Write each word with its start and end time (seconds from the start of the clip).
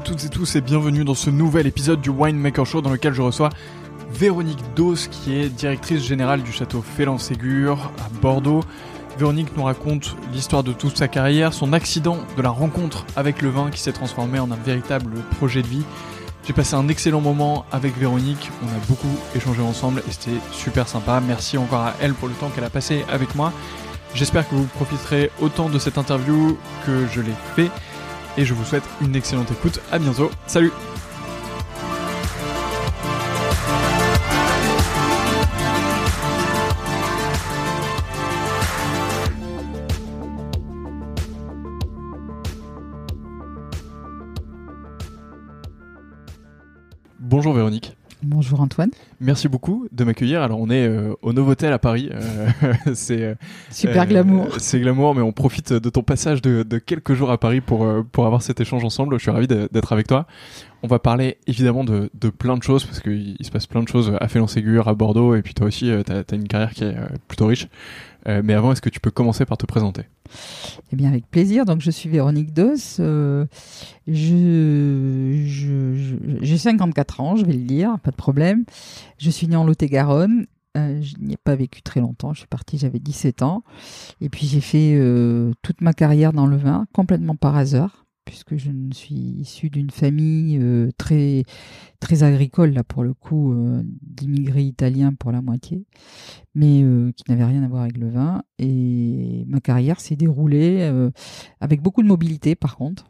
toutes 0.00 0.24
et 0.24 0.28
tous 0.30 0.56
et 0.56 0.62
bienvenue 0.62 1.04
dans 1.04 1.14
ce 1.14 1.28
nouvel 1.28 1.66
épisode 1.66 2.00
du 2.00 2.08
Winemaker 2.08 2.64
Show 2.64 2.80
dans 2.80 2.90
lequel 2.90 3.12
je 3.12 3.20
reçois 3.20 3.50
Véronique 4.10 4.62
Dos 4.74 4.94
qui 5.10 5.34
est 5.34 5.50
directrice 5.50 6.02
générale 6.02 6.42
du 6.42 6.52
château 6.52 6.80
Félan-Ségur 6.80 7.92
à 7.98 8.08
Bordeaux. 8.22 8.62
Véronique 9.18 9.54
nous 9.56 9.64
raconte 9.64 10.16
l'histoire 10.32 10.62
de 10.62 10.72
toute 10.72 10.96
sa 10.96 11.06
carrière, 11.06 11.52
son 11.52 11.74
accident 11.74 12.18
de 12.36 12.42
la 12.42 12.48
rencontre 12.48 13.04
avec 13.14 13.42
le 13.42 13.50
vin 13.50 13.70
qui 13.70 13.80
s'est 13.80 13.92
transformé 13.92 14.38
en 14.38 14.50
un 14.50 14.56
véritable 14.56 15.12
projet 15.36 15.60
de 15.60 15.66
vie. 15.66 15.84
J'ai 16.46 16.54
passé 16.54 16.76
un 16.76 16.88
excellent 16.88 17.20
moment 17.20 17.66
avec 17.70 17.96
Véronique, 17.98 18.50
on 18.62 18.68
a 18.68 18.86
beaucoup 18.88 19.18
échangé 19.34 19.60
ensemble 19.60 20.02
et 20.08 20.12
c'était 20.12 20.40
super 20.50 20.88
sympa. 20.88 21.20
Merci 21.20 21.58
encore 21.58 21.80
à 21.80 21.94
elle 22.00 22.14
pour 22.14 22.28
le 22.28 22.34
temps 22.34 22.48
qu'elle 22.48 22.64
a 22.64 22.70
passé 22.70 23.04
avec 23.10 23.34
moi. 23.34 23.52
J'espère 24.14 24.48
que 24.48 24.54
vous 24.54 24.64
profiterez 24.64 25.30
autant 25.40 25.68
de 25.68 25.78
cette 25.78 25.98
interview 25.98 26.56
que 26.86 27.06
je 27.12 27.20
l'ai 27.20 27.34
fait 27.54 27.70
et 28.36 28.44
je 28.44 28.54
vous 28.54 28.64
souhaite 28.64 28.84
une 29.00 29.14
excellente 29.16 29.50
écoute. 29.50 29.80
À 29.90 29.98
bientôt. 29.98 30.30
Salut. 30.46 30.72
Bonjour 48.60 48.66
Antoine. 48.66 48.90
Merci 49.20 49.48
beaucoup 49.48 49.88
de 49.90 50.04
m'accueillir. 50.04 50.42
Alors 50.42 50.60
on 50.60 50.68
est 50.68 50.86
euh, 50.86 51.14
au 51.22 51.32
Novotel 51.32 51.72
à 51.72 51.78
Paris. 51.78 52.10
Euh, 52.12 52.72
c'est 52.94 53.22
euh, 53.22 53.34
super 53.70 54.06
glamour. 54.06 54.48
C'est 54.58 54.78
glamour, 54.80 55.14
mais 55.14 55.22
on 55.22 55.32
profite 55.32 55.72
de 55.72 55.88
ton 55.88 56.02
passage 56.02 56.42
de, 56.42 56.62
de 56.62 56.76
quelques 56.76 57.14
jours 57.14 57.30
à 57.30 57.38
Paris 57.38 57.62
pour 57.62 57.86
pour 58.12 58.26
avoir 58.26 58.42
cet 58.42 58.60
échange 58.60 58.84
ensemble. 58.84 59.16
Je 59.16 59.22
suis 59.22 59.30
ravi 59.30 59.46
d'être 59.46 59.94
avec 59.94 60.08
toi. 60.08 60.26
On 60.82 60.88
va 60.88 60.98
parler 60.98 61.38
évidemment 61.46 61.84
de, 61.84 62.10
de 62.12 62.28
plein 62.28 62.58
de 62.58 62.62
choses 62.62 62.84
parce 62.84 63.00
qu'il 63.00 63.36
se 63.40 63.50
passe 63.50 63.66
plein 63.66 63.82
de 63.82 63.88
choses 63.88 64.12
à 64.20 64.28
Félan-Ségur, 64.28 64.88
à 64.88 64.94
Bordeaux, 64.94 65.34
et 65.34 65.42
puis 65.42 65.54
toi 65.54 65.66
aussi, 65.66 65.90
tu 66.06 66.12
as, 66.12 66.34
une 66.34 66.48
carrière 66.48 66.72
qui 66.72 66.84
est 66.84 66.96
plutôt 67.28 67.46
riche. 67.46 67.68
Mais 68.26 68.54
avant, 68.54 68.72
est-ce 68.72 68.82
que 68.82 68.90
tu 68.90 69.00
peux 69.00 69.10
commencer 69.10 69.44
par 69.44 69.58
te 69.58 69.66
présenter? 69.66 70.02
Eh 70.92 70.96
bien, 70.96 71.08
avec 71.08 71.28
plaisir. 71.30 71.64
Donc, 71.64 71.80
je 71.80 71.90
suis 71.90 72.08
Véronique 72.08 72.52
Dos. 72.52 72.76
je, 72.98 73.46
j'ai 76.40 76.58
54 76.58 77.20
ans, 77.20 77.36
je 77.36 77.44
vais 77.44 77.52
le 77.52 77.64
dire, 77.64 77.98
pas 78.02 78.10
de 78.10 78.16
problème. 78.16 78.64
Je 79.18 79.30
suis 79.30 79.46
née 79.48 79.56
en 79.56 79.64
Lot-et-Garonne. 79.64 80.46
Euh, 80.76 81.00
je 81.02 81.16
n'y 81.20 81.34
ai 81.34 81.36
pas 81.36 81.56
vécu 81.56 81.82
très 81.82 82.00
longtemps. 82.00 82.32
Je 82.32 82.40
suis 82.40 82.48
partie, 82.48 82.78
j'avais 82.78 83.00
17 83.00 83.42
ans. 83.42 83.64
Et 84.20 84.28
puis 84.28 84.46
j'ai 84.46 84.60
fait 84.60 84.94
euh, 84.94 85.52
toute 85.62 85.80
ma 85.80 85.92
carrière 85.92 86.32
dans 86.32 86.46
le 86.46 86.56
vin, 86.56 86.86
complètement 86.92 87.34
par 87.34 87.56
hasard, 87.56 88.06
puisque 88.30 88.56
je 88.56 88.70
ne 88.70 88.92
suis 88.92 89.14
issue 89.14 89.70
d'une 89.70 89.90
famille 89.90 90.58
euh, 90.60 90.90
très 90.96 91.42
très 92.00 92.22
agricole 92.22 92.70
là 92.70 92.84
pour 92.84 93.04
le 93.04 93.12
coup, 93.12 93.54
d'immigrés 94.02 94.62
italiens 94.62 95.12
pour 95.12 95.32
la 95.32 95.42
moitié, 95.42 95.84
mais 96.54 96.82
qui 97.14 97.24
n'avait 97.28 97.44
rien 97.44 97.62
à 97.62 97.68
voir 97.68 97.82
avec 97.82 97.98
le 97.98 98.08
vin. 98.08 98.42
Et 98.58 99.44
ma 99.46 99.60
carrière 99.60 100.00
s'est 100.00 100.16
déroulée 100.16 100.90
avec 101.60 101.82
beaucoup 101.82 102.02
de 102.02 102.08
mobilité, 102.08 102.54
par 102.54 102.76
contre 102.76 103.04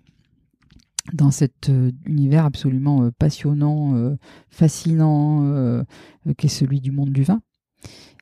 dans 1.12 1.30
cet 1.30 1.68
euh, 1.70 1.92
univers 2.06 2.44
absolument 2.44 3.02
euh, 3.02 3.10
passionnant, 3.10 3.94
euh, 3.96 4.16
fascinant, 4.48 5.84
qu'est 6.36 6.48
celui 6.48 6.80
du 6.80 6.92
monde 6.92 7.10
du 7.10 7.22
vin. 7.22 7.41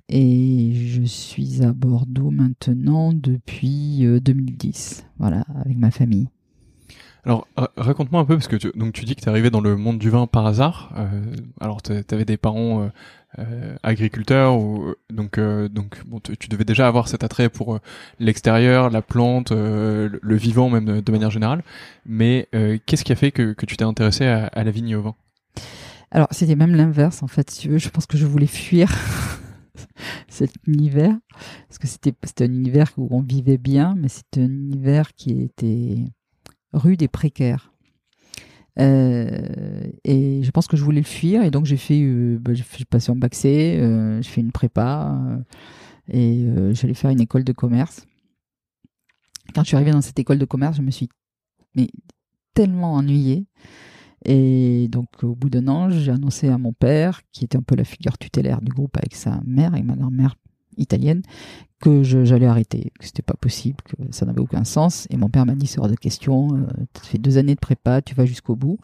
Et 0.08 0.72
je 0.72 1.02
suis 1.02 1.62
à 1.62 1.72
Bordeaux 1.72 2.30
maintenant 2.30 3.12
depuis 3.12 4.06
2010, 4.22 5.06
voilà, 5.18 5.44
avec 5.54 5.76
ma 5.76 5.90
famille. 5.90 6.28
Alors, 7.24 7.46
raconte-moi 7.76 8.20
un 8.20 8.24
peu, 8.24 8.36
parce 8.36 8.48
que 8.48 8.56
tu, 8.56 8.70
donc 8.74 8.92
tu 8.92 9.04
dis 9.04 9.14
que 9.14 9.20
tu 9.20 9.26
es 9.26 9.30
arrivé 9.30 9.50
dans 9.50 9.60
le 9.60 9.76
monde 9.76 9.98
du 9.98 10.10
vin 10.10 10.26
par 10.26 10.46
hasard. 10.46 10.92
alors, 11.60 11.82
tu 11.82 11.92
avais 12.10 12.24
des 12.24 12.36
parents 12.36 12.90
euh, 13.38 13.76
agriculteur 13.82 14.58
ou 14.58 14.94
donc 15.10 15.36
euh, 15.36 15.68
donc 15.68 16.02
bon, 16.06 16.18
tu, 16.18 16.48
devais 16.48 16.64
déjà 16.64 16.88
avoir 16.88 17.08
cet 17.08 17.22
attrait 17.22 17.50
pour 17.50 17.74
euh, 17.74 17.78
l'extérieur, 18.18 18.88
la 18.88 19.02
plante, 19.02 19.52
le 19.52 20.36
vivant 20.36 20.70
même 20.70 21.02
de, 21.02 21.12
manière 21.12 21.30
générale. 21.30 21.62
Mais 22.06 22.48
qu'est-ce 22.86 23.04
qui 23.04 23.12
a 23.12 23.16
fait 23.16 23.30
que, 23.30 23.52
que 23.52 23.66
tu 23.66 23.76
t'es 23.76 23.84
intéressé 23.84 24.26
à, 24.26 24.46
à, 24.46 24.64
la 24.64 24.70
vigne 24.70 24.88
et 24.88 24.94
au 24.94 25.02
vin? 25.02 25.14
Alors 26.10 26.28
c'était 26.30 26.56
même 26.56 26.74
l'inverse 26.74 27.22
en 27.22 27.26
fait. 27.26 27.50
Si 27.50 27.60
tu 27.60 27.68
veux, 27.68 27.78
je 27.78 27.90
pense 27.90 28.06
que 28.06 28.16
je 28.16 28.24
voulais 28.24 28.46
fuir 28.46 28.90
cet 30.28 30.52
univers 30.66 31.14
parce 31.68 31.78
que 31.78 31.86
c'était 31.86 32.14
c'était 32.24 32.44
un 32.44 32.52
univers 32.52 32.92
où 32.96 33.08
on 33.10 33.20
vivait 33.20 33.58
bien, 33.58 33.94
mais 33.94 34.08
c'était 34.08 34.40
un 34.40 34.48
univers 34.48 35.12
qui 35.14 35.42
était 35.42 36.04
rude 36.72 37.02
et 37.02 37.08
précaire. 37.08 37.72
Euh, 38.78 39.90
et 40.04 40.42
je 40.44 40.50
pense 40.52 40.68
que 40.68 40.76
je 40.76 40.84
voulais 40.84 41.00
le 41.00 41.06
fuir 41.06 41.42
et 41.42 41.50
donc 41.50 41.64
j'ai 41.64 41.76
fait, 41.76 42.00
euh, 42.00 42.38
bah, 42.40 42.54
j'ai 42.54 42.64
passé 42.84 43.10
en 43.10 43.16
bac 43.16 43.34
euh, 43.44 44.22
j'ai 44.22 44.30
fait 44.30 44.40
une 44.40 44.52
prépa 44.52 45.18
et 46.08 46.46
j'allais 46.72 46.94
faire 46.94 47.10
une 47.10 47.20
école 47.20 47.44
de 47.44 47.52
commerce. 47.52 48.06
Quand 49.54 49.62
je 49.62 49.68
suis 49.68 49.76
arrivée 49.76 49.92
dans 49.92 50.00
cette 50.00 50.18
école 50.18 50.38
de 50.38 50.44
commerce, 50.44 50.76
je 50.76 50.82
me 50.82 50.90
suis 50.90 51.08
mais, 51.74 51.88
tellement 52.54 52.94
ennuyée. 52.94 53.46
Et 54.24 54.88
donc, 54.88 55.06
au 55.22 55.34
bout 55.34 55.48
d'un 55.48 55.68
an, 55.68 55.90
j'ai 55.90 56.10
annoncé 56.10 56.48
à 56.48 56.58
mon 56.58 56.72
père, 56.72 57.22
qui 57.30 57.44
était 57.44 57.56
un 57.56 57.62
peu 57.62 57.76
la 57.76 57.84
figure 57.84 58.18
tutélaire 58.18 58.60
du 58.60 58.72
groupe 58.72 58.96
avec 58.96 59.14
sa 59.14 59.40
mère 59.46 59.74
et 59.74 59.82
ma 59.82 59.94
grand-mère 59.94 60.34
italienne, 60.78 61.22
que 61.80 62.02
j'allais 62.02 62.46
arrêter, 62.46 62.92
que 62.98 63.06
c'était 63.06 63.22
pas 63.22 63.34
possible, 63.34 63.76
que 63.84 63.96
ça 64.10 64.26
n'avait 64.26 64.40
aucun 64.40 64.64
sens. 64.64 65.06
Et 65.10 65.16
mon 65.16 65.28
père 65.28 65.46
m'a 65.46 65.54
dit 65.54 65.66
c'est 65.66 65.78
hors 65.78 65.88
de 65.88 65.94
question, 65.94 66.48
euh, 66.52 66.66
tu 66.94 67.06
fais 67.06 67.18
deux 67.18 67.38
années 67.38 67.54
de 67.54 67.60
prépa, 67.60 68.02
tu 68.02 68.14
vas 68.14 68.26
jusqu'au 68.26 68.56
bout. 68.56 68.78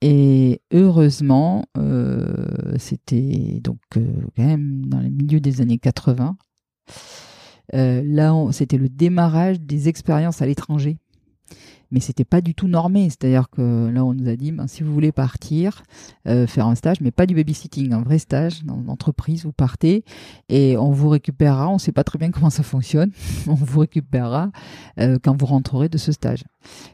Et 0.00 0.60
heureusement, 0.72 1.64
euh, 1.78 2.74
c'était 2.78 3.60
donc 3.62 3.78
euh, 3.96 4.04
quand 4.36 4.44
même 4.44 4.84
dans 4.86 5.00
le 5.00 5.10
milieu 5.10 5.40
des 5.40 5.60
années 5.60 5.78
80. 5.78 6.36
Euh, 7.74 8.02
là, 8.04 8.34
c'était 8.52 8.76
le 8.76 8.88
démarrage 8.88 9.60
des 9.60 9.88
expériences 9.88 10.42
à 10.42 10.46
l'étranger 10.46 10.98
mais 11.90 12.00
c'était 12.00 12.24
pas 12.24 12.40
du 12.40 12.54
tout 12.54 12.68
normé. 12.68 13.08
C'est-à-dire 13.10 13.48
que 13.50 13.88
là, 13.88 14.04
on 14.04 14.14
nous 14.14 14.28
a 14.28 14.36
dit, 14.36 14.52
ben, 14.52 14.66
si 14.66 14.82
vous 14.82 14.92
voulez 14.92 15.12
partir, 15.12 15.82
euh, 16.26 16.46
faire 16.46 16.66
un 16.66 16.74
stage, 16.74 17.00
mais 17.00 17.10
pas 17.10 17.26
du 17.26 17.34
babysitting, 17.34 17.92
un 17.92 18.02
vrai 18.02 18.18
stage 18.18 18.64
dans 18.64 18.82
l'entreprise, 18.86 19.44
vous 19.44 19.52
partez 19.52 20.04
et 20.48 20.76
on 20.76 20.90
vous 20.90 21.08
récupérera. 21.08 21.68
On 21.68 21.78
sait 21.78 21.92
pas 21.92 22.04
très 22.04 22.18
bien 22.18 22.30
comment 22.30 22.50
ça 22.50 22.62
fonctionne. 22.62 23.10
on 23.46 23.54
vous 23.54 23.80
récupérera 23.80 24.50
euh, 24.98 25.18
quand 25.22 25.36
vous 25.38 25.46
rentrerez 25.46 25.88
de 25.88 25.98
ce 25.98 26.12
stage. 26.12 26.44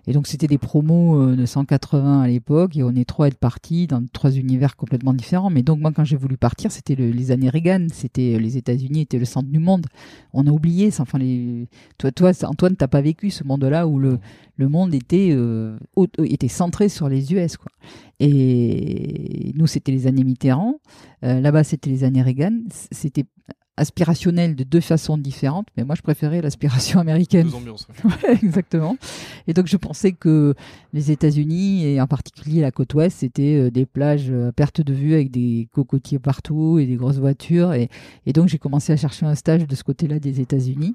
Et 0.07 0.13
donc, 0.13 0.27
c'était 0.27 0.47
des 0.47 0.59
promos 0.59 1.21
euh, 1.21 1.37
de 1.37 1.47
180 1.47 2.23
à 2.23 2.29
l'époque 2.29 2.77
et 2.77 2.83
on 2.83 2.95
est 2.95 3.05
trois 3.05 3.27
à 3.27 3.29
être 3.29 3.39
partis 3.39 3.87
dans 3.87 4.05
trois 4.13 4.33
univers 4.33 4.77
complètement 4.77 5.15
différents. 5.15 5.51
Mais 5.51 5.63
donc, 5.63 5.81
moi, 5.81 5.93
quand 5.93 6.05
j'ai 6.05 6.17
voulu 6.17 6.37
partir, 6.37 6.73
c'était 6.73 6.95
les 6.95 7.31
années 7.31 7.49
Reagan. 7.49 7.87
C'était 7.93 8.39
les 8.39 8.57
États-Unis 8.57 9.03
étaient 9.03 9.19
le 9.19 9.25
centre 9.25 9.49
du 9.49 9.59
monde. 9.59 9.87
On 10.33 10.47
a 10.47 10.51
oublié 10.51 10.91
ça. 10.91 11.03
Enfin, 11.03 11.19
les... 11.19 11.69
toi, 11.99 12.11
toi, 12.13 12.33
Antoine, 12.45 12.77
t'as 12.77 12.89
pas 12.89 13.01
vécu 13.01 13.31
ce 13.31 13.45
monde-là 13.45 13.87
où 13.87 13.99
le, 13.99 14.19
le 14.57 14.69
monde 14.69 14.90
était, 14.95 15.31
euh, 15.33 15.79
était 16.25 16.49
centré 16.49 16.89
sur 16.89 17.09
les 17.09 17.33
US. 17.33 17.57
Et 18.19 19.53
nous, 19.55 19.67
c'était 19.67 19.93
les 19.93 20.07
années 20.07 20.25
Mitterrand. 20.25 20.81
Euh, 21.25 21.41
là-bas, 21.41 21.65
c'était 21.65 21.91
les 21.91 22.05
années 22.05 22.23
Reagan. 22.23 22.61
C'était 22.91 23.25
aspirationnel 23.81 24.55
de 24.55 24.63
deux 24.63 24.81
façons 24.81 25.17
différentes, 25.17 25.67
mais 25.77 25.85
moi 25.85 25.95
je 25.95 26.03
préférais 26.03 26.43
l'aspiration 26.43 27.01
américaine. 27.01 27.49
Deux 27.49 27.55
ambiances. 27.55 27.89
exactement. 28.43 28.97
Et 29.47 29.55
donc 29.55 29.67
je 29.67 29.77
pensais 29.77 30.13
que 30.13 30.55
les 30.93 31.11
États-Unis 31.11 31.87
et 31.87 32.01
en 32.01 32.07
particulier 32.07 32.61
la 32.61 32.71
côte 32.71 32.93
ouest, 32.95 33.19
c'était 33.21 33.57
euh, 33.57 33.71
des 33.71 33.87
plages 33.87 34.31
à 34.31 34.53
perte 34.53 34.83
de 34.83 34.93
vue 34.93 35.15
avec 35.15 35.31
des 35.31 35.69
cocotiers 35.73 36.19
partout 36.19 36.79
et 36.79 36.87
des 36.87 36.97
grosses 36.97 37.19
voitures. 37.19 37.73
Et, 37.73 37.89
et 38.27 38.33
donc 38.33 38.49
j'ai 38.49 38.59
commencé 38.59 38.93
à 38.93 38.97
chercher 38.97 39.25
un 39.25 39.35
stage 39.35 39.67
de 39.67 39.75
ce 39.75 39.83
côté-là 39.83 40.19
des 40.19 40.41
États-Unis. 40.41 40.95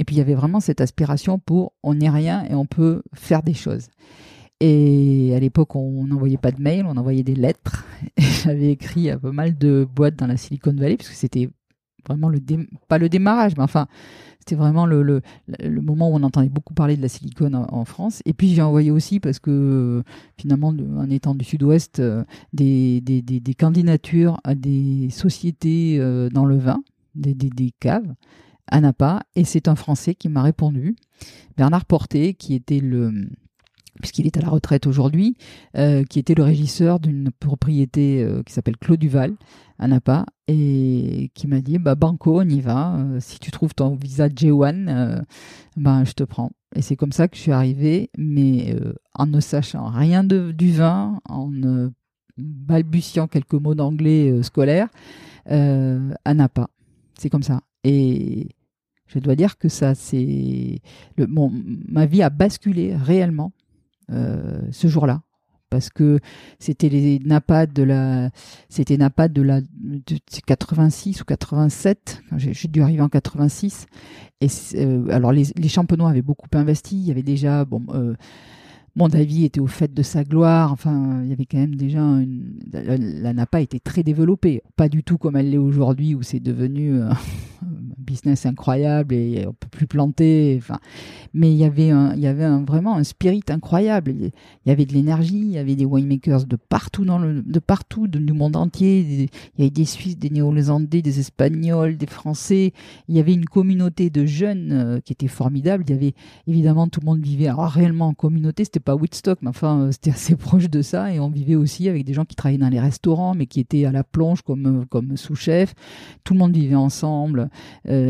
Et 0.00 0.04
puis 0.04 0.16
il 0.16 0.18
y 0.18 0.22
avait 0.22 0.34
vraiment 0.34 0.60
cette 0.60 0.80
aspiration 0.80 1.38
pour 1.38 1.72
on 1.82 1.94
n'est 1.94 2.10
rien 2.10 2.44
et 2.50 2.54
on 2.54 2.66
peut 2.66 3.02
faire 3.14 3.42
des 3.42 3.54
choses. 3.54 3.88
Et 4.60 5.32
à 5.36 5.38
l'époque, 5.38 5.76
on 5.76 6.06
n'envoyait 6.06 6.38
pas 6.38 6.50
de 6.50 6.62
mail, 6.62 6.86
on 6.86 6.96
envoyait 6.96 7.22
des 7.22 7.34
lettres. 7.34 7.84
J'avais 8.18 8.70
écrit 8.70 9.10
à 9.10 9.18
pas 9.18 9.32
mal 9.32 9.56
de 9.58 9.86
boîtes 9.94 10.16
dans 10.16 10.26
la 10.26 10.38
Silicon 10.38 10.74
Valley, 10.74 10.96
puisque 10.96 11.12
c'était 11.12 11.50
vraiment 12.06 12.28
le 12.28 12.40
pas 12.88 12.98
le 12.98 13.08
démarrage, 13.08 13.52
mais 13.56 13.62
enfin, 13.62 13.86
c'était 14.46 14.54
vraiment 14.54 14.86
le, 14.86 15.02
le, 15.02 15.80
moment 15.82 16.08
où 16.08 16.14
on 16.14 16.22
entendait 16.22 16.48
beaucoup 16.48 16.72
parler 16.72 16.96
de 16.96 17.02
la 17.02 17.08
silicone 17.08 17.54
en, 17.54 17.84
France. 17.84 18.22
Et 18.26 18.32
puis 18.32 18.54
j'ai 18.54 18.62
envoyé 18.62 18.92
aussi 18.92 19.18
parce 19.18 19.40
que 19.40 20.04
finalement, 20.38 20.68
en 20.68 21.10
étant 21.10 21.34
du 21.34 21.44
Sud-Ouest, 21.44 21.98
euh, 21.98 22.24
des, 22.52 23.00
des, 23.00 23.54
candidatures 23.54 24.40
à 24.44 24.54
des 24.54 25.10
sociétés 25.10 25.96
euh, 25.98 26.28
dans 26.28 26.44
le 26.44 26.56
vin, 26.58 26.82
des, 27.16 27.34
des 27.34 27.72
caves 27.80 28.14
à 28.68 28.80
Napa, 28.80 29.22
et 29.34 29.44
c'est 29.44 29.66
un 29.66 29.74
Français 29.74 30.14
qui 30.14 30.28
m'a 30.28 30.42
répondu, 30.42 30.94
Bernard 31.56 31.84
Porté, 31.84 32.34
qui 32.34 32.54
était 32.54 32.80
le 32.80 33.28
puisqu'il 34.00 34.26
est 34.26 34.36
à 34.36 34.40
la 34.40 34.48
retraite 34.48 34.86
aujourd'hui, 34.86 35.36
euh, 35.76 36.04
qui 36.04 36.18
était 36.18 36.34
le 36.34 36.42
régisseur 36.42 37.00
d'une 37.00 37.30
propriété 37.30 38.22
euh, 38.22 38.42
qui 38.42 38.52
s'appelle 38.52 38.76
Clos 38.76 38.96
Duval 38.96 39.34
à 39.78 39.88
Napa 39.88 40.26
et 40.48 41.30
qui 41.34 41.46
m'a 41.46 41.60
dit 41.60 41.78
bah 41.78 41.94
banco 41.94 42.40
on 42.40 42.48
y 42.48 42.60
va. 42.60 42.96
Euh, 42.96 43.18
si 43.20 43.38
tu 43.38 43.50
trouves 43.50 43.74
ton 43.74 43.94
visa 43.94 44.28
J1 44.28 45.22
ben 45.76 46.04
je 46.04 46.12
te 46.12 46.24
prends. 46.24 46.50
Et 46.74 46.82
c'est 46.82 46.96
comme 46.96 47.12
ça 47.12 47.28
que 47.28 47.36
je 47.36 47.42
suis 47.42 47.52
arrivé 47.52 48.10
mais 48.16 48.74
en 49.14 49.26
ne 49.26 49.40
sachant 49.40 49.88
rien 49.88 50.24
du 50.24 50.72
vin 50.72 51.20
en 51.28 51.50
balbutiant 52.38 53.28
quelques 53.28 53.54
mots 53.54 53.74
d'anglais 53.74 54.42
scolaire 54.42 54.88
à 55.46 56.34
Napa. 56.34 56.68
C'est 57.18 57.30
comme 57.30 57.42
ça. 57.42 57.60
Et 57.84 58.48
je 59.06 59.18
dois 59.18 59.36
dire 59.36 59.58
que 59.58 59.68
ça 59.68 59.94
c'est 59.94 60.80
ma 61.16 62.06
vie 62.06 62.22
a 62.22 62.30
basculé 62.30 62.96
réellement 62.96 63.52
ce 64.08 64.88
jour-là. 64.88 65.22
Parce 65.68 65.90
que 65.90 66.20
c'était 66.60 66.88
les 66.88 67.18
NAPAD 67.18 67.72
de 67.72 67.82
la 67.82 68.30
c'était 68.68 68.96
NAPAD 68.96 69.32
de 69.32 69.42
la 69.42 69.60
de 69.60 70.18
86 70.46 71.20
ou 71.20 71.24
87 71.24 72.22
j'ai 72.36 72.68
dû 72.68 72.82
arriver 72.82 73.02
en 73.02 73.08
86 73.08 73.86
et 74.40 74.46
euh, 74.76 75.08
alors 75.10 75.32
les, 75.32 75.46
les 75.56 75.68
champenois 75.68 76.10
avaient 76.10 76.22
beaucoup 76.22 76.46
investi. 76.54 76.96
Il 76.96 77.08
y 77.08 77.10
avait 77.10 77.24
déjà 77.24 77.64
bon 77.64 77.82
euh, 77.90 78.14
Bon, 78.96 79.08
David 79.08 79.44
était 79.44 79.60
au 79.60 79.66
fait 79.66 79.92
de 79.92 80.02
sa 80.02 80.24
gloire. 80.24 80.72
Enfin, 80.72 81.20
il 81.22 81.28
y 81.28 81.32
avait 81.34 81.44
quand 81.44 81.58
même 81.58 81.74
déjà 81.74 82.00
une... 82.00 82.58
la, 82.72 83.34
NAPA 83.34 83.60
était 83.60 83.78
très 83.78 84.02
développée, 84.02 84.62
pas 84.74 84.88
du 84.88 85.04
tout 85.04 85.18
comme 85.18 85.36
elle 85.36 85.50
l'est 85.50 85.58
aujourd'hui 85.58 86.14
où 86.14 86.22
c'est 86.22 86.40
devenu 86.40 87.02
euh, 87.02 87.10
business 88.06 88.46
incroyable 88.46 89.14
et 89.14 89.44
on 89.46 89.52
peut 89.52 89.68
plus 89.70 89.86
planter. 89.86 90.56
Enfin, 90.58 90.78
mais 91.34 91.52
il 91.52 91.56
y 91.56 91.64
avait 91.64 91.90
un, 91.90 92.14
il 92.14 92.20
y 92.20 92.26
avait 92.26 92.44
un, 92.44 92.64
vraiment 92.64 92.96
un 92.96 93.04
spirit 93.04 93.42
incroyable. 93.48 94.12
Il 94.12 94.32
y 94.66 94.70
avait 94.70 94.86
de 94.86 94.92
l'énergie, 94.92 95.38
il 95.38 95.50
y 95.50 95.58
avait 95.58 95.76
des 95.76 95.84
winemakers 95.84 96.46
de 96.46 96.56
partout 96.56 97.04
dans 97.04 97.18
le, 97.18 97.42
de 97.42 97.58
partout, 97.58 98.06
du 98.06 98.32
monde 98.32 98.56
entier. 98.56 99.00
Il 99.00 99.22
y 99.58 99.62
avait 99.62 99.70
des 99.70 99.84
Suisses, 99.84 100.18
des 100.18 100.30
Néo-Zélandais, 100.30 101.02
des 101.02 101.20
Espagnols, 101.20 101.96
des 101.96 102.06
Français. 102.06 102.72
Il 103.08 103.16
y 103.16 103.20
avait 103.20 103.34
une 103.34 103.44
communauté 103.44 104.10
de 104.10 104.24
jeunes 104.24 104.70
euh, 104.72 105.00
qui 105.00 105.12
était 105.12 105.28
formidable. 105.28 105.84
Il 105.86 105.90
y 105.90 105.94
avait 105.94 106.14
évidemment 106.46 106.88
tout 106.88 107.00
le 107.00 107.06
monde 107.06 107.20
vivait 107.20 107.50
réellement 107.50 108.08
en 108.08 108.14
communauté. 108.14 108.64
C'était 108.64 108.80
pas 108.80 108.94
Woodstock, 108.94 109.38
mais 109.42 109.48
enfin, 109.48 109.80
euh, 109.80 109.92
c'était 109.92 110.10
assez 110.10 110.36
proche 110.36 110.70
de 110.70 110.82
ça. 110.82 111.12
Et 111.12 111.20
on 111.20 111.28
vivait 111.28 111.56
aussi 111.56 111.88
avec 111.88 112.04
des 112.04 112.14
gens 112.14 112.24
qui 112.24 112.36
travaillaient 112.36 112.58
dans 112.58 112.68
les 112.68 112.80
restaurants, 112.80 113.34
mais 113.34 113.46
qui 113.46 113.60
étaient 113.60 113.84
à 113.84 113.92
la 113.92 114.04
plonge 114.04 114.42
comme, 114.42 114.66
euh, 114.66 114.84
comme 114.88 115.16
sous-chef. 115.16 115.74
Tout 116.24 116.34
le 116.34 116.38
monde 116.38 116.54
vivait 116.54 116.74
ensemble. 116.74 117.50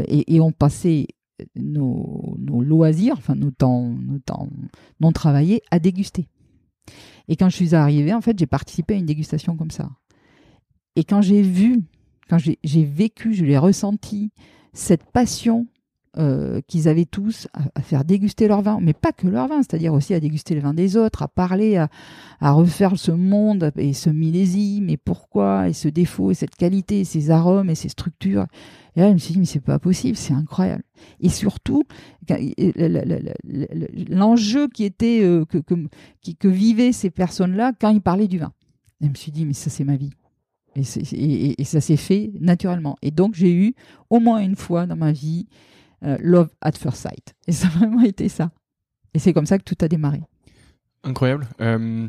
Et, 0.09 0.41
on 0.41 0.53
passait 0.53 1.06
nos, 1.55 2.37
loisirs, 2.38 3.15
enfin 3.19 3.35
nos 3.35 3.50
temps, 3.50 3.88
nos 3.88 4.19
temps 4.19 4.49
non 5.00 5.12
travaillés, 5.12 5.62
à 5.71 5.79
déguster. 5.79 6.29
Et 7.29 7.37
quand 7.37 7.49
je 7.49 7.56
suis 7.56 7.75
arrivée, 7.75 8.15
en 8.15 8.21
fait, 8.21 8.38
j'ai 8.38 8.47
participé 8.47 8.94
à 8.94 8.99
une 8.99 9.06
dégustation 9.06 9.56
comme 9.56 9.71
ça. 9.71 9.91
Et 10.94 11.05
quand 11.05 11.21
j'ai 11.21 11.43
vu, 11.43 11.83
quand 12.29 12.38
j'ai 12.38 12.85
vécu, 12.85 13.35
je 13.35 13.44
l'ai 13.44 13.59
ressenti, 13.59 14.31
cette 14.73 15.05
passion 15.05 15.67
euh, 16.19 16.63
qu'ils 16.67 16.89
avaient 16.89 17.05
tous 17.05 17.47
à, 17.53 17.83
faire 17.83 18.03
déguster 18.03 18.49
leur 18.49 18.63
vin, 18.63 18.79
mais 18.81 18.95
pas 18.95 19.13
que 19.13 19.27
leur 19.27 19.49
vin, 19.49 19.63
c'est-à-dire 19.63 19.93
aussi 19.93 20.15
à 20.15 20.21
déguster 20.21 20.55
le 20.55 20.63
vin 20.63 20.73
des 20.73 20.97
autres, 20.97 21.23
à 21.23 21.29
parler, 21.29 21.77
à, 21.77 22.53
refaire 22.53 22.97
ce 22.97 23.11
monde 23.11 23.71
et 23.77 23.93
ce 23.93 24.09
millésime, 24.09 24.89
et 24.89 24.97
pourquoi, 24.97 25.69
et 25.69 25.75
ce 25.75 25.89
défaut, 25.89 26.31
et 26.31 26.35
cette 26.35 26.55
qualité, 26.55 27.01
et 27.01 27.05
ces 27.05 27.31
arômes, 27.31 27.69
et 27.69 27.75
ces 27.75 27.91
structures. 27.91 28.47
Et 28.95 29.01
là, 29.01 29.09
je 29.09 29.13
me 29.13 29.19
suis 29.19 29.35
dit, 29.35 29.41
mais 29.41 29.45
c'est 29.45 29.61
pas 29.61 29.79
possible, 29.79 30.17
c'est 30.17 30.33
incroyable. 30.33 30.85
Et 31.21 31.29
surtout, 31.29 31.83
l'enjeu 34.09 34.69
qui 34.69 34.85
était, 34.85 35.21
euh, 35.23 35.45
que, 35.45 35.59
que, 35.59 35.75
que 36.39 36.49
vivaient 36.49 36.93
ces 36.93 37.11
personnes-là 37.11 37.73
quand 37.79 37.91
ils 37.91 38.01
parlaient 38.01 38.27
du 38.27 38.39
vin. 38.39 38.55
Et 39.03 39.05
je 39.05 39.11
me 39.11 39.15
suis 39.17 39.33
dit, 39.33 39.45
mais 39.45 39.53
ça, 39.53 39.69
c'est 39.69 39.85
ma 39.85 39.97
vie. 39.97 40.12
et 40.75 41.65
ça 41.65 41.83
s'est 41.83 41.99
fait 41.99 42.33
naturellement. 42.41 42.97
Et 43.03 43.11
donc, 43.11 43.35
j'ai 43.35 43.53
eu 43.53 43.75
au 44.09 44.19
moins 44.19 44.39
une 44.39 44.57
fois 44.57 44.87
dans 44.87 44.97
ma 44.97 45.12
vie 45.12 45.47
euh, 46.06 46.17
love 46.20 46.49
at 46.61 46.73
first 46.73 46.99
sight. 46.99 47.35
Et 47.47 47.53
ça 47.53 47.67
a 47.67 47.70
vraiment 47.70 48.03
été 48.03 48.29
ça. 48.29 48.50
Et 49.14 49.19
c'est 49.19 49.32
comme 49.32 49.47
ça 49.47 49.58
que 49.58 49.64
tout 49.64 49.76
a 49.81 49.88
démarré. 49.88 50.23
Incroyable. 51.03 51.47
Euh, 51.61 52.08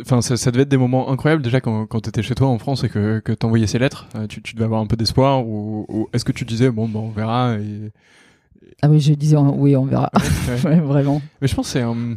enfin, 0.00 0.20
ça, 0.20 0.50
devait 0.50 0.62
être 0.62 0.68
des 0.68 0.76
moments 0.76 1.10
incroyables 1.10 1.42
déjà 1.42 1.60
quand, 1.60 1.86
quand 1.86 2.00
tu 2.00 2.08
étais 2.08 2.22
chez 2.22 2.34
toi 2.34 2.48
en 2.48 2.58
France 2.58 2.84
et 2.84 2.88
que, 2.88 3.20
que 3.20 3.32
tu 3.32 3.46
envoyais 3.46 3.66
ces 3.66 3.78
lettres. 3.78 4.08
Euh, 4.16 4.26
tu, 4.26 4.42
tu, 4.42 4.54
devais 4.54 4.64
avoir 4.64 4.80
un 4.80 4.86
peu 4.86 4.96
d'espoir 4.96 5.46
ou, 5.46 6.08
est-ce 6.12 6.24
que 6.24 6.32
tu 6.32 6.44
disais 6.44 6.70
bon, 6.70 6.88
bon 6.88 7.06
on 7.06 7.10
verra 7.10 7.56
et... 7.58 7.92
Ah 8.80 8.88
oui, 8.88 9.00
je 9.00 9.14
disais 9.14 9.36
oui, 9.36 9.76
on 9.76 9.84
verra. 9.84 10.10
vraiment. 10.56 11.22
Mais 11.40 11.48
je 11.48 11.54
pense 11.54 11.66
que 11.66 11.72
c'est 11.72 11.82
un 11.82 12.16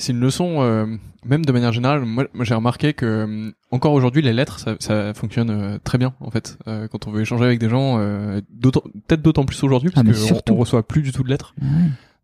c'est 0.00 0.12
une 0.12 0.20
leçon, 0.20 0.62
euh, 0.62 0.86
même 1.24 1.44
de 1.44 1.52
manière 1.52 1.72
générale. 1.72 2.04
Moi, 2.04 2.26
j'ai 2.40 2.54
remarqué 2.54 2.94
que 2.94 3.06
euh, 3.06 3.50
encore 3.70 3.92
aujourd'hui, 3.92 4.22
les 4.22 4.32
lettres, 4.32 4.58
ça, 4.58 4.76
ça 4.80 5.14
fonctionne 5.14 5.50
euh, 5.50 5.78
très 5.78 5.98
bien 5.98 6.14
en 6.20 6.30
fait. 6.30 6.58
quand 6.90 7.06
on 7.06 7.10
veut 7.10 7.20
échanger 7.20 7.44
avec 7.44 7.58
des 7.58 7.68
gens, 7.68 7.98
peut-être 7.98 9.22
d'autant 9.22 9.44
plus 9.44 9.62
aujourd'hui 9.62 9.90
parce 9.90 10.06
ah, 10.06 10.40
qu'on 10.46 10.54
on 10.54 10.56
reçoit 10.56 10.86
plus 10.86 11.02
du 11.02 11.12
tout 11.12 11.22
de 11.22 11.28
lettres. 11.28 11.54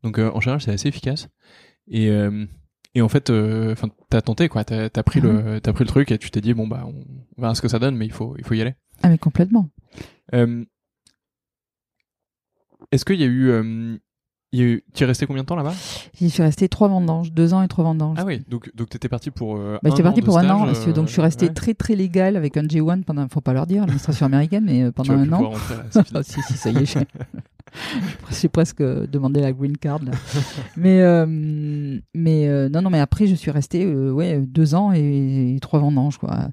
Donc 0.02 0.18
en 0.18 0.40
général, 0.40 0.60
c'est 0.60 0.72
assez 0.72 0.88
efficace. 0.88 1.28
Et 1.88 2.10
et 2.94 3.02
en 3.02 3.08
fait, 3.08 3.30
enfin, 3.30 3.88
t'as 4.08 4.22
tenté 4.22 4.48
quoi. 4.48 4.64
T'as 4.64 4.88
as 4.94 5.02
pris 5.02 5.20
le, 5.20 5.56
ah 5.56 5.60
t'as 5.60 5.72
pris 5.72 5.84
le 5.84 5.88
truc 5.88 6.10
et 6.10 6.18
tu 6.18 6.30
t'es 6.30 6.40
dit 6.40 6.54
bon 6.54 6.66
bah, 6.66 6.86
on 6.86 7.40
verra 7.40 7.54
ce 7.54 7.60
que 7.60 7.68
ça 7.68 7.78
donne, 7.78 7.96
mais 7.96 8.06
il 8.06 8.12
faut 8.12 8.34
il 8.38 8.44
faut 8.44 8.54
y 8.54 8.60
aller. 8.60 8.74
Ah 9.02 9.08
mais 9.08 9.18
complètement. 9.18 9.70
Est-ce 10.32 10.64
qu'il 13.04 13.20
y 13.20 13.24
a 13.24 13.26
eu 13.26 14.00
tu 14.52 14.82
es 14.98 15.04
resté 15.04 15.26
combien 15.26 15.42
de 15.42 15.46
temps 15.46 15.56
là-bas? 15.56 15.74
J'y 16.18 16.30
suis 16.30 16.42
resté 16.42 16.68
trois 16.68 16.88
vendanges, 16.88 17.32
deux 17.32 17.54
ans 17.54 17.62
et 17.62 17.68
trois 17.68 17.84
vendanges. 17.84 18.16
Ah 18.20 18.24
oui, 18.24 18.42
donc 18.48 18.70
donc 18.74 18.88
t'étais 18.88 19.08
parti 19.08 19.30
pour. 19.30 19.56
Euh, 19.56 19.78
bah, 19.82 19.90
j'étais 19.90 20.02
parti 20.02 20.22
pour 20.22 20.38
un 20.38 20.48
an, 20.50 20.68
euh, 20.68 20.92
donc 20.92 21.08
je 21.08 21.12
suis 21.12 21.22
resté 21.22 21.52
très 21.52 21.74
très 21.74 21.94
légal 21.94 22.36
avec 22.36 22.56
un 22.56 22.62
J1 22.62 23.02
pendant, 23.02 23.28
faut 23.28 23.40
pas 23.40 23.52
leur 23.52 23.66
dire, 23.66 23.80
l'administration 23.80 24.26
américaine, 24.26 24.64
mais 24.66 24.84
euh, 24.84 24.92
pendant 24.92 25.14
un 25.14 25.32
an. 25.32 25.50
Rentrer, 25.50 26.22
si 26.22 26.42
si, 26.42 26.54
ça 26.54 26.70
y 26.70 26.78
est. 26.78 26.98
J'ai 28.30 28.48
presque 28.48 28.82
demandé 28.82 29.40
la 29.40 29.52
green 29.52 29.76
card. 29.76 30.00
Mais 30.76 31.00
euh, 31.00 31.26
mais 32.14 32.48
euh, 32.48 32.68
non 32.68 32.82
non 32.82 32.90
mais 32.90 33.00
après 33.00 33.26
je 33.26 33.34
suis 33.34 33.50
resté 33.50 33.84
euh, 33.84 34.10
ouais 34.10 34.38
deux 34.38 34.74
ans 34.74 34.92
et, 34.92 35.56
trois 35.60 35.80
vendanges 35.80 36.18
quoi. 36.18 36.48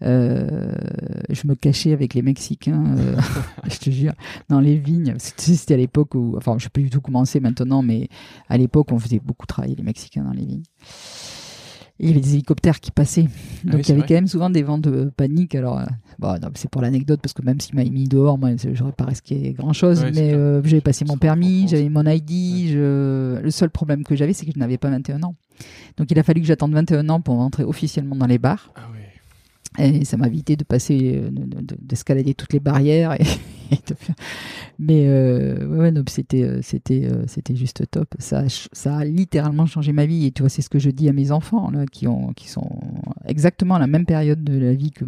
je 0.00 1.46
me 1.46 1.54
cachais 1.54 1.92
avec 1.92 2.14
les 2.14 2.22
Mexicains, 2.22 2.96
je 3.70 3.78
te 3.78 3.90
jure, 3.90 4.12
dans 4.48 4.60
les 4.60 4.76
vignes. 4.76 5.14
C'était 5.18 5.74
à 5.74 5.76
l'époque 5.76 6.14
où 6.14 6.34
enfin 6.36 6.56
je 6.58 6.64
sais 6.64 6.70
plus 6.70 6.84
du 6.84 6.90
tout 6.90 7.00
comment 7.00 7.24
maintenant, 7.40 7.82
mais 7.82 8.08
à 8.48 8.56
l'époque 8.56 8.92
on 8.92 8.98
faisait 8.98 9.20
beaucoup 9.20 9.46
travailler 9.46 9.74
les 9.74 9.82
Mexicains 9.82 10.24
dans 10.24 10.32
les 10.32 10.44
vignes 10.44 10.64
il 11.98 12.08
y 12.08 12.10
avait 12.10 12.20
des 12.20 12.34
hélicoptères 12.34 12.80
qui 12.80 12.90
passaient. 12.90 13.26
Ah 13.66 13.72
Donc 13.72 13.88
il 13.88 13.90
y 13.90 13.98
avait 13.98 14.06
quand 14.06 14.14
même 14.14 14.26
souvent 14.26 14.50
des 14.50 14.62
vents 14.62 14.78
de 14.78 15.10
panique. 15.16 15.54
Alors, 15.54 15.78
euh, 15.78 15.84
bon, 16.18 16.36
c'est 16.54 16.70
pour 16.70 16.82
l'anecdote 16.82 17.20
parce 17.22 17.32
que 17.32 17.42
même 17.42 17.60
s'il 17.60 17.74
m'a 17.74 17.84
mis 17.84 18.08
dehors, 18.08 18.38
moi, 18.38 18.50
j'aurais 18.72 18.92
pas 18.92 19.04
risqué 19.04 19.52
grand 19.52 19.72
chose. 19.72 20.04
mais 20.14 20.32
euh, 20.32 20.62
j'avais 20.64 20.80
passé 20.80 21.04
mon 21.04 21.16
permis, 21.16 21.68
j'avais 21.68 21.88
mon 21.88 22.04
ID. 22.04 22.70
Je... 22.70 23.40
Le 23.40 23.50
seul 23.50 23.70
problème 23.70 24.04
que 24.04 24.16
j'avais, 24.16 24.32
c'est 24.32 24.46
que 24.46 24.52
je 24.52 24.58
n'avais 24.58 24.78
pas 24.78 24.90
21 24.90 25.22
ans. 25.22 25.34
Donc 25.96 26.10
il 26.10 26.18
a 26.18 26.22
fallu 26.22 26.40
que 26.40 26.46
j'attende 26.46 26.72
21 26.72 27.08
ans 27.08 27.20
pour 27.20 27.36
rentrer 27.36 27.64
officiellement 27.64 28.16
dans 28.16 28.26
les 28.26 28.38
bars. 28.38 28.72
Ah 28.74 28.88
et 29.78 30.04
ça 30.04 30.16
m'a 30.16 30.26
évité 30.26 30.56
de 30.56 30.64
passer, 30.64 31.22
euh, 31.24 31.30
d'escalader 31.80 32.34
toutes 32.34 32.52
les 32.52 32.60
barrières. 32.60 33.14
Et, 33.20 33.24
Mais 34.78 35.06
euh, 35.06 35.66
ouais, 35.66 35.92
c'était, 36.08 36.42
euh, 36.42 36.60
c'était, 36.62 37.08
c'était 37.26 37.56
juste 37.56 37.90
top. 37.90 38.14
Ça, 38.18 38.44
ça 38.48 38.98
a 38.98 39.04
littéralement 39.04 39.64
changé 39.64 39.92
ma 39.92 40.04
vie. 40.04 40.26
Et 40.26 40.30
tu 40.30 40.42
vois, 40.42 40.50
c'est 40.50 40.60
ce 40.60 40.68
que 40.68 40.78
je 40.78 40.90
dis 40.90 41.08
à 41.08 41.12
mes 41.12 41.30
enfants 41.30 41.70
là, 41.70 41.86
qui 41.86 42.06
ont, 42.06 42.32
qui 42.34 42.50
sont 42.50 42.68
exactement 43.24 43.76
à 43.76 43.78
la 43.78 43.86
même 43.86 44.04
période 44.04 44.44
de 44.44 44.58
la 44.58 44.74
vie 44.74 44.90
que, 44.90 45.06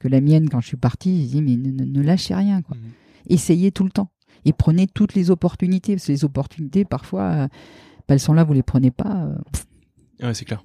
que 0.00 0.08
la 0.08 0.20
mienne 0.20 0.48
quand 0.48 0.60
je 0.60 0.66
suis 0.66 0.76
partie. 0.76 1.26
Je 1.26 1.32
dis 1.32 1.42
mais 1.42 1.56
ne, 1.56 2.02
lâchez 2.02 2.34
rien, 2.34 2.62
quoi. 2.62 2.76
Mmh. 2.76 3.32
Essayez 3.32 3.70
tout 3.70 3.84
le 3.84 3.90
temps 3.90 4.10
et 4.44 4.52
prenez 4.52 4.88
toutes 4.88 5.14
les 5.14 5.30
opportunités. 5.30 5.94
Parce 5.94 6.06
que 6.06 6.12
les 6.12 6.24
opportunités, 6.24 6.84
parfois, 6.84 7.46
bah, 7.46 7.48
elles 8.08 8.20
sont 8.20 8.34
là, 8.34 8.42
vous 8.42 8.52
les 8.52 8.64
prenez 8.64 8.90
pas. 8.90 9.28
Ouais, 10.20 10.34
c'est 10.34 10.44
clair. 10.44 10.64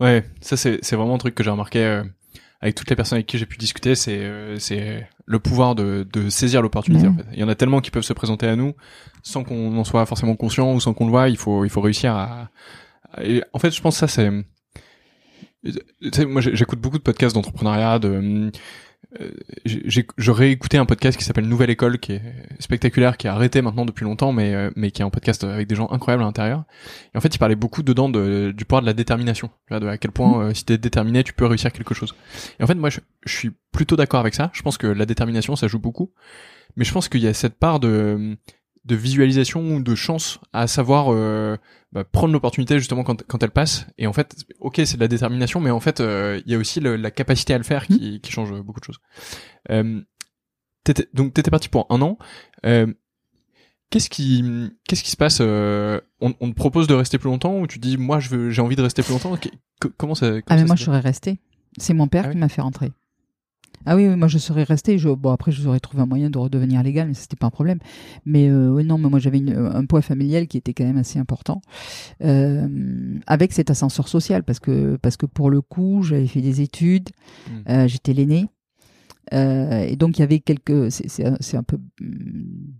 Ouais, 0.00 0.24
ça 0.42 0.58
c'est, 0.58 0.78
c'est 0.82 0.96
vraiment 0.96 1.14
un 1.14 1.18
truc 1.18 1.34
que 1.34 1.42
j'ai 1.42 1.50
remarqué 1.50 2.02
avec 2.60 2.74
toutes 2.74 2.90
les 2.90 2.96
personnes 2.96 3.16
avec 3.16 3.26
qui 3.26 3.38
j'ai 3.38 3.46
pu 3.46 3.56
discuter, 3.56 3.94
c'est 3.94 4.18
euh, 4.18 4.58
c'est 4.58 5.08
le 5.26 5.38
pouvoir 5.38 5.74
de, 5.74 6.06
de 6.12 6.28
saisir 6.28 6.60
l'opportunité. 6.62 7.06
En 7.06 7.14
fait. 7.14 7.26
Il 7.32 7.38
y 7.38 7.44
en 7.44 7.48
a 7.48 7.54
tellement 7.54 7.80
qui 7.80 7.90
peuvent 7.90 8.02
se 8.02 8.12
présenter 8.12 8.46
à 8.46 8.56
nous 8.56 8.74
sans 9.22 9.44
qu'on 9.44 9.76
en 9.76 9.84
soit 9.84 10.04
forcément 10.06 10.34
conscient 10.34 10.72
ou 10.74 10.80
sans 10.80 10.94
qu'on 10.94 11.04
le 11.04 11.10
voit. 11.10 11.28
Il 11.28 11.36
faut 11.36 11.64
il 11.64 11.70
faut 11.70 11.80
réussir 11.80 12.14
à. 12.14 12.50
en 13.52 13.58
fait, 13.58 13.70
je 13.70 13.80
pense 13.80 13.94
que 13.94 14.06
ça 14.06 14.08
c'est. 14.08 14.30
Moi, 15.64 16.40
j'écoute 16.40 16.80
beaucoup 16.80 16.98
de 16.98 17.02
podcasts 17.02 17.34
d'entrepreneuriat, 17.34 17.98
de 17.98 18.50
euh, 19.20 19.30
je 19.64 20.30
réécouté 20.30 20.76
un 20.76 20.84
podcast 20.84 21.16
qui 21.16 21.24
s'appelle 21.24 21.48
Nouvelle 21.48 21.70
École, 21.70 21.98
qui 21.98 22.12
est 22.12 22.22
spectaculaire, 22.58 23.16
qui 23.16 23.26
est 23.26 23.30
arrêté 23.30 23.62
maintenant 23.62 23.86
depuis 23.86 24.04
longtemps, 24.04 24.32
mais 24.32 24.54
euh, 24.54 24.70
mais 24.76 24.90
qui 24.90 25.02
est 25.02 25.04
un 25.04 25.10
podcast 25.10 25.44
avec 25.44 25.66
des 25.66 25.74
gens 25.74 25.88
incroyables 25.90 26.22
à 26.22 26.26
l'intérieur. 26.26 26.64
Et 27.14 27.18
en 27.18 27.20
fait, 27.20 27.34
il 27.34 27.38
parlait 27.38 27.56
beaucoup 27.56 27.82
dedans 27.82 28.08
de, 28.08 28.52
du 28.54 28.64
pouvoir 28.64 28.82
de 28.82 28.86
la 28.86 28.92
détermination, 28.92 29.50
de 29.70 29.86
à 29.86 29.96
quel 29.96 30.10
point 30.10 30.48
euh, 30.48 30.54
si 30.54 30.64
t'es 30.64 30.78
déterminé, 30.78 31.24
tu 31.24 31.32
peux 31.32 31.46
réussir 31.46 31.72
quelque 31.72 31.94
chose. 31.94 32.14
Et 32.60 32.64
en 32.64 32.66
fait, 32.66 32.74
moi, 32.74 32.90
je, 32.90 33.00
je 33.24 33.34
suis 33.34 33.50
plutôt 33.72 33.96
d'accord 33.96 34.20
avec 34.20 34.34
ça. 34.34 34.50
Je 34.52 34.62
pense 34.62 34.76
que 34.76 34.86
la 34.86 35.06
détermination, 35.06 35.56
ça 35.56 35.68
joue 35.68 35.78
beaucoup, 35.78 36.12
mais 36.76 36.84
je 36.84 36.92
pense 36.92 37.08
qu'il 37.08 37.22
y 37.22 37.26
a 37.26 37.34
cette 37.34 37.58
part 37.58 37.80
de 37.80 38.36
de 38.84 38.94
visualisation 38.96 39.76
ou 39.76 39.82
de 39.82 39.94
chance 39.94 40.38
à 40.52 40.66
savoir 40.66 41.06
euh, 41.12 41.56
bah, 41.92 42.04
prendre 42.04 42.32
l'opportunité 42.32 42.78
justement 42.78 43.04
quand, 43.04 43.22
quand 43.26 43.42
elle 43.42 43.50
passe. 43.50 43.86
Et 43.98 44.06
en 44.06 44.12
fait, 44.12 44.34
ok, 44.60 44.80
c'est 44.84 44.96
de 44.96 45.00
la 45.00 45.08
détermination, 45.08 45.60
mais 45.60 45.70
en 45.70 45.80
fait, 45.80 46.00
euh, 46.00 46.40
il 46.46 46.52
y 46.52 46.54
a 46.54 46.58
aussi 46.58 46.80
le, 46.80 46.96
la 46.96 47.10
capacité 47.10 47.54
à 47.54 47.58
le 47.58 47.64
faire 47.64 47.86
qui, 47.86 48.16
Mmh. 48.16 48.20
qui 48.20 48.32
change 48.32 48.52
beaucoup 48.62 48.80
de 48.80 48.84
choses. 48.84 48.98
Euh, 49.70 50.00
t'étais, 50.84 51.06
donc 51.14 51.34
t'étais 51.34 51.50
parti 51.50 51.68
pour 51.68 51.86
un 51.90 52.00
an. 52.02 52.16
Qu'est-ce 53.90 54.10
qui 54.10 54.44
qu'est-ce 54.86 55.02
qui 55.02 55.10
se 55.10 55.16
passe 55.16 55.40
on, 55.40 56.34
on 56.40 56.50
te 56.50 56.54
propose 56.54 56.86
de 56.88 56.94
rester 56.94 57.16
plus 57.16 57.30
longtemps 57.30 57.58
ou 57.58 57.66
tu 57.66 57.78
dis 57.78 57.96
moi 57.96 58.20
je 58.20 58.28
veux 58.28 58.50
j'ai 58.50 58.60
envie 58.60 58.76
de 58.76 58.82
rester 58.82 59.02
plus 59.02 59.12
longtemps? 59.12 59.34
Qu- 59.38 59.48
Comment 59.96 60.14
ça 60.14 60.26
comment 60.28 60.42
Ah, 60.48 60.54
mais 60.56 60.60
ça 60.60 60.66
moi, 60.66 60.76
je 60.76 60.84
serais 60.84 61.00
restée. 61.00 61.38
C'est 61.78 61.94
mon 61.94 62.06
père 62.08 62.24
Ah 62.26 62.28
qui 62.28 62.34
oui 62.34 62.40
m'a 62.40 62.48
fait 62.50 62.60
rentrer. 62.60 62.92
Ah 63.86 63.96
oui, 63.96 64.06
oui, 64.08 64.16
moi, 64.16 64.28
je 64.28 64.38
serais 64.38 64.64
restée. 64.64 64.98
Je, 64.98 65.08
bon, 65.08 65.30
après, 65.30 65.52
je 65.52 65.66
aurais 65.66 65.80
trouvé 65.80 66.02
un 66.02 66.06
moyen 66.06 66.30
de 66.30 66.38
redevenir 66.38 66.82
légal, 66.82 67.08
mais 67.08 67.14
c'était 67.14 67.36
pas 67.36 67.46
un 67.46 67.50
problème. 67.50 67.78
Mais 68.26 68.48
euh, 68.48 68.70
oui, 68.70 68.84
non, 68.84 68.98
mais 68.98 69.08
moi, 69.08 69.18
j'avais 69.18 69.38
une- 69.38 69.56
un 69.56 69.84
poids 69.86 70.02
familial 70.02 70.46
qui 70.46 70.56
était 70.58 70.74
quand 70.74 70.84
même 70.84 70.98
assez 70.98 71.18
important, 71.18 71.62
euh, 72.24 72.68
avec 73.26 73.52
cet 73.52 73.70
ascenseur 73.70 74.08
social, 74.08 74.42
parce 74.42 74.58
que, 74.60 74.96
parce 74.96 75.16
que 75.16 75.26
pour 75.26 75.50
le 75.50 75.60
coup, 75.60 76.02
j'avais 76.02 76.26
fait 76.26 76.40
des 76.42 76.60
études, 76.60 77.08
Mm. 77.48 77.70
euh, 77.70 77.88
j'étais 77.88 78.12
l'aîné. 78.12 78.46
Euh, 79.34 79.80
et 79.86 79.96
donc 79.96 80.16
il 80.18 80.20
y 80.20 80.24
avait 80.24 80.40
quelques, 80.40 80.90
c'est- 80.90 81.22
un- 81.54 81.62
peu 81.62 81.76
hum, 82.00 82.08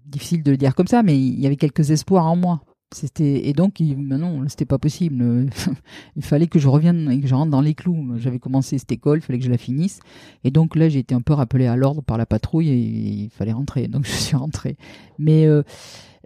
difficile 0.06 0.42
de 0.42 0.50
le 0.50 0.56
dire 0.56 0.74
comme 0.74 0.86
ça, 0.86 1.02
mais 1.02 1.18
il 1.18 1.38
y 1.38 1.46
avait 1.46 1.56
quelques 1.56 1.90
espoirs 1.90 2.24
en 2.26 2.36
moi. 2.36 2.62
C'était 2.90 3.46
et 3.46 3.52
donc 3.52 3.80
il, 3.80 3.96
ben 3.96 4.18
non, 4.18 4.48
c'était 4.48 4.64
pas 4.64 4.78
possible. 4.78 5.50
il 6.16 6.22
fallait 6.22 6.46
que 6.46 6.58
je 6.58 6.68
revienne 6.68 7.10
et 7.10 7.20
que 7.20 7.26
je 7.26 7.34
rentre 7.34 7.50
dans 7.50 7.60
les 7.60 7.74
clous. 7.74 8.16
J'avais 8.16 8.38
commencé 8.38 8.78
cette 8.78 8.92
école, 8.92 9.18
il 9.18 9.22
fallait 9.22 9.38
que 9.38 9.44
je 9.44 9.50
la 9.50 9.58
finisse. 9.58 10.00
Et 10.42 10.50
donc 10.50 10.74
là, 10.74 10.88
j'ai 10.88 11.00
été 11.00 11.14
un 11.14 11.20
peu 11.20 11.34
rappelé 11.34 11.66
à 11.66 11.76
l'ordre 11.76 12.02
par 12.02 12.16
la 12.16 12.24
patrouille 12.24 12.70
et 12.70 12.76
il 12.76 13.30
fallait 13.30 13.52
rentrer. 13.52 13.88
Donc 13.88 14.04
je 14.06 14.12
suis 14.12 14.36
rentré. 14.36 14.76
Mais 15.18 15.46
euh, 15.46 15.62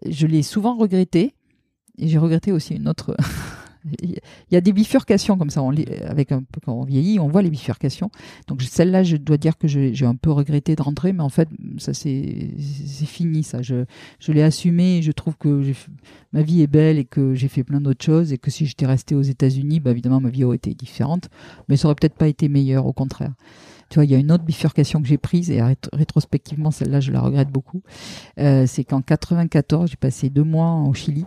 je 0.06 0.26
l'ai 0.26 0.42
souvent 0.42 0.76
regretté. 0.76 1.34
Et 1.98 2.08
j'ai 2.08 2.18
regretté 2.18 2.52
aussi 2.52 2.74
une 2.74 2.88
autre. 2.88 3.16
Il 4.00 4.20
y 4.52 4.56
a 4.56 4.60
des 4.60 4.72
bifurcations 4.72 5.36
comme 5.36 5.50
ça, 5.50 5.62
lit- 5.72 5.86
avec 6.06 6.30
un 6.32 6.42
peu 6.42 6.60
quand 6.64 6.72
on 6.74 6.84
vieillit, 6.84 7.18
on 7.18 7.28
voit 7.28 7.42
les 7.42 7.50
bifurcations. 7.50 8.10
Donc 8.46 8.62
celle-là, 8.62 9.02
je 9.02 9.16
dois 9.16 9.36
dire 9.38 9.58
que 9.58 9.66
j'ai 9.66 10.06
un 10.06 10.14
peu 10.14 10.30
regretté 10.30 10.76
de 10.76 10.82
rentrer, 10.82 11.12
mais 11.12 11.22
en 11.22 11.28
fait, 11.28 11.48
ça 11.78 11.92
c'est 11.94 12.48
fini, 13.06 13.42
ça. 13.42 13.60
Je, 13.62 13.84
je 14.20 14.32
l'ai 14.32 14.42
assumé. 14.42 15.02
Je 15.02 15.10
trouve 15.12 15.36
que 15.36 15.62
ma 16.32 16.42
vie 16.42 16.62
est 16.62 16.66
belle 16.66 16.98
et 16.98 17.04
que 17.04 17.34
j'ai 17.34 17.48
fait 17.48 17.64
plein 17.64 17.80
d'autres 17.80 18.04
choses 18.04 18.32
et 18.32 18.38
que 18.38 18.50
si 18.50 18.66
j'étais 18.66 18.86
resté 18.86 19.14
aux 19.14 19.22
États-Unis, 19.22 19.80
bah 19.80 19.90
évidemment 19.90 20.20
ma 20.20 20.30
vie 20.30 20.44
aurait 20.44 20.56
été 20.56 20.74
différente, 20.74 21.28
mais 21.68 21.76
ça 21.76 21.88
aurait 21.88 21.94
peut-être 21.96 22.14
pas 22.16 22.28
été 22.28 22.48
meilleur, 22.48 22.86
au 22.86 22.92
contraire. 22.92 23.32
Tu 23.90 23.96
vois, 23.96 24.04
il 24.06 24.10
y 24.10 24.14
a 24.14 24.18
une 24.18 24.32
autre 24.32 24.44
bifurcation 24.44 25.02
que 25.02 25.08
j'ai 25.08 25.18
prise 25.18 25.50
et 25.50 25.58
rét- 25.58 25.88
rétrospectivement, 25.92 26.70
celle-là, 26.70 27.00
je 27.00 27.12
la 27.12 27.20
regrette 27.20 27.50
beaucoup. 27.50 27.82
Euh, 28.38 28.64
c'est 28.66 28.84
qu'en 28.84 29.02
94, 29.02 29.90
j'ai 29.90 29.96
passé 29.96 30.30
deux 30.30 30.44
mois 30.44 30.76
au 30.88 30.94
Chili 30.94 31.26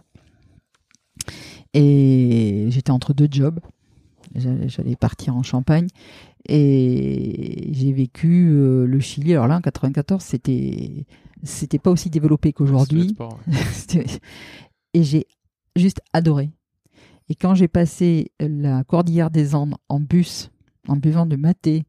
et 1.76 2.68
j'étais 2.70 2.92
entre 2.92 3.14
deux 3.14 3.28
jobs. 3.30 3.60
J'allais 4.34 4.96
partir 4.96 5.36
en 5.36 5.44
Champagne 5.44 5.88
et 6.48 7.70
j'ai 7.72 7.92
vécu 7.92 8.50
euh, 8.50 8.86
le 8.86 9.00
Chili. 9.00 9.34
Alors 9.34 9.48
là, 9.48 9.58
en 9.58 9.62
94, 9.62 10.22
c'était 10.22 11.06
c'était 11.44 11.80
pas 11.80 11.92
aussi 11.92 12.10
développé 12.10 12.54
qu'aujourd'hui. 12.54 13.16
ouais. 13.20 14.06
Et 14.94 15.04
j'ai 15.04 15.28
juste 15.76 16.00
adoré. 16.14 16.50
Et 17.28 17.36
quand 17.36 17.54
j'ai 17.54 17.68
passé 17.68 18.32
la 18.40 18.84
cordillère 18.86 19.30
des 19.30 19.54
Andes 19.54 19.76
en 19.90 20.00
bus, 20.00 20.50
en 20.88 20.96
buvant 20.96 21.26
du 21.26 21.36
maté, 21.36 21.84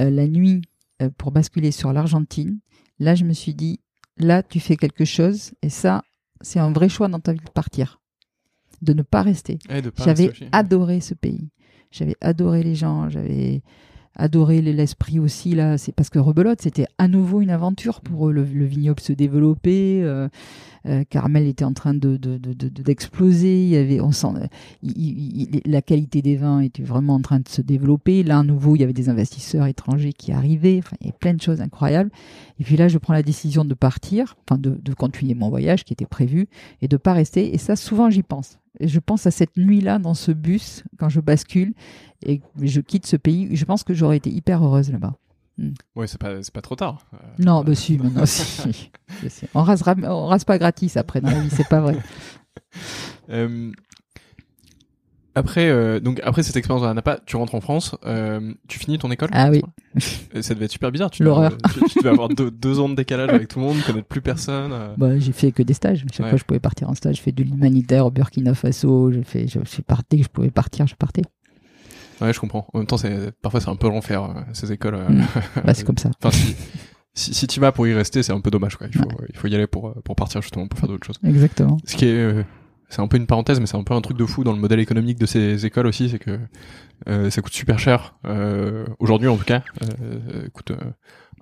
euh, 0.00 0.10
la 0.10 0.28
nuit, 0.28 0.60
euh, 1.00 1.08
pour 1.16 1.32
basculer 1.32 1.70
sur 1.70 1.92
l'Argentine, 1.92 2.58
là, 2.98 3.14
je 3.14 3.24
me 3.24 3.32
suis 3.32 3.54
dit, 3.54 3.80
là, 4.18 4.42
tu 4.42 4.60
fais 4.60 4.76
quelque 4.76 5.06
chose, 5.06 5.52
et 5.62 5.70
ça, 5.70 6.02
c'est 6.42 6.58
un 6.58 6.72
vrai 6.72 6.90
choix 6.90 7.08
dans 7.08 7.20
ta 7.20 7.32
vie 7.32 7.40
de 7.44 7.50
partir, 7.50 8.01
de 8.82 8.92
ne 8.92 9.02
pas 9.02 9.22
rester. 9.22 9.58
J'avais 10.04 10.32
adoré 10.52 11.00
ce 11.00 11.14
pays. 11.14 11.48
J'avais 11.90 12.16
adoré 12.20 12.62
les 12.62 12.74
gens, 12.74 13.08
j'avais 13.08 13.62
adoré 14.16 14.60
l'esprit 14.60 15.18
aussi 15.18 15.54
là. 15.54 15.78
C'est 15.78 15.92
parce 15.92 16.10
que 16.10 16.18
Rebelote, 16.18 16.60
c'était 16.60 16.86
à 16.98 17.08
nouveau 17.08 17.40
une 17.40 17.50
aventure 17.50 18.00
pour 18.00 18.28
eux. 18.28 18.32
Le, 18.32 18.44
le 18.44 18.64
vignoble 18.64 19.00
se 19.00 19.12
développait, 19.12 20.00
euh, 20.02 20.28
euh, 20.86 21.04
Carmel 21.08 21.46
était 21.46 21.64
en 21.64 21.72
train 21.72 21.94
de 21.94 22.16
de- 22.16 22.38
de- 22.38 22.52
de- 22.52 22.68
de- 22.68 22.82
d'exploser. 22.82 23.62
Il 23.64 23.68
y 23.68 23.76
avait, 23.76 24.00
on 24.00 24.12
sent, 24.12 24.28
il- 24.82 24.92
il- 24.96 25.50
il- 25.54 25.70
la 25.70 25.82
qualité 25.82 26.22
des 26.22 26.36
vins 26.36 26.60
était 26.60 26.82
vraiment 26.82 27.14
en 27.14 27.20
train 27.20 27.40
de 27.40 27.48
se 27.48 27.62
développer. 27.62 28.22
Là, 28.22 28.38
à 28.40 28.42
nouveau, 28.42 28.76
il 28.76 28.80
y 28.80 28.84
avait 28.84 28.92
des 28.92 29.08
investisseurs 29.08 29.66
étrangers 29.66 30.12
qui 30.12 30.32
arrivaient. 30.32 30.78
Enfin, 30.78 30.96
il 31.00 31.06
y 31.06 31.10
avait 31.10 31.18
plein 31.18 31.34
de 31.34 31.40
choses 31.40 31.60
incroyables. 31.60 32.10
Et 32.60 32.64
puis 32.64 32.76
là, 32.76 32.88
je 32.88 32.98
prends 32.98 33.12
la 33.12 33.22
décision 33.22 33.64
de 33.64 33.74
partir, 33.74 34.36
enfin 34.48 34.58
de, 34.58 34.70
de 34.82 34.94
continuer 34.94 35.34
mon 35.34 35.48
voyage 35.50 35.84
qui 35.84 35.92
était 35.92 36.06
prévu 36.06 36.46
et 36.80 36.88
de 36.88 36.96
pas 36.96 37.12
rester. 37.12 37.54
Et 37.54 37.58
ça, 37.58 37.76
souvent, 37.76 38.10
j'y 38.10 38.22
pense. 38.22 38.58
Je 38.80 38.98
pense 39.00 39.26
à 39.26 39.30
cette 39.30 39.56
nuit-là 39.56 39.98
dans 39.98 40.14
ce 40.14 40.32
bus 40.32 40.82
quand 40.98 41.08
je 41.08 41.20
bascule 41.20 41.74
et 42.24 42.40
je 42.60 42.80
quitte 42.80 43.06
ce 43.06 43.16
pays. 43.16 43.48
Je 43.54 43.64
pense 43.64 43.84
que 43.84 43.94
j'aurais 43.94 44.16
été 44.16 44.30
hyper 44.30 44.64
heureuse 44.64 44.90
là-bas. 44.90 45.14
Ouais, 45.94 46.06
c'est 46.06 46.18
pas 46.18 46.30
pas 46.52 46.62
trop 46.62 46.76
tard. 46.76 47.06
Euh, 47.14 47.16
Non, 47.38 47.62
bah 47.62 47.74
si, 47.74 47.98
maintenant 47.98 48.26
si. 48.26 48.88
On 49.54 49.62
rase 49.62 50.44
pas 50.44 50.58
gratis 50.58 50.96
après 50.96 51.20
la 51.20 51.38
vie, 51.40 51.50
c'est 51.50 51.68
pas 51.68 51.80
vrai. 51.80 51.96
Euh, 53.30 53.70
après, 55.34 55.68
euh, 55.70 56.00
donc 56.00 56.20
après 56.24 56.42
cette 56.42 56.56
expérience 56.56 56.82
dans 56.82 56.88
la 56.88 56.94
Napa, 56.94 57.18
tu 57.24 57.36
rentres 57.36 57.54
en 57.54 57.60
France, 57.62 57.94
tu 58.68 58.78
finis 58.78 58.98
ton 58.98 59.10
école? 59.10 59.30
Ah 59.32 59.50
oui. 59.50 59.62
Ça 60.42 60.52
devait 60.54 60.66
être 60.66 60.72
super 60.72 60.90
bizarre. 60.92 61.10
L'horreur. 61.20 61.56
Tu, 61.72 61.80
tu 61.88 61.98
devais 62.00 62.10
avoir 62.10 62.28
deux, 62.28 62.50
deux 62.50 62.78
ans 62.80 62.88
de 62.90 62.94
décalage 62.94 63.30
avec 63.30 63.48
tout 63.48 63.58
le 63.60 63.64
monde, 63.66 63.76
connaître 63.86 64.06
plus 64.08 64.20
personne. 64.20 64.72
Bah, 64.98 65.18
j'ai 65.18 65.32
fait 65.32 65.52
que 65.52 65.62
des 65.62 65.72
stages. 65.72 66.04
Chaque 66.12 66.24
Ouais. 66.24 66.30
fois, 66.30 66.38
je 66.38 66.44
pouvais 66.44 66.60
partir 66.60 66.90
en 66.90 66.94
stage. 66.94 67.16
J'ai 67.16 67.22
fait 67.22 67.32
de 67.32 67.42
l'humanitaire 67.42 68.04
au 68.04 68.10
Burkina 68.10 68.52
Faso. 68.54 69.10
J'ai 69.12 69.22
fait, 69.22 69.46
je, 69.48 69.60
je 69.60 69.80
que 69.80 70.22
je 70.22 70.28
pouvais 70.28 70.50
partir, 70.50 70.86
je 70.86 70.94
partais. 70.96 71.22
Ouais, 72.22 72.32
je 72.32 72.40
comprends. 72.40 72.66
En 72.72 72.78
même 72.78 72.86
temps, 72.86 72.96
c'est 72.96 73.32
parfois 73.42 73.60
c'est 73.60 73.68
un 73.68 73.76
peu 73.76 73.88
l'enfer 73.88 74.22
euh, 74.22 74.40
ces 74.52 74.72
écoles. 74.72 74.94
euh. 74.94 75.08
Mm. 75.08 75.26
Bah, 75.64 75.74
c'est 75.74 75.84
comme 75.84 75.98
ça. 75.98 76.10
Enfin, 76.22 76.30
si, 76.30 76.54
si, 77.14 77.34
si 77.34 77.46
tu 77.46 77.60
vas 77.60 77.72
pour 77.72 77.86
y 77.86 77.92
rester, 77.94 78.22
c'est 78.22 78.32
un 78.32 78.40
peu 78.40 78.50
dommage. 78.50 78.76
Quoi. 78.76 78.86
Il 78.92 78.98
faut 78.98 79.08
il 79.28 79.36
faut 79.36 79.48
y 79.48 79.54
aller 79.54 79.66
pour 79.66 79.88
euh, 79.88 79.94
pour 80.04 80.16
partir 80.16 80.40
justement 80.42 80.66
pour 80.68 80.78
faire 80.78 80.88
d'autres 80.88 81.06
choses. 81.06 81.18
Exactement. 81.24 81.78
Ce 81.84 81.96
qui 81.96 82.06
est 82.06 82.44
c'est 82.92 83.00
un 83.00 83.08
peu 83.08 83.16
une 83.16 83.26
parenthèse, 83.26 83.58
mais 83.58 83.64
c'est 83.64 83.78
un 83.78 83.84
peu 83.84 83.94
un 83.94 84.02
truc 84.02 84.18
de 84.18 84.26
fou 84.26 84.44
dans 84.44 84.52
le 84.52 84.58
modèle 84.58 84.78
économique 84.78 85.18
de 85.18 85.24
ces 85.24 85.64
écoles 85.64 85.86
aussi, 85.86 86.10
c'est 86.10 86.18
que 86.18 86.38
euh, 87.08 87.30
ça 87.30 87.40
coûte 87.40 87.54
super 87.54 87.78
cher. 87.78 88.16
Euh, 88.26 88.84
Aujourd'hui, 88.98 89.28
en 89.28 89.36
tout 89.38 89.44
cas, 89.44 89.62
euh, 90.02 90.46
coûte 90.52 90.72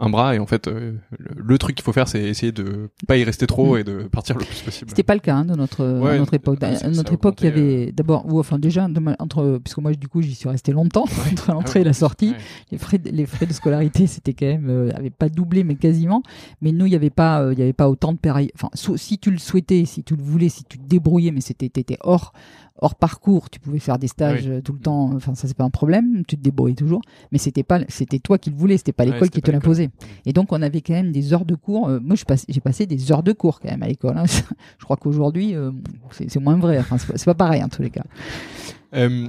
un 0.01 0.09
bras. 0.11 0.35
Et 0.35 0.39
en 0.39 0.47
fait, 0.47 0.67
euh, 0.67 0.95
le, 1.19 1.43
le 1.43 1.59
truc 1.59 1.77
qu'il 1.77 1.85
faut 1.85 1.93
faire, 1.93 2.09
c'est 2.09 2.23
essayer 2.23 2.53
de 2.53 2.91
pas 3.07 3.17
y 3.17 3.25
rester 3.25 3.47
trop 3.47 3.75
Mm. 3.77 3.79
et 3.79 3.85
de 3.85 4.03
partir 4.05 4.37
le 4.39 4.45
plus 4.45 4.61
possible. 4.63 4.91
C'était 4.91 5.03
pas 5.03 5.15
le 5.15 5.21
cas 5.21 5.37
hein, 5.37 5.45
de 5.45 5.55
notre, 5.55 5.85
Ouais, 6.01 6.13
à 6.13 6.19
notre 6.19 6.35
époque. 6.35 6.63
À 6.63 6.89
notre 6.89 7.13
époque, 7.13 7.41
il 7.41 7.45
y 7.45 7.49
augmenté, 7.49 7.61
euh. 7.63 7.83
avait 7.83 7.93
d'abord, 7.93 8.25
ou 8.33 8.39
enfin 8.41 8.59
déjà, 8.59 8.89
entre, 9.19 9.61
puisque 9.63 9.79
moi 9.79 9.93
du 9.93 10.09
coup 10.09 10.23
j'y 10.23 10.35
suis 10.35 10.49
resté 10.49 10.73
longtemps 10.73 11.05
entre 11.33 11.53
l'entrée 11.53 11.81
Ah 11.81 11.83
et 11.83 11.85
la 11.85 11.93
sortie. 11.93 12.31
Ouais. 12.31 12.37
Les 12.73 12.79
frais, 12.79 12.99
de, 12.99 13.11
les 13.11 13.27
frais 13.27 13.47
de 13.47 13.53
scolarité, 13.53 14.07
c'était 14.07 14.33
quand 14.33 14.47
même, 14.47 14.69
euh, 14.71 14.91
avait 14.97 15.11
pas 15.11 15.29
doublé, 15.29 15.63
mais 15.65 15.75
quasiment. 15.77 16.23
Mais 16.63 16.73
nous, 16.73 16.87
il 16.87 16.93
y 16.93 16.97
avait 16.97 17.11
pas, 17.11 17.43
euh, 17.43 17.53
il 17.53 17.59
y 17.59 17.63
avait 17.63 17.73
pas 17.73 17.89
autant 17.91 18.13
de 18.13 18.19
périodes. 18.19 18.51
Enfin, 18.55 18.71
so- 18.75 18.97
si 18.97 19.19
tu 19.19 19.31
le 19.31 19.39
souhaitais, 19.39 19.85
si 19.85 20.03
tu 20.03 20.17
le 20.17 20.23
voulais, 20.23 20.49
si 20.49 20.65
tu 20.65 20.79
te 20.79 20.87
débrouillais, 20.89 21.31
mais 21.33 21.41
c'était, 21.43 21.69
t'étais 21.69 21.99
hors, 22.01 22.33
hors 22.81 22.95
parcours, 22.95 23.51
tu 23.51 23.61
pouvais 23.61 23.79
faire 23.79 23.99
des 23.99 24.09
stages 24.09 24.47
Oui. 24.47 24.53
euh, 24.53 24.61
tout 24.61 24.73
le 24.73 24.79
temps. 24.79 25.13
Enfin, 25.15 25.35
ça 25.35 25.47
c'est 25.49 25.57
pas 25.57 25.65
un 25.65 25.71
problème. 25.71 26.23
Tu 26.27 26.37
te 26.37 26.43
débrouillais 26.43 26.75
toujours. 26.75 27.01
Mais 27.33 27.39
c'était 27.39 27.63
pas, 27.63 27.81
c'était 27.89 28.19
toi 28.19 28.39
qui 28.39 28.51
le 28.51 28.57
voulais. 28.57 28.77
C'était 28.77 28.93
pas 28.93 29.05
l'école 29.05 29.31
qui 29.31 29.43
te 29.43 29.51
l'imposait. 29.51 29.91
Et 30.27 30.33
donc, 30.33 30.53
on 30.53 30.61
avait 30.63 30.81
quand 30.81 30.95
même 30.95 31.13
des 31.13 31.33
heures 31.33 31.45
de 31.45 31.55
cours. 31.55 31.89
Euh, 31.89 32.01
moi, 32.01 32.17
j'ai 32.49 32.61
passé 32.61 32.87
des 32.87 33.13
heures 33.13 33.23
de 33.23 33.33
cours 33.33 33.61
quand 33.61 33.71
même 33.71 33.83
à 33.83 33.89
l'école. 33.89 34.17
hein. 34.19 34.25
je 34.79 34.85
crois 34.85 34.97
qu'aujourd'hui, 34.97 35.55
euh, 35.55 35.71
c'est, 36.11 36.35
moins 36.41 36.57
vrai. 36.57 36.79
Enfin, 36.79 36.97
c'est 36.99 37.25
pas, 37.25 37.35
pareil 37.35 37.63
en 37.63 37.69
tous 37.69 37.83
les 37.83 37.91
cas. 37.91 38.05
Euh, 38.95 39.29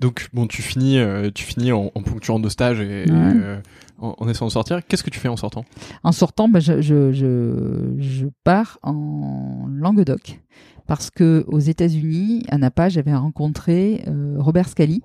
donc 0.00 0.28
bon, 0.32 0.46
tu 0.46 0.62
finis, 0.62 0.98
euh, 0.98 1.30
tu 1.34 1.44
finis 1.44 1.72
en, 1.72 1.90
en 1.94 2.02
ponctuant 2.02 2.38
de 2.38 2.48
stage 2.48 2.80
et, 2.80 3.04
Ouais. 3.10 3.12
euh, 3.12 3.60
en, 3.98 4.14
en 4.18 4.28
essayant 4.28 4.46
de 4.46 4.52
sortir. 4.52 4.80
Qu'est-ce 4.86 5.02
que 5.02 5.10
tu 5.10 5.18
fais 5.18 5.28
en 5.28 5.36
sortant? 5.36 5.64
En 6.02 6.12
sortant, 6.12 6.48
bah, 6.48 6.60
je, 6.60 6.82
je, 6.82 7.12
je, 7.12 7.94
je 7.98 8.26
pars 8.44 8.78
en 8.82 9.66
Languedoc 9.70 10.40
parce 10.86 11.10
que 11.10 11.44
aux 11.48 11.58
États-Unis, 11.58 12.44
à 12.48 12.58
Napa, 12.58 12.88
j'avais 12.88 13.14
rencontré 13.14 14.04
euh, 14.06 14.36
Robert 14.38 14.68
Scali, 14.68 15.02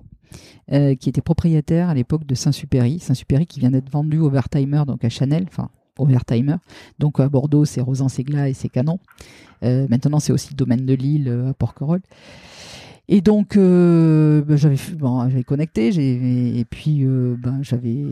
euh, 0.72 0.94
qui 0.94 1.08
était 1.08 1.20
propriétaire 1.20 1.88
à 1.88 1.94
l'époque 1.94 2.24
de 2.24 2.34
Saint-Supéry. 2.34 2.98
Saint-Supéry 3.00 3.46
qui 3.46 3.60
vient 3.60 3.70
d'être 3.70 3.90
vendu 3.90 4.18
au 4.18 4.30
Wertheimer, 4.30 4.84
donc 4.86 5.04
à 5.04 5.08
Chanel, 5.08 5.44
enfin 5.48 5.68
au 5.98 6.06
Wertheimer. 6.06 6.56
Donc 6.98 7.20
à 7.20 7.28
Bordeaux, 7.28 7.64
c'est 7.64 7.80
Rosan 7.80 8.08
Ségla 8.08 8.48
et 8.48 8.54
c'est 8.54 8.68
Canon. 8.68 8.98
Euh, 9.64 9.86
maintenant, 9.90 10.20
c'est 10.20 10.32
aussi 10.32 10.54
Domaine 10.54 10.86
de 10.86 10.94
Lille 10.94 11.28
euh, 11.28 11.50
à 11.50 11.54
Porquerolles. 11.54 12.02
Et 13.14 13.20
donc, 13.20 13.58
euh, 13.58 14.40
ben, 14.40 14.56
j'avais 14.56 14.78
bon, 14.96 15.28
j'avais 15.28 15.44
connecté, 15.44 15.88
et 15.88 16.64
puis 16.64 17.04
euh, 17.04 17.36
ben 17.38 17.58
j'avais, 17.60 18.06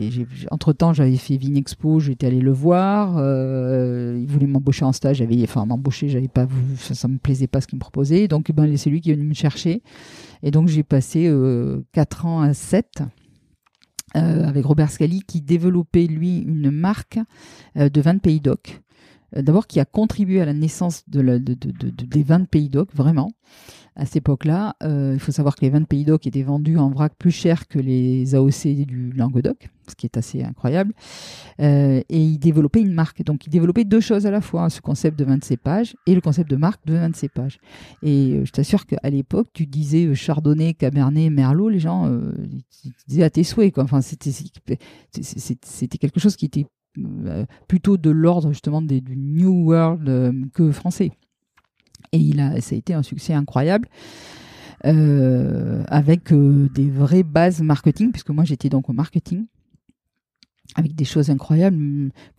entre 0.51 0.73
temps 0.73 0.93
j'avais 0.93 1.15
fait 1.15 1.37
Vinexpo, 1.37 1.99
j'étais 1.99 2.27
allé 2.27 2.39
le 2.39 2.51
voir, 2.51 3.15
euh, 3.17 4.15
il 4.21 4.27
voulait 4.27 4.45
m'embaucher 4.45 4.85
en 4.85 4.91
stage, 4.91 5.17
j'avais, 5.17 5.41
enfin 5.41 5.65
m'embaucher, 5.65 6.07
j'avais 6.07 6.27
pas 6.27 6.45
ça, 6.77 6.93
ça 6.93 7.07
me 7.07 7.17
plaisait 7.17 7.47
pas 7.47 7.61
ce 7.61 7.65
qu'il 7.67 7.77
me 7.77 7.79
proposait, 7.79 8.27
donc 8.27 8.51
ben 8.51 8.77
c'est 8.77 8.91
lui 8.91 9.01
qui 9.01 9.09
est 9.09 9.15
venu 9.15 9.29
me 9.29 9.33
chercher, 9.33 9.81
et 10.43 10.51
donc 10.51 10.67
j'ai 10.67 10.83
passé 10.83 11.35
4 11.93 12.25
ans 12.27 12.41
à 12.41 12.53
7 12.53 13.01
euh, 14.15 14.45
avec 14.45 14.63
Robert 14.67 14.91
Scali 14.91 15.23
qui 15.23 15.41
développait 15.41 16.05
lui 16.05 16.41
une 16.41 16.69
marque 16.69 17.17
de 17.75 18.01
vin 18.01 18.13
de 18.13 18.19
Pays 18.19 18.39
d'Oc. 18.39 18.83
d'abord 19.35 19.65
qui 19.65 19.79
a 19.79 19.85
contribué 19.85 20.41
à 20.41 20.45
la 20.45 20.53
naissance 20.53 21.09
de, 21.09 21.21
la, 21.21 21.39
de, 21.39 21.55
de 21.55 21.89
des 21.89 22.21
vins 22.21 22.41
de 22.41 22.45
Pays 22.45 22.69
d'Oc, 22.69 22.89
vraiment 22.93 23.31
à 23.95 24.05
cette 24.05 24.17
époque-là. 24.17 24.75
Euh, 24.83 25.11
il 25.13 25.19
faut 25.19 25.31
savoir 25.31 25.55
que 25.55 25.61
les 25.61 25.69
vins 25.69 25.81
de 25.81 25.85
Pays 25.85 26.05
d'Oc 26.05 26.25
étaient 26.25 26.43
vendus 26.43 26.77
en 26.77 26.89
vrac 26.89 27.13
plus 27.17 27.31
cher 27.31 27.67
que 27.67 27.79
les 27.79 28.35
AOC 28.35 28.85
du 28.85 29.11
Languedoc, 29.11 29.69
ce 29.87 29.95
qui 29.95 30.05
est 30.05 30.17
assez 30.17 30.43
incroyable. 30.43 30.93
Euh, 31.59 32.01
et 32.07 32.23
il 32.23 32.37
développait 32.37 32.81
une 32.81 32.93
marque. 32.93 33.23
Donc 33.23 33.45
il 33.45 33.49
développait 33.49 33.83
deux 33.83 33.99
choses 33.99 34.25
à 34.25 34.31
la 34.31 34.41
fois, 34.41 34.63
hein, 34.63 34.69
ce 34.69 34.81
concept 34.81 35.19
de 35.19 35.25
vin 35.25 35.37
de 35.37 35.43
cépage 35.43 35.95
et 36.07 36.15
le 36.15 36.21
concept 36.21 36.49
de 36.49 36.55
marque 36.55 36.85
de 36.85 36.93
vin 36.93 37.09
de 37.09 37.15
cépage. 37.15 37.59
Et 38.01 38.33
euh, 38.33 38.45
je 38.45 38.51
t'assure 38.51 38.85
qu'à 38.85 39.09
l'époque, 39.09 39.49
tu 39.53 39.65
disais 39.65 40.13
Chardonnay, 40.15 40.73
Cabernet, 40.73 41.29
Merlot, 41.29 41.69
les 41.69 41.79
gens 41.79 42.09
ils 42.83 42.93
disaient 43.07 43.23
à 43.23 43.29
tes 43.29 43.43
souhaits. 43.43 43.77
Enfin, 43.77 44.01
c'était, 44.01 44.31
quelque 45.97 46.19
chose 46.19 46.35
qui 46.35 46.45
était 46.45 46.65
plutôt 47.67 47.97
de 47.97 48.09
l'ordre 48.09 48.49
justement 48.49 48.81
du 48.81 49.01
New 49.15 49.65
World 49.65 50.51
que 50.53 50.71
français. 50.71 51.11
Et 52.11 52.17
il 52.17 52.39
a, 52.39 52.59
ça 52.61 52.75
a 52.75 52.77
été 52.77 52.93
un 52.93 53.03
succès 53.03 53.33
incroyable. 53.33 53.87
Euh, 54.85 55.83
avec 55.89 56.33
euh, 56.33 56.67
des 56.73 56.89
vraies 56.89 57.21
bases 57.21 57.61
marketing, 57.61 58.11
puisque 58.11 58.31
moi 58.31 58.45
j'étais 58.45 58.69
donc 58.69 58.89
au 58.89 58.93
marketing 58.93 59.45
avec 60.75 60.95
des 60.95 61.05
choses 61.05 61.29
incroyables. 61.29 61.77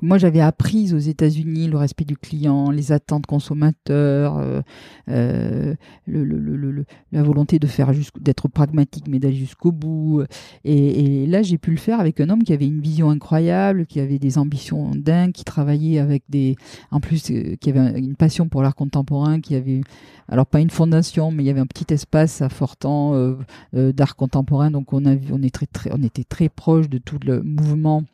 Moi, 0.01 0.19
j'avais 0.19 0.41
appris 0.41 0.93
aux 0.95 0.99
États-Unis 0.99 1.69
le 1.69 1.77
respect 1.77 2.05
du 2.05 2.17
client, 2.17 2.71
les 2.71 2.93
attentes 2.93 3.27
consommateurs, 3.27 4.39
euh, 4.39 4.62
euh, 5.09 5.75
le, 6.07 6.25
le, 6.25 6.39
le, 6.39 6.85
la 7.12 7.23
volonté 7.23 7.59
de 7.59 7.67
faire 7.67 7.93
d'être 8.21 8.49
pragmatique, 8.49 9.07
mais 9.09 9.19
d'aller 9.19 9.37
jusqu'au 9.37 9.71
bout. 9.71 10.23
Et, 10.65 11.27
là, 11.27 11.43
j'ai 11.43 11.59
pu 11.59 11.71
le 11.73 11.77
faire 11.77 12.01
avec 12.01 12.21
un 12.21 12.31
homme 12.31 12.43
qui 12.43 12.53
avait 12.53 12.67
une 12.67 12.81
vision 12.81 13.11
incroyable, 13.11 13.87
qui 13.87 14.01
avait 14.01 14.19
des 14.19 14.39
ambitions 14.39 14.93
dingues, 14.95 15.33
qui 15.33 15.45
travaillait 15.45 15.99
avec 15.99 16.23
des, 16.29 16.57
en 16.91 17.01
plus, 17.01 17.31
euh, 17.31 17.57
qui 17.57 17.71
avait 17.71 17.99
une 17.99 18.17
passion 18.17 18.49
pour 18.49 18.62
l'art 18.62 18.75
contemporain, 18.75 19.41
qui 19.41 19.55
avait, 19.55 19.83
alors 20.29 20.47
pas 20.47 20.61
une 20.61 20.71
fondation, 20.71 21.31
mais 21.31 21.43
il 21.43 21.47
y 21.47 21.51
avait 21.51 21.61
un 21.61 21.67
petit 21.67 21.93
espace 21.93 22.41
à 22.41 22.49
euh, 22.85 23.93
d'art 23.93 24.17
contemporain. 24.17 24.71
Donc 24.71 24.93
on 24.93 25.05
a, 25.05 25.15
on 25.31 25.43
est 25.43 25.55
très, 25.55 25.67
très, 25.67 25.91
on 25.93 26.03
était 26.03 26.25
très 26.25 26.49
proche 26.49 26.89
de 26.89 26.99
tout 26.99 27.19
le 27.25 27.43
mouvement 27.43 28.05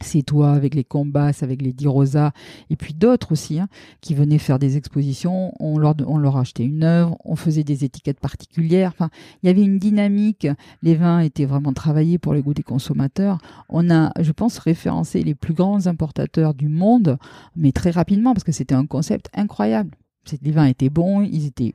c'est 0.00 0.22
toi 0.22 0.52
avec 0.52 0.74
les 0.74 0.84
combats, 0.84 1.30
avec 1.40 1.62
les 1.62 1.72
Dirosa, 1.72 2.32
et 2.70 2.76
puis 2.76 2.94
d'autres 2.94 3.32
aussi, 3.32 3.60
hein, 3.60 3.68
qui 4.00 4.14
venaient 4.14 4.38
faire 4.38 4.58
des 4.58 4.76
expositions. 4.76 5.52
On 5.60 5.78
leur, 5.78 5.94
on 6.06 6.18
leur 6.18 6.36
achetait 6.36 6.64
une 6.64 6.84
œuvre, 6.84 7.16
on 7.24 7.36
faisait 7.36 7.64
des 7.64 7.84
étiquettes 7.84 8.20
particulières. 8.20 8.92
Enfin, 8.94 9.10
il 9.42 9.46
y 9.46 9.50
avait 9.50 9.62
une 9.62 9.78
dynamique. 9.78 10.46
Les 10.82 10.94
vins 10.94 11.20
étaient 11.20 11.44
vraiment 11.44 11.72
travaillés 11.72 12.18
pour 12.18 12.34
les 12.34 12.42
goûts 12.42 12.54
des 12.54 12.62
consommateurs. 12.62 13.38
On 13.68 13.90
a, 13.90 14.12
je 14.20 14.32
pense, 14.32 14.58
référencé 14.58 15.22
les 15.22 15.34
plus 15.34 15.54
grands 15.54 15.86
importateurs 15.86 16.54
du 16.54 16.68
monde, 16.68 17.18
mais 17.56 17.72
très 17.72 17.90
rapidement 17.90 18.32
parce 18.32 18.44
que 18.44 18.52
c'était 18.52 18.74
un 18.74 18.86
concept 18.86 19.28
incroyable. 19.34 19.90
Les 20.42 20.52
vins 20.52 20.66
étaient 20.66 20.90
bons, 20.90 21.22
ils 21.22 21.46
étaient 21.46 21.74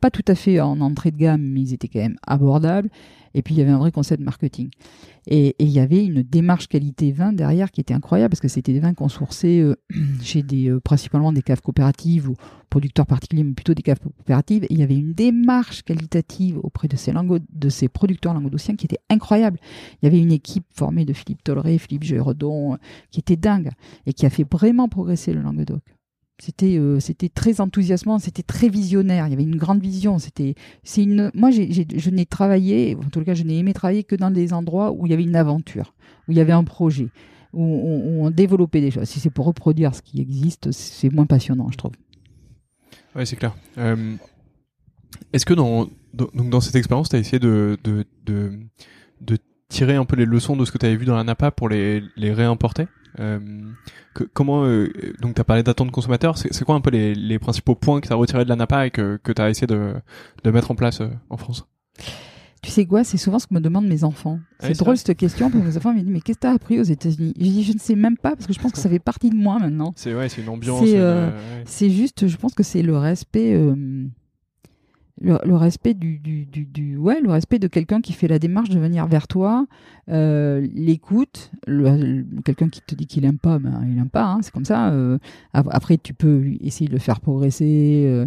pas 0.00 0.10
tout 0.10 0.24
à 0.26 0.34
fait 0.34 0.60
en 0.60 0.80
entrée 0.80 1.10
de 1.10 1.16
gamme, 1.16 1.42
mais 1.42 1.60
ils 1.60 1.74
étaient 1.74 1.88
quand 1.88 2.00
même 2.00 2.18
abordables. 2.26 2.88
Et 3.34 3.42
puis 3.42 3.54
il 3.54 3.58
y 3.58 3.60
avait 3.62 3.70
un 3.70 3.78
vrai 3.78 3.92
concept 3.92 4.22
marketing. 4.22 4.70
Et, 5.26 5.54
il 5.58 5.68
y 5.68 5.78
avait 5.78 6.04
une 6.04 6.22
démarche 6.22 6.66
qualité 6.66 7.12
vin 7.12 7.32
derrière 7.32 7.70
qui 7.70 7.80
était 7.80 7.94
incroyable 7.94 8.30
parce 8.30 8.40
que 8.40 8.48
c'était 8.48 8.72
des 8.72 8.80
vins 8.80 8.94
qu'on 8.94 9.08
sourçait 9.08 9.60
euh, 9.60 9.76
chez 10.22 10.42
des 10.42 10.68
euh, 10.68 10.80
principalement 10.80 11.32
des 11.32 11.42
caves 11.42 11.60
coopératives 11.60 12.28
ou 12.28 12.34
producteurs 12.70 13.06
particuliers, 13.06 13.44
mais 13.44 13.52
plutôt 13.52 13.74
des 13.74 13.82
caves 13.82 14.00
coopératives. 14.00 14.64
Et 14.64 14.68
il 14.70 14.78
y 14.78 14.82
avait 14.82 14.96
une 14.96 15.12
démarche 15.12 15.82
qualitative 15.82 16.58
auprès 16.62 16.88
de 16.88 16.96
ces, 16.96 17.12
de 17.12 17.68
ces 17.68 17.88
producteurs 17.88 18.34
languedociens 18.34 18.76
qui 18.76 18.86
était 18.86 19.00
incroyable. 19.10 19.58
Il 20.02 20.06
y 20.06 20.08
avait 20.08 20.20
une 20.20 20.32
équipe 20.32 20.66
formée 20.70 21.04
de 21.04 21.12
Philippe 21.12 21.44
Tolleré, 21.44 21.78
Philippe 21.78 22.04
Géredon, 22.04 22.74
euh, 22.74 22.76
qui 23.10 23.20
était 23.20 23.36
dingue 23.36 23.70
et 24.06 24.12
qui 24.12 24.26
a 24.26 24.30
fait 24.30 24.46
vraiment 24.50 24.88
progresser 24.88 25.32
le 25.32 25.42
Languedoc. 25.42 25.82
C'était 26.40 26.78
euh, 26.78 27.00
c'était 27.00 27.28
très 27.28 27.60
enthousiasmant, 27.60 28.18
c'était 28.18 28.42
très 28.42 28.68
visionnaire. 28.68 29.26
Il 29.26 29.30
y 29.30 29.32
avait 29.34 29.42
une 29.42 29.56
grande 29.56 29.80
vision. 29.80 30.18
C'était 30.18 30.54
c'est 30.82 31.02
une. 31.02 31.30
Moi, 31.34 31.50
je 31.50 32.10
n'ai 32.10 32.26
travaillé, 32.26 32.96
en 32.96 33.10
tout 33.10 33.22
cas, 33.22 33.34
je 33.34 33.42
n'ai 33.42 33.58
aimé 33.58 33.74
travailler 33.74 34.04
que 34.04 34.16
dans 34.16 34.30
des 34.30 34.52
endroits 34.52 34.90
où 34.92 35.06
il 35.06 35.10
y 35.10 35.12
avait 35.12 35.22
une 35.22 35.36
aventure, 35.36 35.94
où 36.26 36.32
il 36.32 36.38
y 36.38 36.40
avait 36.40 36.52
un 36.52 36.64
projet, 36.64 37.08
où 37.52 37.62
on, 37.62 38.30
développait 38.30 38.80
des 38.80 38.90
choses. 38.90 39.04
Si 39.04 39.20
c'est 39.20 39.30
pour 39.30 39.46
reproduire 39.46 39.94
ce 39.94 40.00
qui 40.00 40.20
existe, 40.20 40.72
c'est 40.72 41.12
moins 41.12 41.26
passionnant, 41.26 41.70
je 41.70 41.76
trouve. 41.76 41.92
Ouais, 43.14 43.26
c'est 43.26 43.36
clair. 43.36 43.54
Euh, 43.76 44.14
est-ce 45.32 45.44
que 45.44 45.54
dans 45.54 45.88
donc 46.14 46.48
dans 46.48 46.60
cette 46.60 46.76
expérience, 46.76 47.10
tu 47.10 47.16
as 47.16 47.18
essayé 47.18 47.38
de, 47.38 47.76
de 47.84 48.04
de 48.24 48.52
de 49.20 49.36
tirer 49.68 49.96
un 49.96 50.06
peu 50.06 50.16
les 50.16 50.24
leçons 50.24 50.56
de 50.56 50.64
ce 50.64 50.72
que 50.72 50.78
tu 50.78 50.86
avais 50.86 50.96
vu 50.96 51.04
dans 51.04 51.16
la 51.16 51.24
Napa 51.24 51.50
pour 51.50 51.68
les 51.68 52.02
les 52.16 52.32
réimporter? 52.32 52.86
Euh, 53.18 53.38
que, 54.14 54.24
comment 54.24 54.64
euh, 54.64 54.92
donc 55.20 55.34
tu 55.34 55.40
as 55.40 55.44
parlé 55.44 55.62
d'attente 55.62 55.90
consommateur, 55.90 56.38
c'est 56.38 56.64
quoi 56.64 56.74
un 56.74 56.80
peu 56.80 56.90
les, 56.90 57.14
les 57.14 57.38
principaux 57.38 57.74
points 57.74 58.00
que 58.00 58.06
tu 58.06 58.12
as 58.12 58.16
retirés 58.16 58.44
de 58.44 58.48
la 58.48 58.56
NAPA 58.56 58.86
et 58.86 58.90
que, 58.90 59.18
que 59.22 59.32
tu 59.32 59.42
as 59.42 59.50
essayé 59.50 59.66
de, 59.66 59.94
de 60.44 60.50
mettre 60.50 60.70
en 60.70 60.74
place 60.74 61.00
euh, 61.00 61.08
en 61.28 61.36
France? 61.36 61.66
Tu 62.62 62.70
sais 62.70 62.84
quoi, 62.84 63.04
c'est 63.04 63.16
souvent 63.16 63.38
ce 63.38 63.46
que 63.46 63.54
me 63.54 63.60
demandent 63.60 63.88
mes 63.88 64.04
enfants. 64.04 64.38
C'est 64.58 64.66
ah 64.66 64.70
oui, 64.70 64.76
drôle 64.76 64.96
cette 64.98 65.16
question 65.16 65.50
parce 65.50 65.62
que 65.62 65.68
mes 65.68 65.76
enfants 65.78 65.94
me 65.94 66.00
disent 66.00 66.10
mais 66.10 66.20
qu'est-ce 66.20 66.36
que 66.36 66.42
t'as 66.42 66.52
appris 66.52 66.78
aux 66.78 66.84
États-Unis? 66.84 67.32
Je 67.38 67.42
dis 67.42 67.64
je 67.64 67.72
ne 67.72 67.78
sais 67.78 67.94
même 67.94 68.18
pas 68.18 68.36
parce 68.36 68.46
que 68.46 68.52
je 68.52 68.58
pense 68.58 68.72
que 68.72 68.78
ça 68.78 68.90
fait 68.90 68.98
partie 68.98 69.30
de 69.30 69.34
moi 69.34 69.58
maintenant. 69.58 69.94
C'est 69.96 70.14
ouais, 70.14 70.28
c'est 70.28 70.42
une 70.42 70.50
ambiance. 70.50 70.84
C'est 70.84 71.86
ouais. 71.86 71.90
juste, 71.90 72.28
je 72.28 72.36
pense 72.36 72.54
que 72.54 72.62
c'est 72.62 72.82
le 72.82 72.98
respect 72.98 73.54
euh, 73.54 74.04
le, 75.20 75.38
le, 75.44 75.56
respect 75.56 75.94
du, 75.94 76.18
du, 76.18 76.46
du, 76.46 76.64
du, 76.64 76.96
ouais 76.96 77.20
le 77.20 77.30
respect 77.30 77.58
de 77.58 77.68
quelqu'un 77.68 78.00
qui 78.00 78.12
fait 78.12 78.28
la 78.28 78.38
démarche 78.38 78.70
de 78.70 78.78
venir 78.78 79.06
vers 79.06 79.28
toi 79.28 79.66
euh, 80.08 80.66
l'écoute 80.74 81.52
quelqu'un 82.44 82.68
qui 82.68 82.80
te 82.80 82.94
dit 82.94 83.06
qu'il 83.06 83.24
aime 83.24 83.38
pas 83.38 83.58
ben 83.58 83.84
il 83.90 83.98
aime 83.98 84.08
pas 84.08 84.24
hein, 84.24 84.38
c'est 84.42 84.52
comme 84.52 84.64
ça 84.64 84.90
euh, 84.90 85.18
après 85.52 85.98
tu 85.98 86.14
peux 86.14 86.44
essayer 86.60 86.88
de 86.88 86.92
le 86.92 86.98
faire 86.98 87.20
progresser 87.20 88.04
euh, 88.06 88.24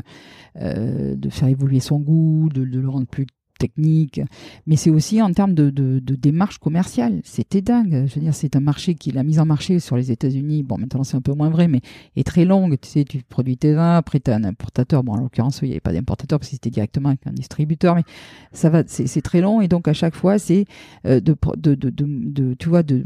euh 0.62 1.16
de 1.16 1.30
faire 1.30 1.48
évoluer 1.48 1.80
son 1.80 2.00
goût 2.00 2.50
de, 2.54 2.64
de 2.64 2.80
le 2.80 2.90
rendre 2.90 3.08
plus 3.08 3.26
technique, 3.64 4.20
mais 4.68 4.78
c'est 4.82 4.90
aussi 4.90 5.22
en 5.22 5.32
termes 5.32 5.54
de, 5.54 5.70
de, 5.70 6.00
de 6.00 6.16
démarche 6.16 6.58
commerciale. 6.58 7.22
C'était 7.24 7.62
dingue. 7.62 8.06
Je 8.08 8.16
veux 8.16 8.22
dire, 8.22 8.36
c'est 8.42 8.56
un 8.56 8.66
marché 8.72 8.96
qui, 8.96 9.12
la 9.12 9.24
mise 9.24 9.40
en 9.40 9.46
marché 9.46 9.80
sur 9.80 9.96
les 9.96 10.12
États-Unis, 10.12 10.64
bon, 10.64 10.78
maintenant 10.78 11.04
c'est 11.04 11.18
un 11.18 11.22
peu 11.22 11.34
moins 11.34 11.50
vrai, 11.50 11.68
mais 11.68 11.82
est 12.16 12.28
très 12.34 12.46
longue. 12.46 12.78
Tu 12.82 12.90
sais, 12.90 13.04
tu 13.06 13.24
produis 13.36 13.58
tes 13.58 13.74
vins, 13.74 13.96
après 13.96 14.20
tu 14.20 14.32
as 14.32 14.36
un 14.36 14.44
importateur. 14.44 15.04
Bon, 15.04 15.14
en 15.14 15.22
l'occurrence, 15.24 15.60
il 15.62 15.68
n'y 15.70 15.72
avait 15.72 15.80
pas 15.90 15.94
d'importateur 15.94 16.40
parce 16.40 16.50
que 16.50 16.56
c'était 16.56 16.70
directement 16.70 17.10
avec 17.10 17.26
un 17.26 17.34
distributeur, 17.34 17.96
mais 17.96 18.04
ça 18.52 18.70
va, 18.70 18.84
c'est 18.86 19.22
très 19.22 19.42
long 19.42 19.62
et 19.62 19.68
donc 19.68 19.88
à 19.88 19.94
chaque 19.94 20.16
fois, 20.16 20.38
c'est 20.40 20.66
euh, 21.06 21.20
de, 21.20 21.36
de, 21.58 21.76
de, 21.76 21.90
de, 21.90 22.54
tu 22.56 22.70
vois, 22.70 22.84
de 22.84 23.04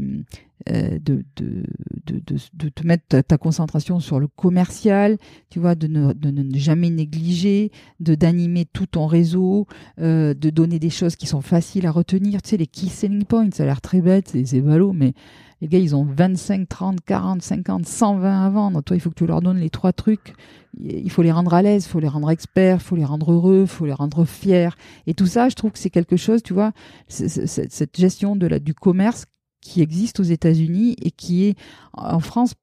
euh, 0.70 0.98
de, 1.00 1.24
de, 1.36 1.62
de, 2.06 2.20
de, 2.54 2.68
te 2.68 2.86
mettre 2.86 3.04
ta, 3.08 3.22
ta, 3.22 3.38
concentration 3.38 4.00
sur 4.00 4.18
le 4.18 4.26
commercial, 4.26 5.16
tu 5.50 5.60
vois, 5.60 5.76
de 5.76 5.86
ne, 5.86 6.12
de 6.12 6.30
ne 6.30 6.58
jamais 6.58 6.90
négliger, 6.90 7.70
de 8.00 8.16
d'animer 8.16 8.64
tout 8.64 8.86
ton 8.86 9.06
réseau, 9.06 9.66
euh, 10.00 10.34
de 10.34 10.50
donner 10.50 10.80
des 10.80 10.90
choses 10.90 11.14
qui 11.14 11.26
sont 11.26 11.42
faciles 11.42 11.86
à 11.86 11.92
retenir. 11.92 12.42
Tu 12.42 12.50
sais, 12.50 12.56
les 12.56 12.66
key 12.66 12.88
selling 12.88 13.24
points, 13.24 13.48
ça 13.52 13.62
a 13.62 13.66
l'air 13.66 13.80
très 13.80 14.00
bête, 14.00 14.36
c'est 14.44 14.60
ballot, 14.60 14.92
mais 14.92 15.14
les 15.60 15.68
gars, 15.68 15.78
ils 15.78 15.94
ont 15.94 16.04
25, 16.04 16.68
30, 16.68 17.00
40, 17.00 17.42
50, 17.42 17.86
120 17.86 18.44
à 18.44 18.50
vendre. 18.50 18.82
Toi, 18.82 18.96
il 18.96 19.00
faut 19.00 19.10
que 19.10 19.16
tu 19.16 19.26
leur 19.26 19.40
donnes 19.40 19.58
les 19.58 19.70
trois 19.70 19.92
trucs. 19.92 20.34
Il 20.80 21.10
faut 21.10 21.22
les 21.22 21.32
rendre 21.32 21.54
à 21.54 21.62
l'aise, 21.62 21.86
il 21.86 21.88
faut 21.88 22.00
les 22.00 22.08
rendre 22.08 22.30
experts, 22.30 22.78
il 22.80 22.84
faut 22.84 22.96
les 22.96 23.04
rendre 23.04 23.32
heureux, 23.32 23.62
il 23.62 23.68
faut 23.68 23.86
les 23.86 23.92
rendre 23.92 24.24
fiers. 24.24 24.70
Et 25.06 25.14
tout 25.14 25.26
ça, 25.26 25.48
je 25.48 25.54
trouve 25.54 25.72
que 25.72 25.78
c'est 25.78 25.90
quelque 25.90 26.16
chose, 26.16 26.42
tu 26.42 26.52
vois, 26.52 26.72
cette 27.08 27.96
gestion 27.96 28.36
de 28.36 28.46
la, 28.46 28.58
du 28.58 28.74
commerce 28.74 29.26
qui 29.68 29.82
existe 29.82 30.18
aux 30.20 30.24
États-Unis 30.24 30.96
et 31.02 31.10
qui 31.10 31.44
est 31.44 31.56
en 31.92 32.20
France. 32.20 32.54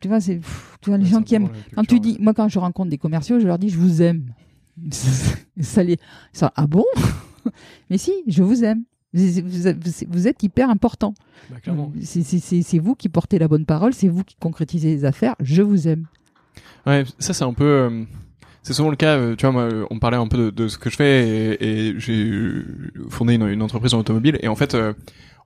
Tu 0.00 0.08
vois, 0.08 0.20
c'est 0.20 0.40
tu 0.80 0.90
vois 0.90 0.98
les 0.98 1.06
gens 1.06 1.22
qui 1.22 1.34
aiment. 1.34 1.48
Quand 1.74 1.84
tu 1.84 2.00
dis, 2.00 2.18
moi, 2.20 2.34
quand 2.34 2.48
je 2.48 2.58
rencontre 2.58 2.90
des 2.90 2.98
commerciaux, 2.98 3.40
je 3.40 3.46
leur 3.46 3.58
dis, 3.58 3.70
je 3.70 3.78
vous 3.78 4.02
aime. 4.02 4.26
ça 5.60 5.82
les, 5.82 5.98
ça, 6.32 6.52
ah 6.56 6.66
bon? 6.66 6.84
Mais 7.90 7.98
si, 7.98 8.12
je 8.26 8.42
vous 8.42 8.64
aime. 8.64 8.84
Vous 9.12 9.68
êtes, 9.68 10.08
vous 10.08 10.26
êtes 10.26 10.42
hyper 10.42 10.70
important. 10.70 11.14
Bah, 11.48 11.56
c'est 12.02 12.78
vous 12.80 12.96
qui 12.96 13.08
portez 13.08 13.38
la 13.38 13.46
bonne 13.46 13.64
parole, 13.64 13.94
c'est 13.94 14.08
vous 14.08 14.24
qui 14.24 14.34
concrétisez 14.40 14.90
les 14.90 15.04
affaires. 15.04 15.36
Je 15.38 15.62
vous 15.62 15.86
aime. 15.86 16.06
Ouais, 16.84 17.04
ça 17.20 17.32
c'est 17.32 17.44
un 17.44 17.52
peu. 17.54 17.64
Euh, 17.64 18.04
c'est 18.62 18.72
souvent 18.72 18.90
le 18.90 18.96
cas. 18.96 19.16
Euh, 19.16 19.36
tu 19.36 19.46
vois, 19.46 19.52
moi, 19.52 19.86
on 19.90 20.00
parlait 20.00 20.16
un 20.16 20.26
peu 20.26 20.36
de, 20.36 20.50
de 20.50 20.68
ce 20.68 20.78
que 20.78 20.90
je 20.90 20.96
fais 20.96 21.56
et, 21.60 21.90
et 21.90 22.00
j'ai 22.00 22.64
fondé 23.08 23.34
une, 23.34 23.46
une, 23.46 23.62
entreprise 23.62 23.94
en 23.94 24.00
automobile 24.00 24.36
et 24.42 24.48
en 24.48 24.56
fait, 24.56 24.74
euh, 24.74 24.94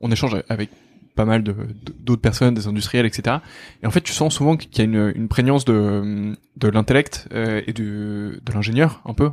on 0.00 0.10
échange 0.10 0.36
avec 0.48 0.70
pas 1.18 1.24
mal 1.24 1.42
de 1.42 1.52
d'autres 1.98 2.22
personnes, 2.22 2.54
des 2.54 2.68
industriels, 2.68 3.04
etc. 3.04 3.38
Et 3.82 3.86
en 3.88 3.90
fait, 3.90 4.02
tu 4.02 4.12
sens 4.12 4.32
souvent 4.32 4.56
qu'il 4.56 4.78
y 4.78 4.80
a 4.82 4.84
une, 4.84 5.12
une 5.16 5.26
prégnance 5.26 5.64
de 5.64 6.36
de 6.56 6.68
l'intellect 6.68 7.28
euh, 7.32 7.60
et 7.66 7.72
du 7.72 8.40
de 8.40 8.52
l'ingénieur 8.52 9.02
un 9.04 9.14
peu. 9.14 9.30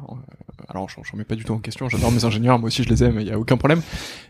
Alors, 0.68 0.90
j'en 0.90 1.18
mets 1.18 1.26
pas 1.26 1.36
du 1.36 1.44
tout 1.44 1.54
en 1.54 1.60
question. 1.60 1.88
J'adore 1.90 2.12
mes 2.12 2.26
ingénieurs, 2.26 2.58
moi 2.58 2.68
aussi 2.68 2.82
je 2.82 2.90
les 2.90 3.04
aime, 3.04 3.20
il 3.20 3.28
y 3.28 3.32
a 3.32 3.38
aucun 3.38 3.56
problème. 3.56 3.82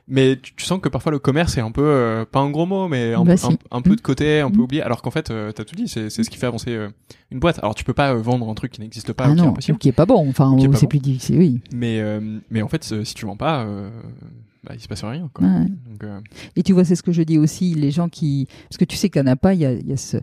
Mais 0.09 0.35
tu, 0.35 0.53
tu, 0.53 0.65
sens 0.65 0.81
que 0.81 0.89
parfois 0.89 1.13
le 1.13 1.19
commerce 1.19 1.57
est 1.57 1.61
un 1.61 1.71
peu 1.71 1.85
euh, 1.85 2.25
pas 2.25 2.39
un 2.41 2.49
gros 2.49 2.65
mot, 2.65 2.89
mais 2.89 3.13
un, 3.13 3.23
bah, 3.23 3.35
peu, 3.35 3.47
un, 3.47 3.77
un, 3.77 3.81
peu 3.81 3.95
de 3.95 4.01
côté, 4.01 4.41
un 4.41 4.51
peu 4.51 4.59
oublié. 4.59 4.81
Alors 4.81 5.01
qu'en 5.01 5.11
fait, 5.11 5.31
euh, 5.31 5.53
t'as 5.53 5.63
tout 5.63 5.75
dit, 5.75 5.87
c'est 5.87 6.09
ce 6.09 6.29
qui 6.29 6.37
fait 6.37 6.47
avancer 6.47 6.71
euh, 6.71 6.89
une 7.31 7.39
boîte. 7.39 7.59
Alors 7.59 7.73
tu 7.73 7.85
peux 7.85 7.93
pas 7.93 8.13
vendre 8.15 8.49
un 8.49 8.53
truc 8.53 8.73
qui 8.73 8.81
n'existe 8.81 9.13
pas, 9.13 9.25
ah 9.25 9.29
ou 9.29 9.35
qui 9.35 9.37
non, 9.37 9.45
est 9.45 9.51
impossible, 9.51 9.77
qui 9.77 9.87
est 9.87 9.93
pas 9.93 10.05
bon. 10.05 10.27
Enfin, 10.27 10.53
c'est 10.59 10.67
bon. 10.67 10.87
plus 10.87 10.99
difficile, 10.99 11.37
oui. 11.37 11.61
Mais 11.73 12.03
mais 12.51 12.61
en 12.61 12.67
fait, 12.67 12.83
si 12.83 13.13
tu 13.13 13.25
vends 13.25 13.37
pas 13.37 13.65
bah, 14.65 14.73
il 14.73 14.79
se 14.79 14.87
passe 14.87 15.03
rien. 15.03 15.29
Quoi. 15.33 15.47
Ouais. 15.47 15.65
Donc, 15.65 16.03
euh, 16.03 16.19
Et 16.55 16.63
tu 16.63 16.73
vois, 16.73 16.83
c'est 16.83 16.95
ce 16.95 17.03
que 17.03 17.11
je 17.11 17.21
dis 17.21 17.37
aussi, 17.37 17.73
les 17.73 17.91
gens 17.91 18.09
qui... 18.09 18.47
Parce 18.69 18.77
que 18.77 18.85
tu 18.85 18.95
sais 18.95 19.09
qu'à 19.09 19.23
Napa, 19.23 19.53
il 19.53 19.59
y 19.59 19.65
a, 19.65 19.73
y 19.73 19.93
a 19.93 19.97
ce... 19.97 20.17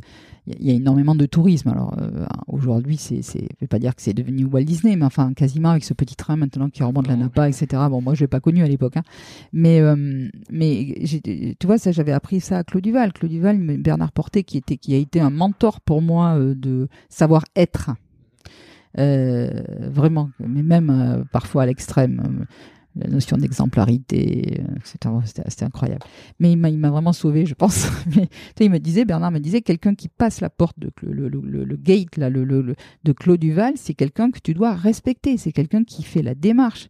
Il 0.48 0.66
y 0.66 0.72
a 0.72 0.74
énormément 0.74 1.14
de 1.14 1.24
tourisme. 1.24 1.68
Alors 1.68 1.94
euh, 1.98 2.26
aujourd'hui, 2.48 2.96
c'est, 2.96 3.22
c'est, 3.22 3.42
je 3.42 3.61
vais 3.61 3.68
pas 3.68 3.78
dire 3.78 3.94
que 3.94 4.02
c'est 4.02 4.12
devenu 4.12 4.44
Walt 4.44 4.64
Disney, 4.64 4.96
mais 4.96 5.05
enfin 5.05 5.35
quasiment 5.35 5.70
avec 5.70 5.85
ce 5.85 5.94
petit 5.94 6.16
train 6.16 6.35
maintenant 6.35 6.68
qui 6.68 6.83
remonte 6.83 7.07
la 7.07 7.14
Non, 7.14 7.26
Napa, 7.26 7.48
etc. 7.48 7.66
Bon, 7.88 8.02
moi 8.02 8.14
je 8.14 8.22
l'ai 8.22 8.26
pas 8.26 8.40
connu 8.40 8.61
à 8.64 8.66
l'époque, 8.66 8.96
hein. 8.96 9.05
mais 9.52 9.81
euh, 9.81 10.28
mais 10.50 11.05
tu 11.61 11.66
vois 11.68 11.78
ça, 11.78 11.92
j'avais 11.92 12.11
appris 12.11 12.40
ça 12.40 12.59
à 12.59 12.64
Claude 12.64 12.83
Duval. 12.83 13.12
Claude 13.12 13.31
Duval, 13.31 13.57
Bernard 13.78 14.11
Portet, 14.11 14.42
qui 14.42 14.59
était 14.59 14.78
qui 14.78 14.94
a 14.94 14.96
été 14.96 15.20
un 15.20 15.31
mentor 15.31 15.81
pour 15.81 16.02
moi 16.02 16.37
de 16.40 16.88
savoir 17.09 17.44
être. 17.55 17.92
Euh, 18.98 19.62
vraiment, 19.81 20.31
mais 20.38 20.62
même 20.62 20.90
euh, 20.90 21.24
parfois 21.33 21.62
à 21.62 21.66
l'extrême, 21.66 22.46
la 22.96 23.09
notion 23.09 23.37
d'exemplarité, 23.37 24.61
euh, 24.61 24.76
etc. 24.76 25.14
C'était, 25.46 25.64
incroyable. 25.64 26.02
Mais 26.40 26.52
il 26.52 26.59
m'a, 26.59 26.90
vraiment 26.90 27.12
sauvé, 27.12 27.46
je 27.46 27.55
pense. 27.55 27.88
Mais, 28.16 28.28
il 28.61 28.70
me 28.70 28.78
disait, 28.78 29.05
Bernard 29.05 29.31
me 29.31 29.38
disait, 29.38 29.62
quelqu'un 29.62 29.94
qui 29.94 30.09
passe 30.09 30.40
la 30.40 30.50
porte 30.50 30.78
de 30.78 30.90
le, 31.02 31.28
le, 31.28 31.40
le, 31.40 31.76
gate 31.76 32.16
là, 32.16 32.31
de 32.31 33.12
Claude 33.12 33.40
Duval, 33.40 33.74
c'est 33.76 33.94
quelqu'un 33.94 34.31
que 34.31 34.40
tu 34.40 34.55
dois 34.55 34.74
respecter. 34.74 35.37
C'est 35.37 35.52
quelqu'un 35.52 35.85
qui 35.85 36.02
fait 36.02 36.22
la 36.22 36.35
démarche. 36.35 36.88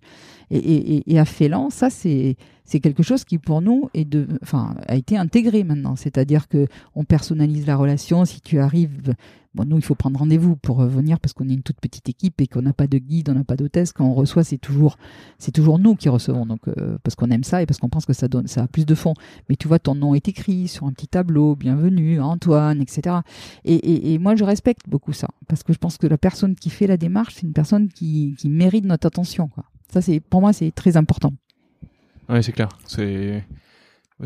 Et, 0.50 0.58
et, 0.58 1.12
et, 1.12 1.18
à 1.18 1.24
Félan, 1.24 1.70
ça 1.70 1.88
c'est 1.88 2.36
c'est 2.64 2.80
quelque 2.80 3.02
chose 3.02 3.24
qui 3.24 3.38
pour 3.38 3.62
nous 3.62 3.88
est 3.94 4.04
de, 4.04 4.26
enfin, 4.42 4.76
a 4.86 4.96
été 4.96 5.16
intégré 5.16 5.64
maintenant. 5.64 5.96
C'est-à-dire 5.96 6.48
que 6.48 6.66
on 6.94 7.04
personnalise 7.04 7.66
la 7.66 7.76
relation. 7.76 8.24
Si 8.24 8.40
tu 8.40 8.58
arrives, 8.58 9.14
bon, 9.54 9.68
nous 9.68 9.76
il 9.76 9.82
faut 9.82 9.94
prendre 9.94 10.18
rendez-vous 10.18 10.56
pour 10.56 10.82
venir 10.84 11.20
parce 11.20 11.32
qu'on 11.32 11.48
est 11.48 11.54
une 11.54 11.62
toute 11.62 11.80
petite 11.80 12.08
équipe 12.08 12.40
et 12.40 12.46
qu'on 12.46 12.62
n'a 12.62 12.72
pas 12.72 12.86
de 12.86 12.98
guide, 12.98 13.28
on 13.30 13.34
n'a 13.34 13.44
pas 13.44 13.56
d'hôtesse. 13.56 13.92
Quand 13.92 14.06
on 14.06 14.14
reçoit, 14.14 14.44
c'est 14.44 14.58
toujours 14.58 14.96
c'est 15.38 15.52
toujours 15.52 15.78
nous 15.78 15.94
qui 15.94 16.08
recevons. 16.08 16.46
Donc 16.46 16.68
euh, 16.68 16.98
parce 17.02 17.14
qu'on 17.14 17.30
aime 17.30 17.44
ça 17.44 17.62
et 17.62 17.66
parce 17.66 17.78
qu'on 17.78 17.88
pense 17.88 18.06
que 18.06 18.12
ça 18.12 18.28
donne 18.28 18.46
ça 18.46 18.62
a 18.62 18.68
plus 18.68 18.86
de 18.86 18.94
fond. 18.94 19.14
Mais 19.48 19.56
tu 19.56 19.68
vois, 19.68 19.78
ton 19.78 19.94
nom 19.94 20.14
est 20.14 20.28
écrit 20.28 20.68
sur 20.68 20.86
un 20.86 20.92
petit 20.92 21.08
tableau, 21.08 21.56
bienvenue 21.56 22.20
Antoine, 22.20 22.80
etc. 22.80 23.16
Et, 23.64 24.14
et, 24.14 24.18
moi 24.18 24.34
je 24.36 24.44
respecte 24.44 24.88
beaucoup 24.88 25.12
ça 25.12 25.28
parce 25.48 25.62
que 25.62 25.72
je 25.72 25.78
pense 25.78 25.98
que 25.98 26.06
la 26.06 26.18
personne 26.18 26.54
qui 26.54 26.70
fait 26.70 26.86
la 26.86 26.96
démarche, 26.96 27.34
c'est 27.34 27.46
une 27.46 27.52
personne 27.52 27.88
qui, 27.88 28.34
qui 28.38 28.48
mérite 28.48 28.84
notre 28.84 29.06
attention. 29.06 29.48
Quoi. 29.48 29.64
Ça 29.92 30.00
c'est 30.00 30.20
pour 30.20 30.40
moi 30.40 30.52
c'est 30.52 30.70
très 30.70 30.96
important. 30.96 31.32
Ouais, 32.28 32.42
c'est 32.42 32.52
clair. 32.52 32.68
C'est 32.86 33.44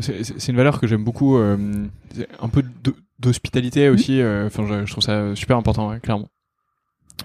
c'est 0.01 0.47
une 0.49 0.55
valeur 0.57 0.79
que 0.79 0.87
j'aime 0.87 1.03
beaucoup. 1.03 1.37
euh, 1.37 1.85
un 2.39 2.49
peu 2.49 2.63
d'hospitalité 3.19 3.89
aussi. 3.89 4.21
euh, 4.21 4.47
Enfin, 4.47 4.65
je, 4.67 4.85
je 4.85 4.91
trouve 4.91 5.03
ça 5.03 5.35
super 5.35 5.57
important, 5.57 5.89
ouais, 5.89 5.99
clairement. 5.99 6.29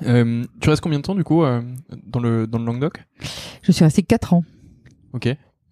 Euh, 0.07 0.45
tu 0.61 0.71
restes 0.71 0.83
combien 0.83 0.99
de 0.99 1.05
temps 1.05 1.15
du 1.15 1.23
coup 1.25 1.43
dans 2.07 2.21
le 2.21 2.47
dans 2.47 2.59
le 2.59 2.65
Languedoc? 2.65 3.05
Je 3.63 3.73
suis 3.73 3.85
restée 3.85 4.03
quatre 4.03 4.33
ans. 4.33 4.43
Ok. 5.13 5.27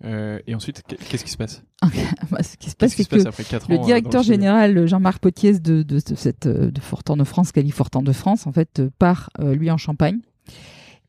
Et 0.05 0.55
ensuite, 0.55 0.83
qu'est- 0.87 0.97
qu'est-ce 0.97 1.25
qui 1.25 1.31
se 1.31 1.37
passe? 1.37 1.63
Bah, 2.31 2.43
Ce 2.43 2.57
qui 2.57 2.71
se 2.71 2.77
passe, 2.77 2.95
Qu'est-ce 2.95 3.09
qui 3.09 3.21
c'est 3.21 3.45
que 3.45 3.51
4 3.51 3.71
ans 3.71 3.75
le 3.75 3.85
directeur 3.85 4.23
général 4.23 4.87
Jean-Marc 4.87 5.21
Potiès 5.21 5.61
de, 5.63 5.83
de, 5.83 5.97
de 5.97 6.15
cette 6.15 6.47
de 6.49 6.81
Fortan 6.81 7.17
de 7.17 7.25
France, 7.25 7.53
Califortan 7.53 8.03
de 8.03 8.13
France, 8.13 8.47
en 8.47 8.53
fait, 8.53 8.83
part 8.99 9.31
lui 9.41 9.71
en 9.71 9.77
Champagne. 9.79 10.19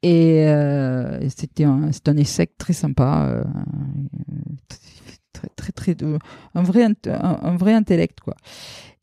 Et 0.04 0.45
c'était 1.30 1.65
un, 1.65 1.89
un 2.08 2.17
essai 2.17 2.47
très 2.47 2.73
sympa, 2.73 3.43
très 5.34 5.50
très 5.56 5.72
très 5.72 5.96
de, 5.96 6.17
un 6.56 6.63
vrai 6.63 6.88
un, 7.06 7.56
vrai 7.58 7.74
intellect 7.74 8.20
quoi. 8.20 8.36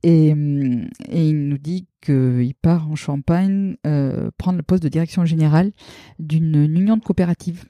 Et, 0.03 0.29
et 0.29 1.29
il 1.29 1.49
nous 1.49 1.59
dit 1.59 1.89
qu'il 2.01 2.55
part 2.55 2.89
en 2.89 2.95
Champagne 2.95 3.77
euh, 3.87 4.31
prendre 4.39 4.57
le 4.57 4.63
poste 4.63 4.83
de 4.83 4.89
direction 4.89 5.25
générale 5.25 5.73
d'une 6.19 6.55
union 6.55 6.97
de 6.97 7.03
coopératives 7.03 7.65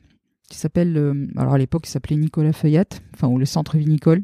qui 0.48 0.58
s'appelle, 0.58 0.96
euh, 0.96 1.26
alors 1.36 1.54
à 1.54 1.58
l'époque, 1.58 1.86
il 1.86 1.90
s'appelait 1.90 2.16
Nicolas 2.16 2.52
Feuillate, 2.52 3.02
enfin, 3.14 3.28
ou 3.28 3.38
le 3.38 3.44
centre 3.44 3.76
vinicole. 3.76 4.22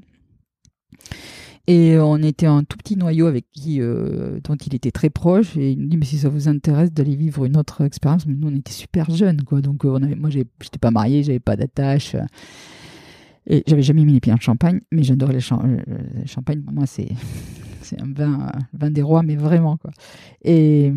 Et 1.66 1.96
on 1.98 2.18
était 2.18 2.46
un 2.46 2.62
tout 2.62 2.76
petit 2.76 2.96
noyau 2.96 3.26
avec 3.26 3.46
qui, 3.52 3.80
euh, 3.80 4.38
dont 4.44 4.54
il 4.54 4.74
était 4.74 4.90
très 4.90 5.08
proche. 5.08 5.56
Et 5.56 5.72
il 5.72 5.80
nous 5.80 5.88
dit, 5.88 5.96
mais 5.96 6.04
si 6.04 6.18
ça 6.18 6.28
vous 6.28 6.48
intéresse 6.48 6.92
d'aller 6.92 7.16
vivre 7.16 7.46
une 7.46 7.56
autre 7.56 7.82
expérience, 7.82 8.26
nous 8.26 8.46
on 8.46 8.54
était 8.54 8.72
super 8.72 9.10
jeunes, 9.10 9.42
quoi. 9.44 9.62
Donc 9.62 9.84
moi, 9.84 10.30
j'étais 10.30 10.78
pas 10.78 10.90
marié, 10.90 11.22
j'avais 11.22 11.40
pas 11.40 11.56
d'attache. 11.56 12.16
Et 13.46 13.62
j'avais 13.66 13.82
jamais 13.82 14.04
mis 14.04 14.12
les 14.14 14.20
pieds 14.20 14.32
en 14.32 14.40
Champagne, 14.40 14.80
mais 14.90 15.02
j'adore 15.02 15.30
les 15.30 15.40
euh, 15.52 15.78
Champagne. 16.26 16.62
Pour 16.62 16.72
moi, 16.72 16.86
c'est 16.86 17.08
c'est 17.82 18.00
un 18.00 18.10
vin, 18.12 18.40
euh, 18.48 18.58
vin 18.72 18.90
des 18.90 19.02
rois, 19.02 19.22
mais 19.22 19.36
vraiment 19.36 19.76
quoi. 19.76 19.90
Et, 20.42 20.90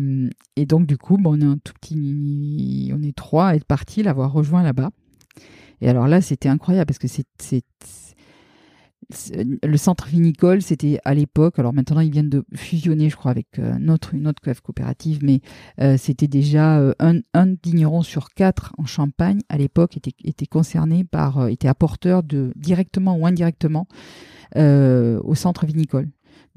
et 0.56 0.66
donc 0.66 0.86
du 0.86 0.96
coup, 0.96 1.18
bon, 1.18 1.36
on 1.36 1.40
est 1.40 1.44
un 1.44 1.58
tout 1.58 1.74
petit, 1.80 2.90
on 2.94 3.02
est 3.02 3.14
trois 3.14 3.48
à 3.48 3.54
être 3.56 3.64
partis, 3.66 4.02
l'avoir 4.02 4.32
rejoint 4.32 4.62
là-bas. 4.62 4.90
Et 5.80 5.88
alors 5.88 6.08
là, 6.08 6.20
c'était 6.20 6.48
incroyable 6.48 6.86
parce 6.86 6.98
que 6.98 7.08
c'est- 7.08 7.26
le 9.10 9.76
centre 9.76 10.06
vinicole, 10.06 10.60
c'était 10.60 10.98
à 11.04 11.14
l'époque. 11.14 11.58
Alors 11.58 11.72
maintenant, 11.72 12.00
ils 12.00 12.10
viennent 12.10 12.28
de 12.28 12.44
fusionner, 12.54 13.08
je 13.08 13.16
crois, 13.16 13.30
avec 13.30 13.58
euh, 13.58 13.72
une 14.12 14.28
autre 14.28 14.40
coopérative, 14.62 15.20
mais 15.22 15.40
euh, 15.80 15.96
c'était 15.96 16.28
déjà 16.28 16.78
euh, 16.78 16.92
un, 16.98 17.20
un 17.34 17.54
sur 18.02 18.30
quatre 18.34 18.74
en 18.78 18.84
Champagne 18.84 19.40
à 19.48 19.58
l'époque 19.58 19.96
était 19.96 20.46
concerné 20.46 21.04
par, 21.04 21.38
euh, 21.38 21.46
était 21.48 21.68
apporteur 21.68 22.22
de 22.22 22.52
directement 22.56 23.16
ou 23.16 23.26
indirectement 23.26 23.86
euh, 24.56 25.20
au 25.24 25.34
centre 25.34 25.66
vinicole. 25.66 26.08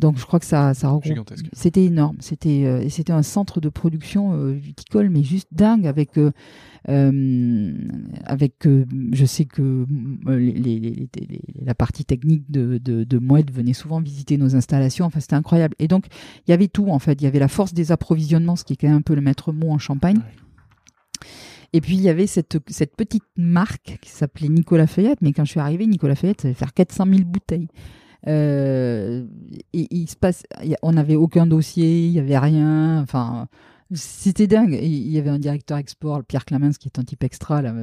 Donc 0.02 0.18
je 0.18 0.26
crois 0.26 0.40
que 0.40 0.46
ça 0.46 0.74
ça 0.74 0.88
regroupe 0.90 1.06
Gigantesque. 1.06 1.46
c'était 1.54 1.86
énorme. 1.86 2.18
C'était 2.20 2.66
euh, 2.66 2.90
c'était 2.90 3.14
un 3.14 3.24
centre 3.24 3.62
de 3.62 3.70
production 3.70 4.34
euh, 4.34 4.52
viticole, 4.52 5.10
mais 5.10 5.24
juste 5.24 5.48
dingue 5.54 5.88
avec 5.88 6.18
euh, 6.18 6.32
euh, 6.90 7.72
avec. 8.26 8.66
euh, 8.68 8.86
je 9.14 9.26
sais 9.26 9.46
que 9.46 9.62
euh, 10.28 10.38
les, 10.40 10.52
les- 10.54 10.80
les- 10.80 11.10
les- 11.16 11.42
la 11.64 11.76
partie 11.76 12.04
technique 12.04 12.50
de, 12.52 12.78
de, 12.80 13.04
de 13.04 13.18
Mouette 13.20 13.52
venait 13.52 13.74
souvent 13.74 14.02
visiter 14.02 14.38
nos 14.38 14.56
installations. 14.56 15.06
Enfin, 15.06 15.20
c'était 15.20 15.36
incroyable. 15.36 15.76
Et 15.80 15.88
donc 15.88 16.08
il 16.48 16.52
y 16.52 16.54
avait 16.54 16.68
tout 16.68 16.90
en 16.90 17.00
fait. 17.00 17.22
Il 17.22 17.24
y 17.24 17.28
avait 17.28 17.40
la 17.40 17.48
force 17.48 17.74
des 17.74 17.92
approvisionnements, 17.92 18.56
ce 18.56 18.64
qui 18.64 18.74
est 18.74 18.78
quand 18.78 18.88
même 18.88 18.98
un 18.98 19.02
peu 19.02 19.16
le 19.16 19.22
maître 19.22 19.54
mot 19.54 19.70
en 19.70 19.78
Champagne. 19.78 20.18
Ouais. 20.18 21.28
Et 21.74 21.80
puis 21.80 21.96
il 21.96 22.02
y 22.02 22.10
avait 22.10 22.28
cette, 22.28 22.58
cette 22.68 22.96
petite 22.98 23.24
marque 23.38 23.98
qui 24.02 24.10
s'appelait 24.10 24.50
Nicolas 24.50 24.88
Feuillette, 24.88 25.22
mais 25.22 25.32
quand 25.32 25.46
je 25.46 25.52
suis 25.52 25.60
arrivé, 25.60 25.88
Nicolas 25.88 26.16
Feuillette, 26.16 26.42
ça 26.42 26.48
devait 26.50 26.58
faire 26.58 26.74
400 26.74 27.06
000 27.06 27.20
bouteilles. 27.24 27.68
Euh, 28.28 29.26
il 29.74 30.08
se 30.08 30.16
passe, 30.16 30.44
on 30.82 30.94
n'avait 30.94 31.16
aucun 31.16 31.48
dossier, 31.48 32.06
il 32.06 32.12
y 32.12 32.20
avait 32.20 32.38
rien. 32.38 33.02
Enfin, 33.02 33.48
c'était 33.94 34.48
dingue. 34.48 34.78
Il 34.82 35.12
y 35.12 35.18
avait 35.18 35.30
un 35.30 35.40
directeur 35.40 35.78
export, 35.78 36.24
Pierre 36.24 36.46
Clamens, 36.46 36.74
qui 36.80 36.88
est 36.88 37.00
un 37.00 37.04
type 37.04 37.24
extra 37.24 37.62
là. 37.62 37.74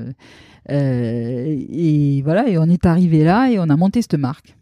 Euh, 0.70 1.66
et 1.70 2.22
voilà, 2.22 2.48
et 2.48 2.58
on 2.58 2.64
est 2.64 2.86
arrivé 2.86 3.24
là 3.24 3.50
et 3.50 3.58
on 3.58 3.68
a 3.68 3.76
monté 3.76 4.02
cette 4.02 4.14
marque 4.14 4.54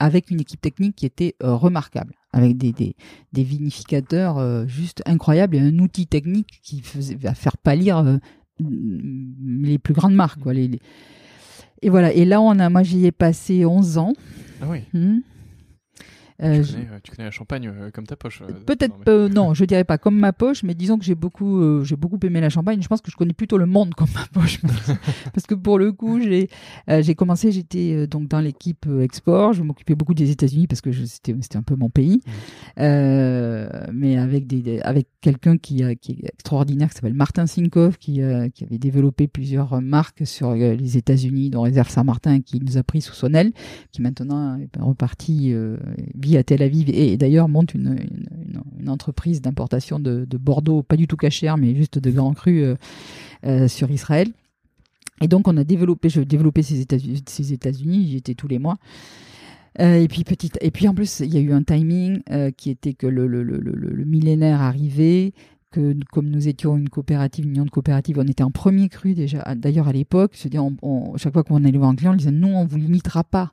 avec 0.00 0.30
une 0.30 0.40
équipe 0.40 0.60
technique 0.60 0.96
qui 0.96 1.06
était 1.06 1.36
euh, 1.42 1.54
remarquable, 1.54 2.14
avec 2.32 2.56
des, 2.56 2.96
vinificateurs 3.32 4.38
euh, 4.38 4.66
juste 4.66 5.02
incroyables 5.06 5.56
et 5.56 5.60
un 5.60 5.78
outil 5.78 6.06
technique 6.06 6.60
qui 6.62 6.80
faisait 6.80 7.14
va 7.14 7.34
faire 7.34 7.58
pâlir 7.58 7.98
euh, 7.98 8.16
les 8.58 9.78
plus 9.78 9.92
grandes 9.92 10.14
marques. 10.14 10.40
Quoi, 10.40 10.54
Et 10.54 11.90
voilà, 11.90 12.12
et 12.12 12.24
là, 12.24 12.40
on 12.40 12.58
a, 12.58 12.70
moi 12.70 12.82
j'y 12.82 13.04
ai 13.04 13.12
passé 13.12 13.64
11 13.64 13.98
ans. 13.98 14.14
Ah 14.60 14.66
oui. 14.68 14.82
Hmm. 14.92 15.20
Euh, 16.42 16.62
Tu 16.62 16.72
connais, 16.72 16.86
euh, 16.86 16.98
tu 17.02 17.10
connais 17.12 17.24
la 17.24 17.30
Champagne 17.30 17.68
euh, 17.68 17.90
comme 17.90 18.06
ta 18.06 18.16
poche. 18.16 18.42
euh, 18.42 18.52
Peut-être 18.66 19.28
non, 19.28 19.54
je 19.54 19.64
dirais 19.64 19.84
pas 19.84 19.98
comme 19.98 20.18
ma 20.18 20.32
poche, 20.32 20.62
mais 20.62 20.74
disons 20.74 20.98
que 20.98 21.04
j'ai 21.04 21.14
beaucoup, 21.14 21.84
j'ai 21.84 21.96
beaucoup 21.96 22.18
aimé 22.22 22.40
la 22.40 22.48
Champagne. 22.50 22.80
Je 22.82 22.88
pense 22.88 23.00
que 23.00 23.10
je 23.10 23.16
connais 23.16 23.32
plutôt 23.34 23.58
le 23.58 23.66
monde 23.66 23.94
comme 23.94 24.08
ma 24.14 24.26
poche, 24.32 24.60
parce 25.34 25.46
que 25.46 25.54
pour 25.54 25.78
le 25.78 25.92
coup, 25.92 26.20
j'ai, 26.20 26.48
j'ai 26.88 27.14
commencé, 27.14 27.52
j'étais 27.52 28.06
donc 28.06 28.28
dans 28.28 28.40
l'équipe 28.40 28.86
export. 29.00 29.52
Je 29.52 29.62
m'occupais 29.62 29.94
beaucoup 29.94 30.14
des 30.14 30.30
États-Unis 30.30 30.66
parce 30.66 30.80
que 30.80 30.92
c'était, 30.92 31.34
c'était 31.40 31.56
un 31.58 31.62
peu 31.62 31.76
mon 31.76 31.90
pays, 31.90 32.20
Euh, 32.78 33.68
mais 33.92 34.16
avec 34.16 34.46
des, 34.46 34.80
avec 34.80 35.08
quelqu'un 35.20 35.56
qui, 35.58 35.82
est 35.82 35.98
extraordinaire, 36.24 36.88
qui 36.88 36.94
s'appelle 36.96 37.14
Martin 37.14 37.46
Sinkoff, 37.46 37.98
qui, 37.98 38.20
qui 38.54 38.64
avait 38.64 38.78
développé 38.78 39.28
plusieurs 39.28 39.80
marques 39.82 40.26
sur 40.26 40.54
les 40.54 40.96
États-Unis, 40.96 41.50
dont 41.50 41.62
Réserve 41.62 41.88
Saint-Martin, 41.90 42.40
qui 42.40 42.60
nous 42.60 42.78
a 42.78 42.82
pris 42.82 43.00
sous 43.00 43.14
son 43.14 43.34
aile, 43.34 43.52
qui 43.92 44.02
maintenant 44.02 44.56
est 44.58 44.68
reparti, 44.80 45.52
euh, 45.52 45.76
à 46.36 46.44
Tel 46.44 46.62
Aviv 46.62 46.88
et, 46.90 47.16
d'ailleurs 47.16 47.48
monte 47.48 47.74
une, 47.74 47.98
entreprise 48.88 49.40
d'importation 49.40 50.00
de, 50.00 50.24
de 50.24 50.36
Bordeaux, 50.36 50.82
pas 50.82 50.96
du 50.96 51.06
tout 51.06 51.16
cachère, 51.16 51.56
mais 51.56 51.74
juste 51.76 51.98
de 51.98 52.10
grands 52.10 52.32
crus 52.32 52.64
euh, 52.64 52.74
euh, 53.44 53.68
sur 53.68 53.90
Israël. 53.90 54.28
Et 55.20 55.28
donc 55.28 55.46
on 55.48 55.56
a 55.56 55.64
développé, 55.64 56.08
je 56.08 56.22
développais 56.22 56.62
ces 56.62 56.80
États-Unis, 56.80 57.22
ces 57.26 57.52
États-Unis, 57.52 58.08
j'y 58.08 58.16
étais 58.16 58.34
tous 58.34 58.48
les 58.48 58.58
mois. 58.58 58.78
Euh, 59.78 60.02
et 60.02 60.08
puis 60.08 60.24
petit, 60.24 60.50
et 60.60 60.70
puis 60.70 60.88
en 60.88 60.94
plus 60.94 61.20
il 61.20 61.32
y 61.32 61.36
a 61.36 61.40
eu 61.40 61.52
un 61.52 61.62
timing 61.62 62.22
qui 62.56 62.70
était 62.70 62.94
que 62.94 63.06
le, 63.06 64.04
millénaire 64.04 64.60
arrivait, 64.60 65.32
que 65.70 65.94
comme 66.10 66.28
nous 66.28 66.48
étions 66.48 66.76
une 66.76 66.88
coopérative, 66.88 67.44
une 67.44 67.52
union 67.52 67.64
de 67.64 67.70
coopératives, 67.70 68.18
on 68.18 68.26
était 68.26 68.42
en 68.42 68.50
premier 68.50 68.88
cru 68.88 69.14
déjà. 69.14 69.54
D'ailleurs 69.54 69.88
à 69.88 69.92
l'époque, 69.92 70.32
je 70.36 70.44
veux 70.44 70.50
dire, 70.50 70.64
on, 70.82 71.16
chaque 71.16 71.34
fois 71.34 71.44
qu'on 71.44 71.64
allait 71.64 71.78
voir 71.78 71.90
un 71.90 71.94
client, 71.94 72.14
on 72.14 72.16
disait 72.16 72.32
non, 72.32 72.56
on 72.56 72.64
vous 72.64 72.78
limitera 72.78 73.22
pas 73.22 73.52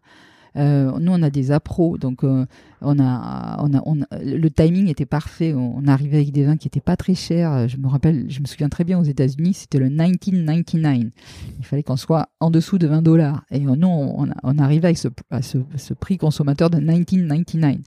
nous, 0.57 1.11
on 1.11 1.21
a 1.21 1.29
des 1.29 1.51
appros, 1.51 1.97
donc 1.97 2.23
euh, 2.23 2.45
on 2.81 2.99
a, 2.99 3.57
on 3.59 3.73
a, 3.73 3.81
on 3.85 3.97
le 4.21 4.49
timing 4.49 4.87
était 4.87 5.05
parfait. 5.05 5.53
On, 5.53 5.85
arrivait 5.87 6.17
avec 6.17 6.31
des 6.31 6.43
vins 6.43 6.57
qui 6.57 6.67
étaient 6.67 6.81
pas 6.81 6.97
très 6.97 7.15
chers. 7.15 7.67
Je 7.67 7.77
me 7.77 7.87
rappelle, 7.87 8.25
je 8.29 8.41
me 8.41 8.45
souviens 8.45 8.69
très 8.69 8.83
bien 8.83 8.99
aux 8.99 9.03
États-Unis, 9.03 9.53
c'était 9.53 9.79
le 9.79 9.89
1999. 9.89 11.11
Il 11.59 11.65
fallait 11.65 11.83
qu'on 11.83 11.95
soit 11.95 12.29
en 12.39 12.51
dessous 12.51 12.77
de 12.77 12.87
20 12.87 13.01
dollars. 13.01 13.43
Et 13.51 13.59
nous, 13.59 13.87
on, 13.87 14.27
on 14.43 14.57
arrivait 14.57 14.87
avec 14.87 14.97
ce, 14.97 15.07
à 15.31 15.41
ce, 15.41 15.57
prix 15.93 16.17
consommateur 16.17 16.69
de 16.69 16.77
1999. 16.77 17.77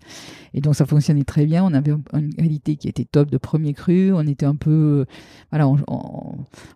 Et 0.55 0.61
donc 0.61 0.75
ça 0.75 0.87
fonctionnait 0.87 1.25
très 1.25 1.47
bien. 1.47 1.65
On 1.65 1.75
avait 1.75 1.93
une 2.13 2.35
qualité 2.35 2.77
qui 2.77 2.89
était 2.89 3.05
top 3.05 3.31
de 3.31 3.39
premier 3.39 3.75
cru. 3.75 4.13
On 4.13 4.27
était 4.27 4.47
un 4.47 4.57
peu, 4.57 5.05
voilà, 5.51 5.69
on, 5.69 5.79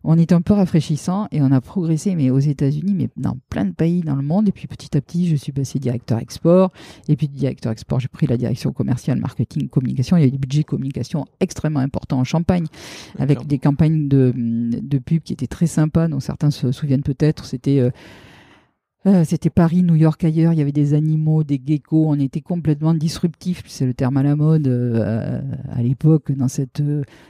on 0.04 0.18
un 0.18 0.42
peu 0.42 0.54
rafraîchissant 0.54 1.28
et 1.32 1.42
on 1.42 1.52
a 1.52 1.60
progressé, 1.60 2.14
mais 2.14 2.30
aux 2.30 2.38
États-Unis, 2.38 2.94
mais 2.94 3.08
dans 3.16 3.36
plein 3.50 3.64
de 3.64 3.72
pays 3.72 4.00
dans 4.00 4.16
le 4.16 4.22
monde. 4.22 4.48
Et 4.48 4.52
puis 4.52 4.66
petit 4.66 4.96
à 4.96 5.00
petit, 5.00 5.28
je 5.28 5.36
suis 5.36 5.52
passé 5.52 5.78
directeur 5.84 6.18
export. 6.18 6.72
Et 7.08 7.16
puis 7.16 7.28
directeur 7.28 7.72
export, 7.72 8.00
j'ai 8.00 8.08
pris 8.08 8.26
la 8.26 8.36
direction 8.36 8.72
commerciale, 8.72 9.18
marketing, 9.18 9.68
communication. 9.68 10.16
Il 10.16 10.24
y 10.24 10.26
a 10.26 10.30
des 10.30 10.38
budgets 10.38 10.64
communication 10.64 11.26
extrêmement 11.40 11.80
importants 11.80 12.18
en 12.18 12.24
Champagne, 12.24 12.66
avec 13.18 13.46
des 13.46 13.58
campagnes 13.58 14.08
de, 14.08 14.32
de 14.34 14.98
pub 14.98 15.22
qui 15.22 15.32
étaient 15.32 15.46
très 15.46 15.66
sympas, 15.66 16.08
dont 16.08 16.20
certains 16.20 16.50
se 16.50 16.72
souviennent 16.72 17.02
peut-être. 17.02 17.44
C'était 17.44 17.80
euh, 17.80 17.90
euh, 19.06 19.22
c'était 19.24 19.50
Paris, 19.50 19.82
New 19.82 19.96
York, 19.96 20.24
ailleurs. 20.24 20.54
Il 20.54 20.58
y 20.58 20.62
avait 20.62 20.72
des 20.72 20.94
animaux, 20.94 21.44
des 21.44 21.60
geckos. 21.64 22.06
On 22.08 22.18
était 22.18 22.40
complètement 22.40 22.94
disruptif. 22.94 23.62
C'est 23.66 23.84
le 23.84 23.92
terme 23.92 24.16
à 24.16 24.22
la 24.22 24.34
mode 24.34 24.66
euh, 24.66 25.42
à 25.70 25.82
l'époque 25.82 26.32
dans 26.32 26.48
cette 26.48 26.82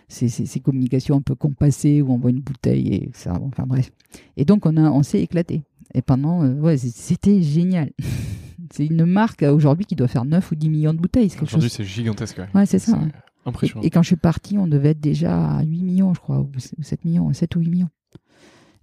ces, 0.09 0.29
ces, 0.29 0.61
communications 0.61 1.17
un 1.17 1.23
peu 1.23 1.35
compassées 1.35 2.01
où 2.01 2.13
on 2.13 2.19
voit 2.19 2.31
une 2.31 2.41
bouteille 2.41 2.95
et 2.95 3.11
ça. 3.13 3.41
Enfin 3.43 3.65
bref. 3.67 3.91
Et 4.37 4.45
donc 4.45 4.67
on 4.67 4.77
a 4.77 4.89
on 4.91 5.03
s'est 5.03 5.21
éclaté. 5.21 5.63
Et 5.95 6.03
pendant 6.03 6.47
ouais 6.47 6.77
c'était 6.77 7.43
génial. 7.43 7.91
C'est 8.75 8.87
une 8.87 9.05
marque 9.05 9.45
euh, 9.45 9.55
aujourd'hui 9.55 9.85
qui 9.85 9.95
doit 9.95 10.09
faire 10.09 10.25
9 10.25 10.51
ou 10.51 10.55
10 10.57 10.69
millions 10.69 10.95
de 10.95 10.99
bouteilles. 10.99 11.31
Aujourd'hui, 11.41 11.71
c'est 11.71 11.85
gigantesque. 11.85 12.41
Ouais, 12.53 12.67
c'est 12.67 12.81
ça. 12.81 12.99
Impressionnant. 13.47 13.85
Et, 13.85 13.91
quand 13.91 14.03
je 14.03 14.09
suis 14.09 14.17
parti, 14.17 14.59
on 14.59 14.67
devait 14.67 14.91
être 14.91 15.01
déjà 15.01 15.59
à 15.59 15.63
8 15.63 15.83
millions, 15.85 16.13
je 16.13 16.19
crois, 16.19 16.41
ou 16.41 16.51
7 16.59 17.05
millions, 17.05 17.33
7 17.33 17.55
ou 17.55 17.61
8 17.61 17.71
millions. 17.71 17.89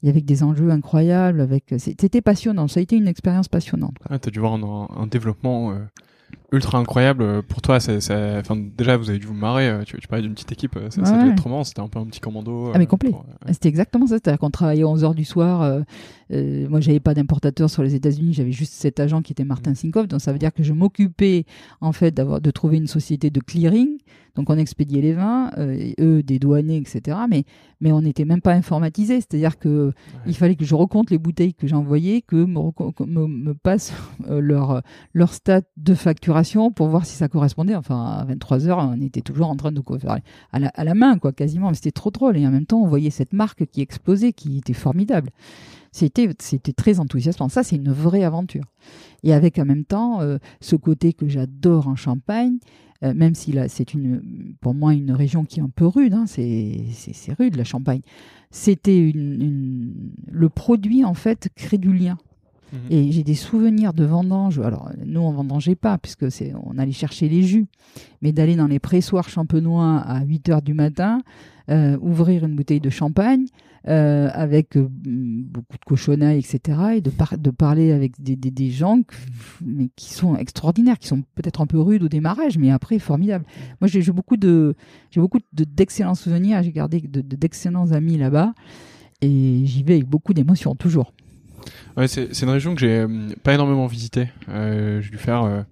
Il 0.01 0.07
y 0.07 0.09
avait 0.09 0.21
des 0.21 0.43
enjeux 0.43 0.69
incroyables. 0.69 1.41
Avec... 1.41 1.73
C'était 1.77 2.21
passionnant. 2.21 2.69
Ça 2.69 2.79
a 2.79 2.83
été 2.83 2.95
une 2.95 3.07
expérience 3.07 3.49
passionnante. 3.49 3.95
tu 4.07 4.13
as 4.13 4.31
dû 4.31 4.39
voir 4.39 4.53
un, 4.53 5.07
développement. 5.07 5.73
Euh, 5.73 5.79
ultra 6.51 6.77
incroyable 6.77 7.23
euh, 7.23 7.41
pour 7.41 7.61
toi 7.61 7.77
enfin 7.77 8.55
déjà 8.55 8.97
vous 8.97 9.09
avez 9.09 9.19
dû 9.19 9.25
vous 9.25 9.33
marrer 9.33 9.69
euh, 9.69 9.83
tu, 9.83 9.97
tu 9.97 10.07
parlais 10.07 10.23
d'une 10.23 10.33
petite 10.33 10.51
équipe 10.51 10.75
euh, 10.75 10.89
ça, 10.89 11.05
ça 11.05 11.17
devait 11.17 11.31
être 11.31 11.63
c'était 11.63 11.79
un 11.79 11.87
peu 11.87 11.99
un 11.99 12.05
petit 12.05 12.19
commando 12.19 12.71
ah 12.73 12.77
mais 12.77 12.87
complet 12.87 13.13
c'était 13.51 13.69
exactement 13.69 14.05
ça 14.05 14.15
c'est-à-dire 14.15 14.39
qu'on 14.39 14.49
travaillait 14.49 14.83
11 14.83 15.03
heures 15.03 15.15
du 15.15 15.23
soir 15.23 15.61
euh, 15.61 15.81
moi 16.31 16.79
j'avais 16.79 16.99
pas 16.99 17.13
d'importateur 17.13 17.69
sur 17.69 17.83
les 17.83 17.95
États-Unis 17.95 18.33
j'avais 18.33 18.51
juste 18.51 18.73
cet 18.73 18.99
agent 18.99 19.21
qui 19.21 19.33
était 19.33 19.43
Martin 19.43 19.71
mm. 19.71 19.75
Sinkov 19.75 20.07
donc 20.07 20.21
ça 20.21 20.31
veut 20.31 20.39
dire 20.39 20.53
que 20.53 20.63
je 20.63 20.73
m'occupais 20.73 21.45
en 21.81 21.91
fait 21.91 22.11
d'avoir 22.11 22.41
de 22.41 22.51
trouver 22.51 22.77
une 22.77 22.87
société 22.87 23.29
de 23.29 23.39
clearing 23.39 23.97
donc 24.35 24.49
on 24.49 24.57
expédiait 24.57 25.01
les 25.01 25.13
vins, 25.13 25.51
euh, 25.57 25.91
eux 25.99 26.23
des 26.23 26.39
douaniers, 26.39 26.77
etc. 26.77 27.17
Mais, 27.29 27.43
mais 27.81 27.91
on 27.91 28.01
n'était 28.01 28.25
même 28.25 28.41
pas 28.41 28.53
informatisé, 28.53 29.15
c'est-à-dire 29.15 29.59
que 29.59 29.91
il 30.25 30.35
fallait 30.35 30.55
que 30.55 30.63
je 30.63 30.75
recompte 30.75 31.11
les 31.11 31.17
bouteilles 31.17 31.53
que 31.53 31.67
j'envoyais, 31.67 32.21
que 32.21 32.37
me, 32.37 33.27
me, 33.27 33.53
passent 33.53 33.93
euh, 34.29 34.39
leur, 34.39 34.81
leur 35.13 35.33
stat 35.33 35.61
de 35.77 35.93
facturation 35.93 36.71
pour 36.71 36.87
voir 36.87 37.05
si 37.05 37.15
ça 37.15 37.27
correspondait. 37.27 37.75
Enfin, 37.75 38.05
à 38.05 38.25
23 38.25 38.67
heures, 38.67 38.77
on 38.79 39.01
était 39.01 39.21
toujours 39.21 39.49
en 39.49 39.55
train 39.55 39.71
de 39.71 39.81
faire 39.99 40.19
à 40.53 40.59
la, 40.59 40.69
à 40.69 40.83
la 40.83 40.93
main, 40.93 41.17
quoi, 41.17 41.33
quasiment. 41.33 41.69
Mais 41.69 41.75
c'était 41.75 41.91
trop 41.91 42.11
drôle. 42.11 42.37
Et 42.37 42.47
en 42.47 42.51
même 42.51 42.65
temps, 42.65 42.81
on 42.81 42.87
voyait 42.87 43.09
cette 43.09 43.33
marque 43.33 43.65
qui 43.65 43.81
explosait, 43.81 44.31
qui 44.31 44.59
était 44.59 44.73
formidable. 44.73 45.31
C'était, 45.91 46.29
c'était 46.39 46.73
très 46.73 46.99
enthousiasmant. 46.99 47.49
Ça, 47.49 47.63
c'est 47.63 47.75
une 47.75 47.91
vraie 47.91 48.23
aventure. 48.23 48.63
Et 49.23 49.33
avec 49.33 49.59
en 49.59 49.65
même 49.65 49.83
temps 49.83 50.21
euh, 50.21 50.37
ce 50.61 50.75
côté 50.75 51.13
que 51.13 51.27
j'adore 51.27 51.87
en 51.87 51.95
Champagne, 51.95 52.57
euh, 53.03 53.13
même 53.13 53.35
si 53.35 53.51
là, 53.51 53.67
c'est 53.67 53.93
une, 53.93 54.21
pour 54.61 54.73
moi 54.73 54.93
une 54.93 55.11
région 55.11 55.43
qui 55.43 55.59
est 55.59 55.63
un 55.63 55.71
peu 55.73 55.85
rude, 55.85 56.13
hein, 56.13 56.25
c'est, 56.27 56.85
rude 57.37 57.55
la 57.55 57.63
Champagne. 57.63 58.01
C'était 58.51 59.09
une, 59.09 60.13
le 60.31 60.49
produit 60.49 61.03
en 61.03 61.13
fait 61.13 61.49
crée 61.55 61.77
du 61.77 61.91
lien. 61.91 62.17
Mhm. 62.71 62.79
Et 62.89 63.11
j'ai 63.11 63.23
des 63.23 63.35
souvenirs 63.35 63.93
de 63.93 64.05
vendange. 64.05 64.59
Alors, 64.59 64.91
nous, 65.05 65.19
on 65.19 65.31
vendangeait 65.31 65.75
pas, 65.75 65.97
puisque 65.97 66.31
c'est, 66.31 66.53
on 66.63 66.77
allait 66.77 66.91
chercher 66.91 67.27
les 67.27 67.43
jus. 67.43 67.67
Mais 68.21 68.31
d'aller 68.31 68.55
dans 68.55 68.67
les 68.67 68.79
pressoirs 68.79 69.27
champenois 69.27 69.97
à 69.97 70.23
8 70.23 70.49
heures 70.49 70.61
du 70.61 70.73
matin, 70.73 71.21
euh, 71.69 71.97
ouvrir 72.01 72.45
une 72.45 72.55
bouteille 72.55 72.79
de 72.79 72.89
champagne, 72.89 73.45
euh, 73.87 74.29
avec 74.33 74.77
euh, 74.77 74.87
beaucoup 74.89 75.77
de 75.77 75.85
cochonnailles, 75.85 76.37
etc. 76.37 76.79
Et 76.95 77.01
de, 77.01 77.49
parler 77.49 77.91
avec 77.91 78.13
des, 78.21 78.69
gens 78.69 78.99
qui 79.95 80.13
sont 80.13 80.35
extraordinaires, 80.35 80.99
qui 80.99 81.07
sont 81.07 81.23
peut-être 81.35 81.61
un 81.61 81.65
peu 81.65 81.79
rudes 81.79 82.03
au 82.03 82.07
démarrage, 82.07 82.59
mais 82.59 82.69
après 82.69 82.99
formidables. 82.99 83.45
Moi, 83.79 83.87
j'ai 83.87 84.03
beaucoup 84.11 84.37
de 84.37 84.75
j'ai 85.09 85.19
beaucoup 85.19 85.39
d'excellents 85.53 86.15
souvenirs. 86.15 86.61
J'ai 86.61 86.71
gardé 86.71 87.01
d'excellents 87.01 87.87
de, 87.87 87.93
amis 87.93 88.17
là-bas, 88.17 88.53
et 89.21 89.61
j'y 89.65 89.81
vais 89.81 89.95
avec 89.95 90.07
beaucoup 90.07 90.35
d'émotion 90.35 90.75
toujours. 90.75 91.13
Ouais, 91.97 92.07
c'est 92.07 92.39
une 92.41 92.49
région 92.49 92.75
que 92.75 92.81
j'ai 92.81 93.05
pas 93.43 93.53
énormément 93.53 93.87
visitée. 93.87 94.29
Euh, 94.49 95.01
j'ai 95.01 95.09
dû 95.09 95.17
faire 95.17 95.65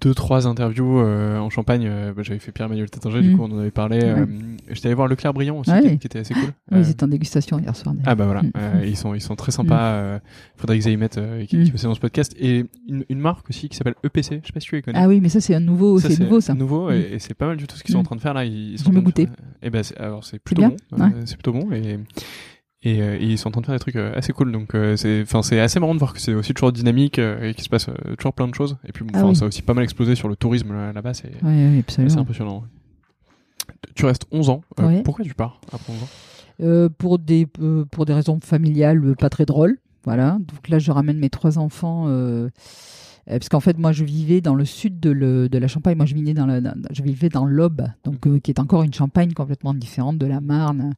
deux 0.00 0.14
trois 0.14 0.46
interviews 0.46 0.98
euh, 0.98 1.38
en 1.38 1.50
Champagne. 1.50 1.86
Euh, 1.86 2.12
bah, 2.14 2.22
j'avais 2.22 2.38
fait 2.38 2.52
Pierre-Emmanuel 2.52 2.90
Tétanger, 2.90 3.22
du 3.22 3.30
mm. 3.30 3.36
coup 3.36 3.42
on 3.44 3.52
en 3.52 3.58
avait 3.58 3.70
parlé. 3.70 4.00
Euh, 4.02 4.26
j'étais 4.70 4.86
allé 4.86 4.94
voir 4.94 5.08
Leclerc 5.08 5.34
Brillant 5.34 5.58
aussi, 5.58 5.70
qui, 5.98 6.06
était 6.06 6.18
assez 6.20 6.34
cool. 6.34 6.50
Oui, 6.72 6.80
ils 6.80 6.90
étaient 6.90 7.04
en 7.04 7.08
dégustation 7.08 7.58
hier 7.58 7.74
soir. 7.76 7.94
Ah 8.04 8.14
bah 8.14 8.24
voilà, 8.24 8.42
mm. 8.42 8.84
ils 8.84 8.96
sont 8.96 9.14
ils 9.14 9.20
sont 9.20 9.36
très 9.36 9.52
sympas. 9.52 10.16
Mm. 10.16 10.20
Frédéric 10.56 10.82
Zaymet 10.82 11.08
qui, 11.48 11.64
qui 11.64 11.70
passait 11.70 11.86
dans 11.86 11.94
ce 11.94 12.00
podcast 12.00 12.34
et 12.38 12.64
une, 12.88 13.04
une 13.08 13.18
marque 13.18 13.48
aussi 13.50 13.68
qui 13.68 13.76
s'appelle 13.76 13.94
EPC. 14.04 14.40
Je 14.42 14.46
sais 14.46 14.52
pas 14.52 14.60
si 14.60 14.68
tu 14.68 14.76
les 14.76 14.82
connais. 14.82 14.98
Ah 14.98 15.08
oui, 15.08 15.20
mais 15.20 15.28
ça 15.28 15.40
c'est 15.40 15.54
un 15.54 15.60
nouveau, 15.60 15.98
c'est 15.98 16.18
nouveau 16.18 16.40
ça. 16.40 16.54
Nouveau 16.54 16.90
et, 16.90 17.16
c'est 17.18 17.34
pas 17.34 17.46
mal 17.46 17.56
du 17.56 17.66
tout 17.66 17.76
ce 17.76 17.82
qu'ils 17.82 17.92
sont 17.92 18.00
en 18.00 18.04
train 18.04 18.16
de 18.16 18.20
faire 18.20 18.34
là. 18.34 18.44
Ils, 18.44 18.78
sont 18.78 18.90
Je 18.90 18.96
me 18.96 19.00
goûter. 19.00 19.28
Et 19.62 19.70
ben 19.70 19.82
alors 19.98 20.24
c'est 20.24 20.38
plutôt 20.38 20.62
bon. 20.62 20.76
C'est 21.24 21.36
plutôt 21.36 21.52
bon 21.52 21.70
et 21.72 21.98
euh, 22.86 23.16
et, 23.18 23.24
ils 23.24 23.38
sont 23.38 23.48
en 23.48 23.52
train 23.52 23.60
de 23.62 23.66
faire 23.66 23.74
des 23.74 23.80
trucs 23.80 23.96
euh, 23.96 24.12
assez 24.14 24.32
cool. 24.32 24.52
Donc 24.52 24.74
euh, 24.74 24.96
c'est 24.96 25.22
enfin 25.22 25.42
c'est 25.42 25.60
assez 25.60 25.80
marrant 25.80 25.94
de 25.94 25.98
voir 25.98 26.12
que 26.12 26.20
c'est 26.20 26.34
aussi 26.34 26.54
toujours 26.54 26.72
dynamique 26.72 27.18
et 27.18 27.54
qu'il 27.54 27.64
se 27.64 27.68
passe 27.68 27.88
toujours 28.18 28.34
plein 28.34 28.48
de 28.48 28.54
choses. 28.54 28.76
Et 28.86 28.92
puis 28.92 29.04
ah 29.14 29.34
ça 29.34 29.44
a 29.44 29.48
aussi 29.48 29.62
pas 29.62 29.74
mal 29.74 29.84
explosé 29.84 30.14
sur 30.14 30.28
le 30.28 30.36
tourisme 30.36 30.72
là-bas. 30.92 31.14
C'est 31.14 31.32
impressionnant 31.42 32.64
tu 33.94 34.06
restes 34.06 34.26
11 34.32 34.50
ans. 34.50 34.62
Pourquoi 35.04 35.24
tu 35.24 35.34
pars 35.34 35.60
après 35.72 35.92
11 35.92 36.02
ans 36.02 36.88
pour 36.98 37.18
des 37.18 37.46
pour 37.46 38.04
des 38.06 38.12
raisons 38.12 38.38
familiales 38.42 39.16
pas 39.16 39.30
très 39.30 39.44
drôles. 39.44 39.78
Voilà. 40.04 40.32
Donc 40.40 40.68
là 40.68 40.78
je 40.78 40.90
ramène 40.90 41.18
mes 41.18 41.30
trois 41.30 41.58
enfants 41.58 42.08
parce 43.26 43.48
qu'en 43.48 43.60
fait 43.60 43.78
moi 43.78 43.92
je 43.92 44.04
vivais 44.04 44.40
dans 44.40 44.54
le 44.54 44.66
sud 44.66 45.00
de, 45.00 45.10
le, 45.10 45.48
de 45.48 45.58
la 45.58 45.68
Champagne. 45.68 45.96
Moi 45.96 46.06
je 46.06 46.14
vivais 46.14 46.34
dans, 46.34 46.46
la, 46.46 46.60
je 46.90 47.02
vivais 47.02 47.30
dans 47.30 47.46
l'Aube 47.46 47.82
donc 48.04 48.26
mhm. 48.26 48.40
qui 48.40 48.50
est 48.50 48.60
encore 48.60 48.82
une 48.82 48.92
Champagne 48.92 49.32
complètement 49.32 49.72
différente 49.72 50.18
de 50.18 50.26
la 50.26 50.40
Marne 50.40 50.94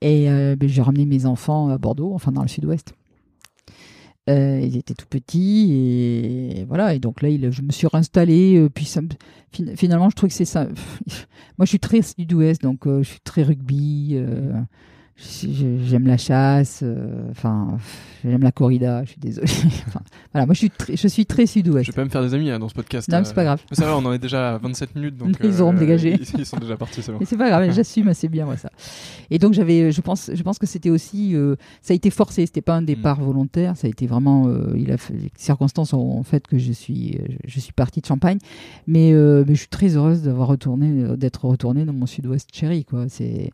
et 0.00 0.30
euh, 0.30 0.56
ben, 0.56 0.68
j'ai 0.68 0.82
ramené 0.82 1.06
mes 1.06 1.26
enfants 1.26 1.68
à 1.68 1.78
Bordeaux, 1.78 2.12
enfin 2.14 2.32
dans 2.32 2.42
le 2.42 2.48
sud-ouest. 2.48 2.94
Euh, 4.28 4.60
ils 4.60 4.76
étaient 4.76 4.94
tout 4.94 5.06
petits 5.08 5.72
et 5.72 6.64
voilà. 6.64 6.94
Et 6.94 6.98
donc 6.98 7.22
là, 7.22 7.28
je 7.50 7.62
me 7.62 7.70
suis 7.70 7.86
réinstallé. 7.86 8.56
Euh, 8.56 8.68
puis 8.68 8.84
ça, 8.84 9.00
finalement, 9.76 10.10
je 10.10 10.16
trouve 10.16 10.28
que 10.28 10.34
c'est 10.34 10.44
ça. 10.44 10.66
Moi, 11.58 11.64
je 11.64 11.66
suis 11.66 11.78
très 11.78 12.02
sud-ouest, 12.02 12.60
donc 12.62 12.80
je 12.86 13.02
suis 13.02 13.20
très 13.20 13.42
rugby 13.42 14.18
j'aime 15.18 16.06
la 16.06 16.18
chasse, 16.18 16.80
euh, 16.82 17.30
enfin, 17.30 17.78
j'aime 18.22 18.42
la 18.42 18.52
corrida, 18.52 19.02
je 19.04 19.10
suis 19.10 19.20
désolé. 19.20 19.46
voilà, 20.32 20.44
moi 20.44 20.52
je 20.52 20.58
suis, 20.58 20.70
très, 20.70 20.94
je 20.94 21.08
suis 21.08 21.24
très 21.24 21.46
sud-ouest. 21.46 21.86
Je 21.86 21.92
vais 21.92 21.96
pas 21.96 22.04
me 22.04 22.10
faire 22.10 22.22
des 22.22 22.34
amis 22.34 22.50
hein, 22.50 22.58
dans 22.58 22.68
ce 22.68 22.74
podcast. 22.74 23.08
Non, 23.08 23.22
c'est 23.24 23.34
pas 23.34 23.44
grave. 23.44 23.62
Ça 23.72 23.86
va, 23.86 23.96
on 23.96 24.04
en 24.04 24.12
est 24.12 24.18
déjà 24.18 24.54
à 24.54 24.58
27 24.58 24.94
minutes, 24.94 25.16
donc. 25.16 25.36
ils 25.42 25.62
auront 25.62 25.74
euh, 25.74 25.78
dégagé. 25.78 26.18
Ils, 26.38 26.44
sont 26.44 26.58
déjà 26.58 26.76
partis, 26.76 27.00
c'est 27.02 27.12
bon. 27.12 27.18
c'est 27.24 27.38
pas 27.38 27.48
grave, 27.48 27.70
j'assume 27.74 28.08
assez 28.08 28.28
bien, 28.28 28.44
moi, 28.44 28.58
ça. 28.58 28.70
Et 29.30 29.38
donc, 29.38 29.54
j'avais, 29.54 29.90
je 29.90 30.00
pense, 30.02 30.30
je 30.32 30.42
pense 30.42 30.58
que 30.58 30.66
c'était 30.66 30.90
aussi, 30.90 31.34
euh, 31.34 31.56
ça 31.80 31.92
a 31.92 31.94
été 31.94 32.10
forcé, 32.10 32.44
c'était 32.44 32.60
pas 32.60 32.74
un 32.74 32.82
départ 32.82 33.18
mm. 33.20 33.24
volontaire, 33.24 33.76
ça 33.76 33.86
a 33.86 33.90
été 33.90 34.06
vraiment, 34.06 34.52
il 34.74 34.92
a, 34.92 34.96
les 35.10 35.30
circonstances 35.36 35.94
ont 35.94 36.22
fait 36.24 36.46
que 36.46 36.58
je 36.58 36.72
suis, 36.72 37.18
je 37.46 37.60
suis 37.60 37.72
partie 37.72 38.00
de 38.00 38.06
Champagne, 38.06 38.38
mais, 38.86 39.12
mais 39.12 39.54
je 39.54 39.60
suis 39.60 39.68
très 39.68 39.96
heureuse 39.96 40.22
d'avoir 40.22 40.48
retourné, 40.48 41.16
d'être 41.16 41.46
retournée 41.46 41.86
dans 41.86 41.94
mon 41.94 42.06
sud-ouest 42.06 42.50
chéri, 42.52 42.84
quoi. 42.84 43.06
C'est, 43.08 43.50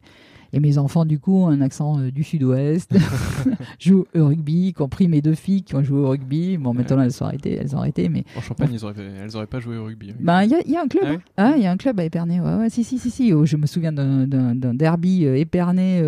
et 0.53 0.61
mes 0.61 0.77
enfants, 0.79 1.05
du 1.05 1.19
coup, 1.19 1.45
ont 1.45 1.49
un 1.49 1.61
accent 1.61 1.99
euh, 1.99 2.11
du 2.11 2.23
sud-ouest, 2.23 2.95
jouent 3.81 4.07
au 4.15 4.27
rugby, 4.27 4.69
y 4.69 4.73
compris 4.73 5.09
mes 5.09 5.23
deux 5.23 5.35
filles 5.35 5.63
qui 5.63 5.75
ont 5.75 5.83
joué 5.83 5.99
au 5.99 6.11
rugby. 6.11 6.59
Bon, 6.59 6.75
maintenant, 6.75 7.01
elles 7.01 7.13
sont 7.13 7.25
arrêtées, 7.25 7.57
elles 7.59 7.75
ont 7.75 7.79
arrêté, 7.79 8.09
mais. 8.09 8.25
En 8.37 8.41
Champagne, 8.41 8.71
elles 8.73 9.37
auraient 9.37 9.47
pas 9.47 9.61
joué 9.61 9.79
au 9.79 9.85
rugby. 9.85 10.15
Ben, 10.21 10.43
il 10.43 10.51
y, 10.51 10.77
a 10.77 10.83
un 10.83 10.89
club. 10.89 11.05
Ah, 11.05 11.13
hein. 11.13 11.21
ah, 11.37 11.55
il 11.57 11.63
y 11.63 11.67
a 11.67 11.71
un 11.71 11.77
club 11.77 11.99
à 12.01 12.05
Épernay. 12.05 12.41
Ouais, 12.41 12.55
ouais, 12.57 12.71
si, 12.71 12.85
si, 12.85 12.99
si, 12.99 13.11
si. 13.11 13.33
Oh, 13.33 13.47
je 13.47 13.57
me 13.57 13.67
souviens 13.67 13.93
d'un 13.93 14.75
derby 14.75 15.25
euh, 15.27 15.39
Épernay. 15.39 16.03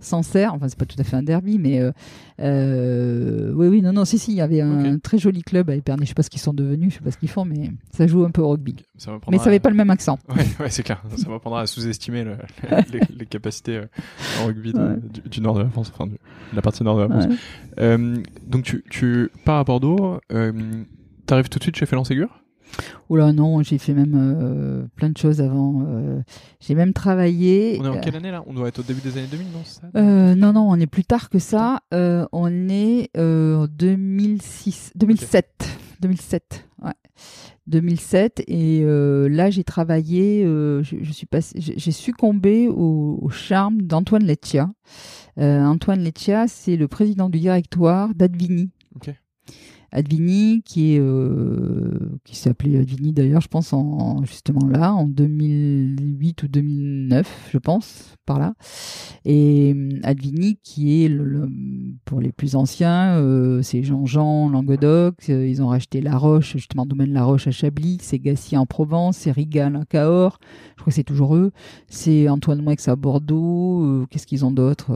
Sancerre, 0.00 0.54
enfin 0.54 0.68
c'est 0.68 0.78
pas 0.78 0.84
tout 0.84 0.96
à 0.98 1.04
fait 1.04 1.16
un 1.16 1.22
derby, 1.22 1.58
mais 1.58 1.80
euh, 1.80 1.90
euh, 2.40 3.52
oui, 3.54 3.66
oui, 3.66 3.82
non, 3.82 3.92
non, 3.92 4.04
si, 4.04 4.18
si, 4.18 4.32
il 4.32 4.36
y 4.36 4.40
avait 4.40 4.60
un 4.60 4.98
très 4.98 5.18
joli 5.18 5.42
club 5.42 5.70
à 5.70 5.74
Épernay, 5.74 6.04
je 6.04 6.08
sais 6.08 6.14
pas 6.14 6.22
ce 6.22 6.30
qu'ils 6.30 6.40
sont 6.40 6.54
devenus, 6.54 6.92
je 6.92 6.98
sais 6.98 7.04
pas 7.04 7.10
ce 7.10 7.18
qu'ils 7.18 7.28
font, 7.28 7.44
mais 7.44 7.72
ça 7.92 8.06
joue 8.06 8.24
un 8.24 8.30
peu 8.30 8.40
au 8.40 8.50
rugby. 8.50 8.76
mais 9.28 9.38
ça 9.38 9.44
n'avait 9.46 9.58
pas 9.58 9.70
le 9.70 9.76
même 9.76 9.90
accent. 9.90 10.18
Ouais, 10.28 10.44
ouais 10.60 10.70
c'est 10.70 10.82
clair, 10.82 11.02
ça 11.16 11.28
m'apprendra 11.28 11.62
à 11.62 11.66
sous-estimer 11.66 12.24
les, 13.18 13.26
capacités 13.26 13.78
euh, 13.78 13.86
en 14.40 14.46
rugby 14.46 14.72
du, 15.24 15.40
nord 15.40 15.54
de 15.54 15.62
la 15.62 15.68
France, 15.68 15.90
enfin 15.92 16.06
de 16.06 16.16
la 16.54 16.62
partie 16.62 16.84
nord 16.84 16.96
de 16.96 17.02
la 17.02 17.08
France. 17.08 17.34
donc 18.46 18.62
tu, 18.62 18.84
tu 18.88 19.30
pars 19.44 19.58
à 19.58 19.64
Bordeaux, 19.64 20.20
t'arrives 21.26 21.48
tout 21.48 21.58
de 21.58 21.64
suite 21.64 21.76
chez 21.76 21.86
Félan 21.86 22.04
Ségur? 22.04 22.28
Oula 23.08 23.32
non, 23.32 23.62
j'ai 23.62 23.78
fait 23.78 23.94
même 23.94 24.14
euh, 24.14 24.86
plein 24.96 25.10
de 25.10 25.16
choses 25.16 25.40
avant. 25.40 25.84
Euh, 25.86 26.20
j'ai 26.60 26.74
même 26.74 26.92
travaillé. 26.92 27.78
On 27.80 27.84
est 27.84 27.88
en 27.88 28.00
quelle 28.00 28.16
année 28.16 28.30
là? 28.30 28.42
On 28.46 28.52
doit 28.52 28.68
être 28.68 28.80
au 28.80 28.82
début 28.82 29.00
des 29.00 29.16
années 29.16 29.28
2000, 29.30 29.46
non 29.52 29.64
ça? 29.64 29.82
Euh, 29.96 30.34
Non, 30.34 30.52
non, 30.52 30.68
on 30.70 30.76
est 30.76 30.86
plus 30.86 31.04
tard 31.04 31.30
que 31.30 31.38
ça. 31.38 31.80
on 31.90 32.68
est 32.68 33.10
en 33.16 33.66
2006, 33.66 34.92
2007, 34.94 35.68
2007, 36.00 36.68
ouais. 36.84 36.92
2007 37.66 38.44
et 38.46 38.82
là 38.84 39.50
j'ai 39.50 39.64
travaillé, 39.64 40.44
je, 40.44 41.12
suis 41.12 41.26
passé, 41.26 41.58
j'ai 41.58 41.92
succombé 41.92 42.68
au, 42.68 43.28
charme 43.30 43.82
d'Antoine 43.82 44.24
Leccia. 44.24 44.70
Antoine 45.36 46.00
Leccia, 46.00 46.46
c'est 46.48 46.76
le 46.76 46.88
président 46.88 47.28
du 47.28 47.40
directoire 47.40 48.14
d'Advini. 48.14 48.70
Okay. 48.96 49.14
Advini, 49.90 50.62
qui 50.62 50.94
est 50.94 51.00
euh, 51.00 52.18
qui 52.24 52.36
s'appelait 52.36 52.78
Advini 52.78 53.12
d'ailleurs, 53.12 53.40
je 53.40 53.48
pense 53.48 53.72
en 53.72 54.22
justement 54.24 54.66
là 54.68 54.92
en 54.92 55.06
2008 55.06 56.42
ou 56.42 56.48
2009, 56.48 57.48
je 57.50 57.58
pense 57.58 58.14
par 58.26 58.38
là. 58.38 58.54
Et 59.24 59.72
euh, 59.74 60.00
Advini, 60.02 60.58
qui 60.62 61.04
est 61.04 61.08
le, 61.08 61.48
pour 62.04 62.20
les 62.20 62.32
plus 62.32 62.54
anciens, 62.54 63.16
euh, 63.16 63.62
c'est 63.62 63.82
Jean-Jean 63.82 64.50
Languedoc. 64.50 65.14
ils 65.28 65.62
ont 65.62 65.68
racheté 65.68 66.02
La 66.02 66.18
Roche, 66.18 66.52
justement 66.52 66.84
domaine 66.84 67.14
La 67.14 67.24
Roche 67.24 67.46
à 67.46 67.50
Chablis. 67.50 67.98
C'est 68.02 68.18
Gassier 68.18 68.58
en 68.58 68.66
Provence, 68.66 69.16
c'est 69.16 69.32
Rigal 69.32 69.74
à 69.74 69.86
Cahors. 69.86 70.38
Je 70.76 70.82
crois 70.82 70.90
que 70.90 70.96
c'est 70.96 71.04
toujours 71.04 71.34
eux. 71.34 71.50
C'est 71.88 72.28
Antoine 72.28 72.60
Moix 72.60 72.74
à 72.86 72.96
Bordeaux. 72.96 74.06
Qu'est-ce 74.10 74.26
qu'ils 74.26 74.44
ont 74.44 74.52
d'autre 74.52 74.92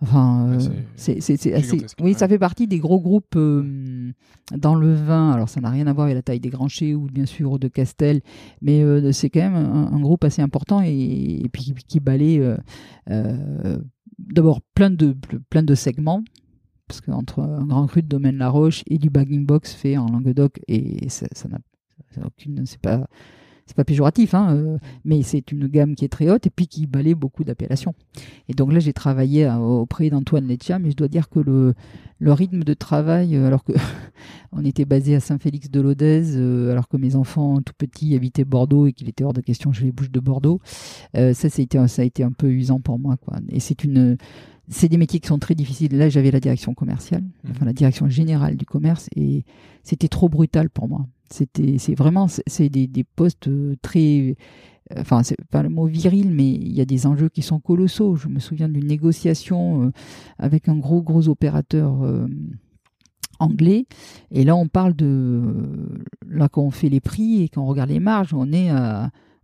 Enfin, 0.00 0.52
euh, 0.52 0.58
c'est 0.96 1.52
assez. 1.52 1.86
Oui, 2.00 2.14
ça 2.14 2.28
fait 2.28 2.38
partie 2.38 2.68
des 2.68 2.78
gros 2.78 3.00
groupes 3.00 3.34
euh, 3.36 4.12
dans 4.56 4.76
le 4.76 4.94
vin. 4.94 5.32
Alors, 5.32 5.48
ça 5.48 5.60
n'a 5.60 5.70
rien 5.70 5.88
à 5.88 5.92
voir 5.92 6.04
avec 6.04 6.14
la 6.14 6.22
taille 6.22 6.40
des 6.40 6.50
Granchers 6.50 6.94
ou 6.94 7.06
bien 7.06 7.26
sûr 7.26 7.58
de 7.58 7.66
Castel, 7.66 8.20
mais 8.62 8.82
euh, 8.82 9.10
c'est 9.10 9.28
quand 9.28 9.40
même 9.40 9.56
un, 9.56 10.00
groupe 10.00 10.24
assez 10.24 10.40
important 10.40 10.80
et, 10.82 11.48
puis 11.52 11.74
qui 11.86 11.98
balaye 11.98 12.40
d'abord 14.18 14.60
plein 14.74 14.90
de 14.90 15.16
plein 15.50 15.62
de 15.62 15.74
segments 15.74 16.22
parce 16.86 17.00
qu'entre 17.00 17.40
un 17.40 17.66
grand 17.66 17.86
cru 17.86 18.02
de 18.02 18.08
domaine 18.08 18.36
La 18.36 18.48
Roche 18.48 18.82
et 18.86 18.98
du 18.98 19.10
bagging 19.10 19.46
box 19.46 19.74
fait 19.74 19.96
en 19.96 20.06
Languedoc 20.06 20.60
et 20.68 21.08
ça 21.08 21.26
n'a 21.48 22.26
aucune 22.26 22.64
c'est 22.66 22.80
pas 22.80 23.06
c'est 23.68 23.76
pas 23.76 23.84
péjoratif, 23.84 24.32
hein, 24.32 24.56
euh, 24.56 24.78
mais 25.04 25.22
c'est 25.22 25.52
une 25.52 25.66
gamme 25.66 25.94
qui 25.94 26.06
est 26.06 26.08
très 26.08 26.30
haute 26.30 26.46
et 26.46 26.50
puis 26.50 26.66
qui 26.66 26.86
balaye 26.86 27.14
beaucoup 27.14 27.44
d'appellations. 27.44 27.94
Et 28.48 28.54
donc 28.54 28.72
là, 28.72 28.78
j'ai 28.78 28.94
travaillé 28.94 29.44
euh, 29.44 29.56
auprès 29.56 30.08
d'Antoine 30.08 30.46
Leccia, 30.46 30.78
mais 30.78 30.90
je 30.90 30.96
dois 30.96 31.08
dire 31.08 31.28
que 31.28 31.38
le, 31.38 31.74
le 32.18 32.32
rythme 32.32 32.64
de 32.64 32.72
travail, 32.72 33.36
euh, 33.36 33.46
alors 33.46 33.64
que 33.64 33.72
on 34.52 34.64
était 34.64 34.86
basé 34.86 35.14
à 35.14 35.20
Saint-Félix-de-Lodèze, 35.20 36.38
alors 36.70 36.88
que 36.88 36.96
mes 36.96 37.14
enfants 37.14 37.60
tout 37.60 37.74
petits 37.76 38.14
habitaient 38.14 38.46
Bordeaux 38.46 38.86
et 38.86 38.94
qu'il 38.94 39.10
était 39.10 39.22
hors 39.22 39.34
de 39.34 39.42
question 39.42 39.70
je 39.70 39.84
les 39.84 39.92
bouge 39.92 40.10
de 40.10 40.20
Bordeaux, 40.20 40.62
ça, 41.12 41.34
ça 41.34 41.48
a, 41.58 41.60
été, 41.60 41.86
ça 41.88 42.02
a 42.02 42.04
été 42.06 42.22
un 42.22 42.32
peu 42.32 42.50
usant 42.50 42.80
pour 42.80 42.98
moi. 42.98 43.18
Quoi. 43.18 43.36
Et 43.50 43.60
c'est 43.60 43.84
une 43.84 44.16
c'est 44.70 44.88
des 44.88 44.98
métiers 44.98 45.20
qui 45.20 45.28
sont 45.28 45.38
très 45.38 45.54
difficiles. 45.54 45.96
Là, 45.96 46.08
j'avais 46.08 46.30
la 46.30 46.40
direction 46.40 46.74
commerciale, 46.74 47.22
mmh. 47.22 47.50
enfin 47.50 47.64
la 47.64 47.72
direction 47.72 48.08
générale 48.08 48.56
du 48.56 48.66
commerce, 48.66 49.08
et 49.16 49.44
c'était 49.82 50.08
trop 50.08 50.28
brutal 50.28 50.68
pour 50.70 50.88
moi. 50.88 51.06
C'était, 51.30 51.78
c'est 51.78 51.94
vraiment, 51.94 52.26
des, 52.58 53.04
postes 53.04 53.48
euh, 53.48 53.76
très, 53.82 54.36
euh, 54.92 55.00
enfin, 55.00 55.22
c'est 55.22 55.36
pas 55.50 55.62
le 55.62 55.68
mot 55.68 55.86
viril, 55.86 56.30
mais 56.30 56.50
il 56.50 56.72
y 56.72 56.80
a 56.80 56.84
des 56.84 57.06
enjeux 57.06 57.28
qui 57.28 57.42
sont 57.42 57.60
colossaux. 57.60 58.16
Je 58.16 58.28
me 58.28 58.38
souviens 58.38 58.68
d'une 58.68 58.86
négociation 58.86 59.84
euh, 59.84 59.92
avec 60.38 60.68
un 60.68 60.76
gros, 60.76 61.02
gros 61.02 61.28
opérateur 61.28 61.96
anglais. 63.38 63.86
Et 64.30 64.44
là, 64.44 64.56
on 64.56 64.68
parle 64.68 64.94
de, 64.94 65.42
là, 66.26 66.48
quand 66.48 66.62
on 66.62 66.70
fait 66.70 66.88
les 66.88 67.00
prix 67.00 67.42
et 67.42 67.48
quand 67.48 67.62
on 67.62 67.66
regarde 67.66 67.90
les 67.90 68.00
marges, 68.00 68.34
on 68.34 68.52
est 68.52 68.70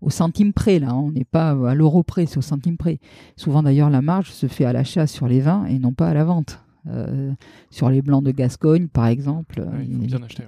au 0.01 0.11
centime 0.11 0.53
près, 0.53 0.79
là. 0.79 0.95
On 0.95 1.13
n'est 1.13 1.25
pas 1.25 1.51
à 1.51 1.75
l'euro 1.75 2.03
près, 2.03 2.27
c'est 2.27 2.39
au 2.39 2.43
centime 2.43 2.77
près. 2.77 2.99
Souvent, 3.37 3.63
d'ailleurs, 3.63 3.91
la 3.91 4.03
marge 4.03 4.31
se 4.31 4.47
fait 4.47 4.65
à 4.65 4.73
l'achat 4.73 5.07
sur 5.07 5.29
les 5.29 5.41
vins 5.41 5.67
et 5.67 5.79
non 5.79 5.93
pas 5.93 6.09
à 6.09 6.15
la 6.15 6.25
vente. 6.25 6.64
Euh, 6.87 7.33
sur 7.71 7.89
les 7.89 8.03
blancs 8.03 8.23
de 8.23 8.31
Gascogne, 8.31 8.89
par 8.89 9.07
exemple. 9.07 9.65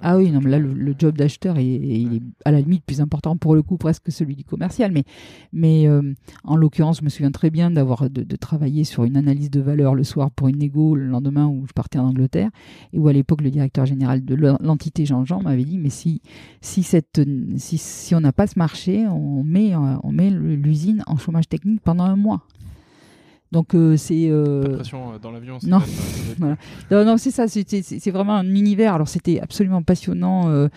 Ah 0.02 0.18
oui, 0.18 0.30
non, 0.30 0.40
mais 0.42 0.50
là, 0.50 0.58
le, 0.58 0.94
job 0.98 1.16
d'acheteur 1.16 1.56
est, 1.56 1.64
il 1.64 2.14
est 2.16 2.22
à 2.44 2.50
la 2.50 2.60
limite 2.60 2.84
plus 2.84 3.00
important 3.00 3.36
pour 3.38 3.54
le 3.54 3.62
coup 3.62 3.78
presque 3.78 4.04
que 4.04 4.12
celui 4.12 4.36
du 4.36 4.44
commercial. 4.44 4.92
Mais, 4.92 5.04
mais 5.52 5.88
euh, 5.88 6.02
en 6.44 6.56
l'occurrence, 6.56 6.98
je 6.98 7.04
me 7.04 7.08
souviens 7.08 7.30
très 7.30 7.50
bien 7.50 7.70
d'avoir 7.70 8.10
de, 8.10 8.36
travailler 8.36 8.84
sur 8.84 9.04
une 9.04 9.16
analyse 9.16 9.50
de 9.50 9.60
valeur 9.60 9.94
le 9.94 10.04
soir 10.04 10.30
pour 10.30 10.48
une 10.48 10.58
négo 10.58 10.94
le 10.94 11.06
lendemain 11.06 11.46
où 11.46 11.64
je 11.66 11.72
partais 11.72 11.98
en 11.98 12.08
Angleterre 12.08 12.50
et 12.92 12.98
où 12.98 13.08
à 13.08 13.12
l'époque 13.14 13.40
le 13.40 13.50
directeur 13.50 13.86
général 13.86 14.24
de 14.24 14.34
l'entité 14.34 15.06
Jean-Jean 15.06 15.40
m'avait 15.40 15.64
dit 15.64 15.78
mais 15.78 15.88
si 15.88 16.20
si 16.60 16.82
cette 16.82 17.22
si, 17.56 17.78
si 17.78 18.14
on 18.14 18.20
n'a 18.20 18.32
pas 18.32 18.46
ce 18.46 18.58
marché, 18.58 19.06
on 19.06 19.42
met 19.42 19.74
on 19.74 20.12
met 20.12 20.30
l'usine 20.30 21.02
en 21.06 21.16
chômage 21.16 21.48
technique 21.48 21.80
pendant 21.80 22.04
un 22.04 22.16
mois. 22.16 22.42
Donc 23.56 23.74
euh, 23.74 23.96
c'est. 23.96 24.28
Euh... 24.28 24.60
Pas 24.60 24.68
de 24.68 24.74
pression 24.74 25.14
euh, 25.14 25.18
dans 25.18 25.30
l'avion. 25.30 25.56
Non. 25.62 25.80
non, 26.90 27.04
non, 27.06 27.16
c'est 27.16 27.30
ça. 27.30 27.46
C'est 27.48 28.10
vraiment 28.10 28.34
un 28.34 28.54
univers. 28.54 28.92
Alors 28.92 29.08
c'était 29.08 29.40
absolument 29.40 29.82
passionnant, 29.82 30.68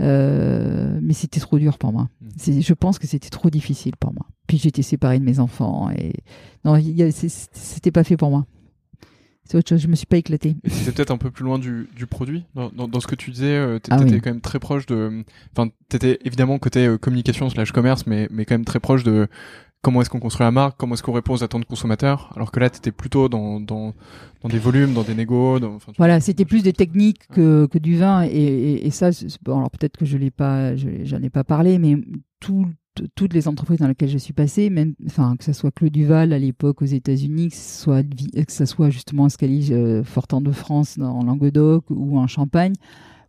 euh, 0.00 0.98
mais 1.00 1.14
c'était 1.14 1.40
trop 1.40 1.58
dur 1.58 1.78
pour 1.78 1.94
moi. 1.94 2.10
Mm. 2.20 2.60
Je 2.60 2.74
pense 2.74 2.98
que 2.98 3.06
c'était 3.06 3.30
trop 3.30 3.48
difficile 3.48 3.96
pour 3.98 4.12
moi. 4.12 4.26
Puis 4.48 4.58
j'étais 4.58 4.82
séparée 4.82 5.18
de 5.18 5.24
mes 5.24 5.40
enfants 5.40 5.88
et 5.96 6.12
non, 6.66 6.78
c'était 7.10 7.90
pas 7.90 8.04
fait 8.04 8.18
pour 8.18 8.28
moi. 8.28 8.44
C'est 9.44 9.56
autre 9.56 9.70
chose. 9.70 9.80
Je 9.80 9.88
me 9.88 9.96
suis 9.96 10.06
pas 10.06 10.18
éclaté. 10.18 10.56
C'était 10.66 10.92
peut-être 10.92 11.10
un 11.10 11.16
peu 11.16 11.30
plus 11.30 11.44
loin 11.44 11.58
du, 11.58 11.88
du 11.96 12.06
produit? 12.06 12.44
Dans, 12.54 12.68
dans, 12.68 12.86
dans, 12.86 13.00
ce 13.00 13.06
que 13.06 13.14
tu 13.14 13.30
disais, 13.30 13.80
t'étais 13.80 13.96
ah 13.98 14.04
quand 14.04 14.26
même 14.26 14.42
très 14.42 14.58
proche 14.58 14.84
de. 14.84 15.24
Enfin, 15.56 15.70
t'étais 15.88 16.18
évidemment 16.26 16.58
côté 16.58 16.96
communication 17.00 17.48
slash 17.48 17.72
commerce, 17.72 18.06
mais 18.06 18.28
mais 18.30 18.44
quand 18.44 18.56
même 18.56 18.66
très 18.66 18.78
proche 18.78 19.04
de 19.04 19.26
comment 19.82 20.00
est-ce 20.00 20.10
qu'on 20.10 20.20
construit 20.20 20.44
la 20.44 20.50
marque, 20.50 20.76
comment 20.78 20.94
est-ce 20.94 21.02
qu'on 21.02 21.12
répond 21.12 21.34
aux 21.34 21.44
attentes 21.44 21.64
consommateurs, 21.64 22.32
alors 22.36 22.50
que 22.52 22.60
là, 22.60 22.70
tu 22.70 22.78
étais 22.78 22.92
plutôt 22.92 23.28
dans, 23.28 23.60
dans, 23.60 23.94
des 24.44 24.58
volumes, 24.58 24.92
dans 24.92 25.02
des 25.02 25.14
négos. 25.14 25.58
voilà, 25.96 26.20
c'était 26.20 26.44
plus 26.44 26.62
des 26.62 26.72
techniques 26.72 27.26
que, 27.28 27.66
que 27.66 27.78
du 27.78 27.96
vin, 27.96 28.22
et, 28.22 28.90
ça, 28.90 29.10
alors 29.46 29.70
peut-être 29.70 29.96
que 29.96 30.04
je 30.04 30.16
l'ai 30.18 30.30
pas, 30.30 30.72
ai 30.74 31.30
pas 31.30 31.44
parlé, 31.44 31.78
mais 31.78 31.96
tout, 32.40 32.66
toutes 33.14 33.34
les 33.34 33.48
entreprises 33.48 33.78
dans 33.78 33.88
lesquelles 33.88 34.10
je 34.10 34.18
suis 34.18 34.32
passé, 34.32 34.70
même, 34.70 34.94
enfin, 35.06 35.36
que 35.36 35.44
ce 35.44 35.52
soit 35.52 35.70
Claude 35.70 35.92
Duval 35.92 36.32
à 36.32 36.38
l'époque 36.38 36.82
aux 36.82 36.86
États-Unis, 36.86 37.48
que 37.48 37.56
ce 37.56 37.82
soit, 37.82 38.02
que 38.02 38.52
ce 38.52 38.64
soit 38.66 38.90
justement 38.90 39.28
Scalige 39.28 39.70
euh, 39.70 40.04
Fortan 40.04 40.40
de 40.40 40.52
France 40.52 40.98
en 40.98 41.24
Languedoc 41.24 41.84
ou 41.90 42.18
en 42.18 42.26
Champagne, 42.26 42.74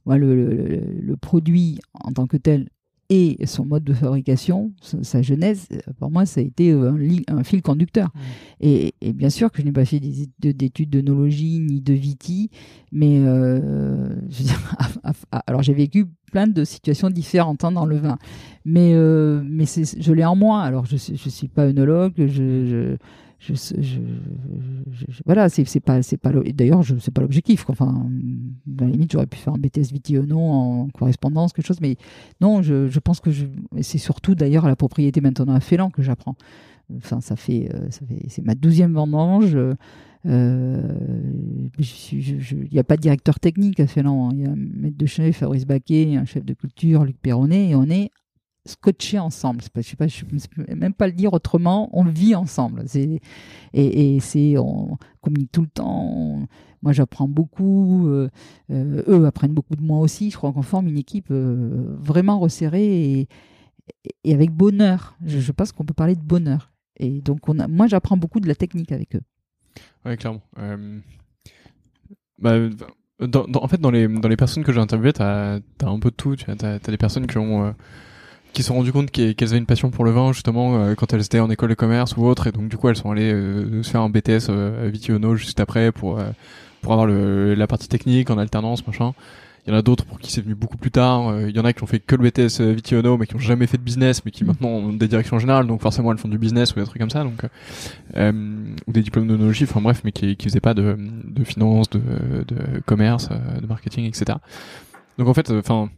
le, 0.05 1.15
produit 1.15 1.79
en 1.93 2.11
tant 2.11 2.27
que 2.27 2.37
tel 2.37 2.69
et 3.13 3.45
son 3.45 3.65
mode 3.65 3.84
de 3.84 3.93
fabrication, 3.93 4.71
sa, 4.80 5.21
genèse, 5.21 5.67
pour 6.00 6.10
moi, 6.10 6.26
ça 6.26 6.39
a 6.39 6.43
été 6.43 6.71
euh, 6.71 6.93
un, 7.28 7.43
fil 7.43 7.62
conducteur. 7.62 8.08
Mmh. 8.08 8.19
Et, 8.62 8.93
bien 9.13 9.30
sûr 9.30 9.52
que 9.52 9.62
je 9.62 9.65
n'ai 9.67 9.74
pas 9.74 9.84
fait 9.84 10.00
d'études 10.00 10.89
d'œnologie 10.89 11.60
ni 11.60 11.82
de 11.82 11.93
viti, 11.93 12.50
mais 12.93 13.19
euh, 13.19 14.15
alors 15.45 15.62
j'ai 15.62 15.74
vécu 15.74 16.06
plein 16.32 16.47
de 16.47 16.63
situations 16.63 17.10
différentes 17.10 17.65
hein, 17.65 17.74
dans 17.74 17.86
le 17.86 17.97
vin, 17.97 18.17
mais 18.63 18.93
euh, 18.93 19.43
mais 19.43 19.65
je 19.65 20.13
l'ai 20.13 20.24
en 20.24 20.38
moi. 20.38 20.62
Alors 20.62 20.86
je 20.86 20.95
je 20.95 21.30
suis 21.30 21.50
pas 21.50 21.65
œnologue, 21.65 22.13
je 22.17 22.26
je, 22.65 22.97
voilà, 25.25 25.49
c'est 25.49 25.80
pas, 25.80 26.04
c'est 26.04 26.17
pas, 26.17 26.32
d'ailleurs, 26.32 26.84
je 26.84 26.95
pas 27.12 27.21
l'objectif. 27.21 27.65
Enfin, 27.69 28.08
à 28.80 28.84
la 28.84 28.89
limite, 28.89 29.12
j'aurais 29.12 29.25
pu 29.25 29.38
faire 29.38 29.54
un 29.54 29.58
BTS 29.58 29.91
non 30.27 30.51
en 30.51 30.88
correspondance, 30.89 31.54
quelque 31.54 31.65
chose, 31.65 31.82
mais 31.82 31.97
non, 32.39 32.62
je, 32.62 32.88
je 32.88 32.99
pense 32.99 33.19
que 33.19 33.32
c'est 33.82 33.97
surtout 33.97 34.36
d'ailleurs 34.36 34.67
la 34.67 34.75
propriété 34.75 35.21
maintenant 35.21 35.54
à 35.54 35.60
Félan 35.60 35.89
que 35.89 36.01
j'apprends. 36.01 36.36
Enfin, 36.97 37.21
ça 37.21 37.36
fait, 37.36 37.69
euh, 37.73 37.89
ça 37.89 38.06
fait, 38.06 38.25
c'est 38.27 38.43
ma 38.43 38.56
douzième 38.56 38.93
vendange. 38.93 39.58
Euh, 40.27 40.82
il 41.80 42.69
n'y 42.71 42.80
a 42.80 42.84
pas 42.84 42.95
de 42.95 43.01
directeur 43.01 43.39
technique 43.39 43.80
à 43.80 43.88
Félan. 43.88 44.30
Hein. 44.30 44.32
Il 44.34 44.41
y 44.41 44.45
a 44.45 44.51
un 44.51 44.56
maître 44.56 44.97
de 44.97 45.06
chef, 45.06 45.38
Fabrice 45.38 45.65
Baquet, 45.65 46.15
un 46.15 46.25
chef 46.25 46.45
de 46.45 46.54
culture, 46.54 47.06
Luc 47.06 47.17
Perronnet, 47.17 47.69
et 47.69 47.75
on 47.75 47.89
est 47.89 48.12
scotché 48.65 49.19
ensemble. 49.19 49.62
Je 49.62 49.80
ne 49.80 49.82
sais 49.82 49.95
pas, 49.95 50.76
même 50.76 50.93
pas 50.93 51.08
le 51.08 51.13
dire 51.13 51.34
autrement. 51.34 51.89
On 51.93 52.04
vit 52.04 52.36
ensemble. 52.36 52.86
Et, 53.74 54.19
c'est, 54.19 54.58
on 54.58 54.97
communique 55.21 55.52
tout 55.52 55.62
le 55.62 55.67
temps. 55.67 56.47
moi, 56.82 56.91
j'apprends 56.91 57.28
beaucoup. 57.28 58.08
Euh, 58.08 58.30
euh, 58.71 59.04
eux 59.08 59.26
apprennent 59.26 59.54
beaucoup 59.54 59.76
de 59.76 59.84
moi 59.84 60.00
aussi. 60.00 60.30
Je 60.30 60.38
crois 60.38 60.52
qu'on 60.52 60.62
forme 60.62 60.88
une 60.88 60.97
équipe 60.97 61.28
euh, 61.32 61.95
vraiment 62.00 62.39
resserrée 62.39 63.28
et, 64.24 64.34
avec 64.34 64.52
bonheur. 64.52 65.15
Je, 65.26 65.52
pense 65.52 65.71
qu'on 65.71 65.86
peut 65.86 65.93
parler 65.93 66.15
de 66.15 66.21
bonheur. 66.21 66.71
Et 66.97 67.21
donc, 67.21 67.47
moi, 67.47 67.88
j'apprends 67.88 68.17
beaucoup 68.17 68.39
de 68.39 68.47
la 68.47 68.56
technique 68.56 68.91
avec 68.91 69.15
eux. 69.15 69.21
Oui, 70.06 70.17
clairement. 70.17 70.41
Bah, 72.38 72.57
en 73.55 73.68
fait, 73.68 73.80
dans 73.80 73.91
les, 73.91 74.38
personnes 74.38 74.64
que 74.64 74.72
j'ai 74.72 74.80
interviewées, 74.80 75.14
tu 75.14 75.22
as, 75.22 75.59
un 75.82 75.99
peu 75.99 76.12
de 76.12 76.16
tout. 76.16 76.36
Tu 76.36 76.45
as, 76.49 76.80
des 76.80 76.97
personnes 76.97 77.26
qui 77.26 77.38
ont 77.39 77.74
qui 78.54 78.64
se 78.64 78.68
sont 78.68 78.76
rendues 78.76 78.91
compte 78.91 79.12
qu'elles 79.12 79.36
avaient 79.41 79.58
une 79.58 79.66
passion 79.66 79.91
pour 79.91 80.04
le 80.04 80.12
vin 80.12 80.34
justement 80.34 80.76
euh, 80.76 80.95
quand 80.95 81.14
elles 81.14 81.24
étaient 81.24 81.39
en 81.39 81.49
école 81.49 81.70
de 81.70 81.76
commerce 81.76 82.16
ou 82.18 82.26
autre 82.26 82.47
et 82.47 82.52
donc 82.52 82.68
du 82.68 82.78
coup 82.78 82.89
elles 82.89 82.95
sont 82.95 83.12
allées 83.12 83.32
euh, 83.32 83.84
se 83.84 83.89
faire 83.89 84.02
un 84.02 84.10
BTS 84.10 84.49
euh, 84.49 84.89
Vitiono 84.91 85.36
juste 85.36 85.60
après 85.60 85.91
pour 85.91 86.20
pour 86.82 86.93
avoir 86.93 87.06
le, 87.06 87.54
la 87.54 87.68
partie 87.68 87.88
technique 87.88 88.30
en 88.30 88.38
alternance 88.38 88.86
machin 88.88 89.14
Il 89.66 89.72
y 89.72 89.76
en 89.76 89.78
a 89.78 89.82
d'autres 89.82 90.06
pour 90.06 90.20
qui 90.20 90.32
c'est 90.32 90.41
venu 90.41 90.56
beaucoup 90.56 90.78
plus 90.78 90.89
tard. 90.89 91.39
Il 91.47 91.56
y 91.56 91.60
en 91.60 91.66
a 91.66 91.74
qui 91.74 91.84
ont 91.84 91.88
fait 91.88 91.99
que 91.99 92.16
le 92.16 92.28
BTS 92.28 92.62
Vitiono, 92.74 93.18
mais 93.18 93.28
qui 93.28 93.36
ont 93.36 93.39
jamais 93.39 93.68
fait 93.68 93.78
de 93.78 93.84
business, 93.84 94.26
mais 94.26 94.32
qui 94.32 94.43
mm. 94.43 94.47
maintenant 94.47 94.70
ont 94.70 94.93
des 94.93 95.08
directions 95.08 95.38
générales, 95.38 95.68
donc 95.68 95.82
forcément 95.82 96.12
elles 96.12 96.18
font 96.18 96.28
du 96.28 96.39
business 96.39 96.72
ou 96.72 96.80
des 96.80 96.86
trucs 96.86 96.99
comme 96.99 97.12
ça, 97.12 97.24
donc 97.24 97.43
ou 98.88 98.91
des 98.91 99.02
diplômes 99.04 99.28
d'onologie, 99.28 99.66
enfin 99.66 99.80
bref, 99.80 100.02
mais 100.04 100.12
qui 100.12 100.36
qui 100.36 100.47
faisaient 100.47 100.60
pas 100.60 100.74
de 100.74 100.97
de 100.97 101.43
finance, 101.43 101.88
de 101.91 102.02
de 102.47 102.80
commerce, 102.88 103.30
de 103.30 103.68
marketing, 103.68 104.06
etc. 104.06 104.39
Donc 105.20 105.28
en 105.28 105.36
fait, 105.36 105.52
enfin 105.52 105.89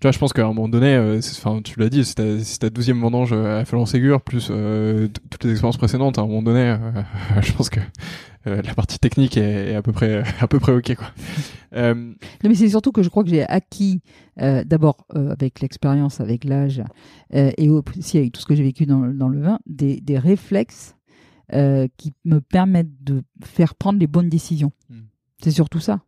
tu 0.00 0.06
vois, 0.06 0.12
je 0.12 0.18
pense 0.18 0.32
qu'à 0.32 0.44
un 0.44 0.48
moment 0.48 0.68
donné, 0.68 0.94
euh, 0.94 1.18
enfin, 1.18 1.60
tu 1.62 1.78
l'as 1.78 1.90
dit, 1.90 2.06
c'est 2.06 2.14
ta, 2.14 2.24
ta 2.58 2.70
douzième 2.70 3.00
vendange 3.00 3.34
euh, 3.34 3.60
à 3.60 3.66
Fallon 3.66 3.84
Ségur, 3.84 4.22
plus 4.22 4.48
euh, 4.50 5.08
toutes 5.28 5.44
les 5.44 5.50
expériences 5.50 5.76
précédentes, 5.76 6.18
à 6.18 6.22
un 6.22 6.26
moment 6.26 6.40
donné, 6.40 6.74
je 7.42 7.52
pense 7.52 7.68
que 7.68 7.80
la 8.46 8.74
partie 8.74 8.98
technique 8.98 9.36
est, 9.36 9.74
à 9.74 9.82
peu 9.82 9.92
près 9.92 10.22
à 10.40 10.48
peu 10.48 10.58
près 10.58 10.72
ok 10.72 10.96
quoi. 10.96 11.08
non 11.74 12.14
mais 12.42 12.54
c'est 12.54 12.70
surtout 12.70 12.90
que 12.90 13.02
je 13.02 13.10
crois 13.10 13.22
que 13.22 13.28
j'ai 13.28 13.46
acquis 13.46 14.00
d'abord 14.38 15.06
avec 15.14 15.60
l'expérience, 15.60 16.22
avec 16.22 16.44
l'âge 16.44 16.82
et 17.34 17.68
aussi 17.68 18.16
avec 18.16 18.32
tout 18.32 18.40
ce 18.40 18.46
que 18.46 18.54
j'ai 18.54 18.62
vécu 18.62 18.86
dans, 18.86 19.00
dans, 19.00 19.28
le 19.28 19.42
vin, 19.42 19.58
des, 19.66 20.00
des 20.00 20.18
réflexes 20.18 20.96
qui 21.52 22.14
me 22.24 22.40
permettent 22.40 23.04
de 23.04 23.22
faire 23.44 23.74
prendre 23.74 23.98
les 23.98 24.06
bonnes 24.06 24.30
décisions. 24.30 24.72
Hmm. 24.88 25.02
C'est 25.42 25.50
surtout 25.50 25.80
ça. 25.80 26.00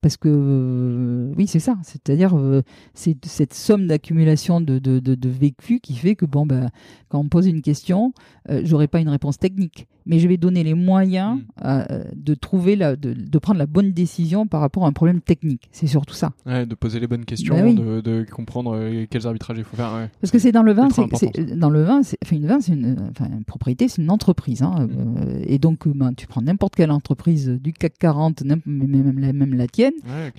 Parce 0.00 0.16
que 0.16 1.32
oui, 1.36 1.46
c'est 1.46 1.60
ça. 1.60 1.76
C'est-à-dire, 1.82 2.36
euh, 2.36 2.62
c'est 2.94 3.16
cette 3.24 3.54
somme 3.54 3.86
d'accumulation 3.86 4.60
de, 4.60 4.78
de, 4.78 4.98
de, 5.00 5.28
vécu 5.28 5.80
qui 5.80 5.94
fait 5.94 6.14
que 6.14 6.26
bon, 6.26 6.46
bah, 6.46 6.68
quand 7.08 7.20
on 7.20 7.24
me 7.24 7.28
pose 7.28 7.46
une 7.46 7.62
question, 7.62 8.12
euh, 8.50 8.60
j'aurai 8.64 8.88
pas 8.88 9.00
une 9.00 9.08
réponse 9.08 9.38
technique 9.38 9.86
mais 10.06 10.20
je 10.20 10.28
vais 10.28 10.36
donner 10.36 10.62
les 10.62 10.74
moyens 10.74 11.36
hmm. 11.36 11.42
euh, 11.64 12.04
de 12.14 12.34
trouver 12.34 12.76
la, 12.76 12.96
de, 12.96 13.12
de, 13.12 13.38
prendre 13.38 13.58
la 13.58 13.66
bonne 13.66 13.92
décision 13.92 14.46
par 14.46 14.60
rapport 14.60 14.84
à 14.84 14.88
un 14.88 14.92
problème 14.92 15.20
technique. 15.20 15.68
C'est 15.72 15.88
surtout 15.88 16.14
ça. 16.14 16.32
Ouais, 16.46 16.64
de 16.64 16.74
poser 16.74 17.00
les 17.00 17.06
bonnes 17.06 17.24
questions, 17.24 17.54
bah 17.54 17.72
de, 17.72 18.00
de, 18.00 18.26
comprendre 18.30 18.76
euh, 18.76 19.06
quels 19.10 19.26
arbitrages 19.26 19.58
il 19.58 19.64
faut 19.64 19.76
faire. 19.76 19.92
Ouais. 19.94 20.08
Parce 20.20 20.30
que 20.30 20.38
c'est 20.38 20.52
dans 20.52 20.62
le 20.62 20.72
vin, 20.72 20.88
c'est 20.90 21.56
dans 21.56 21.70
le 21.70 21.82
vin, 21.82 22.00
enfin 22.00 22.36
une 22.36 22.46
vin, 22.46 22.60
c'est 22.60 22.72
une, 22.72 23.10
une 23.20 23.44
propriété, 23.44 23.88
c'est 23.88 24.00
une 24.00 24.10
entreprise, 24.10 24.62
hein, 24.62 24.86
hmm. 24.86 25.16
euh, 25.18 25.42
et 25.46 25.58
donc 25.58 25.88
ben, 25.88 26.14
tu 26.14 26.26
prends 26.26 26.42
n'importe 26.42 26.76
quelle 26.76 26.90
entreprise 26.90 27.48
du 27.48 27.72
CAC 27.72 27.98
40, 27.98 28.44
même, 28.44 28.60
même, 28.64 29.18
la, 29.18 29.32
même 29.32 29.54
la 29.54 29.66
tienne, 29.66 29.94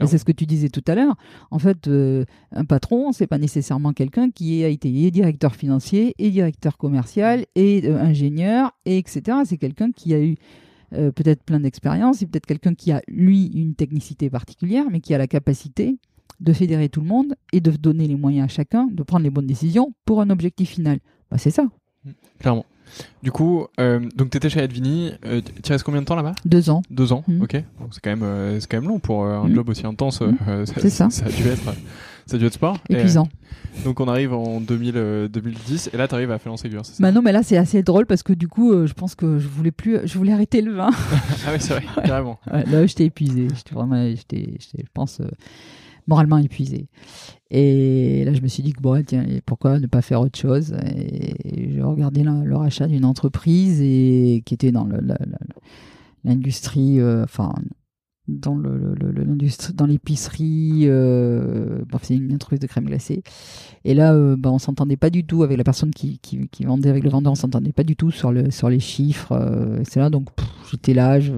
c'est 0.05 0.18
ce 0.18 0.26
que 0.26 0.32
tu 0.32 0.45
disais 0.45 0.70
tout 0.70 0.84
à 0.88 0.95
l'heure. 0.95 1.15
En 1.51 1.59
fait, 1.59 1.89
un 2.51 2.65
patron, 2.65 3.11
c'est 3.11 3.28
pas 3.28 3.38
nécessairement 3.38 3.91
quelqu'un 3.93 4.30
qui 4.32 4.63
a 4.63 4.70
été 4.70 4.88
directeur 5.11 5.55
financier 5.55 6.15
et 6.18 6.30
directeur 6.30 6.78
commercial 6.78 7.45
et 7.55 7.89
ingénieur 7.89 8.72
et 8.86 8.97
etc. 8.97 9.39
C'est 9.45 9.57
quelqu'un 9.58 9.91
qui 9.91 10.14
a 10.14 10.22
eu 10.22 10.36
euh, 10.93 11.12
peut-être 11.12 11.43
plein 11.43 11.60
d'expérience, 11.60 12.18
c'est 12.20 12.28
peut-être 12.28 12.45
quelqu'un 12.45 12.74
qui 12.74 12.91
a, 12.91 13.01
lui, 13.08 13.47
une 13.47 13.76
technicité 13.76 14.30
particulière, 14.30 14.86
mais 14.89 15.01
qui 15.01 15.14
a 15.14 15.18
la 15.18 15.28
capacité 15.28 15.97
de 16.39 16.53
fédérer 16.53 16.88
tout 16.88 17.01
le 17.01 17.08
monde 17.08 17.36
et 17.51 17.60
de 17.60 17.72
donner 17.72 18.08
les 18.08 18.16
moyens 18.16 18.45
à 18.45 18.47
chacun 18.47 18.88
de 18.88 19.03
prendre 19.03 19.24
les 19.24 19.30
bonnes 19.30 19.47
décisions 19.47 19.93
pour 20.05 20.22
un 20.22 20.30
objectif 20.30 20.70
final. 20.70 20.99
Bah, 21.30 21.38
c'est 21.38 21.51
ça. 21.51 21.64
Mmh, 22.05 22.12
clairement. 22.39 22.66
Du 23.22 23.34
coup, 23.34 23.68
euh, 23.82 23.99
donc 24.16 24.30
tu 24.30 24.38
étais 24.38 24.49
chez 24.49 24.62
Advini, 24.62 25.12
euh, 25.26 25.41
tu 25.62 25.72
restes 25.74 25.84
combien 25.84 26.01
de 26.01 26.05
temps 26.05 26.16
là-bas? 26.16 26.36
Deux 26.45 26.70
ans. 26.70 26.82
Deux 26.89 27.12
ans, 27.12 27.26
mmh. 27.28 27.41
ok. 27.41 27.64
c'est 27.91 28.01
quand, 28.01 28.16
même, 28.16 28.60
c'est 28.62 28.72
quand 28.72 28.80
même 28.80 28.89
long 28.89 28.99
pour 28.99 29.26
un 29.26 29.49
mmh. 29.49 29.55
job 29.55 29.70
aussi 29.70 29.86
intense. 29.86 30.24
c'est 30.78 30.89
ça. 30.89 31.10
Ça 31.10 31.26
a 31.26 31.30
dû 31.30 31.47
être 31.47 31.74
ça 32.28 32.38
dû 32.38 32.45
être 32.45 32.53
sport. 32.53 32.78
Épuisant. 32.89 33.30
donc 33.86 33.99
on 33.99 34.07
arrive 34.07 34.34
en 34.34 34.59
2000, 34.59 35.30
2010 35.32 35.88
euh, 35.88 35.89
et 35.93 35.97
là 35.97 36.07
tu 36.07 36.15
arrives 36.15 36.32
à 36.32 36.38
Félan 36.38 36.57
Ségur. 36.57 36.82
Bah 36.99 37.11
non 37.11 37.21
mais 37.21 37.32
là 37.32 37.41
c'est 37.41 37.57
assez 37.57 37.84
drôle 37.84 38.05
parce 38.05 38.21
que 38.21 38.34
du 38.34 38.47
coup 38.47 38.73
euh, 38.73 38.86
je 38.86 38.93
pense 38.93 39.15
que 39.15 39.39
je 39.39 39.47
voulais 39.47 39.71
plus, 39.71 39.99
je 40.05 40.17
voulais 40.17 40.34
arrêter 40.34 40.61
le 40.61 40.73
vin. 40.73 40.89
ah 41.47 41.51
oui 41.51 41.57
c'est 41.59 41.73
vrai, 41.73 41.84
carrément. 42.05 42.39
là 42.51 42.86
j'étais 42.86 43.05
épuisé, 43.05 43.47
j'étais 43.55 43.73
vraiment, 43.73 44.07
j'étais, 44.09 44.57
je 44.59 44.84
pense 44.93 45.21
euh, 45.21 45.30
moralement 46.05 46.38
épuisé. 46.38 46.88
Et 47.49 48.23
là 48.25 48.34
je 48.34 48.41
me 48.41 48.47
suis 48.47 48.61
dit 48.61 48.73
que 48.73 48.82
bon 48.82 49.01
tiens 49.05 49.25
pourquoi 49.45 49.80
ne 49.80 49.88
pas 49.88 50.01
faire 50.01 50.19
autre 50.19 50.38
chose? 50.38 50.75
Et 50.95 51.73
je 51.75 51.82
regardais 51.82 52.23
le 52.23 52.55
rachat 52.57 52.88
d'une 52.88 53.05
entreprise 53.05 53.82
et 53.82 54.43
qui 54.45 54.53
était 54.53 54.73
dans 54.73 54.89
l'industrie, 56.25 56.99
enfin 57.23 57.53
dans 58.28 58.55
le, 58.55 58.95
dans 59.73 59.86
l'épicerie. 59.86 60.82
Euh, 60.84 61.84
c'est 62.01 62.15
une 62.15 62.34
entreprise 62.34 62.59
de 62.59 62.67
crème 62.67 62.86
glacée. 62.86 63.23
Et 63.86 63.93
là, 63.93 64.13
euh, 64.13 64.36
bah, 64.38 64.51
on 64.51 64.59
s'entendait 64.59 64.97
pas 64.97 65.09
du 65.09 65.25
tout 65.25 65.43
avec 65.43 65.57
la 65.57 65.63
personne 65.63 65.91
qui, 65.91 66.19
vendait 66.61 66.89
avec 66.89 67.03
le 67.03 67.09
vendeur. 67.09 67.32
On 67.32 67.36
s'entendait 67.36 67.71
pas 67.71 67.84
du 67.84 67.95
tout 67.95 68.11
sur 68.11 68.32
le 68.32 68.51
sur 68.51 68.69
les 68.69 68.80
chiffres, 68.80 69.32
euh, 69.32 69.80
etc. 69.80 70.09
Donc 70.11 70.30
j'étais 70.69 70.93
là, 70.93 71.19
je, 71.19 71.34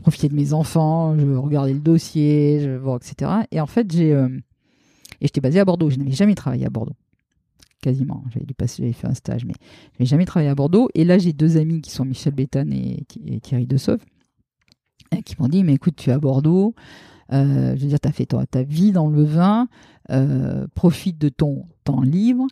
profitais 0.00 0.28
de 0.28 0.34
mes 0.34 0.52
enfants, 0.52 1.16
je 1.18 1.26
regardais 1.26 1.74
le 1.74 1.80
dossier, 1.80 2.78
bon, 2.82 2.96
etc. 2.96 3.30
Et 3.50 3.60
en 3.60 3.66
fait, 3.66 3.94
euh, 3.96 4.28
j'étais 5.20 5.40
basé 5.40 5.60
à 5.60 5.64
Bordeaux. 5.64 5.90
Je 5.90 5.98
n'avais 5.98 6.12
jamais 6.12 6.34
travaillé 6.34 6.66
à 6.66 6.70
Bordeaux 6.70 6.96
quasiment. 7.82 8.22
J'avais 8.32 8.46
j'avais 8.78 8.92
fait 8.92 9.08
un 9.08 9.14
stage, 9.14 9.44
mais 9.44 9.54
je 9.58 9.98
n'avais 9.98 10.06
jamais 10.06 10.24
travaillé 10.24 10.48
à 10.48 10.54
Bordeaux. 10.54 10.88
Et 10.94 11.04
là, 11.04 11.18
j'ai 11.18 11.32
deux 11.32 11.56
amis 11.56 11.80
qui 11.80 11.90
sont 11.90 12.04
Michel 12.04 12.32
Béthane 12.32 12.72
et, 12.72 13.04
et 13.26 13.40
Thierry 13.40 13.66
Dessauve, 13.66 13.98
qui 15.20 15.36
m'ont 15.38 15.48
dit, 15.48 15.64
mais 15.64 15.74
écoute, 15.74 15.96
tu 15.96 16.10
es 16.10 16.12
à 16.12 16.18
Bordeaux, 16.18 16.74
euh, 17.32 17.74
je 17.76 17.82
veux 17.82 17.88
dire, 17.88 18.00
tu 18.00 18.08
as 18.08 18.12
fait 18.12 18.26
ta 18.26 18.62
vie 18.62 18.92
dans 18.92 19.08
le 19.08 19.24
vin, 19.24 19.68
euh, 20.10 20.66
profite 20.74 21.18
de 21.18 21.28
ton 21.28 21.66
temps 21.84 22.02
libre 22.02 22.46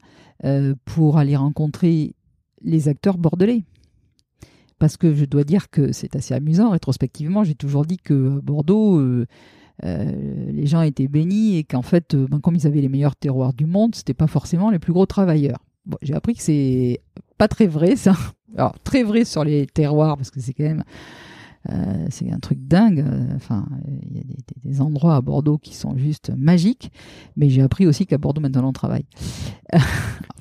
euh, 0.44 0.74
pour 0.84 1.18
aller 1.18 1.36
rencontrer 1.36 2.14
les 2.62 2.88
acteurs 2.88 3.18
bordelais. 3.18 3.64
Parce 4.78 4.96
que 4.96 5.14
je 5.14 5.24
dois 5.26 5.44
dire 5.44 5.68
que 5.70 5.92
c'est 5.92 6.16
assez 6.16 6.32
amusant, 6.32 6.70
rétrospectivement, 6.70 7.44
j'ai 7.44 7.54
toujours 7.54 7.84
dit 7.84 7.98
que 7.98 8.40
Bordeaux, 8.40 9.02
les 9.82 10.66
gens 10.66 10.80
étaient 10.80 11.08
bénis 11.08 11.58
et 11.58 11.64
qu'en 11.64 11.82
fait, 11.82 12.16
ben, 12.16 12.40
comme 12.40 12.54
ils 12.54 12.66
avaient 12.66 12.80
les 12.80 12.88
meilleurs 12.88 13.16
terroirs 13.16 13.52
du 13.52 13.66
monde, 13.66 13.94
c'était 13.94 14.14
pas 14.14 14.26
forcément 14.26 14.70
les 14.70 14.78
plus 14.78 14.94
gros 14.94 15.04
travailleurs. 15.04 15.58
J'ai 16.00 16.14
appris 16.14 16.34
que 16.34 16.42
c'est 16.42 17.00
pas 17.36 17.48
très 17.48 17.66
vrai 17.66 17.96
ça. 17.96 18.16
Alors 18.56 18.78
très 18.80 19.02
vrai 19.02 19.24
sur 19.24 19.44
les 19.44 19.66
terroirs 19.66 20.16
parce 20.16 20.30
que 20.30 20.40
c'est 20.40 20.52
quand 20.52 20.64
même 20.64 20.84
euh, 21.68 22.06
c'est 22.10 22.30
un 22.32 22.38
truc 22.38 22.58
dingue. 22.66 23.04
Enfin, 23.36 23.66
il 23.86 24.16
y 24.16 24.20
a 24.20 24.24
des, 24.64 24.80
endroits 24.80 25.16
à 25.16 25.20
Bordeaux 25.20 25.58
qui 25.58 25.74
sont 25.74 25.96
juste 25.96 26.32
magiques. 26.36 26.90
Mais 27.36 27.50
j'ai 27.50 27.62
appris 27.62 27.86
aussi 27.86 28.06
qu'à 28.06 28.18
Bordeaux 28.18 28.40
maintenant 28.40 28.68
on 28.68 28.72
travaille. 28.72 29.04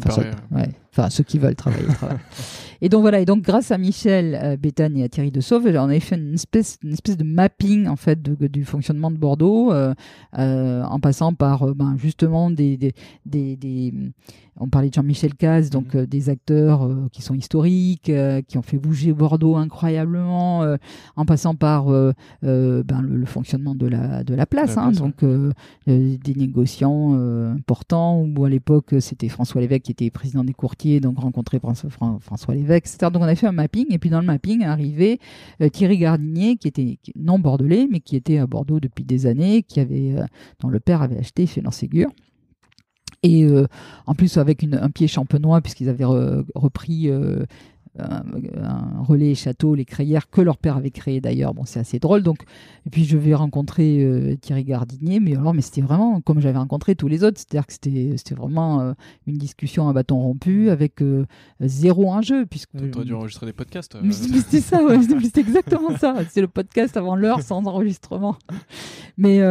enfin, 0.05 0.24
ouais. 0.51 0.70
Enfin, 0.92 1.10
ceux 1.10 1.24
qui 1.24 1.40
veulent 1.40 1.56
travailler, 1.56 1.88
travaillent. 1.88 2.18
Et 2.82 2.88
donc 2.88 3.02
voilà, 3.02 3.20
et 3.20 3.26
donc 3.26 3.42
grâce 3.42 3.72
à 3.72 3.78
Michel 3.78 4.40
euh, 4.42 4.56
Béthane 4.56 4.96
et 4.96 5.04
à 5.04 5.10
Thierry 5.10 5.32
de 5.32 5.42
Sauve, 5.42 5.66
on 5.66 5.76
avait 5.76 6.00
fait 6.00 6.16
une 6.16 6.36
espèce, 6.36 6.78
une 6.82 6.94
espèce 6.94 7.18
de 7.18 7.26
mapping 7.26 7.88
en 7.88 7.98
fait 7.98 8.22
du 8.22 8.64
fonctionnement 8.64 9.12
de 9.12 9.18
Bordeaux, 9.18 9.74
euh, 9.74 9.94
euh, 10.38 10.84
en 10.84 11.00
passant 11.02 11.34
par 11.34 11.76
ben, 11.76 11.96
justement 11.98 12.50
des, 12.50 12.78
des, 12.78 12.94
des, 13.26 13.58
des, 13.58 13.94
on 14.62 14.70
parlait 14.70 14.90
de 14.90 14.94
Jean-Michel 14.94 15.36
Caz, 15.36 15.70
donc 15.70 15.94
mhm. 15.94 16.06
des 16.06 16.30
acteurs 16.30 16.90
qui 17.12 17.22
sont 17.22 17.34
historiques, 17.34 18.12
qui 18.48 18.58
ont 18.58 18.62
fait 18.62 18.78
bouger 18.78 19.12
Bordeaux 19.12 19.58
incroyablement, 19.58 20.76
en 21.16 21.26
passant 21.26 21.56
par 21.56 21.88
ben, 21.88 22.14
le, 22.42 23.26
fonctionnement 23.26 23.76
de 23.76 23.88
la 23.88 24.24
de 24.24 24.34
la 24.34 24.46
place, 24.46 24.78
hein, 24.78 24.92
donc 24.92 25.24
des 25.86 26.36
négociants 26.36 27.14
importants 27.52 28.22
où 28.22 28.46
à 28.46 28.50
l'époque 28.50 28.96
c'était 29.00 29.30
François 29.30 29.62
Lévesque 29.62 29.84
qui 29.84 29.92
était 29.92 30.10
président 30.10 30.44
des 30.44 30.54
courtiers, 30.80 30.99
donc 30.99 31.19
rencontrer 31.19 31.59
François, 31.59 32.55
Lévesque 32.55 32.88
etc. 32.88 33.11
Donc 33.11 33.21
on 33.21 33.25
a 33.25 33.36
fait 33.36 33.47
un 33.47 33.51
mapping 33.51 33.86
et 33.89 33.97
puis 33.99 34.09
dans 34.09 34.19
le 34.19 34.25
mapping 34.25 34.61
est 34.61 34.65
arrivé 34.65 35.19
euh, 35.61 35.69
Thierry 35.69 35.97
Gardinier 35.97 36.55
qui 36.55 36.67
était 36.67 36.99
non 37.15 37.39
bordelais 37.39 37.88
mais 37.89 37.99
qui 37.99 38.15
était 38.15 38.38
à 38.38 38.47
Bordeaux 38.47 38.80
depuis 38.80 39.03
des 39.03 39.25
années, 39.25 39.63
qui 39.63 39.80
avait 39.80 40.13
euh, 40.13 40.25
dont 40.61 40.69
le 40.69 40.80
père 40.80 41.01
avait 41.01 41.17
acheté 41.17 41.45
chez 41.45 41.61
Ségur. 41.71 42.09
Et 43.21 43.43
euh, 43.43 43.67
en 44.05 44.15
plus 44.15 44.38
avec 44.38 44.63
un 44.63 44.89
pied 44.89 45.07
champenois 45.07 45.61
puisqu'ils 45.61 45.89
avaient 45.89 46.05
repris 46.05 47.09
un, 47.98 49.04
relais 49.04 49.36
château, 49.36 49.76
les 49.76 49.86
crayères 49.86 50.30
que 50.30 50.42
leur 50.42 50.58
père 50.58 50.78
avait 50.78 50.92
créé 50.92 51.22
d'ailleurs. 51.22 51.54
Bon, 51.54 51.64
c'est 51.66 51.80
assez 51.80 52.00
drôle. 52.00 52.24
Donc, 52.24 52.44
et 52.86 52.90
puis 52.90 53.06
je 53.06 53.18
vais 53.18 53.34
rencontrer 53.34 54.04
euh, 54.04 54.36
Thierry 54.36 54.64
Gardinier, 54.64 55.20
mais 55.20 55.36
alors, 55.36 55.54
mais 55.54 55.62
c'était 55.62 55.82
vraiment 55.82 56.22
comme 56.22 56.40
j'avais 56.40 56.58
rencontré 56.58 56.96
tous 56.96 57.08
les 57.08 57.24
autres, 57.24 57.38
c'est-à-dire 57.40 57.66
que 57.66 57.74
c'était, 57.74 58.14
c'était 58.18 58.36
vraiment 58.36 58.82
euh, 58.82 58.94
une 59.28 59.38
discussion 59.38 59.90
à 59.90 59.94
bâton 59.94 60.20
rompu 60.20 60.70
avec 60.70 61.02
euh, 61.02 61.26
zéro 61.62 62.12
enjeu. 62.12 62.46
Puisque 62.46 62.72
tu 62.72 63.06
dû 63.06 63.14
enregistrer 63.14 63.46
des 63.46 63.54
podcasts. 63.54 63.98
c'était 64.12 64.62
ça, 64.62 64.84
ouais, 64.84 65.00
c'était 65.24 65.42
exactement 65.42 65.98
ça. 65.98 66.16
C'est 66.30 66.42
le 66.42 66.48
podcast 66.48 66.96
avant 66.98 67.16
l'heure 67.16 67.42
sans 67.42 67.66
enregistrement. 67.66 68.38
Mais 69.18 69.42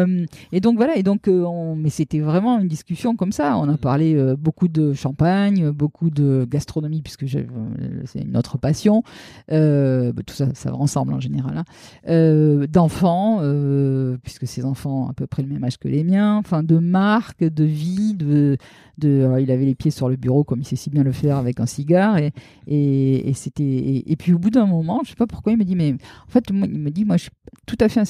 et 0.53 0.61
donc 0.61 0.77
voilà, 0.77 0.97
et 0.97 1.03
donc 1.03 1.29
on, 1.29 1.75
mais 1.77 1.91
c'était 1.91 2.21
vraiment 2.21 2.59
une 2.59 2.69
discussion 2.69 3.17
comme 3.17 3.33
ça. 3.33 3.59
On 3.59 3.69
a 3.69 3.73
mm. 3.73 3.79
parlé 3.79 4.35
beaucoup 4.39 4.69
de 4.69 4.93
champagne, 4.95 5.71
beaucoup 5.71 6.11
de 6.11 6.47
gastronomie 6.49 7.03
puisque 7.03 7.27
c'est 7.29 8.21
une 8.21 8.37
notre 8.39 8.57
passion, 8.57 9.03
euh, 9.51 10.13
bah, 10.13 10.23
tout 10.25 10.35
ça, 10.35 10.47
ça 10.55 10.71
va 10.71 10.77
ensemble 10.77 11.13
en 11.13 11.21
général, 11.21 11.59
hein. 11.59 11.65
euh, 12.09 12.67
d'enfants, 12.67 13.41
euh, 13.43 14.17
puisque 14.23 14.47
ces 14.47 14.65
enfants 14.65 15.07
ont 15.07 15.09
à 15.09 15.13
peu 15.13 15.27
près 15.27 15.43
le 15.43 15.49
même 15.49 15.65
âge 15.65 15.79
que 15.79 15.89
les 15.89 16.05
miens, 16.05 16.37
enfin 16.37 16.63
de 16.63 16.79
marques, 16.79 17.45
de 17.45 17.65
vie, 17.65 18.15
de, 18.15 18.57
il 19.05 19.51
avait 19.51 19.65
les 19.65 19.75
pieds 19.75 19.91
sur 19.91 20.09
le 20.09 20.17
bureau 20.17 20.45
comme 20.45 20.61
il 20.61 20.65
sait 20.65 20.77
si 20.77 20.91
bien 20.91 21.03
le 21.03 21.13
faire 21.13 21.37
avec 21.37 21.61
un 21.61 21.67
cigare 21.67 22.19
et 22.67 23.33
c'était 23.35 24.03
et, 24.07 24.17
puis 24.17 24.33
au 24.33 24.39
bout 24.39 24.51
d'un 24.51 24.67
moment 24.67 25.01
je 25.05 25.11
sais 25.11 25.17
pas 25.17 25.27
pourquoi 25.27 25.53
il 25.53 25.59
me 25.59 25.65
dit 25.65 25.77
mais 25.77 25.93
en 25.93 26.31
fait 26.31 26.45
il 26.51 26.55
me 26.55 26.91
dit 26.91 27.05
moi 27.05 27.17
je 27.17 27.25
suis 27.25 27.31
tout 27.67 27.77
à 27.81 27.89
fait 27.89 28.03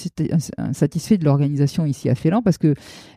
insatisfait 0.59 1.19
de 1.19 1.25
l'organisation 1.25 1.85
ici 1.85 2.09
à 2.09 2.15
Félan 2.15 2.43
parce 2.43 2.59
que 2.59 2.75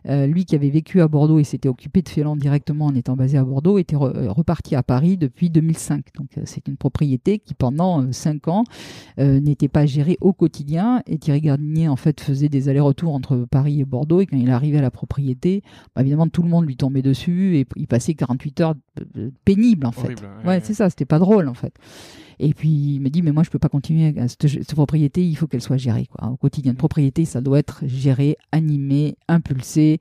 euh, 0.08 0.26
lui 0.26 0.44
qui 0.44 0.54
avait 0.54 0.70
vécu 0.70 1.00
à 1.00 1.08
Bordeaux 1.08 1.38
et 1.38 1.44
s'était 1.44 1.68
occupé 1.68 2.02
de 2.02 2.08
Félan 2.08 2.36
directement 2.36 2.86
en 2.86 2.94
étant 2.94 3.16
basé 3.16 3.38
à 3.38 3.44
Bordeaux 3.44 3.78
était 3.78 3.96
euh, 3.96 4.30
reparti 4.30 4.74
à 4.74 4.82
Paris 4.82 5.16
depuis 5.16 5.50
2005 5.50 6.06
donc 6.16 6.38
euh, 6.38 6.42
c'est 6.44 6.66
une 6.68 6.76
propriété 6.76 7.38
qui 7.38 7.54
pendant 7.54 8.10
cinq 8.12 8.48
ans 8.48 8.64
n'était 9.18 9.68
pas 9.68 9.86
gérée 9.86 10.16
au 10.20 10.32
quotidien 10.32 11.02
et 11.06 11.18
Thierry 11.18 11.40
Gardinier 11.40 11.88
en 11.88 11.96
fait 11.96 12.20
faisait 12.20 12.48
des 12.48 12.68
allers-retours 12.68 13.14
entre 13.14 13.46
Paris 13.50 13.80
et 13.80 13.84
Bordeaux 13.84 14.20
et 14.20 14.26
quand 14.26 14.36
il 14.36 14.50
arrivait 14.50 14.78
à 14.78 14.82
la 14.82 14.90
propriété 14.90 15.62
bah, 15.94 16.02
évidemment 16.02 16.28
tout 16.28 16.42
le 16.42 16.48
monde 16.48 16.66
lui 16.66 16.76
tombait 16.76 17.02
dessus 17.02 17.61
il 17.76 17.86
passait 17.86 18.14
48 18.14 18.60
heures 18.60 18.74
pénibles 19.44 19.86
en 19.86 19.92
fait. 19.92 20.14
Ouais, 20.44 20.60
c'est 20.62 20.74
ça 20.74 20.90
c'était 20.90 21.04
pas 21.04 21.18
drôle 21.18 21.48
en 21.48 21.54
fait. 21.54 21.74
Et 22.38 22.54
puis 22.54 22.68
il 22.68 23.00
me 23.00 23.08
dit 23.08 23.22
mais 23.22 23.32
moi 23.32 23.42
je 23.42 23.50
peux 23.50 23.58
pas 23.58 23.68
continuer 23.68 24.14
cette, 24.28 24.74
propriété 24.74 25.26
il 25.26 25.36
faut 25.36 25.46
qu'elle 25.46 25.62
soit 25.62 25.76
gérée 25.76 26.06
quoi. 26.06 26.28
Au 26.30 26.36
quotidien 26.36 26.72
de 26.72 26.78
propriété 26.78 27.24
ça 27.24 27.40
doit 27.40 27.58
être 27.58 27.82
géré 27.86 28.36
animé 28.50 29.16
impulsé 29.28 30.00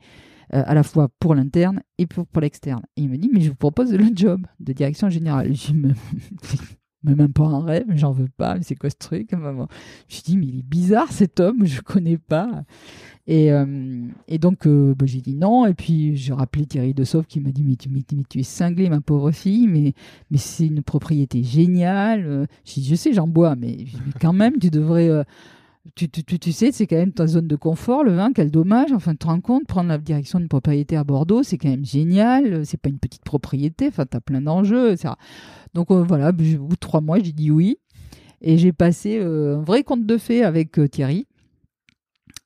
euh, 0.53 0.63
à 0.65 0.73
la 0.73 0.83
fois 0.83 1.09
pour 1.19 1.35
l'interne 1.35 1.81
et 1.97 2.07
pour, 2.07 2.27
pour 2.27 2.41
l'externe. 2.41 2.81
Et 2.97 3.03
il 3.03 3.09
me 3.09 3.17
dit 3.17 3.29
mais 3.33 3.41
je 3.41 3.49
vous 3.49 3.55
propose 3.55 3.93
le 3.93 4.05
job 4.13 4.45
de 4.59 4.73
direction 4.73 5.09
générale. 5.09 5.53
Je 5.55 5.73
me 5.73 5.93
même 7.03 7.33
pas 7.33 7.43
un 7.43 7.63
rêve, 7.63 7.85
j'en 7.95 8.11
veux 8.11 8.29
pas, 8.29 8.55
mais 8.55 8.63
c'est 8.63 8.75
quoi 8.75 8.89
ce 8.89 8.95
truc? 8.95 9.31
Je 10.07 10.21
dis, 10.21 10.37
mais 10.37 10.47
il 10.47 10.59
est 10.59 10.63
bizarre 10.63 11.11
cet 11.11 11.39
homme, 11.39 11.65
je 11.65 11.81
connais 11.81 12.17
pas. 12.17 12.63
Et, 13.27 13.51
euh, 13.51 14.07
et 14.27 14.39
donc, 14.39 14.65
euh, 14.65 14.95
bah, 14.95 15.05
j'ai 15.05 15.21
dit 15.21 15.35
non. 15.35 15.65
Et 15.65 15.73
puis, 15.73 16.15
j'ai 16.15 16.33
rappelé 16.33 16.65
Thierry 16.65 16.93
Dessauve 16.93 17.25
qui 17.25 17.39
m'a 17.39 17.51
dit 17.51 17.63
mais 17.63 17.75
tu, 17.75 18.39
es 18.39 18.43
cinglé, 18.43 18.89
ma 18.89 19.01
pauvre 19.01 19.31
fille, 19.31 19.67
mais, 19.67 19.93
c'est 20.35 20.67
une 20.67 20.81
propriété 20.81 21.43
géniale. 21.43 22.47
J'ai 22.65 22.81
dit 22.81 22.87
je 22.87 22.95
sais, 22.95 23.13
j'en 23.13 23.27
bois, 23.27 23.55
mais, 23.55 23.85
quand 24.19 24.33
même, 24.33 24.57
tu 24.59 24.69
devrais. 24.69 25.09
Euh, 25.09 25.23
tu, 25.95 26.51
sais, 26.51 26.71
c'est 26.71 26.85
quand 26.85 26.95
même 26.95 27.11
ta 27.11 27.25
zone 27.25 27.47
de 27.47 27.55
confort, 27.55 28.03
le 28.03 28.13
vin, 28.13 28.31
quel 28.33 28.51
dommage. 28.51 28.91
Enfin, 28.91 29.11
tu 29.13 29.19
te 29.19 29.27
rends 29.27 29.41
compte, 29.41 29.65
prendre 29.65 29.89
la 29.89 29.97
direction 29.97 30.39
d'une 30.39 30.47
propriété 30.47 30.95
à 30.95 31.03
Bordeaux, 31.03 31.41
c'est 31.41 31.57
quand 31.57 31.69
même 31.69 31.85
génial. 31.85 32.65
C'est 32.65 32.79
pas 32.79 32.89
une 32.89 32.99
petite 32.99 33.23
propriété, 33.23 33.87
enfin, 33.87 34.05
tu 34.09 34.15
as 34.15 34.21
plein 34.21 34.41
d'enjeux, 34.41 34.91
etc. 34.91 35.13
Donc 35.73 35.91
voilà, 35.91 36.29
au 36.29 36.33
bout 36.33 36.75
de 36.75 36.79
trois 36.79 37.01
mois, 37.01 37.17
j'ai 37.19 37.31
dit 37.31 37.49
oui. 37.49 37.77
Et 38.43 38.57
j'ai 38.57 38.71
passé 38.71 39.19
un 39.21 39.61
vrai 39.61 39.83
conte 39.83 40.05
de 40.05 40.17
fées 40.17 40.43
avec 40.43 40.79
Thierry. 40.91 41.25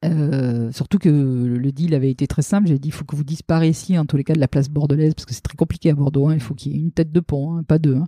Euh, 0.05 0.71
surtout 0.71 0.99
que 0.99 1.09
le 1.09 1.71
deal 1.71 1.93
avait 1.95 2.11
été 2.11 2.27
très 2.27 2.41
simple. 2.41 2.67
J'ai 2.67 2.79
dit 2.79 2.89
il 2.89 2.91
faut 2.91 3.05
que 3.05 3.15
vous 3.15 3.23
disparaissiez 3.23 3.97
en 3.97 4.05
tous 4.05 4.17
les 4.17 4.23
cas 4.23 4.33
de 4.33 4.39
la 4.39 4.47
place 4.47 4.69
bordelaise 4.69 5.13
parce 5.13 5.25
que 5.25 5.33
c'est 5.33 5.41
très 5.41 5.55
compliqué 5.55 5.89
à 5.89 5.93
Bordeaux. 5.93 6.27
Hein. 6.27 6.35
Il 6.35 6.41
faut 6.41 6.53
qu'il 6.53 6.73
y 6.73 6.75
ait 6.75 6.79
une 6.79 6.91
tête 6.91 7.11
de 7.11 7.19
pont, 7.19 7.57
hein, 7.57 7.63
pas 7.63 7.79
deux. 7.79 7.95
Hein. 7.95 8.05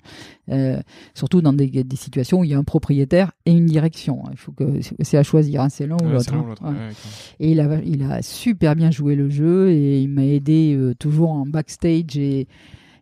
Euh, 0.49 0.79
surtout 1.13 1.41
dans 1.41 1.53
des, 1.53 1.71
situations 1.95 2.39
où 2.39 2.43
il 2.43 2.51
y 2.51 2.53
a 2.53 2.57
un 2.57 2.63
propriétaire 2.63 3.31
et 3.45 3.51
une 3.51 3.65
direction. 3.65 4.23
Il 4.31 4.37
faut 4.37 4.51
que 4.51 4.79
c'est 5.01 5.17
à 5.17 5.23
choisir. 5.23 5.65
C'est 5.69 5.87
l'un 5.87 5.97
ou 5.97 6.09
l'autre. 6.09 6.33
et 7.39 7.51
il 7.51 7.59
a, 7.59 7.81
il 7.83 8.03
a 8.03 8.21
super 8.21 8.75
bien 8.75 8.91
joué 8.91 9.15
le 9.15 9.29
jeu 9.29 9.69
et 9.69 10.01
il 10.01 10.09
m'a 10.09 10.25
aidé 10.25 10.75
euh, 10.75 10.93
toujours 10.93 11.31
en 11.31 11.45
backstage 11.45 12.17
et 12.17 12.47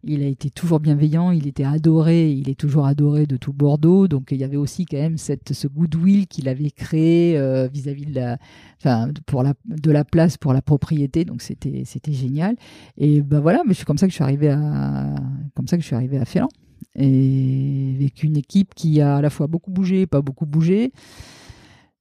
il 0.08 0.22
a 0.24 0.28
été 0.28 0.50
toujours 0.52 0.80
bienveillant, 0.80 1.32
il 1.32 1.48
était 1.48 1.64
adoré, 1.64 2.32
il 2.32 2.48
est 2.50 2.60
toujours 2.60 2.86
adoré 2.86 3.26
de 3.26 3.38
tout 3.38 3.54
Bordeaux. 3.54 4.08
Donc 4.08 4.28
il 4.32 4.38
y 4.38 4.44
avait 4.44 4.56
aussi 4.56 4.86
quand 4.86 4.98
même 4.98 5.18
cette, 5.18 5.54
ce 5.54 5.68
goodwill 5.68 6.28
qu'il 6.28 6.48
avait 6.48 6.70
créé 6.70 7.38
euh, 7.38 7.68
vis-à-vis 7.68 8.06
de 8.06 8.16
la, 8.16 8.38
enfin, 8.78 9.10
pour 9.26 9.42
la, 9.42 9.56
de 9.66 9.92
la 9.92 10.06
place 10.06 10.38
pour 10.38 10.54
la 10.54 10.62
propriété. 10.62 11.26
Donc 11.26 11.42
c'était, 11.42 11.84
c'était 11.86 12.14
génial. 12.14 12.56
Et 12.98 13.22
ben 13.22 13.40
voilà, 13.40 13.64
mais 13.68 13.74
c'est 13.74 13.86
comme 13.86 13.98
ça 13.98 14.06
que 14.06 14.12
je 14.12 14.16
suis 14.16 14.24
arrivé 14.24 14.50
à, 14.50 15.16
comme 15.56 15.68
ça 15.68 15.76
que 15.76 15.82
je 15.82 15.88
suis 15.88 15.96
arrivé 15.96 16.18
à 16.18 16.26
Félan. 16.26 16.50
Et 16.96 17.94
avec 17.96 18.24
une 18.24 18.38
équipe 18.38 18.74
qui 18.76 19.02
a 19.02 19.18
à 19.18 19.22
la 19.22 19.30
fois 19.30 19.48
beaucoup 19.48 19.72
bougé, 19.72 20.06
pas 20.06 20.22
beaucoup 20.22 20.46
bougé. 20.46 20.92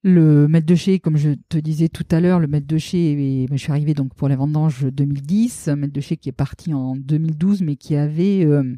Le 0.07 0.49
maître 0.49 0.67
de 0.67 0.75
chez, 0.75 1.01
comme 1.01 1.17
je 1.17 1.31
te 1.49 1.57
disais 1.57 1.89
tout 1.89 2.05
à 2.11 2.21
l'heure, 2.21 2.39
le 2.39 2.47
maître 2.47 2.67
de 2.67 2.77
chez, 2.77 3.47
je 3.51 3.57
suis 3.57 3.73
arrivé 3.73 3.95
donc 3.95 4.13
pour 4.13 4.29
la 4.29 4.37
vendange 4.37 4.85
2010, 4.85 5.69
un 5.69 5.77
maître 5.77 5.95
de 5.95 6.01
chez 6.03 6.19
qui 6.19 6.29
est 6.29 6.33
parti 6.33 6.75
en 6.75 6.95
2012, 6.95 7.63
mais 7.63 7.77
qui 7.77 7.97
avait 7.97 8.45
euh, 8.45 8.77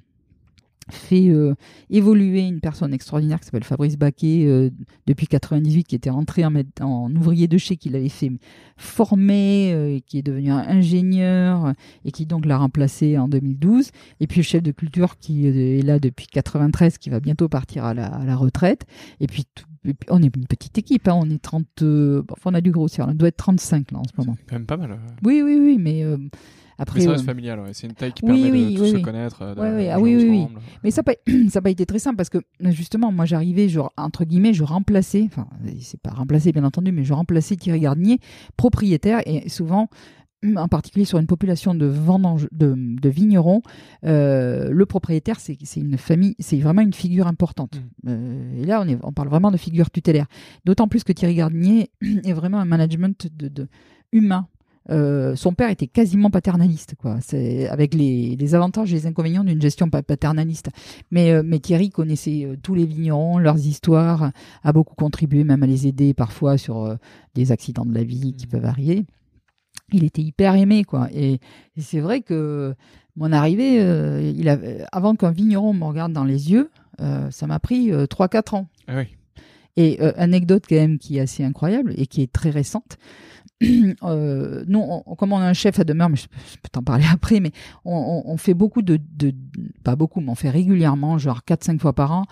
fait 0.88 1.28
euh, 1.28 1.54
évoluer 1.90 2.40
une 2.40 2.60
personne 2.60 2.94
extraordinaire 2.94 3.40
qui 3.40 3.46
s'appelle 3.46 3.64
Fabrice 3.64 3.96
Baquet 3.96 4.44
euh, 4.46 4.70
depuis 5.06 5.26
98, 5.26 5.84
qui 5.84 5.94
était 5.94 6.10
rentré 6.10 6.44
en, 6.44 6.52
en 6.80 7.14
ouvrier 7.14 7.48
de 7.48 7.58
chez, 7.58 7.76
qui 7.76 7.88
l'avait 7.88 8.08
fait 8.08 8.30
former, 8.76 10.02
qui 10.06 10.18
est 10.18 10.22
devenu 10.22 10.50
un 10.50 10.58
ingénieur 10.58 11.72
et 12.04 12.12
qui 12.12 12.26
donc 12.26 12.46
l'a 12.46 12.58
remplacé 12.58 13.18
en 13.18 13.28
2012. 13.28 13.90
Et 14.20 14.26
puis 14.26 14.38
le 14.38 14.44
chef 14.44 14.62
de 14.62 14.72
culture 14.72 15.18
qui 15.18 15.46
est 15.46 15.82
là 15.82 15.98
depuis 15.98 16.26
93, 16.26 16.98
qui 16.98 17.10
va 17.10 17.20
bientôt 17.20 17.48
partir 17.48 17.84
à 17.84 17.94
la, 17.94 18.06
à 18.06 18.24
la 18.24 18.36
retraite. 18.36 18.86
Et 19.20 19.26
puis 19.26 19.44
tout 19.54 19.64
on 20.08 20.22
est 20.22 20.34
une 20.34 20.46
petite 20.46 20.78
équipe, 20.78 21.08
hein, 21.08 21.14
on 21.16 21.28
est 21.30 21.40
30, 21.40 21.66
euh, 21.82 22.22
enfin, 22.30 22.50
on 22.50 22.54
a 22.54 22.60
dû 22.60 22.70
grossir, 22.70 23.06
on 23.08 23.14
doit 23.14 23.28
être 23.28 23.36
35 23.36 23.92
là 23.92 23.98
en 23.98 24.04
ce 24.04 24.12
moment. 24.18 24.36
C'est 24.38 24.46
quand 24.48 24.56
même 24.56 24.66
pas 24.66 24.76
mal. 24.76 24.98
Oui, 25.24 25.42
oui, 25.42 25.58
oui, 25.60 25.78
mais 25.78 26.02
euh, 26.02 26.16
après. 26.78 27.00
Mais 27.00 27.04
ça 27.04 27.10
reste 27.12 27.24
euh, 27.24 27.26
familial, 27.26 27.60
c'est 27.72 27.86
une 27.86 27.94
taille 27.94 28.12
qui 28.12 28.22
permet 28.22 28.50
de 28.50 28.76
tous 28.76 28.86
se 28.86 28.96
connaître. 28.98 29.54
oui, 29.56 29.88
ah, 29.88 30.00
oui, 30.00 30.16
oui, 30.16 30.46
Mais 30.82 30.90
ça 30.90 31.02
n'a 31.02 31.14
pas, 31.14 31.60
pas 31.62 31.70
été 31.70 31.86
très 31.86 31.98
simple 31.98 32.16
parce 32.16 32.30
que 32.30 32.38
justement, 32.60 33.12
moi 33.12 33.24
j'arrivais, 33.24 33.68
entre 33.96 34.24
guillemets, 34.24 34.54
je 34.54 34.64
remplaçais, 34.64 35.24
enfin, 35.26 35.46
c'est 35.80 36.00
pas 36.00 36.10
remplacer 36.10 36.52
bien 36.52 36.64
entendu, 36.64 36.92
mais 36.92 37.04
je 37.04 37.12
remplaçais 37.12 37.56
Thierry 37.56 37.80
Gardinier, 37.80 38.18
propriétaire, 38.56 39.20
et 39.26 39.48
souvent, 39.48 39.88
en 40.56 40.68
particulier 40.68 41.04
sur 41.04 41.18
une 41.18 41.26
population 41.26 41.74
de, 41.74 41.92
de, 42.52 43.08
vignerons, 43.08 43.62
euh, 44.04 44.70
le 44.70 44.86
propriétaire, 44.86 45.40
c'est 45.40 45.58
une 45.76 45.96
famille, 45.96 46.34
c'est 46.38 46.58
vraiment 46.58 46.82
une 46.82 46.92
figure 46.92 47.26
importante. 47.26 47.80
Mm. 48.02 48.08
Euh, 48.08 48.62
et 48.62 48.64
là, 48.64 48.82
on, 48.82 48.88
est, 48.88 48.98
on 49.02 49.12
parle 49.12 49.28
vraiment 49.28 49.50
de 49.50 49.56
figure 49.56 49.90
tutélaire. 49.90 50.26
D'autant 50.64 50.88
plus 50.88 51.04
que 51.04 51.12
Thierry 51.12 51.34
Gardinier 51.34 51.90
est 52.02 52.32
vraiment 52.32 52.58
un 52.58 52.64
management 52.64 53.28
de, 53.32 53.68
humain. 54.12 54.46
Euh, 54.90 55.34
son 55.36 55.52
père 55.52 55.70
était 55.70 55.86
quasiment 55.86 56.30
paternaliste, 56.30 56.94
quoi. 56.96 57.16
C'est 57.20 57.68
avec 57.68 57.94
les, 57.94 58.54
avantages 58.54 58.92
et 58.92 58.96
les 58.96 59.06
inconvénients 59.06 59.44
d'une 59.44 59.60
gestion 59.60 59.90
paternaliste. 59.90 60.70
Mais, 61.10 61.42
mais 61.42 61.58
Thierry 61.58 61.90
connaissait 61.90 62.48
tous 62.62 62.74
les 62.74 62.86
vignerons, 62.86 63.38
leurs 63.38 63.58
histoires, 63.58 64.30
a 64.62 64.72
beaucoup 64.72 64.94
contribué, 64.94 65.44
même 65.44 65.62
à 65.62 65.66
les 65.66 65.86
aider 65.86 66.14
parfois 66.14 66.58
sur 66.58 66.96
des 67.34 67.52
accidents 67.52 67.86
de 67.86 67.94
la 67.94 68.04
vie 68.04 68.34
qui 68.34 68.46
mm. 68.46 68.50
peuvent 68.50 68.64
arriver 68.64 69.06
il 69.92 70.04
était 70.04 70.22
hyper 70.22 70.54
aimé 70.54 70.84
quoi 70.84 71.08
et, 71.14 71.40
c'est 71.78 72.00
vrai 72.00 72.20
que 72.20 72.74
mon 73.16 73.32
arrivée 73.32 73.80
euh, 73.80 74.84
avant 74.92 75.14
qu'un 75.14 75.30
vigneron 75.30 75.72
me 75.72 75.84
regarde 75.84 76.12
dans 76.12 76.24
les 76.24 76.50
yeux 76.52 76.70
euh, 77.00 77.30
ça 77.30 77.46
m'a 77.46 77.58
pris 77.58 77.90
3-4 77.90 78.36
euh, 78.54 78.56
ans 78.56 78.68
ah 78.88 78.96
oui. 78.96 79.16
et 79.76 80.00
anecdote 80.00 80.64
quand 80.68 80.76
même 80.76 80.98
qui 80.98 81.18
est 81.18 81.20
assez 81.20 81.44
incroyable 81.44 81.94
et 81.96 82.06
qui 82.06 82.22
est 82.22 82.32
très 82.32 82.50
récente 82.50 82.98
nous 83.62 85.02
comme 85.18 85.32
on 85.32 85.38
a 85.38 85.46
un 85.46 85.54
chef 85.54 85.78
à 85.78 85.84
demeure 85.84 86.08
mais 86.08 86.16
je, 86.16 86.26
peux 86.26 86.68
t'en 86.70 86.82
parler 86.82 87.04
après 87.12 87.40
mais 87.40 87.52
on, 87.84 88.36
fait 88.36 88.54
beaucoup 88.54 88.82
de, 88.82 89.00
pas 89.82 89.96
beaucoup 89.96 90.20
mais 90.20 90.30
on 90.30 90.34
fait 90.34 90.50
régulièrement 90.50 91.18
genre 91.18 91.40
4-5 91.46 91.78
fois 91.78 91.94
par 91.94 92.12
an 92.12 92.24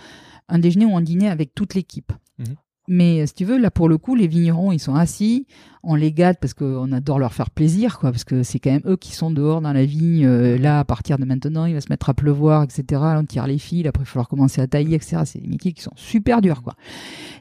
un 0.49 0.59
déjeuner 0.59 0.85
ou 0.85 0.97
un 0.97 1.03
dîner 1.03 1.29
avec 1.29 1.55
toute 1.55 1.75
l'équipe 1.75 2.13
mhm. 2.39 2.57
Mais 2.87 3.23
euh, 3.23 3.27
si 3.27 3.35
tu 3.35 3.45
veux, 3.45 3.59
là 3.59 3.71
pour 3.71 3.89
le 3.89 3.97
coup, 3.97 4.15
les 4.15 4.27
vignerons, 4.27 4.73
ils 4.73 4.79
sont 4.79 4.95
assis, 4.95 5.47
on 5.83 5.95
les 5.95 6.13
gâte 6.13 6.39
parce 6.41 6.53
qu'on 6.53 6.93
adore 6.93 7.19
leur 7.19 7.33
faire 7.33 7.51
plaisir, 7.51 7.99
quoi, 7.99 8.11
parce 8.11 8.25
que 8.25 8.43
c'est 8.43 8.59
quand 8.59 8.71
même 8.71 8.83
eux 8.85 8.97
qui 8.97 9.13
sont 9.13 9.31
dehors 9.31 9.61
dans 9.61 9.73
la 9.73 9.85
vigne. 9.85 10.27
Euh, 10.27 10.59
là, 10.59 10.81
à 10.81 10.85
partir 10.85 11.19
de 11.19 11.25
maintenant, 11.25 11.65
il 11.65 11.75
va 11.75 11.81
se 11.81 11.89
mettre 11.89 12.11
à 12.11 12.15
pleuvoir, 12.15 12.63
etc. 12.63 13.03
on 13.17 13.25
tire 13.25 13.47
les 13.47 13.59
fils, 13.59 13.87
après 13.87 14.03
il 14.03 14.07
va 14.07 14.11
falloir 14.11 14.29
commencer 14.29 14.61
à 14.61 14.67
tailler, 14.67 14.97
etc. 14.97 15.23
C'est 15.25 15.41
des 15.41 15.49
métiers 15.49 15.73
qui 15.73 15.83
sont 15.83 15.95
super 15.97 16.43
durs, 16.43 16.63
quoi. 16.63 16.75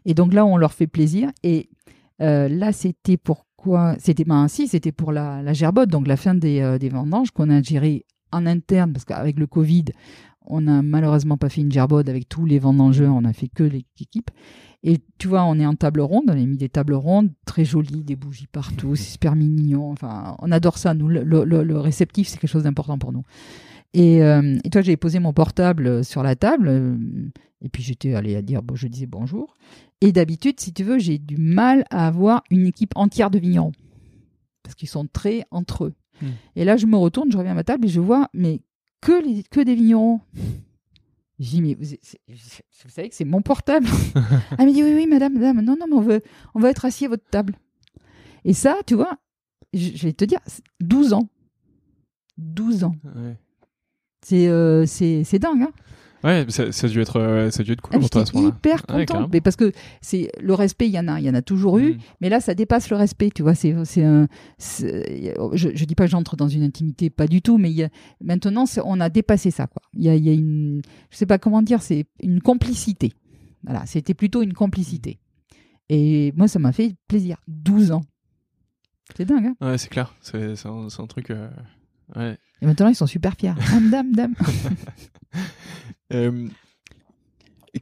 Et 0.05 0.13
donc 0.13 0.34
là, 0.34 0.45
on 0.45 0.55
leur 0.55 0.71
fait 0.71 0.88
plaisir. 0.88 1.29
Et 1.43 1.69
euh, 2.21 2.47
là, 2.47 2.71
c'était 2.71 3.17
C'était 3.99 4.24
ben 4.24 4.47
si, 4.47 4.68
c'était 4.68 4.91
pour 4.91 5.11
la, 5.11 5.41
la 5.41 5.53
gerbotte, 5.53 5.89
donc 5.89 6.07
la 6.07 6.18
fin 6.18 6.34
des, 6.36 6.78
des 6.80 6.89
vendanges 6.89 7.32
qu'on 7.32 7.49
a 7.49 7.61
géré 7.61 8.05
en 8.32 8.45
interne, 8.45 8.93
parce 8.93 9.05
qu'avec 9.05 9.39
le 9.39 9.47
Covid, 9.47 9.86
on 10.45 10.61
n'a 10.61 10.82
malheureusement 10.82 11.38
pas 11.38 11.49
fait 11.49 11.61
une 11.61 11.72
gerbode 11.72 12.09
avec 12.09 12.28
tous 12.28 12.45
les 12.45 12.59
vendangeurs, 12.59 13.14
on 13.16 13.24
a 13.24 13.34
fait 13.34 13.47
que 13.47 13.64
l'équipe. 13.64 14.30
Et 14.84 14.99
tu 15.18 15.30
vois, 15.30 15.45
on 15.45 15.57
est 15.59 15.66
en 15.66 15.76
table 15.76 16.01
ronde, 16.01 16.26
on 16.28 16.34
a 16.34 16.36
mis 16.36 16.57
des 16.57 16.68
tables 16.68 16.93
rondes 16.93 17.32
très 17.45 17.64
jolies, 17.64 18.03
des 18.03 18.18
bougies 18.18 18.47
partout, 18.47 18.95
super 18.95 19.36
mignon. 19.36 19.91
Enfin, 19.91 20.36
on 20.39 20.51
adore 20.51 20.78
ça. 20.78 20.93
Nous, 20.93 21.07
le, 21.07 21.78
réceptif, 21.78 22.28
c'est 22.28 22.38
quelque 22.38 22.49
chose 22.49 22.64
d'important 22.64 22.97
pour 22.97 23.14
nous. 23.14 23.24
Et, 23.93 24.24
euh, 24.24 24.57
et 24.64 24.70
toi, 24.70 24.82
j'ai 24.82 24.97
posé 24.97 25.20
mon 25.20 25.32
portable 25.32 26.03
sur 26.03 26.22
la 26.22 26.36
table, 26.36 26.68
euh, 26.68 26.97
et 27.64 27.70
puis 27.70 27.82
j'étais 27.82 28.14
allé 28.14 28.36
à 28.36 28.41
dire, 28.41 28.61
bon, 28.61 28.76
je 28.76 28.88
disais 28.88 29.05
bonjour. 29.05 29.55
Et 30.01 30.11
d'habitude, 30.11 30.59
si 30.59 30.74
tu 30.74 30.84
veux, 30.84 30.99
j'ai 30.99 31.18
du 31.18 31.38
mal 31.38 31.86
à 31.89 32.05
avoir 32.05 32.43
une 32.51 32.68
équipe 32.68 32.91
entière 32.95 33.32
de 33.32 33.39
vignerons, 33.39 33.72
parce 34.61 34.76
qu'ils 34.76 34.89
sont 34.89 35.07
très 35.07 35.45
entre 35.49 35.86
eux. 35.86 35.93
Hmm. 36.22 36.32
Et 36.57 36.66
là, 36.66 36.76
je 36.76 36.86
me 36.86 36.97
retourne, 36.97 37.32
je 37.32 37.38
reviens 37.38 37.53
à 37.53 37.55
ma 37.55 37.64
table 37.64 37.86
et 37.86 37.89
je 37.89 38.01
vois, 38.01 38.30
mais 38.34 38.59
que, 39.01 39.24
les, 39.24 39.43
que 39.43 39.61
des 39.61 39.76
vignerons. 39.76 40.20
J'ai 41.39 41.51
dit, 41.51 41.61
mais 41.61 41.74
vous, 41.74 41.95
vous, 42.28 42.89
savez 42.89 43.09
que 43.09 43.16
c'est 43.16 43.26
mon 43.26 43.41
portable 43.41 43.88
Elle 44.59 44.68
me 44.68 44.74
dit, 44.74 44.84
oui, 44.84 44.93
oui, 44.93 45.07
madame, 45.07 45.34
madame, 45.34 45.61
non, 45.61 45.76
non, 45.80 45.88
mais 45.88 45.95
on 45.95 46.01
veut, 46.01 46.22
on 46.53 46.59
va 46.59 46.70
être 46.70 46.86
assis 46.86 47.05
à 47.05 47.09
votre 47.09 47.28
table. 47.30 47.55
Et 48.45 48.53
ça, 48.53 48.78
tu 48.86 48.95
vois, 48.95 49.18
je, 49.74 50.05
vais 50.05 50.14
te 50.14 50.26
dire, 50.26 50.39
12 50.82 51.14
ans. 51.14 51.30
12 52.38 52.84
ans. 52.84 52.95
C'est 54.22 54.47
euh, 54.47 54.86
c'est 54.86 55.39
dingue. 55.39 55.64
Hein 55.64 55.72
Ouais, 56.24 56.45
ça, 56.49 56.71
ça, 56.71 56.88
a 56.88 56.89
dû 56.89 57.01
être, 57.01 57.19
euh, 57.19 57.51
ça 57.51 57.61
a 57.61 57.63
dû 57.63 57.74
être 57.74 57.82
cool 57.82 57.99
pour 57.99 58.09
toi 58.09 58.21
à 58.21 58.26
ce 58.26 58.34
moment-là. 58.36 58.55
hyper 58.55 58.86
content, 58.86 59.28
mais 59.32 59.41
parce 59.41 59.55
que 59.55 59.71
c'est 60.01 60.30
le 60.39 60.53
respect, 60.53 60.88
il 60.88 60.93
y 60.93 60.99
en 60.99 61.07
a, 61.07 61.19
il 61.19 61.26
y 61.26 61.30
en 61.30 61.34
a 61.34 61.41
toujours 61.41 61.80
eu, 61.80 61.93
mm. 61.93 61.97
mais 62.21 62.30
là, 62.30 62.39
ça 62.39 62.53
dépasse 62.55 62.89
le 62.89 62.95
respect, 62.95 63.30
tu 63.30 63.43
vois. 63.43 63.55
C'est, 63.55 63.76
c'est 63.84 64.03
un, 64.03 64.28
je, 64.57 65.69
je 65.74 65.86
dis 65.86 65.95
pas 65.95 66.07
j'entre 66.07 66.38
dans 66.38 66.47
une 66.47 66.63
intimité, 66.63 67.09
pas 67.09 67.28
du 67.28 67.41
tout, 67.41 67.57
mais 67.57 67.71
il 67.71 67.76
y 67.76 67.84
a, 67.84 67.89
maintenant, 68.21 68.65
on 68.86 68.99
a 69.01 69.09
dépassé 69.09 69.51
ça, 69.51 69.67
quoi. 69.67 69.82
Il 69.93 70.03
y 70.03 70.09
a, 70.09 70.15
il 70.15 70.24
y 70.26 70.30
a 70.30 70.34
une, 70.34 70.82
je 71.09 71.17
sais 71.17 71.26
pas 71.26 71.38
comment 71.38 71.61
dire, 71.61 71.82
c'est 71.82 72.05
une 72.21 72.41
complicité. 72.41 73.13
Voilà, 73.63 73.86
c'était 73.86 74.13
plutôt 74.13 74.41
une 74.41 74.53
complicité. 74.53 75.19
Et 75.89 76.34
moi, 76.36 76.47
ça 76.47 76.59
m'a 76.59 76.71
fait 76.71 76.95
plaisir. 77.07 77.38
12 77.47 77.91
ans. 77.91 78.03
C'est 79.15 79.26
dingue, 79.26 79.47
hein 79.47 79.55
Ouais, 79.61 79.78
c'est 79.78 79.89
clair. 79.89 80.13
C'est, 80.21 80.55
c'est, 80.55 80.67
un, 80.67 80.88
un, 80.88 81.07
truc. 81.07 81.30
Euh... 81.30 81.49
Ouais. 82.16 82.38
Et 82.62 82.66
maintenant, 82.66 82.88
ils 82.88 82.95
sont 82.95 83.08
super 83.08 83.34
fiers. 83.34 83.54
Dame, 83.72 83.89
dame, 83.89 84.14
dame. 84.14 84.36
Euh, 86.12 86.47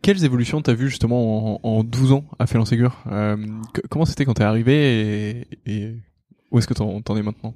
quelles 0.01 0.23
évolutions 0.23 0.61
t'as 0.61 0.73
vu 0.73 0.89
justement 0.89 1.59
en, 1.67 1.83
12 1.83 2.13
ans 2.13 2.23
à 2.39 2.47
Félan 2.47 2.63
Ségur 2.63 3.03
euh, 3.07 3.45
Comment 3.89 4.05
c'était 4.05 4.23
quand 4.23 4.35
t'es 4.35 4.43
arrivé 4.43 5.47
et, 5.65 5.97
où 6.49 6.57
est-ce 6.57 6.67
que 6.67 6.73
t'en, 6.73 7.17
es 7.17 7.23
maintenant? 7.23 7.53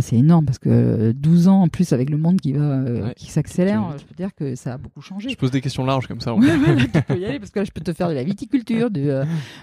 C'est 0.00 0.16
énorme 0.16 0.44
parce 0.44 0.58
que 0.58 1.12
12 1.12 1.48
ans 1.48 1.62
en 1.62 1.68
plus 1.68 1.92
avec 1.92 2.10
le 2.10 2.16
monde 2.16 2.40
qui 2.40 2.52
va 2.52 2.64
euh, 2.64 3.12
qui 3.12 3.30
s'accélère, 3.30 3.96
je 3.98 4.04
peux 4.04 4.14
dire 4.14 4.34
que 4.34 4.54
ça 4.54 4.74
a 4.74 4.78
beaucoup 4.78 5.00
changé. 5.00 5.30
Je 5.30 5.36
pose 5.36 5.50
des 5.50 5.60
questions 5.60 5.84
larges 5.84 6.06
comme 6.06 6.20
ça. 6.20 6.34
tu 6.40 7.02
peux 7.02 7.18
y 7.18 7.24
aller 7.24 7.38
parce 7.38 7.50
que 7.50 7.60
là, 7.60 7.64
je 7.64 7.70
peux 7.70 7.80
te 7.80 7.92
faire 7.92 8.08
de 8.08 8.14
la 8.14 8.24
viticulture, 8.24 8.90
du, 8.90 9.08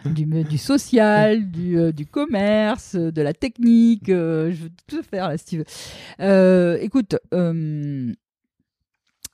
du, 0.05 0.57
social, 0.57 1.49
du, 1.49 1.93
du, 1.93 2.05
commerce, 2.05 2.95
de 2.95 3.21
la 3.21 3.33
technique. 3.33 4.07
je 4.07 4.51
veux 4.51 4.71
tout 4.87 5.03
faire 5.03 5.29
là 5.29 5.37
si 5.37 5.45
tu 5.45 5.57
veux. 5.57 6.83
écoute, 6.83 7.15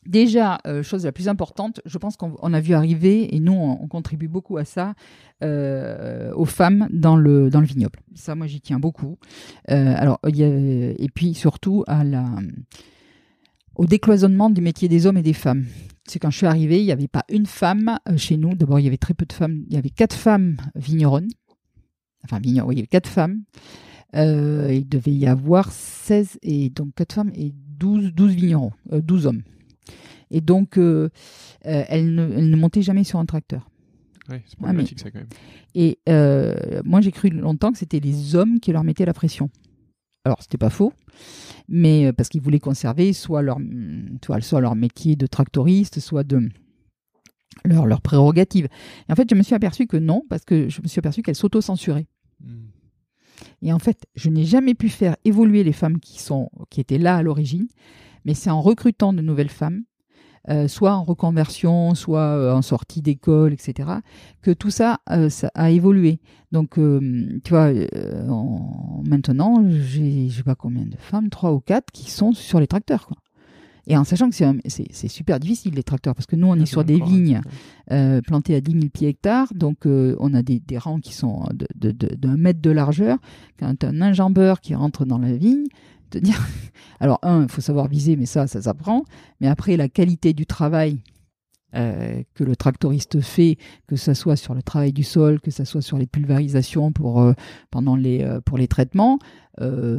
Déjà, 0.06 0.60
euh, 0.66 0.82
chose 0.82 1.06
la 1.06 1.12
plus 1.12 1.28
importante, 1.28 1.82
je 1.86 1.98
pense 1.98 2.16
qu'on 2.16 2.54
a 2.54 2.62
vu 2.62 2.74
arriver, 2.74 3.36
et 3.36 3.40
nous, 3.40 3.54
on, 3.54 3.88
contribue 3.88 4.30
beaucoup 4.30 4.58
à 4.58 4.64
ça, 4.64 4.94
euh, 5.44 6.32
aux 6.36 6.46
femmes 6.46 6.88
dans 6.92 7.18
le, 7.18 7.50
dans 7.50 7.60
le 7.60 7.66
vignoble. 7.66 8.00
Ça, 8.16 8.34
moi, 8.34 8.48
j'y 8.48 8.62
tiens 8.62 8.80
beaucoup. 8.80 9.18
Euh, 9.70 9.94
alors, 9.98 10.20
y 10.26 10.44
a, 10.44 10.48
et 10.48 11.10
puis 11.14 11.34
surtout 11.34 11.84
à 11.88 12.04
la, 12.06 12.26
au 13.76 13.86
décloisonnement 13.86 14.50
du 14.50 14.62
métier 14.62 14.88
des 14.88 15.06
hommes 15.06 15.18
et 15.18 15.22
des 15.22 15.34
femmes. 15.34 15.66
C'est 16.08 16.18
quand 16.18 16.32
je 16.32 16.38
suis 16.38 16.48
arrivée, 16.48 16.80
il 16.80 16.86
n'y 16.86 16.94
avait 16.94 17.08
pas 17.10 17.26
une 17.30 17.46
femme 17.46 18.00
chez 18.16 18.38
nous. 18.38 18.56
D'abord, 18.56 18.80
il 18.80 18.84
y 18.84 18.88
avait 18.88 18.98
très 18.98 19.14
peu 19.14 19.26
de 19.26 19.34
femmes. 19.34 19.64
Il 19.68 19.74
y 19.74 19.78
avait 19.78 19.90
quatre 19.90 20.16
femmes 20.16 20.58
vigneronnes. 20.76 21.30
Enfin, 22.24 22.40
vigneronnes, 22.40 22.70
oui, 22.70 22.76
il 22.76 22.78
y 22.80 22.82
avait 22.82 22.88
quatre 22.88 23.10
femmes. 23.10 23.44
il 24.14 24.88
devait 24.88 25.12
y 25.12 25.28
avoir 25.28 25.72
16, 25.72 26.40
et 26.42 26.70
donc 26.70 26.96
quatre 26.96 27.14
femmes 27.14 27.32
et 27.36 27.54
12, 27.78 28.14
12 28.14 28.32
vignerons, 28.34 28.72
12 28.92 29.28
hommes. 29.28 29.44
Et 30.32 30.42
donc, 30.42 30.78
euh, 30.78 31.10
euh, 31.66 31.84
elle, 31.88 32.14
ne, 32.14 32.30
elle, 32.36 32.50
ne, 32.50 32.56
montait 32.56 32.82
jamais 32.82 33.04
sur 33.04 33.20
un 33.20 33.26
tracteur. 33.26 33.70
Oui, 34.30 34.38
c'est 34.46 34.56
ah, 34.60 34.64
problématique 34.64 35.00
ça 35.00 35.10
quand 35.10 35.20
même. 35.20 35.30
Et 35.76 36.00
euh, 36.08 36.82
moi, 36.84 37.02
j'ai 37.02 37.12
cru 37.12 37.30
longtemps 37.30 37.72
que 37.72 37.80
c'était 37.80 38.00
les 38.00 38.36
hommes 38.36 38.60
qui 38.60 38.72
leur 38.72 38.84
mettaient 38.84 39.06
la 39.06 39.14
pression. 39.14 39.50
Alors, 40.26 40.42
c'était 40.42 40.58
pas 40.58 40.70
faux, 40.70 40.94
mais 41.68 42.12
parce 42.14 42.30
qu'ils 42.30 42.42
voulaient 42.42 42.60
conserver 42.60 43.14
soit 43.14 43.42
leur, 43.42 43.58
soit 44.42 44.62
leur 44.62 44.76
métier 44.76 45.16
de 45.16 45.26
tractoriste, 45.26 46.00
soit 46.00 46.24
de 46.24 46.50
leur, 47.66 47.86
leur 47.86 48.02
prérogative. 48.02 48.68
Et 49.08 49.12
en 49.12 49.16
fait, 49.16 49.28
je 49.30 49.36
me 49.36 49.42
suis 49.42 49.56
aperçu 49.56 49.88
que 49.88 49.98
non, 49.98 50.24
parce 50.30 50.46
que 50.46 50.70
je 50.70 50.82
me 50.82 50.88
suis 50.88 51.00
aperçu 51.00 51.24
qu'elles 51.24 51.36
s'auto-censuraient. 51.36 52.08
Hmm. 52.42 52.68
Et 53.62 53.74
en 53.74 53.80
fait, 53.80 54.06
je 54.16 54.30
n'ai 54.30 54.46
jamais 54.46 54.76
pu 54.76 54.90
faire 54.90 55.16
évoluer 55.26 55.64
les 55.64 55.74
femmes 55.74 56.00
qui, 56.00 56.20
sont, 56.20 56.50
qui 56.70 56.82
étaient 56.82 56.98
là 56.98 57.18
à 57.18 57.24
l'origine, 57.24 57.68
mais 58.26 58.34
c'est 58.34 58.50
en 58.50 58.62
recrutant 58.62 59.14
de 59.14 59.22
nouvelles 59.22 59.50
femmes 59.50 59.84
euh, 60.50 60.68
soit 60.68 60.94
en 60.94 61.04
reconversion, 61.04 61.94
soit 61.96 62.22
euh, 62.22 62.54
en 62.54 62.62
sortie 62.62 63.02
d'école, 63.02 63.54
etc., 63.54 63.90
que 64.42 64.52
tout 64.52 64.72
ça, 64.72 65.00
euh, 65.12 65.30
ça 65.30 65.52
a 65.54 65.70
évolué. 65.70 66.20
Donc, 66.52 66.76
tu 66.76 67.50
vois, 67.50 67.72
maintenant, 69.04 69.64
j'ai, 69.70 70.30
je 70.30 70.38
sais 70.38 70.44
pas 70.44 70.56
combien 70.56 70.86
de 70.86 70.96
femmes, 70.98 71.30
trois 71.30 71.54
ou 71.54 71.60
quatre, 71.60 71.92
qui 71.92 72.10
sont 72.10 72.32
sur 72.32 72.60
les 72.60 72.68
tracteurs, 72.68 73.06
quoi. 73.08 73.18
Et 73.86 73.98
en 73.98 74.04
sachant 74.04 74.30
que 74.30 74.36
c'est 74.36 75.08
super 75.08 75.40
difficile 75.40 75.74
les 75.74 75.82
tracteurs, 75.82 76.14
parce 76.14 76.28
que 76.28 76.36
nous 76.36 76.46
on 76.46 76.56
est 76.56 76.68
sur 76.68 76.84
des 76.84 77.00
vignes 77.00 77.42
plantées 78.28 78.54
à 78.54 78.62
10 78.62 78.72
000 78.72 78.86
pieds 78.94 79.08
hectares, 79.08 79.52
donc 79.56 79.80
on 79.86 80.34
a 80.36 80.44
des, 80.44 80.60
des, 80.60 80.78
rangs 80.78 81.00
qui 81.00 81.14
sont 81.14 81.46
d'un 81.50 81.66
de, 81.76 81.92
de, 81.92 82.28
mètre 82.28 82.62
de 82.62 82.70
largeur. 82.70 83.18
Quand 83.60 83.84
un 83.84 84.02
enjambeur 84.02 84.62
qui 84.62 84.76
rentre 84.76 85.06
dans 85.06 85.18
la 85.18 85.36
vigne, 85.36 85.66
dire. 86.18 86.40
Alors, 87.00 87.20
un, 87.22 87.44
il 87.44 87.50
faut 87.50 87.62
savoir 87.62 87.88
viser, 87.88 88.16
mais 88.16 88.26
ça, 88.26 88.48
ça 88.48 88.62
s'apprend. 88.62 89.04
Mais 89.40 89.48
après, 89.48 89.78
la 89.78 89.88
qualité 89.88 90.34
du 90.34 90.46
travail 90.46 91.00
euh, 91.76 92.24
que 92.34 92.44
le 92.44 92.56
tractoriste 92.56 93.22
fait, 93.22 93.60
que 93.86 93.96
ce 93.96 94.16
soit 94.16 94.36
sur 94.36 94.56
le 94.56 94.64
travail 94.64 94.92
du 94.92 95.04
sol, 95.04 95.40
que 95.40 95.52
ce 95.52 95.66
soit 95.66 95.84
sur 95.84 96.00
les 96.00 96.08
pulvérisations 96.08 96.92
pour, 96.92 97.22
euh, 97.22 97.34
pendant 97.70 97.96
les, 97.96 98.24
euh, 98.24 98.42
pour 98.42 98.58
les 98.58 98.68
traitements, 98.68 99.20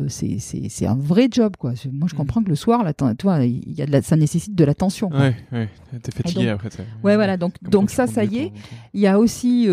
c'est 0.09 0.87
un 0.87 0.97
vrai 0.97 1.29
job. 1.31 1.57
Quoi. 1.57 1.75
Moi, 1.93 2.09
je 2.09 2.15
mm. 2.15 2.19
comprends 2.19 2.43
que 2.43 2.49
le 2.49 2.57
soir, 2.57 2.83
là, 2.83 2.93
toi, 2.93 3.45
il 3.45 3.73
y 3.73 3.83
a 3.83 3.87
de 3.87 4.01
ça 4.01 4.17
nécessite 4.17 4.57
de 4.57 4.65
l'attention. 4.65 5.11
Ouais, 5.11 5.37
ouais. 5.53 5.69
T'es 6.03 6.11
fatigué 6.11 6.49
après. 6.49 6.71
Ouais, 7.05 7.15
voilà. 7.15 7.37
Donc, 7.37 7.53
donc 7.63 7.91
ça, 7.91 8.09
ça 8.09 8.25
y 8.25 8.39
est. 8.39 8.53
Il 8.95 9.01
y 9.01 9.07
a 9.07 9.21
aussi 9.21 9.69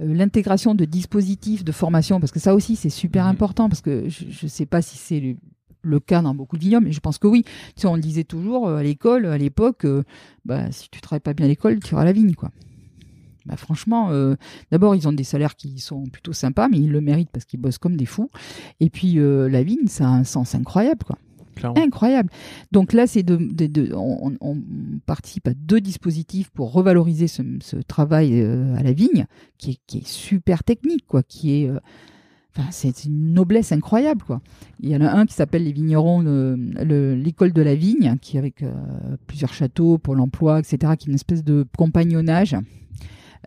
l'intégration 0.00 0.74
de 0.74 0.84
dispositifs 0.84 1.64
de 1.64 1.72
formation, 1.72 2.18
parce 2.18 2.32
que 2.32 2.40
ça 2.40 2.54
aussi, 2.54 2.74
c'est 2.74 2.90
super 2.90 3.26
mm. 3.26 3.28
important, 3.28 3.68
parce 3.68 3.82
que 3.82 4.08
je 4.08 4.46
ne 4.46 4.48
sais 4.48 4.66
pas 4.66 4.82
si 4.82 4.96
c'est 4.96 5.36
le 5.82 6.00
cas 6.00 6.22
dans 6.22 6.34
beaucoup 6.34 6.56
de 6.56 6.62
vignobles, 6.62 6.86
mais 6.86 6.92
je 6.92 7.00
pense 7.00 7.18
que 7.18 7.26
oui. 7.26 7.44
Tu 7.44 7.82
sais, 7.82 7.86
on 7.86 7.94
le 7.94 8.02
disait 8.02 8.24
toujours 8.24 8.68
euh, 8.68 8.76
à 8.76 8.82
l'école, 8.82 9.26
à 9.26 9.38
l'époque, 9.38 9.84
euh, 9.84 10.02
bah, 10.44 10.70
si 10.72 10.88
tu 10.90 11.00
travailles 11.00 11.20
pas 11.20 11.34
bien 11.34 11.46
à 11.46 11.48
l'école, 11.48 11.80
tu 11.80 11.92
iras 11.92 12.02
à 12.02 12.04
la 12.04 12.12
vigne, 12.12 12.34
quoi. 12.34 12.50
Bah, 13.46 13.56
franchement, 13.56 14.10
euh, 14.10 14.34
d'abord, 14.72 14.96
ils 14.96 15.06
ont 15.06 15.12
des 15.12 15.24
salaires 15.24 15.54
qui 15.54 15.78
sont 15.78 16.06
plutôt 16.06 16.32
sympas, 16.32 16.68
mais 16.68 16.78
ils 16.78 16.90
le 16.90 17.00
méritent 17.00 17.30
parce 17.30 17.44
qu'ils 17.44 17.60
bossent 17.60 17.78
comme 17.78 17.96
des 17.96 18.06
fous. 18.06 18.30
Et 18.80 18.90
puis, 18.90 19.14
la 19.14 19.62
vigne, 19.62 19.86
ça 19.86 20.06
a 20.06 20.10
un 20.10 20.24
sens 20.24 20.54
incroyable, 20.54 21.04
quoi. 21.04 21.18
Incroyable. 21.76 22.28
Donc 22.70 22.92
là, 22.92 23.06
c'est 23.06 23.22
de, 23.22 23.94
on, 23.94 24.62
participe 25.06 25.48
à 25.48 25.54
deux 25.54 25.80
dispositifs 25.80 26.50
pour 26.50 26.72
revaloriser 26.72 27.28
ce, 27.28 27.76
travail 27.86 28.42
à 28.42 28.82
la 28.82 28.92
vigne, 28.92 29.26
qui 29.56 29.70
est, 29.70 29.78
qui 29.86 29.98
est, 29.98 30.06
super 30.06 30.64
technique, 30.64 31.06
quoi, 31.06 31.22
qui 31.22 31.62
est 31.62 31.70
c'est 32.70 33.04
une 33.04 33.32
noblesse 33.32 33.72
incroyable, 33.72 34.22
quoi. 34.22 34.40
Il 34.80 34.90
y 34.90 34.96
en 34.96 35.00
a 35.00 35.10
un 35.10 35.26
qui 35.26 35.34
s'appelle 35.34 35.64
les 35.64 35.72
vignerons, 35.72 36.20
l'école 36.20 37.52
de 37.52 37.62
la 37.62 37.74
vigne, 37.74 38.16
qui 38.20 38.38
avec 38.38 38.62
euh, 38.62 38.72
plusieurs 39.26 39.52
châteaux 39.52 39.98
pour 39.98 40.14
l'emploi, 40.14 40.58
etc., 40.58 40.94
qui 40.98 41.08
est 41.08 41.10
une 41.10 41.14
espèce 41.14 41.44
de 41.44 41.66
compagnonnage. 41.76 42.56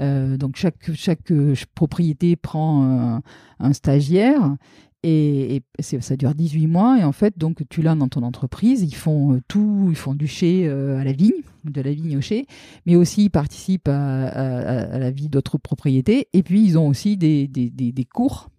Euh, 0.01 0.37
donc 0.37 0.55
chaque 0.55 0.91
chaque 0.93 1.31
euh, 1.31 1.55
propriété 1.75 2.35
prend 2.35 3.21
un, 3.59 3.73
stagiaire 3.73 4.55
et, 5.03 5.61
ça 5.79 6.15
dure 6.15 6.33
18 6.33 6.67
mois 6.67 6.99
et 6.99 7.03
en 7.03 7.11
fait 7.11 7.37
donc 7.37 7.63
tu 7.69 7.81
l'as 7.81 7.95
dans 7.95 8.07
ton 8.07 8.23
entreprise 8.23 8.81
ils 8.81 8.95
font 8.95 9.41
tout 9.49 9.87
ils 9.89 9.97
font 9.97 10.13
du 10.13 10.27
chai 10.27 10.69
à 10.69 11.03
la 11.03 11.11
vigne 11.11 11.41
de 11.65 11.81
la 11.81 11.91
vigne 11.91 12.17
au 12.17 12.21
chai 12.21 12.45
mais 12.85 12.95
aussi 12.95 13.25
ils 13.25 13.29
participent 13.29 13.89
à, 13.89 14.97
la 14.97 15.11
vie 15.11 15.27
d'autres 15.27 15.57
propriétés 15.57 16.27
et 16.31 16.43
puis 16.43 16.63
ils 16.63 16.77
ont 16.77 16.87
aussi 16.87 17.17
des, 17.17 17.47
des, 17.47 17.69
des 17.69 18.05
cours 18.05 18.49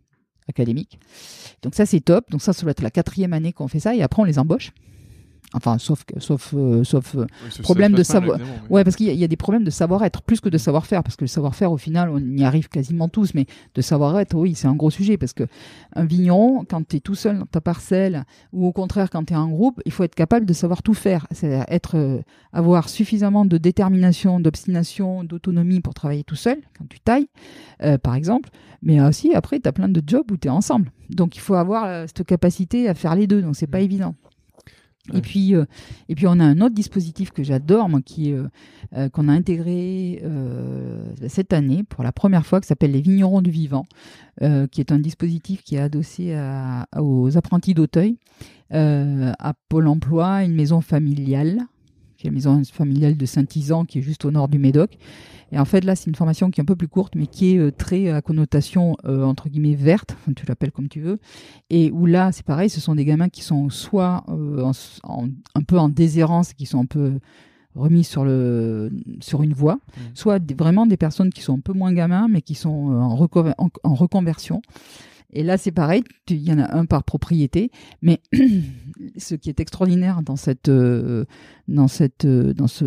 Donc 1.63 1.75
ça 1.75 1.87
c'est 1.87 2.01
top. 2.01 2.31
Donc 2.31 2.43
ça, 2.43 2.53
ça 2.53 2.63
doit 2.63 2.71
être 2.73 2.83
la 2.83 2.91
quatrième 2.91 3.33
année 3.33 3.53
qu'on 3.53 3.69
fait 3.69 3.81
ça 3.81 3.95
et 3.95 4.03
après 4.03 4.23
on 4.23 4.25
les 4.25 4.39
embauche. 4.39 4.73
Enfin, 5.53 5.79
sauf 5.79 6.05
sauf 6.19 6.55
euh, 6.55 6.85
sauf 6.85 7.17
euh, 7.17 7.27
problème 7.63 7.93
de 7.93 8.05
savoir. 8.05 8.39
Ouais, 8.69 8.85
parce 8.85 8.95
qu'il 8.95 9.13
y, 9.13 9.25
a 9.25 9.29
des 9.29 9.37
problèmes 9.37 9.65
de 9.65 9.71
savoir-être 9.71 10.23
plus 10.23 10.41
que 10.41 10.49
de 10.49 10.59
savoir-faire, 10.59 11.03
parce 11.03 11.17
que 11.17 11.25
le 11.25 11.29
savoir-faire, 11.29 11.73
au 11.73 11.77
final, 11.77 12.09
on 12.09 12.21
y 12.21 12.45
arrive 12.45 12.69
quasiment 12.69 13.09
tous, 13.09 13.35
mais 13.35 13.47
de 13.75 13.83
savoir-être, 13.83 14.37
oui, 14.37 14.55
c'est 14.55 14.69
un 14.69 14.77
gros 14.77 14.91
sujet, 14.91 15.17
parce 15.17 15.33
que 15.33 15.45
un 15.97 16.05
vigneron, 16.05 16.65
quand 16.69 16.87
tu 16.87 16.97
es 16.97 17.01
tout 17.01 17.17
seul 17.17 17.41
dans 17.41 17.47
ta 17.47 17.61
parcelle, 17.61 18.25
ou 18.53 18.65
au 18.65 18.73
contraire 18.73 19.11
quand 19.11 19.25
tu 19.25 19.33
es 19.33 19.37
en 19.37 19.49
groupe, 19.49 19.81
il 19.87 19.93
faut 19.93 20.05
être 20.05 20.15
capable 20.15 20.47
de 20.47 20.53
savoir 20.53 20.85
tout 20.85 20.95
faire, 20.95 21.27
c'est-à-dire 21.33 21.65
être, 21.67 21.97
euh, 21.97 22.21
avoir 22.53 22.89
suffisamment 22.89 23.45
de 23.45 23.59
détermination, 23.59 24.39
d'obstination, 24.39 25.25
d'autonomie 25.25 25.81
pour 25.81 25.95
travailler 25.95 26.23
tout 26.23 26.37
seul 26.37 26.59
quand 26.79 26.89
tu 26.89 27.01
tailles, 27.01 27.27
par 28.03 28.15
exemple, 28.15 28.51
mais 28.83 29.01
aussi 29.01 29.35
après, 29.35 29.59
tu 29.59 29.69
as 29.69 29.73
plein 29.73 29.89
de 29.89 30.03
jobs 30.07 30.31
où 30.31 30.37
tu 30.37 30.47
es 30.49 30.51
ensemble. 30.51 30.93
Donc 31.09 31.37
il 31.37 31.41
faut 31.41 31.55
avoir 31.55 32.09
cette 32.09 32.25
capacité 32.25 32.89
à 32.89 32.95
faire 32.95 33.17
les 33.17 33.27
deux, 33.27 33.43
donc 33.43 33.57
c'est 33.57 33.67
pas 33.67 33.81
mmh. 33.81 34.15
Et 35.15 35.23
puis, 35.23 35.55
euh, 35.55 35.65
et 36.09 36.15
puis 36.15 36.27
on 36.27 36.39
a 36.39 36.45
un 36.45 36.61
autre 36.61 36.75
dispositif 36.75 37.31
que 37.31 37.43
j'adore, 37.43 37.89
moi, 37.89 38.01
qui 38.05 38.33
euh, 38.33 38.45
euh, 38.97 39.09
qu'on 39.09 39.29
a 39.29 39.33
intégré 39.33 40.23
cette 41.29 41.53
année 41.53 41.85
pour 41.85 42.05
la 42.05 42.13
première 42.13 42.47
fois, 42.47 42.61
qui 42.61 42.67
s'appelle 42.67 42.93
les 42.93 43.01
Vignerons 43.01 43.41
du 43.41 43.51
Vivant, 43.51 43.87
qui 44.41 44.81
est 44.81 44.93
un 44.93 44.99
dispositif 44.99 45.63
qui 45.63 45.77
est 45.77 45.81
adossé 45.81 46.37
aux 46.97 47.37
apprentis 47.37 47.75
d'Auteuil, 47.75 48.19
à 48.71 49.55
Pôle 49.69 49.89
Emploi, 49.89 50.45
une 50.45 50.55
maison 50.55 50.81
familiale 50.81 51.61
qui 52.21 52.27
est 52.27 52.31
la 52.31 52.35
maison 52.35 52.63
familiale 52.65 53.17
de 53.17 53.27
Saint-Isan, 53.27 53.87
qui 53.87 53.99
est 53.99 54.03
juste 54.03 54.25
au 54.27 54.31
nord 54.31 54.49
du 54.49 54.59
Médoc. 54.59 54.99
Et 55.53 55.59
en 55.59 55.65
fait, 55.65 55.85
là, 55.85 55.97
c'est 55.97 56.07
une 56.07 56.15
formation 56.15 56.51
qui 56.51 56.61
est 56.61 56.63
un 56.63 56.67
peu 56.67 56.77
plus 56.77 56.87
courte, 56.87 57.15
mais 57.17 57.27
qui 57.27 57.55
est 57.55 57.59
euh, 57.59 57.73
très 57.73 58.11
à 58.11 58.21
connotation, 58.21 58.97
euh, 59.07 59.25
entre 59.25 59.49
guillemets, 59.49 59.75
verte, 59.75 60.15
enfin, 60.21 60.33
tu 60.35 60.47
l'appelles 60.47 60.71
comme 60.71 60.89
tu 60.89 61.01
veux, 61.01 61.19
et 61.71 61.91
où 61.91 62.07
là, 62.07 62.31
c'est 62.31 62.45
pareil, 62.45 62.69
ce 62.69 62.81
sont 62.81 62.95
des 62.95 63.05
gamins 63.05 63.31
qui 63.31 63.43
sont 63.43 63.71
soit 63.71 64.23
euh, 64.29 64.71
un 65.55 65.63
peu 65.63 65.79
en 65.79 65.89
déshérence, 65.89 66.53
qui 66.53 66.67
sont 66.67 66.81
un 66.81 66.87
peu 66.87 67.19
remis 67.75 68.05
sur, 68.05 68.25
le, 68.25 68.93
sur 69.21 69.43
une 69.43 69.55
voie, 69.55 69.77
mmh. 69.77 70.01
soit 70.15 70.53
vraiment 70.53 70.87
des 70.87 70.97
personnes 70.97 71.31
qui 71.31 71.41
sont 71.41 71.55
un 71.55 71.61
peu 71.61 71.73
moins 71.73 71.93
gamins, 71.93 72.29
mais 72.29 72.43
qui 72.43 72.55
sont 72.55 72.69
en, 72.71 73.71
en 73.83 73.95
reconversion. 73.95 74.61
Et 75.33 75.43
là, 75.43 75.59
c'est 75.59 75.71
pareil, 75.71 76.03
il 76.29 76.43
y 76.43 76.53
en 76.53 76.59
a 76.59 76.77
un 76.77 76.87
par 76.87 77.05
propriété, 77.05 77.71
mais 78.03 78.21
ce 79.17 79.35
qui 79.35 79.49
est 79.49 79.61
extraordinaire 79.61 80.23
dans 80.23 80.37
cette, 80.37 80.69
euh, 80.69 81.25
dans 81.69 81.89
cette, 81.89 82.25
euh, 82.25 82.53
dans 82.53 82.67
ce, 82.67 82.85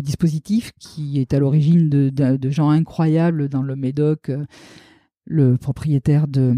dispositif 0.00 0.72
qui 0.78 1.20
est 1.20 1.34
à 1.34 1.38
l'origine 1.38 1.88
de, 1.88 2.10
de, 2.10 2.50
gens 2.50 2.70
incroyables 2.70 3.48
dans 3.48 3.62
le 3.62 3.74
Médoc, 3.74 4.28
euh, 4.28 4.44
le 5.24 5.56
propriétaire 5.56 6.28
de 6.28 6.54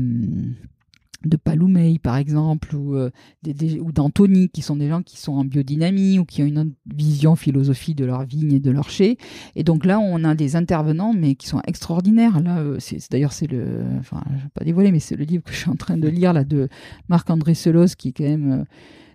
de 1.24 1.36
Paloumeil 1.36 1.98
par 1.98 2.16
exemple 2.16 2.76
ou, 2.76 2.94
euh, 2.94 3.10
ou 3.44 4.48
qui 4.52 4.62
sont 4.62 4.76
des 4.76 4.88
gens 4.88 5.02
qui 5.02 5.18
sont 5.18 5.32
en 5.32 5.44
biodynamie 5.44 6.18
ou 6.20 6.24
qui 6.24 6.42
ont 6.42 6.46
une 6.46 6.58
autre 6.58 6.70
vision 6.94 7.34
philosophie 7.34 7.94
de 7.94 8.04
leur 8.04 8.24
vigne 8.24 8.52
et 8.52 8.60
de 8.60 8.70
leur 8.70 8.88
chai 8.88 9.18
et 9.56 9.64
donc 9.64 9.84
là 9.84 9.98
on 9.98 10.22
a 10.22 10.36
des 10.36 10.54
intervenants 10.54 11.12
mais 11.12 11.34
qui 11.34 11.48
sont 11.48 11.60
extraordinaires 11.66 12.40
là 12.40 12.58
euh, 12.58 12.76
c'est 12.78 12.98
d'ailleurs 13.10 13.32
c'est 13.32 13.48
le 13.48 13.82
enfin 13.98 14.22
je 14.30 14.44
vais 14.44 14.50
pas 14.54 14.64
dévoiler 14.64 14.92
mais 14.92 15.00
c'est 15.00 15.16
le 15.16 15.24
livre 15.24 15.42
que 15.42 15.52
je 15.52 15.58
suis 15.58 15.70
en 15.70 15.76
train 15.76 15.98
de 15.98 16.08
lire 16.08 16.32
là 16.32 16.44
de 16.44 16.68
Marc-André 17.08 17.54
Selos 17.54 17.96
qui 17.98 18.08
est 18.08 18.12
quand 18.12 18.24
même 18.24 18.52
euh, 18.52 18.64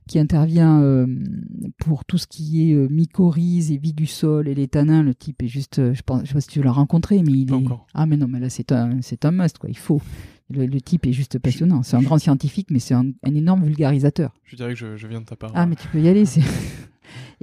qui 0.05 0.19
intervient 0.19 1.07
pour 1.79 2.03
tout 2.03 2.17
ce 2.17 2.27
qui 2.27 2.69
est 2.69 2.89
mycorhize 2.89 3.71
et 3.71 3.77
vie 3.77 3.93
du 3.93 4.05
sol 4.05 4.49
et 4.49 4.53
les 4.53 4.67
tanins. 4.67 5.01
Le 5.01 5.15
type 5.15 5.41
est 5.41 5.47
juste, 5.47 5.93
je 5.93 6.01
pense, 6.01 6.23
je 6.23 6.27
sais 6.27 6.33
pas 6.33 6.41
si 6.41 6.49
tu 6.49 6.61
l'as 6.61 6.73
rencontré, 6.73 7.23
mais 7.23 7.31
il 7.31 7.53
est. 7.53 7.65
Ah 7.93 8.05
mais 8.05 8.17
non, 8.17 8.27
mais 8.27 8.41
là 8.41 8.49
c'est 8.49 8.73
un, 8.73 9.01
c'est 9.01 9.23
un 9.23 9.31
must 9.31 9.59
quoi. 9.59 9.69
Il 9.69 9.77
faut. 9.77 10.01
Le, 10.49 10.81
type 10.81 11.05
est 11.07 11.13
juste 11.13 11.39
passionnant. 11.39 11.83
C'est 11.83 11.95
un 11.95 12.01
grand 12.01 12.19
scientifique, 12.19 12.67
mais 12.69 12.79
c'est 12.79 12.93
un, 12.93 13.11
énorme 13.25 13.63
vulgarisateur. 13.63 14.33
Je 14.45 14.55
dirais 14.55 14.73
que 14.73 14.79
je, 14.79 14.97
je 14.97 15.07
viens 15.07 15.21
de 15.21 15.25
ta 15.25 15.35
part. 15.35 15.51
Ah, 15.55 15.65
mais 15.65 15.75
tu 15.75 15.87
peux 15.87 15.99
y 15.99 16.07
aller. 16.07 16.25
C'est... 16.25 16.41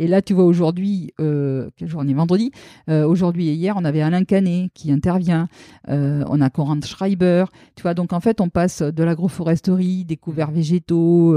Et 0.00 0.06
là, 0.06 0.22
tu 0.22 0.32
vois, 0.32 0.44
aujourd'hui, 0.44 1.12
euh, 1.20 1.68
quel 1.76 1.86
jour 1.86 2.00
on 2.02 2.08
est 2.08 2.14
Vendredi. 2.14 2.52
Euh, 2.88 3.06
aujourd'hui 3.06 3.48
et 3.48 3.52
hier, 3.52 3.74
on 3.76 3.84
avait 3.84 4.00
Alain 4.00 4.24
Canet 4.24 4.70
qui 4.72 4.90
intervient. 4.90 5.46
Euh, 5.90 6.24
on 6.26 6.40
a 6.40 6.48
Corinne 6.48 6.82
Schreiber. 6.82 7.44
Tu 7.76 7.82
vois, 7.82 7.92
donc 7.92 8.14
en 8.14 8.20
fait, 8.20 8.40
on 8.40 8.48
passe 8.48 8.80
de 8.80 9.04
l'agroforesterie, 9.04 10.06
des 10.06 10.16
couverts 10.16 10.52
végétaux, 10.52 11.36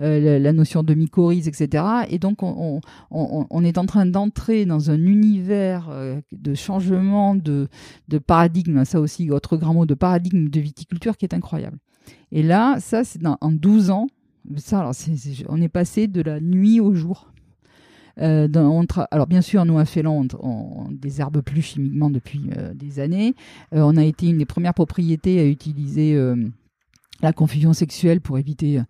la, 0.00 0.52
notion 0.52 0.82
de 0.82 0.92
mycorhize, 0.94 1.46
etc. 1.46 1.84
Et 2.08 2.18
donc, 2.18 2.42
on, 2.42 2.80
est 3.64 3.78
en 3.78 3.86
train 3.86 4.06
d'entrer 4.06 4.66
dans 4.66 4.90
un 4.90 4.98
univers 4.98 5.88
de 6.32 6.54
changement 6.54 7.36
de, 7.36 7.68
paradigme. 8.26 8.84
Ça 8.84 9.00
aussi, 9.00 9.30
autre 9.30 9.56
grand 9.56 9.74
mot 9.74 9.86
de 9.86 9.94
paradigme 9.94 10.48
de 10.48 10.60
viticulture 10.60 11.16
qui 11.16 11.26
est 11.26 11.34
incroyable. 11.34 11.78
Et 12.32 12.42
là, 12.42 12.80
ça, 12.80 13.04
c'est 13.04 13.20
en 13.24 13.52
12 13.52 13.90
ans. 13.90 14.08
Ça, 14.56 14.90
on 15.48 15.62
est 15.62 15.68
passé 15.68 16.08
de 16.08 16.22
la 16.22 16.40
nuit 16.40 16.80
au 16.80 16.92
jour. 16.92 17.30
Euh, 18.18 18.48
alors 19.10 19.26
bien 19.26 19.40
sûr, 19.40 19.64
nous 19.64 19.78
à 19.78 19.84
Félan, 19.84 20.26
on, 20.40 20.88
désherbe 20.90 21.40
plus 21.40 21.62
chimiquement 21.62 22.10
depuis 22.10 22.50
euh, 22.56 22.74
des 22.74 23.00
années. 23.00 23.34
Euh, 23.74 23.80
on 23.82 23.96
a 23.96 24.04
été 24.04 24.28
une 24.28 24.38
des 24.38 24.46
premières 24.46 24.74
propriétés 24.74 25.40
à 25.40 25.46
utiliser 25.46 26.18
la 27.22 27.32
confusion 27.32 27.72
sexuelle 27.72 28.20
pour 28.20 28.38
éviter 28.38 28.80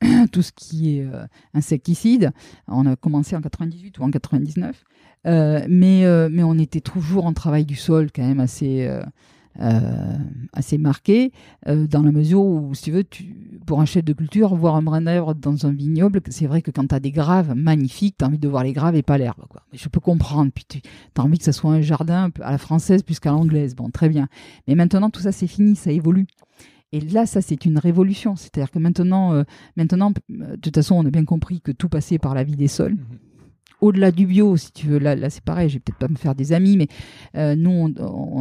tout 0.32 0.42
ce 0.42 0.52
qui 0.52 0.98
est 0.98 1.06
insecticide. 1.54 2.30
On 2.68 2.86
a 2.86 2.96
commencé 2.96 3.36
en 3.36 3.40
98 3.40 3.98
ou 3.98 4.02
en 4.02 4.10
99. 4.10 4.84
mais, 5.24 5.68
mais 5.68 6.42
on 6.42 6.58
était 6.58 6.80
toujours 6.80 7.26
en 7.26 7.32
travail 7.32 7.64
du 7.64 7.76
sol 7.76 8.10
quand 8.14 8.26
même 8.26 8.40
assez 8.40 8.88
assez 9.58 10.78
marqué, 10.78 11.32
euh, 11.68 11.86
dans 11.86 12.02
la 12.02 12.12
mesure 12.12 12.42
où, 12.42 12.74
si 12.74 12.84
tu 12.84 12.90
veux, 12.92 13.04
pour 13.66 13.80
un 13.80 13.84
chef 13.84 14.04
de 14.04 14.12
culture, 14.12 14.54
voir 14.54 14.76
un 14.76 15.02
d'herbe 15.02 15.38
dans 15.38 15.66
un 15.66 15.72
vignoble, 15.72 16.20
c'est 16.30 16.46
vrai 16.46 16.62
que 16.62 16.70
quand 16.70 16.86
tu 16.86 16.94
as 16.94 17.00
des 17.00 17.10
graves 17.10 17.54
magnifiques, 17.54 18.16
tu 18.18 18.24
as 18.24 18.28
envie 18.28 18.38
de 18.38 18.48
voir 18.48 18.64
les 18.64 18.72
graves 18.72 18.96
et 18.96 19.02
pas 19.02 19.18
l'herbe. 19.18 19.44
Je 19.72 19.88
peux 19.88 20.00
comprendre, 20.00 20.50
puis 20.54 20.64
tu 20.64 20.80
as 21.16 21.22
envie 21.22 21.38
que 21.38 21.44
ça 21.44 21.52
soit 21.52 21.72
un 21.72 21.80
jardin 21.80 22.30
à 22.40 22.50
la 22.50 22.58
française 22.58 23.02
plus 23.02 23.20
qu'à 23.20 23.30
l'anglaise. 23.30 23.74
Bon, 23.74 23.90
très 23.90 24.08
bien. 24.08 24.28
Mais 24.68 24.74
maintenant, 24.74 25.10
tout 25.10 25.20
ça, 25.20 25.32
c'est 25.32 25.46
fini, 25.46 25.76
ça 25.76 25.90
évolue. 25.90 26.26
Et 26.94 27.00
là, 27.00 27.24
ça, 27.24 27.40
c'est 27.40 27.64
une 27.64 27.78
révolution. 27.78 28.36
C'est-à-dire 28.36 28.70
que 28.70 28.78
maintenant, 28.78 29.32
euh, 29.32 29.44
maintenant, 29.76 30.12
de 30.28 30.56
toute 30.56 30.74
façon, 30.74 30.96
on 30.96 31.06
a 31.06 31.10
bien 31.10 31.24
compris 31.24 31.62
que 31.62 31.72
tout 31.72 31.88
passait 31.88 32.18
par 32.18 32.34
la 32.34 32.44
vie 32.44 32.56
des 32.56 32.68
sols. 32.68 32.94
Mmh 32.94 33.21
au-delà 33.82 34.12
du 34.12 34.26
bio, 34.26 34.56
si 34.56 34.72
tu 34.72 34.86
veux, 34.86 34.98
là, 34.98 35.14
là 35.16 35.28
c'est 35.28 35.42
pareil, 35.42 35.68
je 35.68 35.74
vais 35.74 35.80
peut-être 35.80 35.98
pas 35.98 36.08
me 36.08 36.16
faire 36.16 36.34
des 36.34 36.52
amis, 36.52 36.76
mais 36.76 36.86
euh, 37.36 37.56
nous, 37.56 37.92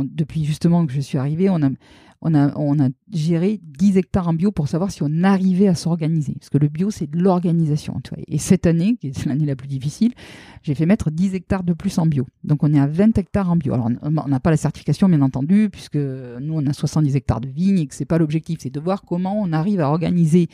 depuis 0.06 0.46
justement 0.46 0.86
que 0.86 0.94
je 0.94 1.02
suis 1.02 1.18
arrivée, 1.18 1.50
on 1.50 1.64
a, 1.64 2.90
géré 3.12 3.60
10 3.64 3.98
hectares 3.98 4.28
en 4.28 4.34
bio 4.34 4.52
pour 4.52 4.68
savoir 4.68 4.92
si 4.92 5.02
on 5.02 5.24
arrivait 5.24 5.68
à 5.68 5.74
s'organiser. 5.74 6.36
Parce 6.40 6.50
que 6.52 6.60
le 6.60 6.68
bio, 6.68 6.92
c'est 6.92 7.10
de 7.10 7.18
l'organisation. 7.18 8.00
Et 8.28 8.38
cette 8.38 8.68
année, 8.68 8.96
qui 9.02 9.08
est 9.08 9.26
l'année 9.26 9.48
la 9.48 9.56
plus 9.56 9.68
difficile, 9.68 10.14
j'ai 10.62 10.76
fait 10.76 10.86
mettre 10.86 11.10
10 11.10 11.34
hectares 11.34 11.64
de 11.64 11.74
plus 11.74 11.98
en 11.98 12.06
bio. 12.06 12.28
Donc 12.44 12.64
on 12.64 12.72
est 12.72 12.80
à 12.80 12.86
20 12.86 13.18
hectares 13.18 13.50
en 13.50 13.56
bio. 13.56 13.74
Alors 13.74 13.90
on 14.04 14.12
n'a 14.12 14.40
pas 14.40 14.52
la 14.52 14.58
certification, 14.58 15.10
bien 15.10 15.24
entendu, 15.24 15.70
puisque 15.72 15.96
nous, 15.96 16.54
on 16.54 16.66
a 16.68 16.74
70 16.74 17.16
hectares 17.16 17.42
de 17.42 17.50
vignes 17.50 17.80
et 17.80 17.88
que 17.88 17.96
c'est 17.96 18.06
pas 18.06 18.20
l'objectif. 18.20 18.60
C'est 18.62 18.70
de 18.70 18.80
voir 18.80 19.02
comment 19.02 19.42
on 19.42 19.52
arrive 19.54 19.82
à 19.82 19.90
organiser 19.90 20.50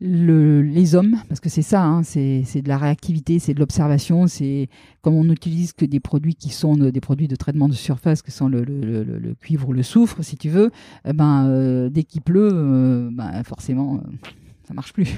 le, 0.00 0.62
les 0.62 0.94
hommes, 0.94 1.16
parce 1.28 1.40
que 1.40 1.48
c'est 1.48 1.62
ça, 1.62 1.84
hein, 1.84 2.02
c'est 2.02 2.42
de 2.62 2.68
la 2.68 2.78
réactivité, 2.78 3.38
c'est 3.38 3.54
de 3.54 3.60
l'observation, 3.60 4.26
c'est 4.26 4.68
comme 5.02 5.14
on 5.14 5.24
n'utilise 5.24 5.72
que 5.72 5.84
des 5.84 6.00
produits 6.00 6.34
qui 6.34 6.50
sont 6.50 6.74
des 6.74 7.00
produits 7.00 7.28
de 7.28 7.36
traitement 7.36 7.68
de 7.68 7.74
surface, 7.74 8.20
que 8.20 8.32
sont 8.32 8.48
le, 8.48 8.64
le, 8.64 9.04
le, 9.04 9.34
cuivre 9.34 9.68
ou 9.68 9.72
le 9.72 9.82
soufre, 9.82 10.22
si 10.22 10.36
tu 10.36 10.48
veux, 10.48 10.70
eh 11.06 11.12
ben, 11.12 11.46
euh, 11.46 11.88
dès 11.90 12.02
qu'il 12.02 12.22
pleut, 12.22 12.50
euh, 12.52 13.08
ben, 13.12 13.42
forcément, 13.44 13.96
euh, 13.96 14.28
ça 14.66 14.74
marche 14.74 14.92
plus. 14.92 15.08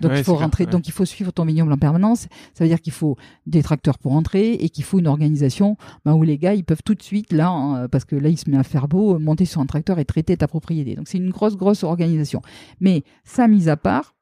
donc 0.00 0.12
il 0.16 0.24
faut 0.24 0.34
rentrer, 0.34 0.66
donc 0.66 0.88
il 0.88 0.92
faut 0.92 1.04
suivre 1.04 1.30
ton 1.30 1.44
vignoble 1.44 1.72
en 1.72 1.78
permanence. 1.78 2.26
Ça 2.54 2.64
veut 2.64 2.68
dire 2.68 2.80
qu'il 2.80 2.92
faut 2.92 3.16
des 3.46 3.62
tracteurs 3.62 3.98
pour 3.98 4.12
rentrer 4.12 4.54
et 4.54 4.68
qu'il 4.68 4.84
faut 4.84 4.98
une 4.98 5.06
organisation 5.06 5.76
ben, 6.04 6.14
où 6.14 6.22
les 6.22 6.38
gars 6.38 6.54
ils 6.54 6.64
peuvent 6.64 6.82
tout 6.84 6.94
de 6.94 7.02
suite 7.02 7.32
là, 7.32 7.50
hein, 7.50 7.88
parce 7.88 8.04
que 8.04 8.16
là 8.16 8.30
il 8.30 8.38
se 8.38 8.50
met 8.50 8.56
à 8.56 8.64
faire 8.64 8.88
beau, 8.88 9.18
monter 9.18 9.44
sur 9.44 9.60
un 9.60 9.66
tracteur 9.66 9.98
et 9.98 10.04
traiter 10.04 10.36
ta 10.36 10.48
propriété. 10.48 10.96
Donc 10.96 11.06
c'est 11.06 11.18
une 11.18 11.30
grosse 11.30 11.56
grosse 11.56 11.84
organisation. 11.84 12.42
Mais 12.80 13.04
ça 13.24 13.46
mise 13.46 13.68
à 13.68 13.76
part, 13.76 14.14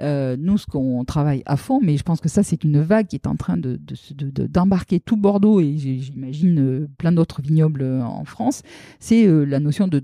euh, 0.00 0.36
nous, 0.38 0.58
ce 0.58 0.66
qu'on 0.66 1.04
travaille 1.04 1.42
à 1.46 1.56
fond, 1.56 1.80
mais 1.82 1.96
je 1.96 2.02
pense 2.02 2.20
que 2.20 2.28
ça, 2.28 2.42
c'est 2.42 2.64
une 2.64 2.80
vague 2.80 3.06
qui 3.06 3.16
est 3.16 3.26
en 3.26 3.36
train 3.36 3.56
de, 3.56 3.78
d'embarquer 4.46 5.00
tout 5.00 5.16
Bordeaux 5.16 5.60
et 5.60 5.76
j'imagine 5.76 6.58
euh, 6.58 6.88
plein 6.98 7.12
d'autres 7.12 7.40
vignobles 7.40 7.82
euh, 7.82 8.02
en 8.02 8.24
France, 8.24 8.62
c'est 9.00 9.26
la 9.26 9.60
notion 9.60 9.88
de, 9.88 10.00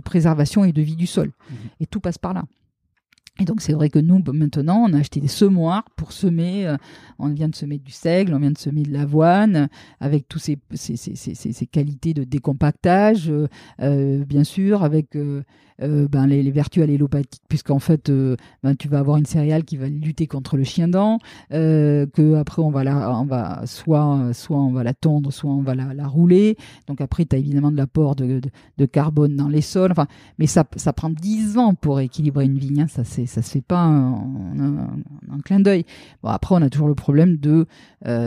préservation 0.00 0.64
et 0.64 0.72
de 0.72 0.82
vie 0.82 0.96
du 0.96 1.06
sol. 1.06 1.28
Mmh. 1.28 1.54
Et 1.80 1.86
tout 1.86 2.00
passe 2.00 2.18
par 2.18 2.32
là. 2.32 2.44
Et 3.38 3.44
donc 3.44 3.60
c'est 3.60 3.72
vrai 3.72 3.90
que 3.90 3.98
nous 3.98 4.22
maintenant 4.32 4.86
on 4.88 4.92
a 4.94 4.98
acheté 4.98 5.20
des 5.20 5.28
semoirs 5.28 5.84
pour 5.96 6.12
semer. 6.12 6.74
on 7.18 7.28
vient 7.28 7.48
de 7.48 7.54
semer 7.54 7.78
du 7.78 7.90
seigle, 7.90 8.34
on 8.34 8.38
vient 8.38 8.50
de 8.50 8.58
semer 8.58 8.82
de 8.82 8.92
l'avoine 8.92 9.68
avec 10.00 10.26
tous 10.28 10.38
ces, 10.38 10.58
ces, 10.74 10.96
ces, 10.96 11.14
ces, 11.14 11.66
qualités 11.66 12.14
de 12.14 12.24
décompactage, 12.24 13.30
bien 13.78 14.44
sûr, 14.44 14.82
avec 14.82 15.16
euh, 15.82 16.08
ben, 16.08 16.26
les, 16.26 16.50
vertus 16.50 16.82
allélopathiques, 16.82 17.42
puisqu'en 17.48 17.78
fait, 17.78 18.08
euh, 18.08 18.36
ben, 18.62 18.74
tu 18.74 18.88
vas 18.88 18.98
avoir 18.98 19.18
une 19.18 19.26
céréale 19.26 19.64
qui 19.64 19.76
va 19.76 19.88
lutter 19.88 20.26
contre 20.26 20.56
le 20.56 20.64
chien 20.64 20.88
dent, 20.88 21.18
euh, 21.52 22.06
que 22.06 22.34
après 22.36 22.62
on 22.62 22.70
va 22.70 22.82
la, 22.82 23.10
on 23.20 23.26
va 23.26 23.66
soit, 23.66 24.32
soit 24.32 24.56
on 24.56 24.72
va 24.72 24.82
la 24.82 24.94
tondre, 24.94 25.30
soit 25.30 25.50
on 25.50 25.60
va 25.60 25.74
la, 25.74 25.92
la 25.92 26.06
rouler. 26.06 26.56
Donc 26.86 27.02
après, 27.02 27.26
tu 27.26 27.36
as 27.36 27.38
évidemment 27.38 27.70
de 27.70 27.76
l'apport 27.76 28.16
de, 28.16 28.40
de, 28.78 28.86
carbone 28.86 29.36
dans 29.36 29.48
les 29.48 29.60
sols. 29.60 29.92
Enfin, 29.92 30.06
mais 30.38 30.46
ça, 30.46 30.64
ça 30.76 30.94
prend 30.94 31.10
10 31.10 31.58
ans 31.58 31.74
pour 31.74 32.00
équilibrer 32.00 32.46
une 32.46 32.58
vigne. 32.58 32.82
Hein. 32.82 32.88
Ça, 32.88 33.04
c'est, 33.04 33.25
ça 33.26 33.42
se 33.42 33.50
fait 33.50 33.60
pas 33.60 33.84
en, 33.84 34.54
un, 35.30 35.40
clin 35.44 35.60
d'œil. 35.60 35.84
Bon, 36.22 36.30
après, 36.30 36.54
on 36.54 36.62
a 36.62 36.70
toujours 36.70 36.88
le 36.88 36.94
problème 36.94 37.36
de 37.36 37.66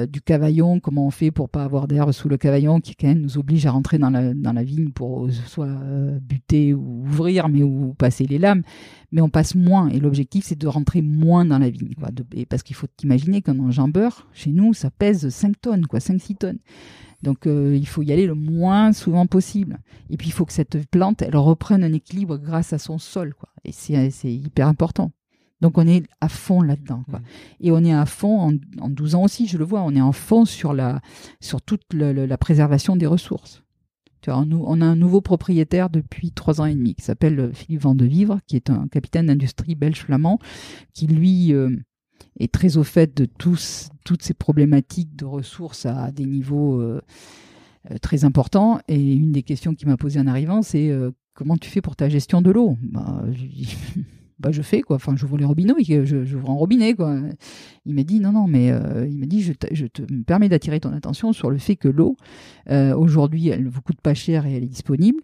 du 0.07 0.21
cavaillon. 0.21 0.79
Comment 0.79 1.07
on 1.07 1.11
fait 1.11 1.31
pour 1.31 1.49
pas 1.49 1.63
avoir 1.63 1.87
d'herbe 1.87 2.11
sous 2.11 2.27
le 2.27 2.37
cavaillon, 2.37 2.79
qui 2.81 2.95
quand 2.95 3.07
même 3.07 3.21
nous 3.21 3.37
oblige 3.37 3.65
à 3.65 3.71
rentrer 3.71 3.97
dans 3.97 4.09
la, 4.09 4.33
dans 4.33 4.53
la 4.53 4.63
vigne 4.63 4.89
pour 4.89 5.29
soit 5.31 5.67
buter 6.21 6.73
ou 6.73 7.03
ouvrir 7.05 7.49
mais 7.49 7.63
où 7.63 7.93
passer 7.97 8.25
les 8.25 8.37
lames, 8.37 8.63
mais 9.11 9.21
on 9.21 9.29
passe 9.29 9.55
moins. 9.55 9.89
Et 9.89 9.99
l'objectif, 9.99 10.45
c'est 10.45 10.57
de 10.57 10.67
rentrer 10.67 11.01
moins 11.01 11.45
dans 11.45 11.59
la 11.59 11.69
vigne. 11.69 11.93
Quoi. 11.99 12.09
parce 12.49 12.63
qu'il 12.63 12.75
faut 12.75 12.87
imaginer 13.03 13.41
qu'un 13.41 13.59
enjambeur, 13.59 14.27
chez 14.33 14.51
nous, 14.51 14.73
ça 14.73 14.89
pèse 14.91 15.29
5 15.29 15.61
tonnes, 15.61 15.87
quoi, 15.87 15.99
5-6 15.99 16.35
tonnes. 16.35 16.59
Donc 17.22 17.47
euh, 17.47 17.76
il 17.76 17.88
faut 17.88 18.01
y 18.01 18.11
aller 18.11 18.28
le 18.28 18.36
moins 18.36 18.93
souvent 18.93 19.26
possible. 19.26 19.80
Et 20.09 20.17
puis 20.17 20.28
il 20.28 20.32
faut 20.32 20.45
que 20.45 20.53
cette 20.53 20.89
plante, 20.89 21.22
elle 21.22 21.36
reprenne 21.36 21.84
un 21.84 21.93
équilibre 21.93 22.38
grâce 22.38 22.74
à 22.74 22.78
son 22.78 22.97
sol. 22.97 23.34
Quoi. 23.34 23.49
Et 23.65 23.72
c'est 23.72 24.34
hyper 24.34 24.67
important. 24.67 25.11
Donc 25.61 25.78
on 25.78 25.88
est 25.88 26.05
à 26.22 26.30
fond 26.30 26.61
là-dedans. 26.61 27.03
Mmh. 27.07 27.17
Et 27.61 27.72
on 27.72 27.84
est 27.84 27.93
à 27.93 28.05
fond 28.05 28.39
en, 28.39 28.53
en, 28.80 28.89
12 28.89 29.15
ans 29.15 29.24
aussi, 29.24 29.47
je 29.47 29.57
le 29.57 29.65
vois, 29.65 29.82
on 29.82 29.93
est 29.93 30.01
en 30.01 30.13
fond 30.13 30.45
sur, 30.45 30.74
la, 30.74 31.01
sur 31.41 31.61
toute 31.61 31.84
la 31.93 32.38
préservation 32.38 32.95
des 32.95 33.05
ressources 33.07 33.61
on 34.28 34.82
a 34.82 34.86
un 34.86 34.95
nouveau 34.95 35.22
propriétaire 35.22 35.89
depuis 35.89 36.32
trois 36.32 36.61
ans 36.61 36.65
et 36.65 36.76
demi 36.76 36.95
qui 36.95 37.03
s'appelle 37.03 37.39
euh, 37.39 37.53
Philippe 37.53 37.82
Vandevivre, 37.82 38.39
qui 38.47 38.55
est 38.55 38.70
un 38.70 38.88
capitaine 38.88 39.28
d'industrie 39.28 39.76
belge 39.76 40.01
flamand, 40.01 40.39
qui 40.93 41.07
lui, 41.07 41.53
euh, 41.53 41.76
est 42.39 42.51
très 42.51 42.78
au 42.78 42.84
fait 42.84 43.15
de 43.15 43.26
tous, 43.26 43.89
toutes 44.05 44.24
ces 44.24 44.34
problématiques 44.34 45.15
de 45.15 45.26
ressources 45.26 45.86
à 45.86 46.11
des 46.11 46.26
niveaux 46.26 46.82
euh, 46.82 47.01
euh, 47.91 47.97
très 48.01 48.26
importants. 48.26 48.80
Et 48.88 49.13
une 49.13 49.32
des 49.32 49.43
questions 49.43 49.76
qu'il 49.76 49.88
m'a 49.88 49.97
posées 49.97 50.20
en 50.20 50.28
arrivant, 50.28 50.61
c'est 50.61 50.91
comment 51.34 51.57
tu 51.57 51.70
fais 51.70 51.82
pour 51.82 51.95
ta 51.95 52.09
gestion 52.09 52.41
de 52.41 52.51
l'eau? 52.51 52.78
Bah, 52.82 53.24
je, 53.32 54.01
bah, 54.39 54.51
je 54.51 54.61
fais 54.61 54.82
quoi. 54.82 54.95
Enfin, 54.95 55.15
j'ouvre 55.15 55.38
les 55.38 55.45
robinets, 55.45 55.74
j'ouvre 56.05 56.49
un 56.49 56.55
robinet 56.55 56.93
quoi. 56.93 57.20
Il 57.86 57.95
m'a 57.95 58.03
dit 58.03 58.20
non 58.20 58.32
non, 58.32 58.47
mais 58.47 58.67
il 59.09 59.17
m'a 59.17 59.26
dit 59.26 59.41
je, 59.41 59.53
je 59.72 59.86
te 59.86 60.01
me 60.01 60.24
permets 60.24 60.49
d'attirer 60.49 60.80
ton 60.80 60.93
attention 60.93 61.34
sur 61.34 61.49
le 61.49 61.57
fait 61.57 61.76
que 61.76 61.88
l'eau 61.88 62.15
aujourd'hui 62.70 63.49
elle 63.49 63.63
ne 63.63 63.70
vous 63.70 63.82
coûte 63.82 64.01
pas 64.01 64.13
cher 64.13 64.45
et 64.45 64.53
elle 64.53 64.63
est 64.63 64.67
disponible. 64.67 65.22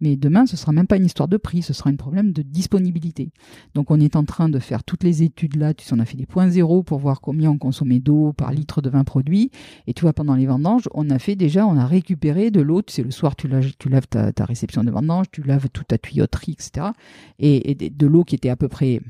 Mais 0.00 0.16
demain, 0.16 0.46
ce 0.46 0.56
sera 0.56 0.72
même 0.72 0.86
pas 0.86 0.96
une 0.96 1.04
histoire 1.04 1.28
de 1.28 1.36
prix, 1.36 1.62
ce 1.62 1.72
sera 1.72 1.90
un 1.90 1.96
problème 1.96 2.32
de 2.32 2.42
disponibilité. 2.42 3.30
Donc, 3.74 3.90
on 3.90 4.00
est 4.00 4.16
en 4.16 4.24
train 4.24 4.48
de 4.48 4.58
faire 4.58 4.84
toutes 4.84 5.04
les 5.04 5.22
études 5.22 5.56
là. 5.56 5.74
Tu 5.74 5.92
en 5.92 5.98
as 5.98 6.04
fait 6.04 6.16
des 6.16 6.26
points 6.26 6.48
zéro 6.48 6.82
pour 6.82 6.98
voir 6.98 7.20
combien 7.20 7.50
on 7.50 7.58
consommait 7.58 8.00
d'eau 8.00 8.32
par 8.32 8.52
litre 8.52 8.80
de 8.80 8.90
vin 8.90 9.04
produit. 9.04 9.50
Et 9.86 9.94
tu 9.94 10.02
vois, 10.02 10.12
pendant 10.12 10.34
les 10.34 10.46
vendanges, 10.46 10.88
on 10.94 11.10
a 11.10 11.18
fait 11.18 11.36
déjà, 11.36 11.66
on 11.66 11.76
a 11.76 11.86
récupéré 11.86 12.50
de 12.50 12.60
l'eau. 12.60 12.82
Tu 12.82 12.92
sais, 12.92 13.02
le 13.02 13.10
soir, 13.10 13.36
tu 13.36 13.48
laves, 13.48 14.06
ta, 14.08 14.44
réception 14.44 14.84
de 14.84 14.90
vendange, 14.90 15.26
tu 15.32 15.42
laves 15.42 15.68
toute 15.72 15.88
ta 15.88 15.98
tuyauterie, 15.98 16.52
etc. 16.52 16.88
Et, 17.38 17.70
et 17.70 17.90
de 17.90 18.06
l'eau 18.06 18.24
qui 18.24 18.34
était 18.34 18.50
à 18.50 18.56
peu 18.56 18.68
près 18.68 19.00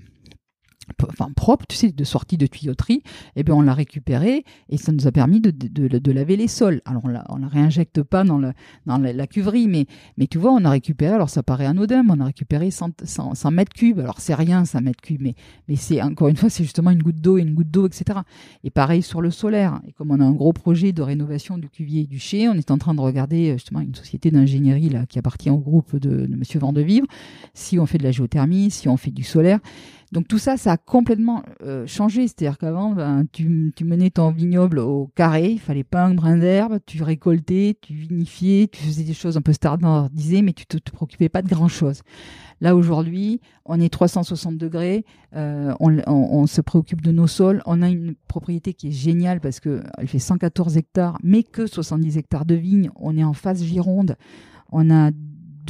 enfin 1.09 1.31
propre, 1.35 1.67
tu 1.69 1.77
sais, 1.77 1.91
de 1.91 2.05
sortie 2.05 2.37
de 2.37 2.47
tuyauterie, 2.47 3.03
eh 3.37 3.43
bien 3.43 3.55
on 3.55 3.63
l'a 3.63 3.75
récupéré 3.75 4.45
et 4.69 4.77
ça 4.77 4.93
nous 4.93 5.07
a 5.07 5.13
permis 5.13 5.41
de, 5.41 5.51
de, 5.51 6.13
laver 6.13 6.37
les 6.37 6.49
sols. 6.49 6.81
Alors 6.85 7.03
on 7.05 7.09
la, 7.09 7.25
la 7.39 7.49
réinjecte 7.49 8.03
pas 8.03 8.25
dans, 8.25 8.39
le, 8.39 8.53
dans 8.87 8.99
la, 8.99 9.27
cuverie, 9.27 9.69
mais, 9.69 9.87
mais 10.17 10.27
tu 10.27 10.39
vois, 10.39 10.53
on 10.53 10.65
a 10.65 10.71
récupéré, 10.71 11.15
alors 11.15 11.31
ça 11.31 11.43
paraît 11.43 11.67
anodin, 11.67 12.03
mais 12.03 12.13
on 12.17 12.21
a 12.21 12.27
récupéré 12.27 12.71
100, 12.71 13.05
100, 13.05 13.51
mètres 13.51 13.73
cubes. 13.73 14.01
Alors 14.01 14.21
c'est 14.21 14.35
rien, 14.35 14.65
100 14.65 14.81
mètres 14.81 15.01
cubes, 15.01 15.21
mais, 15.21 15.35
mais 15.69 15.77
c'est 15.77 16.03
encore 16.03 16.29
une 16.29 16.37
fois, 16.37 16.51
c'est 16.51 16.65
justement 16.65 16.91
une 16.91 17.03
goutte 17.03 17.21
d'eau 17.21 17.39
et 17.39 17.43
une 17.43 17.55
goutte 17.55 17.71
d'eau, 17.71 17.87
etc. 17.87 18.21
Et 18.65 18.71
pareil 18.71 19.03
sur 19.03 19.21
le 19.21 19.31
solaire. 19.31 19.81
Et 19.87 19.93
comme 19.93 20.11
on 20.11 20.21
a 20.21 20.25
un 20.25 20.33
gros 20.33 20.53
projet 20.53 20.93
de 20.93 21.03
rénovation 21.03 21.59
du 21.59 21.69
cuvier 21.69 22.03
et 22.03 22.07
du 22.07 22.19
chai, 22.19 22.49
on 22.49 22.55
est 22.55 22.71
en 22.71 22.79
train 22.79 22.95
de 22.95 23.01
regarder 23.01 23.53
justement 23.55 23.81
une 23.81 23.95
société 23.95 24.31
d'ingénierie 24.31 24.89
là 24.89 25.07
qui 25.07 25.19
appartient 25.19 25.51
au 25.51 25.59
groupe 25.59 25.97
de, 25.97 26.27
de 26.27 26.37
Monsieur 26.37 26.61
Vandevivre, 26.61 27.07
si 27.55 27.79
on 27.79 27.87
fait 27.87 27.99
de 27.99 28.05
la 28.05 28.13
géothermie, 28.13 28.71
si 28.71 28.89
on 28.89 28.97
fait 28.97 29.11
du 29.11 29.23
solaire. 29.23 29.61
Donc 30.13 30.27
tout 30.27 30.39
ça, 30.39 30.57
ça 30.57 30.73
a 30.73 30.77
complètement 30.77 31.43
euh, 31.63 31.87
changé. 31.87 32.27
C'est-à-dire 32.27 32.59
qu'avant, 32.59 32.93
ben, 32.93 33.27
tu, 33.31 33.73
tu, 33.77 33.85
menais 33.85 34.11
ton 34.11 34.31
vignoble 34.31 34.79
au 34.79 35.11
carré, 35.15 35.51
il 35.53 35.61
fallait 35.61 35.85
pas 35.85 36.05
un 36.05 36.15
brin 36.15 36.39
d'herbe, 36.39 36.79
tu 36.87 37.03
récoltais, 37.03 37.77
tu 37.81 37.93
vinifiais, 37.93 38.69
tu 38.69 38.83
faisais 38.83 39.05
des 39.05 39.15
choses 39.15 39.37
un 39.37 39.43
peu 39.43 39.53
standardisées, 39.53 40.43
mais 40.43 40.53
tu 40.53 40.67
te, 40.67 40.79
te 40.79 40.91
préoccupais 40.91 41.29
pas 41.29 41.43
de 41.43 41.49
grand-chose. 41.49 42.03
Là 42.61 42.75
aujourd'hui, 42.75 43.41
on 43.67 43.79
est 43.81 43.89
360 43.89 44.57
degrés, 44.57 45.05
euh, 45.37 45.73
on, 45.79 45.97
on, 46.07 46.41
on, 46.41 46.47
se 46.47 46.61
préoccupe 46.61 47.03
de 47.03 47.13
nos 47.13 47.27
sols. 47.27 47.63
On 47.67 47.83
a 47.83 47.89
une 47.89 48.15
propriété 48.27 48.75
qui 48.75 48.89
est 48.89 48.93
géniale 48.93 49.41
parce 49.41 49.61
que 49.61 49.83
elle 49.99 50.09
fait 50.09 50.19
114 50.19 50.77
hectares, 50.77 51.19
mais 51.23 51.43
que 51.43 51.67
70 51.67 52.17
hectares 52.17 52.47
de 52.47 52.55
vignes. 52.55 52.91
On 52.97 53.17
est 53.17 53.25
en 53.25 53.35
face 53.35 53.63
Gironde. 53.63 54.17
On 54.71 54.91
a 54.91 55.11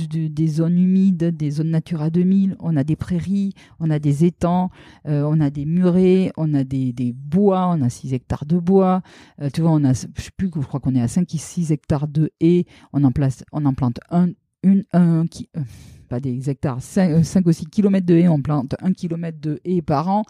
des 0.06 0.46
zones 0.46 0.78
humides, 0.78 1.36
des 1.36 1.50
zones 1.50 1.70
Natura 1.70 2.10
2000, 2.10 2.56
on 2.60 2.76
a 2.76 2.84
des 2.84 2.96
prairies, 2.96 3.52
on 3.80 3.90
a 3.90 3.98
des 3.98 4.24
étangs, 4.24 4.70
euh, 5.06 5.22
on 5.26 5.40
a 5.40 5.50
des 5.50 5.64
murets, 5.64 6.32
on 6.36 6.54
a 6.54 6.64
des, 6.64 7.14
bois, 7.14 7.68
on 7.68 7.82
a 7.82 7.88
6 7.88 8.14
hectares 8.14 8.46
de 8.46 8.58
bois. 8.58 9.02
Euh, 9.40 9.50
tu 9.52 9.60
vois, 9.60 9.70
on 9.70 9.84
a, 9.84 9.92
je 9.92 10.22
sais 10.22 10.30
plus, 10.36 10.50
je 10.54 10.66
crois 10.66 10.80
qu'on 10.80 10.94
est 10.94 11.00
à 11.00 11.08
5 11.08 11.28
ou 11.32 11.38
6 11.38 11.72
hectares 11.72 12.08
de 12.08 12.30
haies. 12.40 12.64
On 12.92 13.04
en, 13.04 13.12
place, 13.12 13.44
on 13.52 13.64
en 13.64 13.74
plante 13.74 13.98
un, 14.10 14.28
une, 14.62 14.84
un, 14.92 15.26
qui, 15.26 15.48
euh, 15.56 15.60
pas 16.08 16.20
des 16.20 16.48
hectares, 16.50 16.82
5, 16.82 17.24
5 17.24 17.46
ou 17.46 17.52
6 17.52 17.66
kilomètres 17.66 18.06
de 18.06 18.14
haies, 18.14 18.28
on 18.28 18.40
plante 18.40 18.74
1 18.80 18.92
kilomètre 18.92 19.40
de 19.40 19.60
haies 19.64 19.82
par 19.82 20.08
an. 20.08 20.24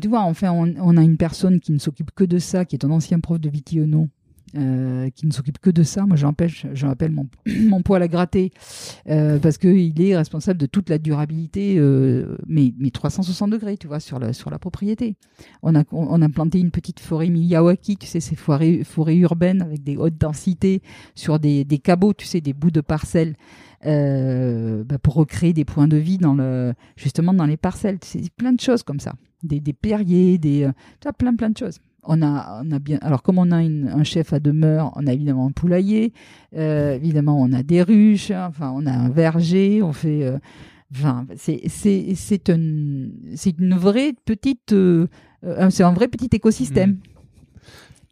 tu 0.00 0.08
vois, 0.08 0.20
enfin, 0.22 0.52
on, 0.52 0.74
on, 0.78 0.96
a 0.96 1.02
une 1.02 1.16
personne 1.16 1.60
qui 1.60 1.72
ne 1.72 1.78
s'occupe 1.78 2.10
que 2.14 2.24
de 2.24 2.38
ça, 2.38 2.64
qui 2.64 2.76
est 2.76 2.84
un 2.84 2.90
ancien 2.90 3.20
prof 3.20 3.40
de 3.40 3.48
Vitiono, 3.48 4.08
euh, 4.56 5.10
qui 5.10 5.26
ne 5.26 5.32
s'occupe 5.32 5.58
que 5.58 5.70
de 5.70 5.82
ça. 5.82 6.06
Moi, 6.06 6.16
j'empêche, 6.16 6.66
mon, 7.10 7.26
mon 7.66 7.82
poil 7.82 8.02
à 8.02 8.08
gratter 8.08 8.52
euh, 9.08 9.38
parce 9.38 9.58
qu'il 9.58 10.00
est 10.00 10.16
responsable 10.16 10.60
de 10.60 10.66
toute 10.66 10.90
la 10.90 10.98
durabilité, 10.98 11.76
euh, 11.76 12.36
mais, 12.46 12.72
mais 12.78 12.90
360 12.90 13.50
degrés, 13.50 13.76
tu 13.76 13.88
vois, 13.88 13.98
sur 14.00 14.18
la, 14.18 14.32
sur 14.32 14.50
la 14.50 14.58
propriété. 14.58 15.16
On 15.62 15.74
a, 15.74 15.82
on 15.90 16.22
a 16.22 16.28
planté 16.28 16.60
une 16.60 16.70
petite 16.70 17.00
forêt 17.00 17.30
Miyawaki, 17.30 17.96
tu 17.96 18.06
sais, 18.06 18.20
ces 18.20 18.36
forêts, 18.36 18.84
forêts 18.84 19.16
urbaines 19.16 19.60
avec 19.60 19.82
des 19.82 19.96
hautes 19.96 20.18
densités 20.18 20.82
sur 21.16 21.40
des, 21.40 21.64
des 21.64 21.78
cabots, 21.78 22.14
tu 22.14 22.26
sais, 22.26 22.40
des 22.40 22.52
bouts 22.52 22.70
de 22.70 22.80
parcelles. 22.80 23.34
Euh, 23.86 24.82
bah 24.82 24.98
pour 24.98 25.12
recréer 25.12 25.52
des 25.52 25.66
points 25.66 25.88
de 25.88 25.98
vie 25.98 26.16
dans 26.16 26.32
le 26.32 26.72
justement 26.96 27.34
dans 27.34 27.44
les 27.44 27.58
parcelles 27.58 27.98
c'est 28.02 28.30
plein 28.30 28.54
de 28.54 28.60
choses 28.60 28.82
comme 28.82 28.98
ça 28.98 29.12
des, 29.42 29.60
des 29.60 29.74
perriers 29.74 30.38
des 30.38 30.66
tu 31.00 31.04
vois, 31.04 31.12
plein 31.12 31.36
plein 31.36 31.50
de 31.50 31.58
choses 31.58 31.80
on 32.06 32.22
a, 32.22 32.62
on 32.64 32.70
a 32.70 32.78
bien. 32.78 32.98
Alors, 33.02 33.22
comme 33.22 33.38
on 33.38 33.50
a 33.50 33.56
un 33.56 34.04
chef 34.04 34.32
à 34.32 34.40
demeure, 34.40 34.92
on 34.96 35.06
a 35.06 35.12
évidemment 35.12 35.46
un 35.46 35.52
poulailler. 35.52 36.12
Euh, 36.56 36.94
évidemment, 36.94 37.40
on 37.40 37.52
a 37.52 37.62
des 37.62 37.82
ruches. 37.82 38.30
Enfin, 38.30 38.72
on 38.74 38.86
a 38.86 38.92
un 38.92 39.08
verger. 39.08 39.82
On 39.82 39.92
fait. 39.92 40.24
Euh, 40.24 40.38
enfin, 40.92 41.26
c'est 41.36 41.62
c'est 41.68 42.14
c'est 42.14 42.48
une 42.48 43.74
vraie 43.74 44.14
petite. 44.24 44.72
Euh, 44.72 45.06
c'est 45.70 45.82
un 45.82 45.92
vrai 45.92 46.08
petit 46.08 46.28
écosystème. 46.32 46.98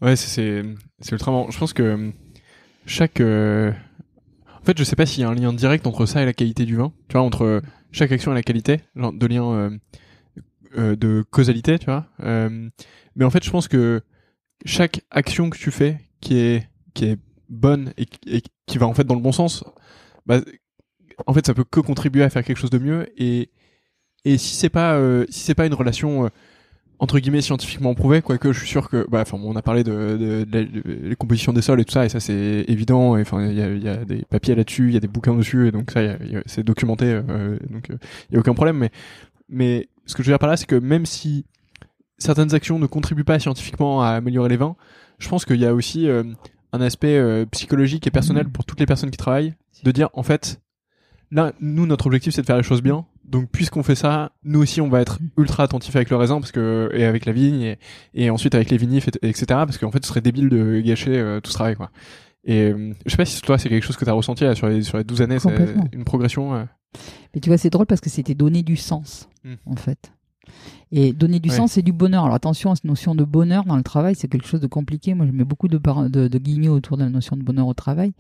Mmh. 0.00 0.04
Ouais, 0.04 0.16
c'est 0.16 0.62
c'est 1.00 1.12
ultra 1.12 1.30
marrant. 1.30 1.50
Je 1.50 1.58
pense 1.58 1.72
que 1.72 2.10
chaque. 2.86 3.20
En 3.20 4.64
fait, 4.64 4.78
je 4.78 4.84
sais 4.84 4.96
pas 4.96 5.06
s'il 5.06 5.22
y 5.22 5.24
a 5.24 5.28
un 5.28 5.34
lien 5.34 5.52
direct 5.52 5.86
entre 5.86 6.06
ça 6.06 6.22
et 6.22 6.24
la 6.24 6.32
qualité 6.32 6.64
du 6.64 6.76
vin. 6.76 6.92
Tu 7.08 7.14
vois, 7.14 7.22
entre 7.22 7.62
chaque 7.90 8.12
action 8.12 8.32
et 8.32 8.34
la 8.34 8.42
qualité, 8.42 8.80
de 8.96 9.26
lien 9.26 9.70
de 10.76 11.24
causalité, 11.30 11.78
tu 11.78 11.86
vois. 11.86 12.06
Mais 13.16 13.24
en 13.24 13.30
fait, 13.30 13.44
je 13.44 13.50
pense 13.50 13.68
que 13.68 14.02
chaque 14.64 15.02
action 15.10 15.50
que 15.50 15.58
tu 15.58 15.70
fais 15.70 15.98
qui 16.20 16.38
est 16.38 16.68
qui 16.94 17.06
est 17.06 17.18
bonne 17.48 17.92
et, 17.96 18.06
qui 18.66 18.78
va 18.78 18.86
en 18.86 18.94
fait 18.94 19.04
dans 19.04 19.14
le 19.14 19.20
bon 19.20 19.32
sens, 19.32 19.64
bah, 20.26 20.40
en 21.26 21.34
fait, 21.34 21.46
ça 21.46 21.54
peut 21.54 21.64
que 21.64 21.80
contribuer 21.80 22.22
à 22.22 22.30
faire 22.30 22.44
quelque 22.44 22.58
chose 22.58 22.70
de 22.70 22.78
mieux. 22.78 23.08
Et 23.16 23.50
et 24.24 24.38
si 24.38 24.54
c'est 24.54 24.70
pas 24.70 24.94
euh, 24.94 25.26
si 25.30 25.40
c'est 25.40 25.54
pas 25.54 25.66
une 25.66 25.74
relation 25.74 26.26
euh, 26.26 26.28
entre 27.02 27.18
guillemets 27.18 27.40
scientifiquement 27.40 27.94
prouvée, 27.94 28.22
quoique 28.22 28.52
je 28.52 28.60
suis 28.60 28.68
sûr 28.68 28.88
que, 28.88 29.04
bah, 29.10 29.22
enfin, 29.22 29.36
on 29.42 29.56
a 29.56 29.62
parlé 29.62 29.82
de, 29.82 30.16
de, 30.16 30.44
de, 30.44 30.82
les 31.02 31.16
compositions 31.16 31.52
des 31.52 31.60
sols 31.60 31.80
et 31.80 31.84
tout 31.84 31.92
ça, 31.92 32.04
et 32.04 32.08
ça 32.08 32.20
c'est 32.20 32.64
évident. 32.68 33.18
Enfin, 33.18 33.44
il 33.44 33.58
y 33.58 33.62
a, 33.62 33.68
y 33.74 33.88
a, 33.88 34.04
des 34.04 34.22
papiers 34.22 34.54
là-dessus, 34.54 34.86
il 34.86 34.94
y 34.94 34.96
a 34.96 35.00
des 35.00 35.08
bouquins 35.08 35.34
dessus, 35.34 35.66
et 35.66 35.72
donc 35.72 35.90
ça, 35.90 36.00
c'est 36.46 36.62
documenté, 36.62 37.06
euh, 37.06 37.58
donc 37.70 37.88
il 37.88 38.34
y 38.34 38.36
a 38.36 38.38
aucun 38.38 38.54
problème. 38.54 38.76
Mais 38.78 38.90
mais 39.48 39.88
ce 40.06 40.14
que 40.14 40.22
je 40.22 40.28
veux 40.28 40.32
dire 40.32 40.38
par 40.38 40.48
là, 40.48 40.56
c'est 40.56 40.66
que 40.66 40.76
même 40.76 41.04
si 41.04 41.44
certaines 42.22 42.54
actions 42.54 42.78
ne 42.78 42.86
contribuent 42.86 43.24
pas 43.24 43.38
scientifiquement 43.38 44.02
à 44.02 44.10
améliorer 44.10 44.48
les 44.48 44.56
vins, 44.56 44.76
je 45.18 45.28
pense 45.28 45.44
qu'il 45.44 45.60
y 45.60 45.66
a 45.66 45.74
aussi 45.74 46.08
euh, 46.08 46.24
un 46.72 46.80
aspect 46.80 47.16
euh, 47.16 47.46
psychologique 47.46 48.06
et 48.06 48.10
personnel 48.10 48.48
pour 48.48 48.64
toutes 48.64 48.80
les 48.80 48.86
personnes 48.86 49.10
qui 49.10 49.16
travaillent, 49.16 49.54
de 49.84 49.90
dire 49.90 50.08
en 50.14 50.22
fait, 50.22 50.60
là, 51.30 51.52
nous, 51.60 51.86
notre 51.86 52.06
objectif, 52.06 52.34
c'est 52.34 52.42
de 52.42 52.46
faire 52.46 52.56
les 52.56 52.62
choses 52.62 52.82
bien. 52.82 53.06
Donc, 53.24 53.48
puisqu'on 53.50 53.82
fait 53.82 53.94
ça, 53.94 54.32
nous 54.44 54.60
aussi, 54.60 54.80
on 54.80 54.88
va 54.88 55.00
être 55.00 55.18
ultra 55.38 55.62
attentif 55.62 55.94
avec 55.96 56.10
le 56.10 56.16
raisin, 56.16 56.40
parce 56.40 56.52
que 56.52 56.90
et 56.92 57.04
avec 57.04 57.24
la 57.24 57.32
vigne 57.32 57.76
et, 58.14 58.30
ensuite 58.30 58.54
avec 58.54 58.70
les 58.70 58.76
vinifs, 58.76 59.08
etc. 59.22 59.44
Parce 59.48 59.78
qu'en 59.78 59.90
fait, 59.90 60.04
ce 60.04 60.08
serait 60.08 60.20
débile 60.20 60.48
de 60.48 60.80
gâcher 60.80 61.16
euh, 61.16 61.40
tout 61.40 61.50
ce 61.50 61.54
travail, 61.56 61.76
quoi. 61.76 61.90
Et 62.44 62.72
je 63.06 63.10
sais 63.10 63.16
pas 63.16 63.24
si 63.24 63.40
toi, 63.40 63.56
c'est 63.56 63.68
quelque 63.68 63.84
chose 63.84 63.96
que 63.96 64.04
tu 64.04 64.10
as 64.10 64.14
ressenti 64.14 64.44
sur 64.56 64.66
les 64.66 64.82
sur 64.82 64.98
les 64.98 65.04
12 65.04 65.22
années, 65.22 65.38
c'est 65.38 65.48
une 65.92 66.02
progression. 66.02 66.66
Mais 67.34 67.40
tu 67.40 67.48
vois, 67.48 67.56
c'est 67.56 67.70
drôle 67.70 67.86
parce 67.86 68.00
que 68.00 68.10
c'était 68.10 68.34
donner 68.34 68.64
du 68.64 68.76
sens, 68.76 69.28
hmm. 69.44 69.54
en 69.64 69.76
fait. 69.76 70.12
Et 70.94 71.14
donner 71.14 71.40
du 71.40 71.48
sens, 71.48 71.72
c'est 71.72 71.82
du 71.82 71.92
bonheur. 71.92 72.24
Alors 72.24 72.34
attention 72.34 72.70
à 72.70 72.76
cette 72.76 72.84
notion 72.84 73.14
de 73.14 73.24
bonheur 73.24 73.64
dans 73.64 73.76
le 73.76 73.82
travail, 73.82 74.14
c'est 74.14 74.28
quelque 74.28 74.46
chose 74.46 74.60
de 74.60 74.66
compliqué. 74.66 75.14
Moi, 75.14 75.24
je 75.24 75.32
mets 75.32 75.44
beaucoup 75.44 75.66
de, 75.66 75.78
de, 75.78 76.28
de 76.28 76.38
guillemets 76.38 76.68
autour 76.68 76.98
de 76.98 77.02
la 77.02 77.08
notion 77.08 77.34
de 77.34 77.42
bonheur 77.42 77.66
au 77.66 77.72
travail. 77.72 78.12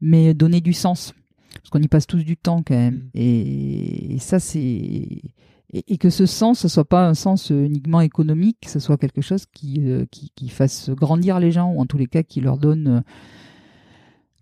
Mais 0.00 0.32
donner 0.32 0.62
du 0.62 0.72
sens, 0.72 1.12
parce 1.52 1.68
qu'on 1.68 1.82
y 1.82 1.88
passe 1.88 2.06
tous 2.06 2.24
du 2.24 2.38
temps 2.38 2.62
quand 2.66 2.74
même. 2.74 2.94
Mm. 2.94 3.10
Et, 3.14 4.16
ça, 4.18 4.40
c'est... 4.40 5.20
Et, 5.72 5.98
que 5.98 6.08
ce 6.08 6.24
sens, 6.24 6.60
ce 6.60 6.68
soit 6.68 6.86
pas 6.86 7.06
un 7.06 7.12
sens 7.12 7.50
uniquement 7.50 8.00
économique, 8.00 8.58
que 8.62 8.70
ce 8.70 8.78
soit 8.78 8.96
quelque 8.96 9.20
chose 9.20 9.44
qui, 9.52 9.82
euh, 9.84 10.06
qui, 10.10 10.32
qui, 10.34 10.48
fasse 10.48 10.88
grandir 10.88 11.38
les 11.38 11.52
gens, 11.52 11.70
ou 11.70 11.80
en 11.80 11.86
tous 11.86 11.98
les 11.98 12.06
cas 12.06 12.22
qui 12.22 12.40
leur 12.40 12.56
donne... 12.56 13.02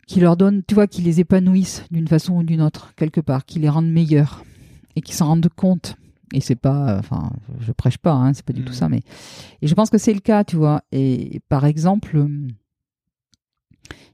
qui 0.06 0.20
leur 0.20 0.36
donne, 0.36 0.62
tu 0.64 0.76
vois, 0.76 0.86
qui 0.86 1.02
les 1.02 1.18
épanouissent 1.18 1.82
d'une 1.90 2.06
façon 2.06 2.34
ou 2.34 2.44
d'une 2.44 2.62
autre, 2.62 2.94
quelque 2.94 3.20
part, 3.20 3.46
qui 3.46 3.58
les 3.58 3.68
rendent 3.68 3.90
meilleurs 3.90 4.44
et 4.94 5.00
qui 5.00 5.12
s'en 5.12 5.26
rendent 5.26 5.48
compte 5.56 5.96
et 6.32 6.40
c'est 6.40 6.56
pas, 6.56 6.96
enfin, 6.98 7.30
je 7.60 7.72
prêche 7.72 7.98
pas, 7.98 8.12
hein, 8.12 8.32
c'est 8.32 8.44
pas 8.44 8.52
du 8.52 8.64
tout 8.64 8.72
mm. 8.72 8.76
ça, 8.76 8.88
mais 8.88 9.02
et 9.62 9.66
je 9.66 9.74
pense 9.74 9.90
que 9.90 9.98
c'est 9.98 10.14
le 10.14 10.20
cas, 10.20 10.44
tu 10.44 10.56
vois. 10.56 10.82
Et 10.92 11.40
par 11.48 11.64
exemple, 11.64 12.26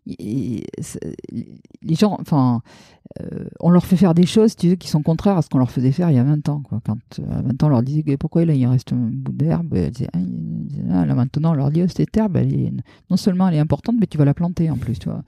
les 0.06 1.94
gens, 1.94 2.16
enfin, 2.20 2.62
euh, 3.20 3.44
on 3.58 3.70
leur 3.70 3.84
fait 3.84 3.96
faire 3.96 4.14
des 4.14 4.26
choses, 4.26 4.54
tu 4.54 4.70
sais, 4.70 4.76
qui 4.76 4.88
sont 4.88 5.02
contraires 5.02 5.36
à 5.36 5.42
ce 5.42 5.48
qu'on 5.48 5.58
leur 5.58 5.70
faisait 5.70 5.90
faire 5.90 6.10
il 6.10 6.16
y 6.16 6.18
a 6.18 6.22
20 6.24 6.48
ans, 6.48 6.60
quoi. 6.60 6.80
Quand 6.84 6.96
à 7.18 7.42
20 7.42 7.62
ans, 7.62 7.66
on 7.66 7.70
leur 7.70 7.82
disait 7.82 8.16
pourquoi 8.16 8.44
là 8.44 8.54
il 8.54 8.66
reste 8.66 8.92
un 8.92 9.10
bout 9.12 9.32
d'herbe, 9.32 9.76
ah, 9.76 10.18
ah, 10.92 11.06
là 11.06 11.14
maintenant, 11.14 11.50
on 11.50 11.54
leur 11.54 11.70
dit, 11.70 11.82
oh, 11.82 11.86
cette 11.88 12.16
herbe, 12.16 12.36
elle 12.36 12.54
est, 12.54 12.72
non 13.10 13.16
seulement 13.16 13.48
elle 13.48 13.56
est 13.56 13.60
importante, 13.60 13.96
mais 13.98 14.06
tu 14.06 14.16
vas 14.16 14.24
la 14.24 14.34
planter 14.34 14.70
en 14.70 14.76
plus, 14.76 14.98
tu 14.98 15.08
vois. 15.08 15.22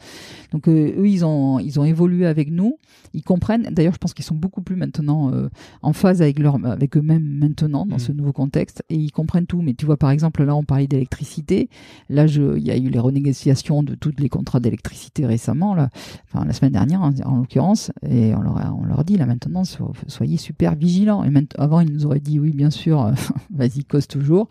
Donc 0.52 0.68
euh, 0.68 0.94
eux, 0.96 1.08
ils 1.08 1.24
ont, 1.24 1.58
ils 1.58 1.80
ont 1.80 1.84
évolué 1.84 2.26
avec 2.26 2.50
nous, 2.50 2.78
ils 3.14 3.24
comprennent. 3.24 3.68
D'ailleurs, 3.72 3.94
je 3.94 3.98
pense 3.98 4.14
qu'ils 4.14 4.24
sont 4.24 4.36
beaucoup 4.36 4.62
plus 4.62 4.76
maintenant 4.76 5.32
euh, 5.32 5.48
en 5.82 5.92
phase 5.92 6.22
avec 6.22 6.38
leur, 6.38 6.64
avec 6.64 6.96
eux-mêmes 6.96 7.24
maintenant 7.24 7.84
dans 7.84 7.96
mmh. 7.96 8.00
ce 8.00 8.12
nouveau 8.12 8.32
contexte, 8.32 8.84
et 8.90 8.96
ils 8.96 9.10
comprennent 9.10 9.46
tout. 9.46 9.60
Mais 9.60 9.74
tu 9.74 9.86
vois, 9.86 9.96
par 9.96 10.10
exemple, 10.10 10.44
là, 10.44 10.54
on 10.54 10.64
parlait 10.64 10.86
d'électricité. 10.86 11.68
Là, 12.08 12.28
je, 12.28 12.56
il 12.56 12.64
y 12.64 12.70
a 12.70 12.76
eu 12.76 12.88
les 12.88 12.98
renégociations 13.00 13.82
de 13.82 13.96
tous 13.96 14.12
les 14.18 14.28
contrats 14.28 14.60
d'électricité 14.62 15.26
récemment, 15.26 15.74
là, 15.74 15.90
enfin 16.24 16.44
la 16.44 16.52
semaine 16.52 16.72
dernière 16.72 17.02
en, 17.02 17.12
en 17.24 17.36
l'occurrence, 17.38 17.92
et 18.08 18.34
on 18.34 18.40
leur, 18.40 18.74
on 18.78 18.84
leur 18.84 19.04
dit 19.04 19.16
là 19.16 19.26
maintenant, 19.26 19.62
soyez 20.06 20.36
super 20.36 20.74
vigilants. 20.74 21.24
Et 21.24 21.30
avant, 21.58 21.80
ils 21.80 21.92
nous 21.92 22.06
auraient 22.06 22.20
dit 22.20 22.38
oui, 22.38 22.52
bien 22.52 22.70
sûr, 22.70 23.12
vas-y, 23.50 23.84
cause 23.84 24.06
toujours. 24.06 24.48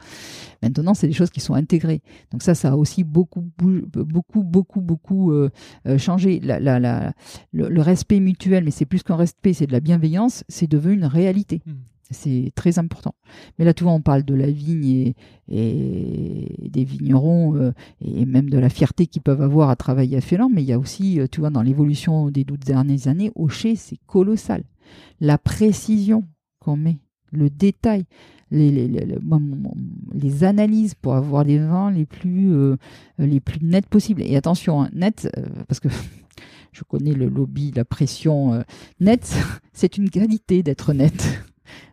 Maintenant, 0.61 0.93
c'est 0.93 1.07
des 1.07 1.13
choses 1.13 1.31
qui 1.31 1.39
sont 1.39 1.53
intégrées. 1.53 2.01
Donc 2.31 2.43
ça, 2.43 2.53
ça 2.53 2.71
a 2.71 2.75
aussi 2.75 3.03
beaucoup, 3.03 3.43
beaucoup, 3.57 4.43
beaucoup, 4.43 4.81
beaucoup 4.81 5.31
euh, 5.31 5.49
euh, 5.87 5.97
changé. 5.97 6.39
La, 6.39 6.59
le, 7.51 7.81
respect 7.81 8.19
mutuel, 8.19 8.63
mais 8.63 8.71
c'est 8.71 8.85
plus 8.85 9.03
qu'un 9.03 9.15
respect, 9.15 9.53
c'est 9.53 9.67
de 9.67 9.71
la 9.71 9.79
bienveillance, 9.79 10.43
c'est 10.47 10.69
devenu 10.69 10.95
une 10.95 11.05
réalité. 11.05 11.61
Hmm. 11.65 11.90
C'est 12.11 12.51
très 12.55 12.79
important. 12.79 13.15
Mais 13.57 13.65
là, 13.65 13.73
vois, 13.79 13.93
on 13.93 14.01
parle 14.01 14.23
de 14.23 14.33
la 14.33 14.49
vigne 14.51 15.13
et, 15.47 16.55
des 16.69 16.83
vignerons 16.83 17.55
euh, 17.55 17.71
et 18.01 18.25
même 18.25 18.49
de 18.49 18.57
la 18.57 18.69
fierté 18.69 19.07
qu'ils 19.07 19.21
peuvent 19.21 19.41
avoir 19.41 19.69
à 19.69 19.75
travailler 19.75 20.17
à 20.17 20.21
Félan. 20.21 20.49
Mais 20.49 20.61
il 20.61 20.67
y 20.67 20.73
a 20.73 20.79
aussi, 20.79 21.19
tu 21.31 21.39
vois, 21.39 21.49
dans 21.49 21.61
l'évolution 21.61 22.29
des 22.29 22.43
12 22.43 22.59
dernières 22.59 23.07
années, 23.07 23.31
Chez, 23.49 23.75
c'est 23.75 23.97
colossal. 24.05 24.63
La 25.19 25.37
précision 25.37 26.25
qu'on 26.59 26.77
met, 26.77 26.99
le 27.31 27.49
détail, 27.49 28.05
les, 28.51 28.69
les, 28.69 28.87
les, 28.87 29.17
les, 30.13 30.43
analyses 30.43 30.93
pour 30.93 31.15
avoir 31.15 31.43
les 31.43 31.57
vins 31.57 31.89
les 31.89 32.05
plus, 32.05 32.53
euh, 32.53 32.75
les 33.17 33.39
plus 33.39 33.59
nets 33.61 33.87
possibles. 33.87 34.21
Et 34.21 34.35
attention, 34.35 34.83
hein, 34.83 34.89
net, 34.93 35.29
euh, 35.37 35.45
parce 35.67 35.79
que 35.79 35.87
je 36.71 36.83
connais 36.83 37.13
le 37.13 37.27
lobby, 37.27 37.71
la 37.75 37.85
pression 37.85 38.53
euh, 38.53 38.61
net, 38.99 39.35
c'est 39.73 39.97
une 39.97 40.09
qualité 40.09 40.63
d'être 40.63 40.93
net. 40.93 41.43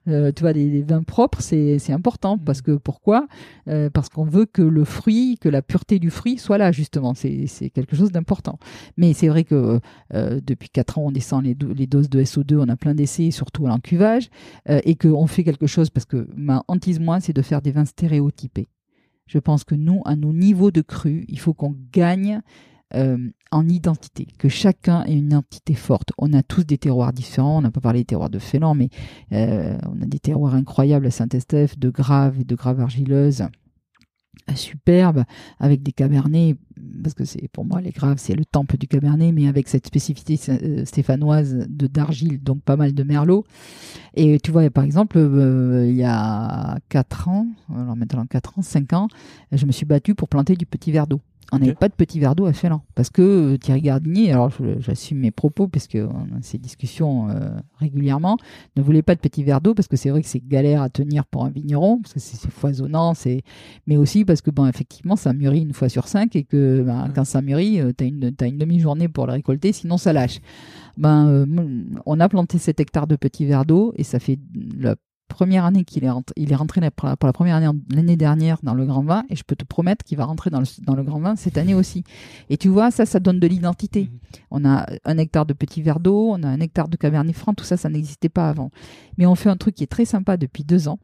Euh, 0.08 0.32
tu 0.32 0.42
vois, 0.42 0.52
les, 0.52 0.82
vins 0.82 1.02
propres, 1.02 1.40
c'est 1.40 1.92
important 1.92 2.36
mmh. 2.36 2.44
parce 2.44 2.62
que 2.62 2.72
pourquoi? 2.72 3.26
Euh, 3.68 3.90
Parce 3.90 4.08
qu'on 4.08 4.24
veut 4.24 4.46
que 4.46 4.62
le 4.62 4.84
fruit, 4.84 5.38
que 5.40 5.48
la 5.48 5.62
pureté 5.62 5.98
du 5.98 6.10
fruit 6.10 6.38
soit 6.38 6.58
là 6.58 6.72
justement. 6.72 7.14
C'est 7.14 7.70
quelque 7.70 7.96
chose 7.96 8.12
d'important. 8.12 8.58
Mais 8.96 9.12
c'est 9.12 9.28
vrai 9.28 9.44
que 9.44 9.80
euh, 10.14 10.40
depuis 10.44 10.68
4 10.68 10.98
ans, 10.98 11.06
on 11.06 11.10
descend 11.10 11.44
les, 11.44 11.56
les, 11.74 11.86
doses 11.86 12.08
de 12.08 12.22
SO2, 12.22 12.56
on 12.56 12.68
a 12.68 12.76
plein 12.76 12.94
d'essais, 12.94 13.30
surtout 13.30 13.66
en 13.66 13.78
cuvage, 13.78 14.30
et 14.68 14.94
qu'on 14.94 15.26
fait 15.26 15.44
quelque 15.44 15.66
chose 15.66 15.90
parce 15.90 16.06
que 16.06 16.28
ma 16.36 16.64
hantise 16.68 17.00
moi, 17.00 17.20
c'est 17.20 17.32
de 17.32 17.42
faire 17.42 17.62
des 17.62 17.72
vins 17.72 17.84
stéréotypés. 17.84 18.68
Je 19.26 19.38
pense 19.38 19.64
que 19.64 19.74
nous, 19.74 20.02
à 20.06 20.16
nos 20.16 20.32
niveaux 20.32 20.70
de 20.70 20.80
cru, 20.80 21.24
il 21.28 21.38
faut 21.38 21.52
qu'on 21.52 21.76
gagne 21.92 22.40
euh, 22.94 23.18
en 23.50 23.68
identité, 23.68 24.26
que 24.38 24.48
chacun 24.48 25.04
ait 25.04 25.12
une 25.12 25.26
identité 25.26 25.74
forte. 25.74 26.12
On 26.16 26.32
a 26.32 26.42
tous 26.42 26.64
des 26.64 26.78
terroirs 26.78 27.12
différents, 27.12 27.58
on 27.58 27.60
n'a 27.60 27.70
pas 27.70 27.82
parlé 27.82 28.00
des 28.00 28.06
terroirs 28.06 28.30
de 28.30 28.38
Félan, 28.38 28.74
mais 28.74 28.88
euh, 29.32 29.76
on 29.84 30.02
a 30.02 30.06
des 30.06 30.18
terroirs 30.18 30.54
incroyables 30.54 31.06
à 31.06 31.10
Saint-Estèphe, 31.10 31.78
de 31.78 31.90
graves 31.90 32.40
et 32.40 32.44
de 32.44 32.54
graves 32.54 32.80
argileuses 32.80 33.42
euh, 33.42 34.54
superbes, 34.54 35.24
avec 35.58 35.82
des 35.82 35.92
cabernets, 35.92 36.56
parce 37.02 37.14
que 37.14 37.26
c'est 37.26 37.48
pour 37.48 37.66
moi 37.66 37.82
les 37.82 37.90
graves, 37.90 38.16
c'est 38.18 38.34
le 38.34 38.46
temple 38.46 38.78
du 38.78 38.86
cabernet, 38.86 39.32
mais 39.32 39.48
avec 39.48 39.68
cette 39.68 39.86
spécificité 39.86 40.38
stéphanoise 40.86 41.66
de 41.68 41.86
d'argile, 41.88 42.42
donc 42.42 42.62
pas 42.62 42.76
mal 42.76 42.94
de 42.94 43.02
merlot. 43.02 43.44
Et 44.14 44.40
tu 44.40 44.50
vois, 44.50 44.68
par 44.70 44.84
exemple, 44.84 45.18
il 45.18 45.94
y 45.94 46.04
a 46.04 46.78
4 46.88 47.28
ans, 47.28 47.46
alors 47.74 47.96
maintenant 47.96 48.24
4 48.24 48.58
ans, 48.58 48.62
5 48.62 48.92
ans, 48.94 49.08
je 49.52 49.66
me 49.66 49.72
suis 49.72 49.84
battu 49.84 50.14
pour 50.14 50.28
planter 50.28 50.54
du 50.54 50.64
petit 50.64 50.90
verre 50.90 51.06
d'eau 51.06 51.20
on 51.52 51.58
n'avait 51.58 51.74
pas 51.74 51.88
de 51.88 51.94
petit 51.94 52.20
verre 52.20 52.34
d'eau 52.34 52.46
à 52.46 52.52
Félan. 52.52 52.82
Parce 52.94 53.10
que 53.10 53.22
euh, 53.22 53.56
Thierry 53.56 53.80
Gardinier, 53.80 54.32
alors 54.32 54.50
j'assume 54.80 55.18
mes 55.18 55.30
propos 55.30 55.66
parce 55.66 55.88
qu'on 55.88 56.06
a 56.06 56.42
ces 56.42 56.58
discussions 56.58 57.30
euh, 57.30 57.50
régulièrement, 57.78 58.36
ne 58.76 58.82
voulait 58.82 59.02
pas 59.02 59.14
de 59.14 59.20
petit 59.20 59.44
verre 59.44 59.60
d'eau 59.60 59.74
parce 59.74 59.88
que 59.88 59.96
c'est 59.96 60.10
vrai 60.10 60.20
que 60.20 60.28
c'est 60.28 60.46
galère 60.46 60.82
à 60.82 60.90
tenir 60.90 61.24
pour 61.24 61.44
un 61.44 61.50
vigneron, 61.50 62.00
parce 62.00 62.14
que 62.14 62.20
c'est 62.20 62.50
foisonnant, 62.50 63.14
mais 63.86 63.96
aussi 63.96 64.24
parce 64.24 64.42
que, 64.42 64.50
bon, 64.50 64.66
effectivement, 64.66 65.16
ça 65.16 65.32
mûrit 65.32 65.62
une 65.62 65.72
fois 65.72 65.88
sur 65.88 66.06
cinq 66.06 66.36
et 66.36 66.44
que 66.44 66.82
ben, 66.82 67.10
quand 67.14 67.24
ça 67.24 67.40
mûrit, 67.40 67.80
euh, 67.80 67.92
tu 67.96 68.04
as 68.04 68.06
une, 68.06 68.34
as 68.38 68.46
une 68.46 68.58
demi-journée 68.58 69.08
pour 69.08 69.26
le 69.26 69.32
récolter, 69.32 69.72
sinon 69.72 69.96
ça 69.96 70.12
lâche. 70.12 70.40
Ben, 70.96 71.46
on 72.06 72.20
a 72.20 72.28
planté 72.28 72.58
cet 72.58 72.80
hectare 72.80 73.06
de 73.06 73.14
petits 73.14 73.46
verres 73.46 73.64
d'eau 73.64 73.92
et 73.96 74.02
ça 74.02 74.18
fait 74.18 74.38
la 74.76 74.96
première 75.28 75.64
année 75.64 75.84
qu'il 75.84 76.04
est 76.04 76.10
rentré, 76.10 76.32
il 76.36 76.50
est 76.52 76.56
rentré 76.56 76.80
pour 76.90 77.08
la, 77.08 77.16
première 77.16 77.56
année 77.56 77.68
l'année 77.90 78.16
dernière 78.16 78.58
dans 78.62 78.74
le 78.74 78.84
grand 78.86 79.02
vin 79.02 79.24
et 79.28 79.36
je 79.36 79.44
peux 79.44 79.54
te 79.54 79.64
promettre 79.64 80.04
qu'il 80.04 80.18
va 80.18 80.24
rentrer 80.24 80.50
dans 80.50 80.60
le, 80.60 80.66
dans 80.82 80.96
le 80.96 81.02
grand 81.02 81.20
vin 81.20 81.36
cette 81.36 81.58
année 81.58 81.74
aussi. 81.74 82.02
Et 82.50 82.56
tu 82.56 82.68
vois, 82.68 82.90
ça, 82.90 83.06
ça 83.06 83.20
donne 83.20 83.38
de 83.38 83.46
l'identité. 83.46 84.04
Mhm. 84.04 84.18
On 84.50 84.64
a 84.64 84.86
un 85.04 85.18
hectare 85.18 85.46
de 85.46 85.52
petits 85.52 85.82
verres 85.82 86.00
d'eau, 86.00 86.30
on 86.32 86.42
a 86.42 86.48
un 86.48 86.60
hectare 86.60 86.88
de 86.88 86.96
cabernet 86.96 87.34
franc, 87.34 87.54
tout 87.54 87.64
ça, 87.64 87.76
ça 87.76 87.88
n'existait 87.88 88.28
pas 88.28 88.48
avant. 88.48 88.70
Mais 89.16 89.26
on 89.26 89.34
fait 89.34 89.50
un 89.50 89.56
truc 89.56 89.74
qui 89.74 89.84
est 89.84 89.88
très 89.88 90.04
sympa 90.04 90.36
depuis 90.36 90.64
deux 90.64 90.88
ans. 90.88 90.98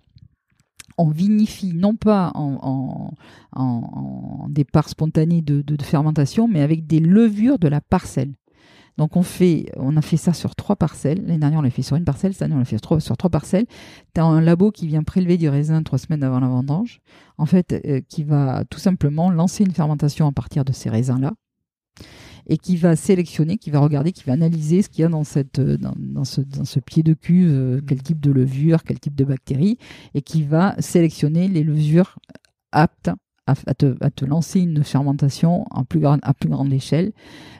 On 0.96 1.10
vinifie 1.10 1.74
non 1.74 1.96
pas 1.96 2.30
en, 2.34 2.58
en, 2.62 3.60
en, 3.60 4.48
départ 4.48 4.88
spontané 4.88 5.42
de, 5.42 5.60
de 5.62 5.82
fermentation, 5.82 6.46
mais 6.46 6.60
avec 6.60 6.86
des 6.86 7.00
levures 7.00 7.58
de 7.58 7.66
la 7.68 7.80
parcelle. 7.80 8.32
Donc 8.96 9.16
on 9.16 9.22
fait, 9.22 9.66
on 9.76 9.96
a 9.96 10.02
fait 10.02 10.16
ça 10.16 10.32
sur 10.32 10.54
trois 10.54 10.76
parcelles. 10.76 11.20
L'année 11.26 11.38
dernière, 11.38 11.58
on 11.58 11.62
l'a 11.62 11.70
fait 11.70 11.82
sur 11.82 11.96
une 11.96 12.04
parcelle. 12.04 12.32
Cette 12.32 12.42
année, 12.42 12.54
on 12.54 12.58
l'a 12.58 12.64
fait 12.64 12.78
sur 13.00 13.16
trois, 13.16 13.30
parcelles. 13.30 13.66
Tu 14.14 14.20
un 14.20 14.40
labo 14.40 14.70
qui 14.70 14.86
vient 14.86 15.02
prélever 15.02 15.36
du 15.36 15.48
raisin 15.48 15.82
trois 15.82 15.98
semaines 15.98 16.22
avant 16.22 16.40
la 16.40 16.48
vendange. 16.48 17.00
En 17.38 17.46
fait, 17.46 17.72
euh, 17.86 18.00
qui 18.08 18.24
va 18.24 18.64
tout 18.70 18.78
simplement 18.78 19.30
lancer 19.30 19.64
une 19.64 19.72
fermentation 19.72 20.26
à 20.26 20.32
partir 20.32 20.64
de 20.64 20.72
ces 20.72 20.90
raisins-là 20.90 21.32
et 22.46 22.58
qui 22.58 22.76
va 22.76 22.96
sélectionner, 22.96 23.56
qui 23.56 23.70
va 23.70 23.78
regarder, 23.80 24.12
qui 24.12 24.24
va 24.24 24.34
analyser 24.34 24.82
ce 24.82 24.88
qu'il 24.88 25.02
y 25.02 25.04
a 25.04 25.08
dans, 25.08 25.22
euh, 25.22 26.24
ce 26.24 26.80
pied 26.80 27.02
de 27.02 27.14
cuve, 27.14 27.50
euh, 27.50 27.80
quel 27.86 28.02
type 28.02 28.20
de 28.20 28.30
levure, 28.30 28.82
quel 28.84 29.00
type 29.00 29.14
de 29.14 29.24
bactéries, 29.24 29.78
et 30.14 30.22
qui 30.22 30.42
va 30.42 30.74
sélectionner 30.78 31.48
les 31.48 31.62
levures 31.62 32.18
aptes 32.72 33.10
à, 33.46 33.74
te, 33.74 34.24
lancer 34.24 34.60
une 34.60 34.82
fermentation 34.84 35.66
à 35.70 35.84
plus, 35.84 36.00
grande, 36.00 36.72
échelle. 36.72 37.12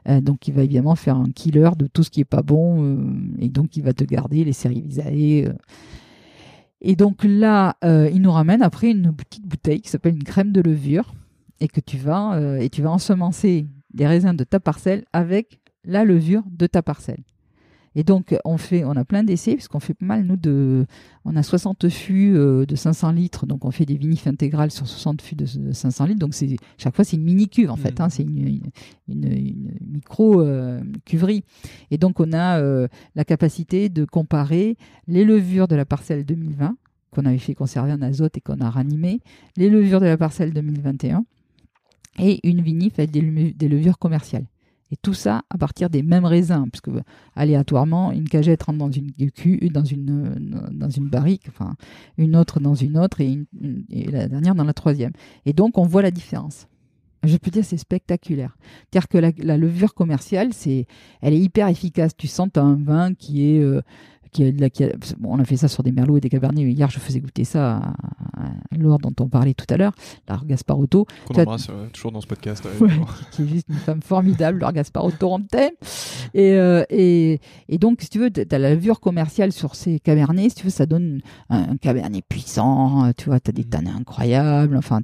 Euh, 0.08 0.20
donc, 0.20 0.48
il 0.48 0.54
va 0.54 0.62
évidemment 0.62 0.94
faire 0.94 1.16
un 1.16 1.30
killer 1.30 1.70
de 1.76 1.86
tout 1.86 2.02
ce 2.02 2.10
qui 2.10 2.20
est 2.20 2.24
pas 2.24 2.42
bon 2.42 2.82
euh, 2.82 2.96
et 3.38 3.48
donc 3.48 3.76
il 3.76 3.82
va 3.82 3.92
te 3.92 4.04
garder 4.04 4.44
les 4.44 4.52
séries 4.52 4.80
visées. 4.80 5.46
Euh. 5.46 5.52
Et 6.80 6.96
donc 6.96 7.24
là, 7.24 7.76
il 7.82 8.20
nous 8.20 8.30
ramène 8.30 8.60
après 8.60 8.90
une 8.90 9.14
petite 9.14 9.46
bouteille 9.46 9.80
qui 9.80 9.88
s'appelle 9.88 10.14
une 10.14 10.22
crème 10.22 10.52
de 10.52 10.60
levure 10.60 11.14
et 11.60 11.66
que 11.66 11.80
tu 11.80 11.96
vas 11.96 12.38
et 12.60 12.68
tu 12.68 12.82
vas 12.82 12.90
ensemencer 12.90 13.66
des 13.94 14.06
raisins 14.06 14.36
de 14.36 14.44
ta 14.44 14.60
parcelle 14.60 15.04
avec 15.14 15.60
la 15.84 16.04
levure 16.04 16.42
de 16.50 16.66
ta 16.66 16.82
parcelle. 16.82 17.24
Et 17.96 18.02
donc, 18.02 18.36
on 18.44 18.58
fait, 18.58 18.84
on 18.84 18.92
a 18.92 19.04
plein 19.04 19.22
d'essais, 19.22 19.54
puisqu'on 19.54 19.78
fait 19.78 19.94
pas 19.94 20.06
mal, 20.06 20.24
nous, 20.24 20.36
de, 20.36 20.84
on 21.24 21.36
a 21.36 21.42
60 21.42 21.88
fûts 21.88 22.34
euh, 22.36 22.66
de 22.66 22.74
500 22.74 23.12
litres, 23.12 23.46
donc 23.46 23.64
on 23.64 23.70
fait 23.70 23.86
des 23.86 23.96
vinifs 23.96 24.26
intégrales 24.26 24.72
sur 24.72 24.86
60 24.86 25.22
fûts 25.22 25.36
de, 25.36 25.46
500 25.46 26.06
litres, 26.06 26.18
donc 26.18 26.34
c'est, 26.34 26.56
chaque 26.76 26.96
fois, 26.96 27.04
c'est 27.04 27.16
une 27.16 27.24
mini 27.24 27.48
cuve, 27.48 27.70
en 27.70 27.76
fait, 27.76 28.00
hein, 28.00 28.08
mmh. 28.08 28.10
c'est 28.10 28.22
une, 28.24 28.60
une, 29.08 29.70
micro 29.80 30.40
euh, 30.40 30.80
cuverie. 31.04 31.44
Et 31.90 31.98
donc, 31.98 32.18
on 32.18 32.32
a 32.32 32.58
euh, 32.58 32.88
la 33.14 33.24
capacité 33.24 33.88
de 33.88 34.04
comparer 34.04 34.76
les 35.06 35.24
levures 35.24 35.68
de 35.68 35.76
la 35.76 35.84
parcelle 35.84 36.24
2020, 36.24 36.76
qu'on 37.12 37.26
avait 37.26 37.38
fait 37.38 37.54
conserver 37.54 37.92
en 37.92 38.02
azote 38.02 38.36
et 38.36 38.40
qu'on 38.40 38.60
a 38.60 38.70
ranimé, 38.70 39.20
les 39.56 39.70
levures 39.70 40.00
de 40.00 40.06
la 40.06 40.16
parcelle 40.16 40.52
2021, 40.52 41.24
et 42.18 42.40
une 42.48 42.60
vinif 42.60 42.98
avec 42.98 43.10
des 43.10 43.68
levures 43.68 43.98
commerciales. 43.98 44.46
Et 44.90 44.96
tout 44.96 45.14
ça 45.14 45.42
à 45.50 45.58
partir 45.58 45.90
des 45.90 46.02
mêmes 46.02 46.24
raisins, 46.24 46.66
puisque 46.70 46.90
aléatoirement, 47.34 48.12
une 48.12 48.28
cagette 48.28 48.62
rentre 48.62 48.78
dans 48.78 48.90
une 48.90 49.10
dans 49.72 49.84
une, 49.84 50.70
dans 50.72 50.90
une 50.90 51.08
barrique, 51.08 51.46
enfin, 51.48 51.74
une 52.18 52.36
autre 52.36 52.60
dans 52.60 52.74
une 52.74 52.98
autre 52.98 53.20
et, 53.20 53.46
la 53.90 54.28
dernière 54.28 54.54
dans 54.54 54.64
la 54.64 54.74
troisième. 54.74 55.12
Et 55.46 55.52
donc, 55.52 55.78
on 55.78 55.84
voit 55.84 56.02
la 56.02 56.10
différence. 56.10 56.68
Je 57.22 57.36
peux 57.38 57.50
dire 57.50 57.64
c'est 57.64 57.78
spectaculaire. 57.78 58.56
C'est-à-dire 58.92 59.08
que 59.08 59.42
la, 59.42 59.56
levure 59.56 59.94
commerciale, 59.94 60.52
c'est, 60.52 60.86
elle 61.22 61.32
est 61.32 61.40
hyper 61.40 61.68
efficace. 61.68 62.14
Tu 62.16 62.28
sens 62.28 62.50
as 62.54 62.60
un 62.60 62.76
vin 62.76 63.14
qui 63.14 63.46
est 63.46 63.60
euh, 63.60 63.80
on 64.40 65.38
a 65.38 65.44
fait 65.44 65.56
ça 65.56 65.68
sur 65.68 65.82
des 65.82 65.92
merlots 65.92 66.16
et 66.16 66.20
des 66.20 66.28
cabernets. 66.28 66.62
Hier, 66.62 66.90
je 66.90 66.98
faisais 66.98 67.20
goûter 67.20 67.44
ça 67.44 67.76
à, 68.36 68.76
Laure 68.76 68.98
dont 68.98 69.14
on 69.20 69.28
parlait 69.28 69.54
tout 69.54 69.66
à 69.68 69.76
l'heure, 69.76 69.92
Laure 70.28 70.44
Gasparotto. 70.44 71.06
Qu'on 71.26 71.40
embrasse 71.40 71.68
toujours 71.92 72.12
dans 72.12 72.20
ce 72.20 72.26
podcast. 72.26 72.66
qui 73.30 73.42
est 73.42 73.46
juste 73.46 73.66
une 73.68 73.76
femme 73.76 74.02
formidable, 74.02 74.58
Laure 74.58 74.72
Gasparotto 74.72 75.30
en 75.30 75.40
Et, 76.34 76.52
euh, 76.54 76.84
et, 76.90 77.40
et, 77.68 77.78
donc, 77.78 78.00
si 78.02 78.08
tu 78.08 78.18
veux, 78.18 78.30
tu 78.30 78.42
as 78.50 78.58
la 78.58 78.74
levure 78.74 79.00
commerciale 79.00 79.52
sur 79.52 79.74
ces 79.74 80.00
cabernets. 80.00 80.48
Si 80.48 80.56
tu 80.56 80.64
veux, 80.64 80.70
ça 80.70 80.86
donne 80.86 81.20
un, 81.50 81.76
cabernet 81.76 82.24
puissant. 82.28 83.12
Tu 83.16 83.26
vois, 83.26 83.40
tu 83.40 83.50
as 83.50 83.52
des 83.52 83.62
mm. 83.62 83.68
tanins 83.68 83.96
incroyables. 83.96 84.76
Enfin, 84.76 85.00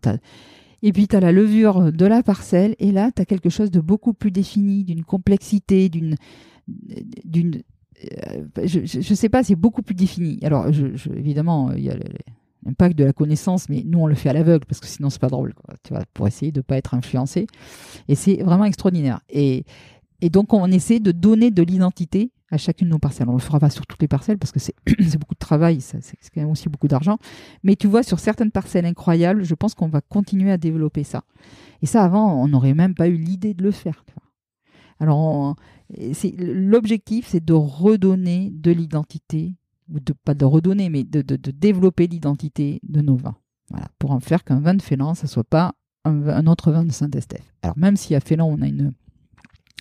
Et 0.83 0.93
puis, 0.93 1.07
tu 1.07 1.17
as 1.17 1.21
la 1.21 1.33
levure 1.33 1.93
de 1.93 2.07
la 2.07 2.23
parcelle. 2.23 2.75
Et 2.79 2.93
là, 2.93 3.11
tu 3.15 3.23
as 3.23 3.25
quelque 3.25 3.51
chose 3.51 3.71
de 3.71 3.81
beaucoup 3.81 4.13
plus 4.13 4.31
défini, 4.31 4.85
d'une 4.85 5.05
complexité, 5.05 5.89
d'une 5.89 6.17
d'une 7.25 7.63
je 8.65 8.81
ne 8.81 9.17
sais 9.17 9.29
pas, 9.29 9.43
c'est 9.43 9.57
beaucoup 9.57 9.83
plus 9.83 9.95
défini. 9.95 10.39
Alors, 10.43 10.67
évidemment, 11.17 11.73
il 11.73 11.85
y 11.85 11.91
a 11.91 11.97
que 12.89 12.95
de 12.95 13.05
la 13.05 13.13
connaissance, 13.13 13.69
mais 13.69 13.83
nous 13.87 14.01
on 14.01 14.07
le 14.07 14.15
fait 14.15 14.29
à 14.29 14.33
l'aveugle 14.33 14.65
parce 14.67 14.81
que 14.81 14.87
sinon 14.87 15.11
c'est 15.11 15.21
pas 15.21 15.29
drôle, 15.29 15.55
tu 15.83 15.93
vois, 15.93 16.03
pour 16.15 16.27
essayer 16.27 16.53
de 16.53 16.61
pas 16.61 16.77
être 16.77 16.95
influencé. 16.95 17.47
Et 18.09 18.15
c'est 18.15 18.43
vraiment 18.43 18.65
extraordinaire. 18.65 19.21
Et, 19.29 19.65
donc 20.31 20.53
on 20.53 20.67
essaie 20.67 21.01
de 21.01 21.13
donner 21.13 21.51
de 21.51 21.63
l'identité 21.63 22.31
à 22.51 22.59
chacune 22.59 22.89
de 22.89 22.93
nos 22.93 22.99
parcelles. 22.99 23.29
On 23.29 23.35
le 23.35 23.39
fera 23.39 23.61
pas 23.61 23.71
sur 23.71 23.87
toutes 23.87 24.03
les 24.03 24.09
parcelles 24.09 24.39
parce 24.39 24.53
que 24.53 24.59
c'est 24.59 24.75
beaucoup 25.19 25.35
de 25.35 25.39
travail, 25.39 25.81
c'est 25.81 26.01
quand 26.35 26.41
même 26.41 26.51
aussi 26.51 26.69
beaucoup 26.69 26.89
d'argent. 26.89 27.19
Mais 27.63 27.77
tu 27.77 27.87
vois, 27.87 28.03
sur 28.03 28.19
certaines 28.19 28.51
parcelles 28.51 28.87
incroyables, 28.87 29.45
je 29.45 29.55
pense 29.55 29.75
qu'on 29.75 29.89
va 29.89 30.01
continuer 30.01 30.51
à 30.51 30.59
développer 30.59 31.05
ça. 31.05 31.25
Et 31.81 31.87
ça, 31.87 32.05
avant, 32.05 32.35
on 32.43 32.49
n'aurait 32.49 32.75
même 32.75 32.95
pas 32.95 33.09
eu 33.09 33.17
l'idée 33.17 33.55
de 33.55 33.63
le 33.63 33.71
faire. 33.71 34.05
Alors, 34.99 35.57
l'objectif, 36.39 37.29
c'est 37.29 37.45
de 37.45 37.53
redonner 37.53 38.51
de 38.53 38.71
l'identité, 38.71 39.55
ou 39.93 40.01
de 40.01 40.13
pas 40.13 40.35
de 40.35 40.45
redonner, 40.45 40.89
mais 40.89 41.05
de, 41.05 41.23
développer 41.51 42.07
l'identité 42.07 42.81
de 42.83 43.01
nos 43.01 43.17
vins. 43.17 43.37
Voilà, 43.71 43.89
pour 43.99 44.11
en 44.11 44.21
faire 44.21 44.45
qu'un 44.45 44.61
vin 44.61 44.75
de 44.75 44.83
Félan, 44.83 45.15
ça 45.15 45.27
soit 45.27 45.45
pas 45.45 45.75
un, 46.05 46.47
autre 46.47 46.73
vin 46.73 46.85
de 46.85 46.93
Saint-Estèphe. 46.93 47.55
Alors, 47.63 47.79
même 47.79 47.97
si 47.97 48.15
à 48.15 48.21
Félan, 48.21 48.49
on 48.49 48.63
a 48.63 48.69
une 48.69 48.93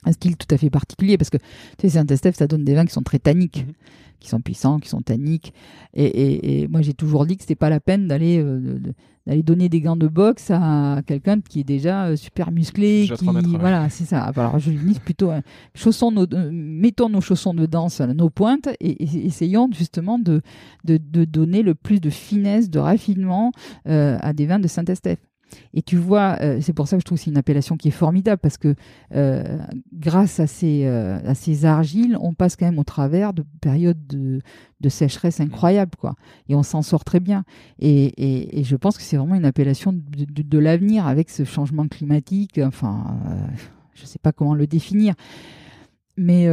un 0.05 0.11
style 0.11 0.37
tout 0.37 0.47
à 0.53 0.57
fait 0.57 0.69
particulier 0.69 1.17
parce 1.17 1.29
que 1.29 1.37
tu 1.37 1.43
sais, 1.81 1.89
Saint-Estèphe, 1.89 2.35
ça 2.35 2.47
donne 2.47 2.63
des 2.63 2.73
vins 2.73 2.85
qui 2.85 2.93
sont 2.93 3.01
très 3.01 3.19
tanniques, 3.19 3.65
mhm. 3.67 3.73
qui 4.19 4.29
sont 4.29 4.41
puissants, 4.41 4.79
qui 4.79 4.89
sont 4.89 5.01
tanniques. 5.01 5.53
Et, 5.93 6.67
moi, 6.69 6.81
j'ai 6.81 6.93
toujours 6.93 7.25
dit 7.25 7.35
que 7.35 7.43
c'était 7.43 7.55
pas 7.55 7.69
la 7.69 7.79
peine 7.79 8.07
d'aller 8.07 8.39
euh, 8.39 8.79
d'aller 9.27 9.43
donner 9.43 9.69
des 9.69 9.81
gants 9.81 9.97
de 9.97 10.07
boxe 10.07 10.49
à 10.49 11.01
quelqu'un 11.05 11.41
qui 11.41 11.59
est 11.59 11.63
déjà 11.63 12.05
euh, 12.05 12.15
super 12.15 12.51
musclé. 12.51 13.09
qui, 13.15 13.25
Voilà, 13.59 13.89
c'est 13.89 14.05
ça. 14.05 14.23
Alors, 14.23 14.57
je 14.59 14.71
dis 14.71 14.99
plutôt 14.99 15.31
euh, 15.31 15.41
chaussons 15.75 16.11
nos, 16.11 16.25
mettons 16.51 17.09
nos 17.09 17.21
chaussons 17.21 17.53
de 17.53 17.65
danse 17.65 18.01
nos 18.01 18.29
pointes 18.29 18.69
et, 18.79 19.03
essayons 19.25 19.69
justement 19.71 20.17
de, 20.17 20.41
de, 20.85 21.25
donner 21.25 21.61
le 21.61 21.75
plus 21.75 21.99
de 21.99 22.09
finesse, 22.09 22.69
de 22.69 22.79
raffinement 22.79 23.51
à 23.85 24.33
des 24.33 24.45
vins 24.45 24.59
de 24.59 24.67
Saint-Estèphe. 24.67 25.28
Et 25.73 25.81
tu 25.81 25.97
vois, 25.97 26.37
euh, 26.41 26.59
c'est 26.61 26.73
pour 26.73 26.87
ça 26.87 26.97
que 26.97 27.01
je 27.01 27.05
trouve 27.05 27.17
que 27.17 27.23
c'est 27.23 27.31
une 27.31 27.37
appellation 27.37 27.77
qui 27.77 27.89
est 27.89 27.91
formidable 27.91 28.39
parce 28.41 28.57
que 28.57 28.75
euh, 29.15 29.57
grâce 29.93 30.39
à 30.39 30.47
ces, 30.47 30.85
euh, 30.85 31.19
à 31.25 31.35
ces 31.35 31.65
argiles, 31.65 32.17
on 32.21 32.33
passe 32.33 32.55
quand 32.55 32.65
même 32.65 32.79
au 32.79 32.83
travers 32.83 33.33
de 33.33 33.43
périodes 33.61 34.05
de, 34.07 34.41
de 34.79 34.89
sécheresse 34.89 35.39
incroyables, 35.39 35.95
quoi. 35.97 36.15
Et 36.47 36.55
on 36.55 36.63
s'en 36.63 36.81
sort 36.81 37.03
très 37.03 37.19
bien. 37.19 37.43
Et, 37.79 38.59
et, 38.59 38.63
je 38.63 38.75
pense 38.75 38.97
que 38.97 39.03
c'est 39.03 39.17
vraiment 39.17 39.35
une 39.35 39.45
appellation 39.45 39.93
de, 39.93 40.59
l'avenir 40.59 41.07
avec 41.07 41.29
ce 41.29 41.43
changement 41.43 41.87
climatique. 41.87 42.59
Enfin, 42.63 43.17
je 43.93 44.01
ne 44.01 44.07
sais 44.07 44.19
pas 44.19 44.31
comment 44.31 44.53
le 44.53 44.67
définir 44.67 45.15
mais, 46.17 46.47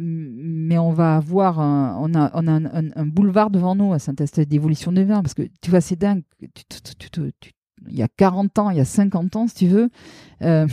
mais 0.00 0.78
on 0.78 0.90
va 0.92 1.16
avoir 1.16 1.60
un, 1.60 1.96
on 2.00 2.12
a, 2.14 2.30
un, 2.34 2.64
un, 2.74 3.06
boulevard 3.06 3.50
devant 3.50 3.76
nous 3.76 3.92
à 3.92 4.00
Saint-Estèphe 4.00 4.48
d'évolution 4.48 4.90
des 4.90 5.04
vins 5.04 5.22
parce 5.22 5.34
que 5.34 5.42
tu 5.60 5.70
vois 5.70 5.80
c'est 5.80 5.94
dingue 5.94 6.22
tu, 6.54 6.64
tu, 6.98 7.52
il 7.88 7.96
y 7.96 8.02
a 8.02 8.08
40 8.08 8.58
ans, 8.58 8.70
il 8.70 8.76
y 8.76 8.80
a 8.80 8.84
50 8.84 9.36
ans, 9.36 9.46
si 9.46 9.54
tu 9.54 9.66
veux, 9.66 9.90
euh, 10.42 10.66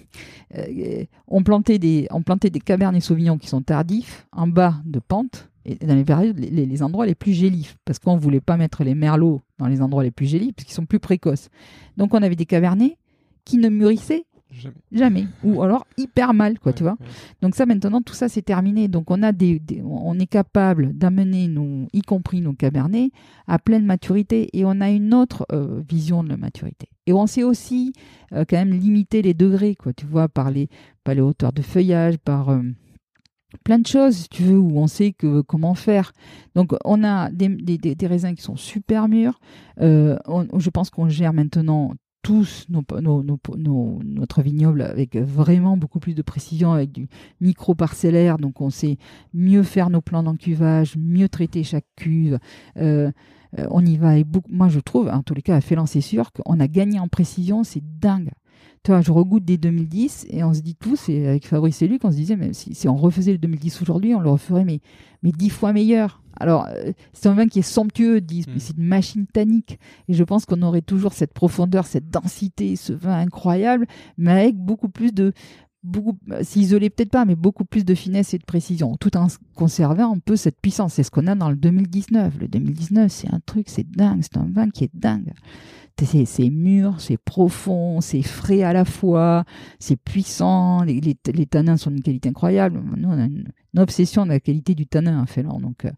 euh, 0.56 1.04
on, 1.28 1.42
plantait 1.42 1.78
des, 1.78 2.06
on 2.10 2.22
plantait 2.22 2.50
des 2.50 2.60
sauvignons 3.00 3.38
qui 3.38 3.48
sont 3.48 3.62
tardifs, 3.62 4.26
en 4.32 4.46
bas 4.46 4.74
de 4.84 4.98
pente, 5.00 5.48
et 5.64 5.74
dans 5.84 5.94
les 5.94 6.04
périodes, 6.04 6.38
les, 6.38 6.82
endroits 6.82 7.06
les 7.06 7.16
plus 7.16 7.32
gélifs, 7.32 7.76
parce 7.84 7.98
qu'on 7.98 8.14
ne 8.14 8.20
voulait 8.20 8.40
pas 8.40 8.56
mettre 8.56 8.84
les 8.84 8.94
merlots 8.94 9.42
dans 9.58 9.66
les 9.66 9.82
endroits 9.82 10.04
les 10.04 10.12
plus 10.12 10.26
gélifs, 10.26 10.54
parce 10.54 10.64
qu'ils 10.64 10.74
sont 10.74 10.86
plus 10.86 11.00
précoces. 11.00 11.48
Donc 11.96 12.14
on 12.14 12.22
avait 12.22 12.36
des 12.36 12.46
cabernets 12.46 12.96
qui 13.44 13.58
ne 13.58 13.68
mûrissaient 13.68 14.24
Jamais. 14.92 15.26
Ou 15.44 15.62
alors 15.62 15.86
hyper 15.96 16.34
mal, 16.34 16.58
quoi, 16.58 16.72
tu 16.72 16.82
vois. 16.82 16.96
Donc 17.42 17.54
ça, 17.54 17.66
maintenant, 17.66 18.00
tout 18.02 18.14
ça, 18.14 18.28
c'est 18.28 18.42
terminé. 18.42 18.88
Donc 18.88 19.10
on 19.10 19.22
a 19.22 19.32
des, 19.32 19.60
on 19.84 20.18
est 20.18 20.26
capable 20.26 20.96
d'amener 20.96 21.48
nos, 21.48 21.86
y 21.92 22.02
compris 22.02 22.40
nos 22.40 22.52
cabernets, 22.52 23.10
à 23.46 23.58
pleine 23.58 23.84
maturité, 23.84 24.48
et 24.52 24.64
on 24.64 24.80
a 24.80 24.90
une 24.90 25.14
autre 25.14 25.46
euh, 25.52 25.82
vision 25.88 26.22
de 26.22 26.28
la 26.28 26.36
maturité. 26.36 26.88
Et 27.06 27.12
on 27.12 27.26
sait 27.26 27.42
aussi 27.42 27.92
euh, 28.32 28.44
quand 28.48 28.56
même 28.56 28.72
limiter 28.72 29.22
les 29.22 29.34
degrés, 29.34 29.74
quoi, 29.74 29.92
tu 29.92 30.06
vois, 30.06 30.28
par 30.28 30.50
les, 30.50 30.68
par 31.04 31.14
les 31.14 31.20
hauteurs 31.20 31.52
de 31.52 31.62
feuillage, 31.62 32.18
par 32.18 32.48
euh, 32.48 32.62
plein 33.64 33.78
de 33.78 33.86
choses, 33.86 34.16
si 34.16 34.28
tu 34.28 34.42
veux, 34.42 34.58
où 34.58 34.78
on 34.78 34.86
sait 34.86 35.12
que 35.12 35.40
comment 35.40 35.74
faire. 35.74 36.12
Donc, 36.54 36.74
on 36.84 37.04
a 37.04 37.30
des, 37.30 37.48
des, 37.48 37.78
des 37.78 38.06
raisins 38.06 38.34
qui 38.34 38.42
sont 38.42 38.56
super 38.56 39.08
mûrs. 39.08 39.40
je 39.78 40.70
pense 40.70 40.90
qu'on 40.90 41.08
gère 41.08 41.32
maintenant 41.32 41.92
tous 42.26 42.66
nos, 42.68 42.82
nos, 43.22 44.00
notre 44.04 44.42
vignoble 44.42 44.82
avec 44.82 45.14
vraiment 45.14 45.76
beaucoup 45.76 46.00
plus 46.00 46.16
de 46.16 46.22
précision, 46.22 46.72
avec 46.72 46.90
du 46.90 47.06
micro-parcellaire. 47.40 48.38
Donc, 48.38 48.60
on 48.60 48.68
sait 48.68 48.98
mieux 49.32 49.62
faire 49.62 49.90
nos 49.90 50.00
plans 50.00 50.24
d'encuvage, 50.24 50.96
mieux 50.96 51.28
traiter 51.28 51.62
chaque 51.62 51.86
cuve. 51.94 52.40
Euh, 52.78 53.12
euh, 53.60 53.68
on 53.70 53.86
y 53.86 53.96
va 53.96 54.16
et 54.18 54.24
beaucoup. 54.24 54.50
Moi, 54.50 54.68
je 54.68 54.80
trouve, 54.80 55.06
en 55.08 55.22
tous 55.22 55.34
les 55.34 55.42
cas, 55.42 55.54
à 55.54 55.60
Félan, 55.60 55.86
c'est 55.86 56.00
sûr 56.00 56.32
qu'on 56.32 56.58
a 56.58 56.66
gagné 56.66 56.98
en 56.98 57.06
précision. 57.06 57.62
C'est 57.62 57.84
dingue. 58.00 58.32
Toi, 58.82 59.00
je 59.00 59.10
regoute 59.10 59.44
des 59.44 59.58
2010 59.58 60.26
et 60.30 60.44
on 60.44 60.54
se 60.54 60.60
dit 60.60 60.74
tous, 60.74 61.08
et 61.08 61.26
avec 61.26 61.46
Fabrice 61.46 61.82
et 61.82 61.88
Luc, 61.88 62.04
on 62.04 62.10
se 62.10 62.16
disait, 62.16 62.36
mais 62.36 62.52
si, 62.52 62.74
si 62.74 62.88
on 62.88 62.96
refaisait 62.96 63.32
le 63.32 63.38
2010 63.38 63.82
aujourd'hui, 63.82 64.14
on 64.14 64.20
le 64.20 64.30
referait, 64.30 64.64
mais, 64.64 64.80
mais 65.22 65.32
dix 65.32 65.50
fois 65.50 65.72
meilleur. 65.72 66.22
Alors, 66.38 66.66
euh, 66.68 66.92
c'est 67.12 67.28
un 67.28 67.34
vin 67.34 67.46
qui 67.46 67.60
est 67.60 67.62
somptueux, 67.62 68.20
mm. 68.20 68.58
c'est 68.58 68.76
une 68.76 68.84
machine 68.84 69.26
tannique. 69.26 69.78
Et 70.08 70.14
je 70.14 70.22
pense 70.22 70.44
qu'on 70.44 70.62
aurait 70.62 70.82
toujours 70.82 71.12
cette 71.12 71.32
profondeur, 71.32 71.86
cette 71.86 72.10
densité, 72.10 72.76
ce 72.76 72.92
vin 72.92 73.18
incroyable, 73.18 73.86
mais 74.18 74.32
avec 74.32 74.56
beaucoup 74.56 74.88
plus 74.88 75.12
de, 75.12 75.32
beaucoup, 75.86 76.18
euh, 76.30 76.42
s'isoler 76.42 76.90
peut-être 76.90 77.10
pas, 77.10 77.24
mais 77.24 77.36
beaucoup 77.36 77.64
plus 77.64 77.84
de 77.84 77.94
finesse 77.94 78.34
et 78.34 78.38
de 78.38 78.44
précision, 78.44 78.96
tout 78.96 79.16
en 79.16 79.28
conservant 79.54 80.14
un 80.14 80.18
peu 80.18 80.36
cette 80.36 80.60
puissance. 80.60 80.94
C'est 80.94 81.02
ce 81.02 81.10
qu'on 81.10 81.26
a 81.26 81.34
dans 81.34 81.50
le 81.50 81.56
2019. 81.56 82.34
Le 82.40 82.48
2019, 82.48 83.10
c'est 83.10 83.32
un 83.32 83.40
truc, 83.44 83.68
c'est 83.68 83.88
dingue, 83.88 84.20
c'est 84.22 84.36
un 84.36 84.48
vin 84.50 84.68
qui 84.70 84.84
est 84.84 84.90
dingue. 84.94 85.32
C'est 85.98 86.50
mûr, 86.50 87.00
c'est 87.00 87.16
profond, 87.16 88.02
c'est 88.02 88.20
frais 88.20 88.62
à 88.62 88.74
la 88.74 88.84
fois, 88.84 89.44
c'est 89.78 89.96
puissant, 89.96 90.82
les, 90.82 91.14
tanins 91.46 91.78
sont 91.78 91.90
d'une 91.90 92.02
qualité 92.02 92.28
incroyable. 92.28 92.82
Nous, 92.96 93.08
on 93.08 93.18
a 93.18 93.24
une, 93.24 93.48
obsession 93.78 94.24
de 94.24 94.30
la 94.30 94.40
qualité 94.40 94.74
du 94.74 94.86
tanin 94.86 95.22
en 95.22 95.26
Félan. 95.26 95.58
Donc, 95.58 95.86
euh, 95.86 95.90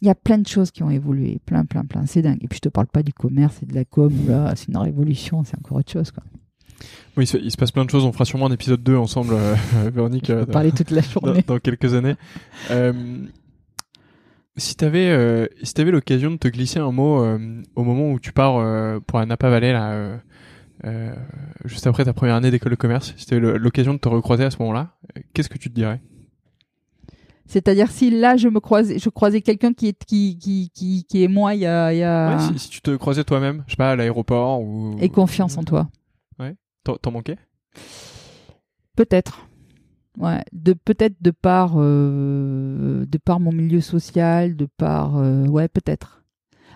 il 0.00 0.06
y 0.06 0.10
a 0.10 0.14
plein 0.14 0.38
de 0.38 0.46
choses 0.46 0.70
qui 0.70 0.84
ont 0.84 0.90
évolué, 0.90 1.40
plein, 1.44 1.64
plein, 1.64 1.84
plein. 1.84 2.06
C'est 2.06 2.22
dingue. 2.22 2.38
Et 2.42 2.48
puis, 2.48 2.56
je 2.56 2.62
te 2.62 2.68
parle 2.68 2.86
pas 2.86 3.02
du 3.02 3.12
commerce 3.12 3.62
et 3.62 3.66
de 3.66 3.74
la 3.74 3.84
com, 3.84 4.12
c'est 4.54 4.68
une 4.68 4.76
révolution, 4.76 5.42
c'est 5.42 5.58
encore 5.58 5.78
autre 5.78 5.90
chose. 5.90 6.12
Oui, 7.16 7.24
il 7.26 7.50
se 7.50 7.56
passe 7.56 7.72
plein 7.72 7.84
de 7.84 7.90
choses. 7.90 8.04
On 8.04 8.12
fera 8.12 8.24
sûrement 8.24 8.46
un 8.46 8.52
épisode 8.52 8.82
2 8.82 8.96
ensemble, 8.96 9.34
euh, 9.34 9.54
Véronique. 9.94 10.30
Euh, 10.30 10.46
parler 10.46 10.72
toute 10.72 10.90
la 10.90 11.02
journée. 11.02 11.44
Dans, 11.46 11.58
quelques 11.58 11.94
années. 11.94 12.14
Euh, 12.70 12.92
si 14.56 14.76
tu 14.76 14.84
avais, 14.84 15.10
euh, 15.10 15.46
si 15.62 15.78
avais 15.80 15.90
l'occasion 15.90 16.30
de 16.30 16.36
te 16.36 16.48
glisser 16.48 16.78
un 16.78 16.92
mot 16.92 17.24
au 17.74 17.84
moment 17.84 18.10
où 18.10 18.20
tu 18.20 18.32
pars 18.32 19.00
pour 19.06 19.18
la 19.18 19.26
Napa 19.26 19.50
Valley, 19.50 19.72
là, 19.72 20.20
juste 21.64 21.86
après 21.86 22.04
ta 22.04 22.12
première 22.12 22.36
année 22.36 22.50
d'école 22.50 22.70
de 22.70 22.76
commerce, 22.76 23.14
si 23.16 23.26
tu 23.26 23.34
avais 23.34 23.58
l'occasion 23.58 23.94
de 23.94 23.98
te 23.98 24.08
recroiser 24.08 24.44
à 24.44 24.50
ce 24.50 24.58
moment-là, 24.58 24.94
qu'est-ce 25.34 25.48
que 25.48 25.58
tu 25.58 25.68
te 25.68 25.74
dirais? 25.74 26.00
C'est-à-dire 27.46 27.90
si 27.90 28.10
là 28.10 28.38
je 28.38 28.48
me 28.48 28.60
croisais, 28.60 28.98
je 28.98 29.10
croisais 29.10 29.42
quelqu'un 29.42 29.74
qui 29.74 29.88
est 29.88 30.04
qui, 30.06 30.38
qui, 30.38 30.70
qui, 30.72 31.04
qui 31.04 31.22
est 31.22 31.28
moi 31.28 31.54
il 31.54 31.60
y 31.60 31.66
a, 31.66 31.92
y 31.92 32.02
a... 32.02 32.36
Ouais, 32.36 32.58
si, 32.58 32.70
tu 32.70 32.80
te 32.80 32.96
croisais 32.96 33.24
toi-même, 33.24 33.64
je 33.66 33.72
sais 33.72 33.76
pas 33.76 33.90
à 33.90 33.96
l'aéroport 33.96 34.62
ou 34.62 34.96
et 35.00 35.10
confiance 35.10 35.58
en 35.58 35.62
toi. 35.64 35.90
T'en 36.84 37.10
manquais? 37.10 37.38
Peut-être. 38.96 39.46
Ouais, 40.18 40.44
de 40.52 40.74
peut-être 40.74 41.16
de 41.22 41.30
par 41.30 41.74
euh, 41.76 43.06
de 43.06 43.18
par 43.18 43.40
mon 43.40 43.50
milieu 43.52 43.80
social, 43.80 44.56
de 44.56 44.66
par 44.66 45.16
euh, 45.16 45.46
ouais 45.46 45.68
peut-être. 45.68 46.22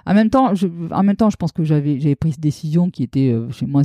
En 0.07 0.15
même 0.15 0.31
temps, 0.31 0.55
je, 0.55 0.69
en 0.93 1.03
même 1.03 1.17
temps, 1.17 1.29
je 1.29 1.37
pense 1.37 1.53
que 1.53 1.63
j'avais 1.63 2.01
j'avais 2.01 2.17
pris 2.17 2.33
cette 2.33 2.41
décision 2.41 2.91
qui 2.91 3.03
était 3.03 3.33
euh, 3.33 3.51
chez 3.51 3.67
moi, 3.67 3.83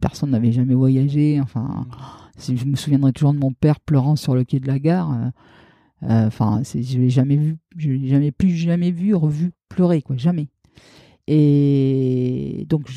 personne 0.00 0.30
n'avait 0.30 0.52
jamais 0.52 0.74
voyagé. 0.74 1.40
Enfin, 1.42 1.86
je 2.38 2.64
me 2.64 2.76
souviendrai 2.76 3.12
toujours 3.12 3.34
de 3.34 3.38
mon 3.38 3.52
père 3.52 3.80
pleurant 3.80 4.16
sur 4.16 4.34
le 4.34 4.44
quai 4.44 4.60
de 4.60 4.66
la 4.66 4.78
gare. 4.78 5.14
Enfin, 6.00 6.62
je 6.64 6.98
l'ai 6.98 7.10
jamais 7.10 7.36
vu, 7.36 7.58
je 7.76 7.90
l'ai 7.90 8.08
jamais 8.08 8.30
plus 8.30 8.50
jamais 8.50 8.92
vu 8.92 9.14
revu 9.14 9.50
pleurer 9.68 10.00
quoi, 10.00 10.16
jamais. 10.16 10.48
Et 11.30 12.64
donc, 12.70 12.88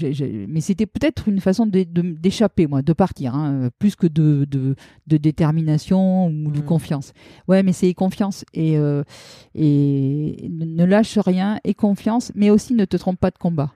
mais 0.47 0.61
c'était 0.61 0.85
peut-être 0.85 1.27
une 1.27 1.41
façon 1.41 1.65
d'échapper, 1.65 2.65
moi, 2.65 2.81
de 2.81 2.93
partir, 2.93 3.35
hein, 3.35 3.69
plus 3.77 3.97
que 3.97 4.07
de, 4.07 4.45
de, 4.45 5.17
détermination 5.17 6.27
ou 6.27 6.49
de 6.49 6.59
mmh. 6.59 6.63
confiance. 6.65 7.11
Ouais, 7.49 7.61
mais 7.61 7.73
c'est 7.73 7.93
confiance 7.93 8.45
et, 8.53 8.77
euh, 8.77 9.03
et 9.53 10.47
ne 10.49 10.85
lâche 10.85 11.17
rien 11.17 11.59
et 11.65 11.73
confiance, 11.73 12.31
mais 12.33 12.49
aussi 12.49 12.73
ne 12.73 12.85
te 12.85 12.95
trompe 12.95 13.19
pas 13.19 13.31
de 13.31 13.37
combat. 13.37 13.73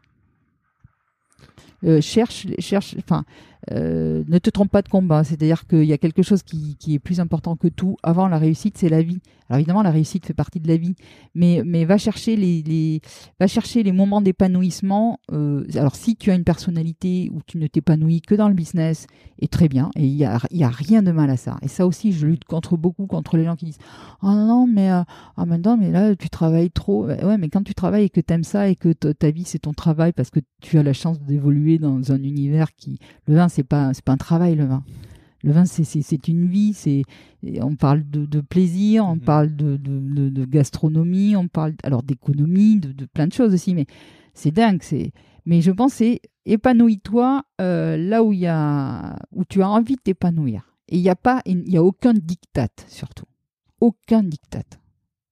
cherche, 2.00 2.48
cherche, 2.60 2.96
enfin, 2.98 3.26
euh, 3.72 4.24
ne 4.28 4.38
te 4.38 4.50
trompe 4.50 4.72
pas 4.72 4.82
de 4.82 4.90
combat. 4.90 5.24
C'est-à-dire 5.24 5.68
qu'il 5.68 5.86
y 5.86 5.94
a 5.94 5.98
quelque 5.98 6.22
chose 6.22 6.44
qui, 6.44 6.78
est 6.88 7.00
plus 7.00 7.20
important 7.20 7.56
que 7.56 7.68
tout. 7.68 7.98
Avant, 8.04 8.28
la 8.28 8.38
réussite, 8.38 8.78
c'est 8.78 8.90
la 8.90 9.02
vie. 9.02 9.20
Alors 9.48 9.60
évidemment, 9.60 9.84
la 9.84 9.92
réussite 9.92 10.26
fait 10.26 10.34
partie 10.34 10.60
de 10.60 10.68
la 10.68 10.78
vie, 10.78 10.96
mais, 11.36 11.62
mais 11.64 11.86
va 11.86 12.00
chercher 12.00 12.36
les, 12.36 13.00
va 13.40 13.46
chercher 13.46 13.84
les 13.84 13.92
moments 13.92 14.22
d'épanouissement. 14.22 15.20
Euh, 15.32 15.64
alors 15.76 15.96
si 15.96 16.16
tu 16.16 16.32
as 16.32 16.36
une 16.36 16.44
personnalité 16.44 17.30
où 17.32 17.42
tu 17.46 17.60
ne 17.60 17.68
t'épanouis 17.68 18.22
que 18.22 18.34
dans 18.34 18.48
le 18.48 18.56
business, 18.56 19.06
et 19.38 19.48
très 19.48 19.68
bien, 19.68 19.92
et 19.96 20.06
il 20.06 20.16
y 20.16 20.26
a, 20.26 20.40
y 20.50 20.64
a 20.64 20.70
rien 20.70 21.04
de 21.04 21.12
mal 21.12 21.30
à 21.30 21.38
ça. 21.38 21.58
Et 21.62 21.68
ça 21.68 21.86
aussi, 21.86 22.12
je 22.12 22.26
lutte 22.26 22.46
contre 22.46 22.76
beaucoup 22.76 23.06
contre 23.06 23.38
les 23.38 23.46
gens 23.46 23.56
qui 23.56 23.66
disent 23.66 23.78
oh 24.24 24.32
non 24.32 24.66
mais 24.66 24.92
euh, 24.92 25.04
ah 25.38 25.46
maintenant 25.46 25.78
mais 25.78 25.92
là 25.92 26.16
tu 26.16 26.30
travailles 26.30 26.72
trop. 26.72 27.06
Ouais, 27.06 27.38
mais 27.38 27.50
quand 27.50 27.64
tu 27.64 27.76
travailles 27.76 28.06
et 28.06 28.10
que 28.10 28.22
tu 28.22 28.34
aimes 28.34 28.44
ça 28.44 28.68
et 28.68 28.76
que 28.76 28.94
ta 28.94 29.30
vie 29.30 29.44
c'est 29.46 29.60
ton 29.60 29.74
travail 29.74 30.12
parce 30.12 30.32
que 30.32 30.40
tu 30.62 30.80
as 30.80 30.84
la 30.84 30.94
chance 30.94 31.22
d'évoluer 31.22 31.78
dans 31.78 32.12
un 32.12 32.24
univers 32.24 32.74
qui 32.76 33.00
le 33.28 33.36
vin 33.36 33.50
c'est 33.56 33.64
pas 33.64 33.94
c'est 33.94 34.04
pas 34.04 34.12
un 34.12 34.18
travail 34.18 34.56
le 34.56 34.66
vin. 34.66 34.84
Le 35.44 35.52
vin, 35.52 35.66
c'est 35.66 36.28
une 36.28 36.48
vie. 36.48 36.74
C'est 36.74 37.04
on 37.62 37.76
parle 37.76 38.04
de, 38.10 38.42
plaisir, 38.42 39.06
on 39.06 39.16
mhm. 39.16 39.22
parle 39.22 39.56
de, 39.56 39.78
de, 39.78 40.46
gastronomie, 40.46 41.36
on 41.36 41.48
parle 41.48 41.76
alors 41.84 42.02
d'économie, 42.02 42.80
de, 42.80 43.06
plein 43.06 43.28
de 43.28 43.34
choses 43.34 43.54
aussi. 43.54 43.76
Mais 43.76 43.86
c'est 44.34 44.52
dingue. 44.52 44.82
C'est 44.82 45.12
mais 45.46 45.62
je 45.62 45.72
pense 45.72 45.94
c'est 45.94 46.22
épanouis-toi 46.46 47.44
euh, 47.62 47.96
là 47.98 48.24
où 48.24 48.34
il 48.34 48.40
y 48.40 48.48
a 48.48 49.18
où 49.32 49.46
tu 49.46 49.62
as 49.62 49.70
envie 49.70 49.96
de 49.96 50.02
t'épanouir. 50.02 50.74
Et 50.90 50.98
il 50.98 51.02
n'y 51.02 51.10
a 51.10 51.16
pas 51.16 51.42
il 51.46 51.70
y 51.70 51.78
a 51.78 51.84
aucun 51.84 52.14
diktat 52.14 52.70
surtout, 52.88 53.26
aucun 53.80 54.24
diktat. 54.24 54.64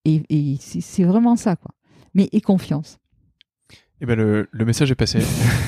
Et, 0.05 0.21
et 0.29 0.57
c'est 0.59 1.03
vraiment 1.03 1.35
ça 1.35 1.55
quoi. 1.55 1.71
Mais 2.13 2.29
et 2.31 2.41
confiance. 2.41 2.99
Eh 3.99 4.05
ben 4.05 4.15
le, 4.15 4.47
le 4.51 4.65
message 4.65 4.91
est 4.91 4.95
passé. 4.95 5.19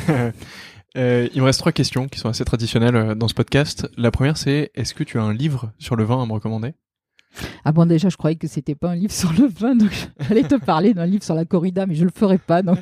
Euh, 0.98 1.28
il 1.34 1.42
me 1.42 1.46
reste 1.46 1.60
trois 1.60 1.72
questions 1.72 2.08
qui 2.08 2.20
sont 2.20 2.30
assez 2.30 2.46
traditionnelles 2.46 2.96
euh, 2.96 3.16
dans 3.16 3.28
ce 3.28 3.34
podcast. 3.34 3.90
La 3.98 4.12
première, 4.12 4.38
c'est 4.38 4.72
est-ce 4.76 4.94
que 4.94 5.04
tu 5.04 5.20
as 5.20 5.24
un 5.24 5.34
livre 5.34 5.72
sur 5.78 5.96
le 5.96 6.04
vin 6.04 6.22
à 6.22 6.26
me 6.26 6.32
recommander? 6.32 6.74
Ah 7.66 7.74
bon, 7.74 7.86
déjà, 7.86 8.08
je 8.08 8.16
croyais 8.16 8.38
que 8.38 8.48
c'était 8.48 8.76
pas 8.76 8.92
un 8.92 8.96
livre 8.96 9.12
sur 9.12 9.34
le 9.34 9.48
vin, 9.48 9.76
donc 9.76 9.92
j'allais 10.28 10.44
te 10.44 10.56
parler 10.56 10.94
d'un 10.94 11.06
livre 11.06 11.24
sur 11.24 11.36
la 11.36 11.44
corrida, 11.44 11.86
mais 11.86 11.96
je 11.96 12.06
le 12.06 12.12
ferai 12.12 12.38
pas. 12.38 12.62
Donc. 12.62 12.80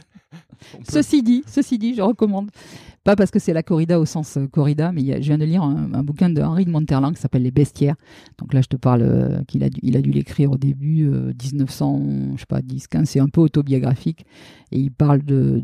Ceci 0.88 1.24
dit, 1.24 1.44
ceci 1.48 1.78
dit, 1.78 1.96
je 1.96 2.02
recommande. 2.02 2.50
Pas 3.04 3.18
parce 3.18 3.32
que 3.32 3.40
c'est 3.40 3.52
la 3.52 3.64
corrida 3.64 4.00
au 4.00 4.06
sens 4.06 4.38
euh, 4.38 4.48
corrida, 4.48 4.94
mais 4.94 5.02
je 5.22 5.28
viens 5.28 5.38
de 5.38 5.44
lire 5.44 5.62
un, 5.62 6.04
bouquin 6.04 6.30
de 6.30 6.42
Henri 6.42 6.64
de 6.64 6.70
Monterland 6.70 7.14
qui 7.14 7.22
s'appelle 7.22 7.44
Les 7.44 7.52
Bestiaires. 7.52 7.96
Donc 8.38 8.54
là, 8.54 8.62
je 8.62 8.68
te 8.68 8.78
parle 8.78 9.44
qu'il 9.48 9.64
a 9.64 9.70
dû, 9.70 9.82
a 9.96 10.00
l'écrire 10.00 10.52
au 10.52 10.58
début 10.58 11.06
1900, 11.10 12.02
je 12.36 12.40
sais 12.40 12.46
pas, 12.48 12.62
10, 12.62 12.88
15. 12.88 13.10
C'est 13.10 13.20
un 13.20 13.28
peu 13.28 13.42
autobiographique 13.42 14.26
et 14.72 14.80
il 14.80 14.92
parle 14.92 15.22
de 15.24 15.62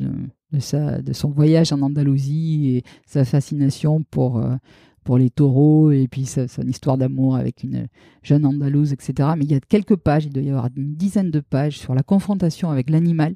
de, 0.51 0.59
sa, 0.59 1.01
de 1.01 1.13
son 1.13 1.29
voyage 1.29 1.71
en 1.71 1.81
Andalousie 1.81 2.77
et 2.77 2.83
sa 3.05 3.25
fascination 3.25 4.03
pour, 4.09 4.37
euh, 4.37 4.55
pour 5.03 5.17
les 5.17 5.29
taureaux 5.29 5.91
et 5.91 6.07
puis 6.07 6.25
son 6.25 6.63
histoire 6.67 6.97
d'amour 6.97 7.35
avec 7.35 7.63
une 7.63 7.87
jeune 8.23 8.45
Andalouse, 8.45 8.93
etc. 8.93 9.29
Mais 9.37 9.45
il 9.45 9.51
y 9.51 9.55
a 9.55 9.59
quelques 9.59 9.95
pages, 9.95 10.25
il 10.25 10.33
doit 10.33 10.43
y 10.43 10.49
avoir 10.49 10.69
une 10.75 10.95
dizaine 10.95 11.31
de 11.31 11.39
pages 11.39 11.77
sur 11.77 11.93
la 11.93 12.03
confrontation 12.03 12.69
avec 12.69 12.89
l'animal. 12.89 13.35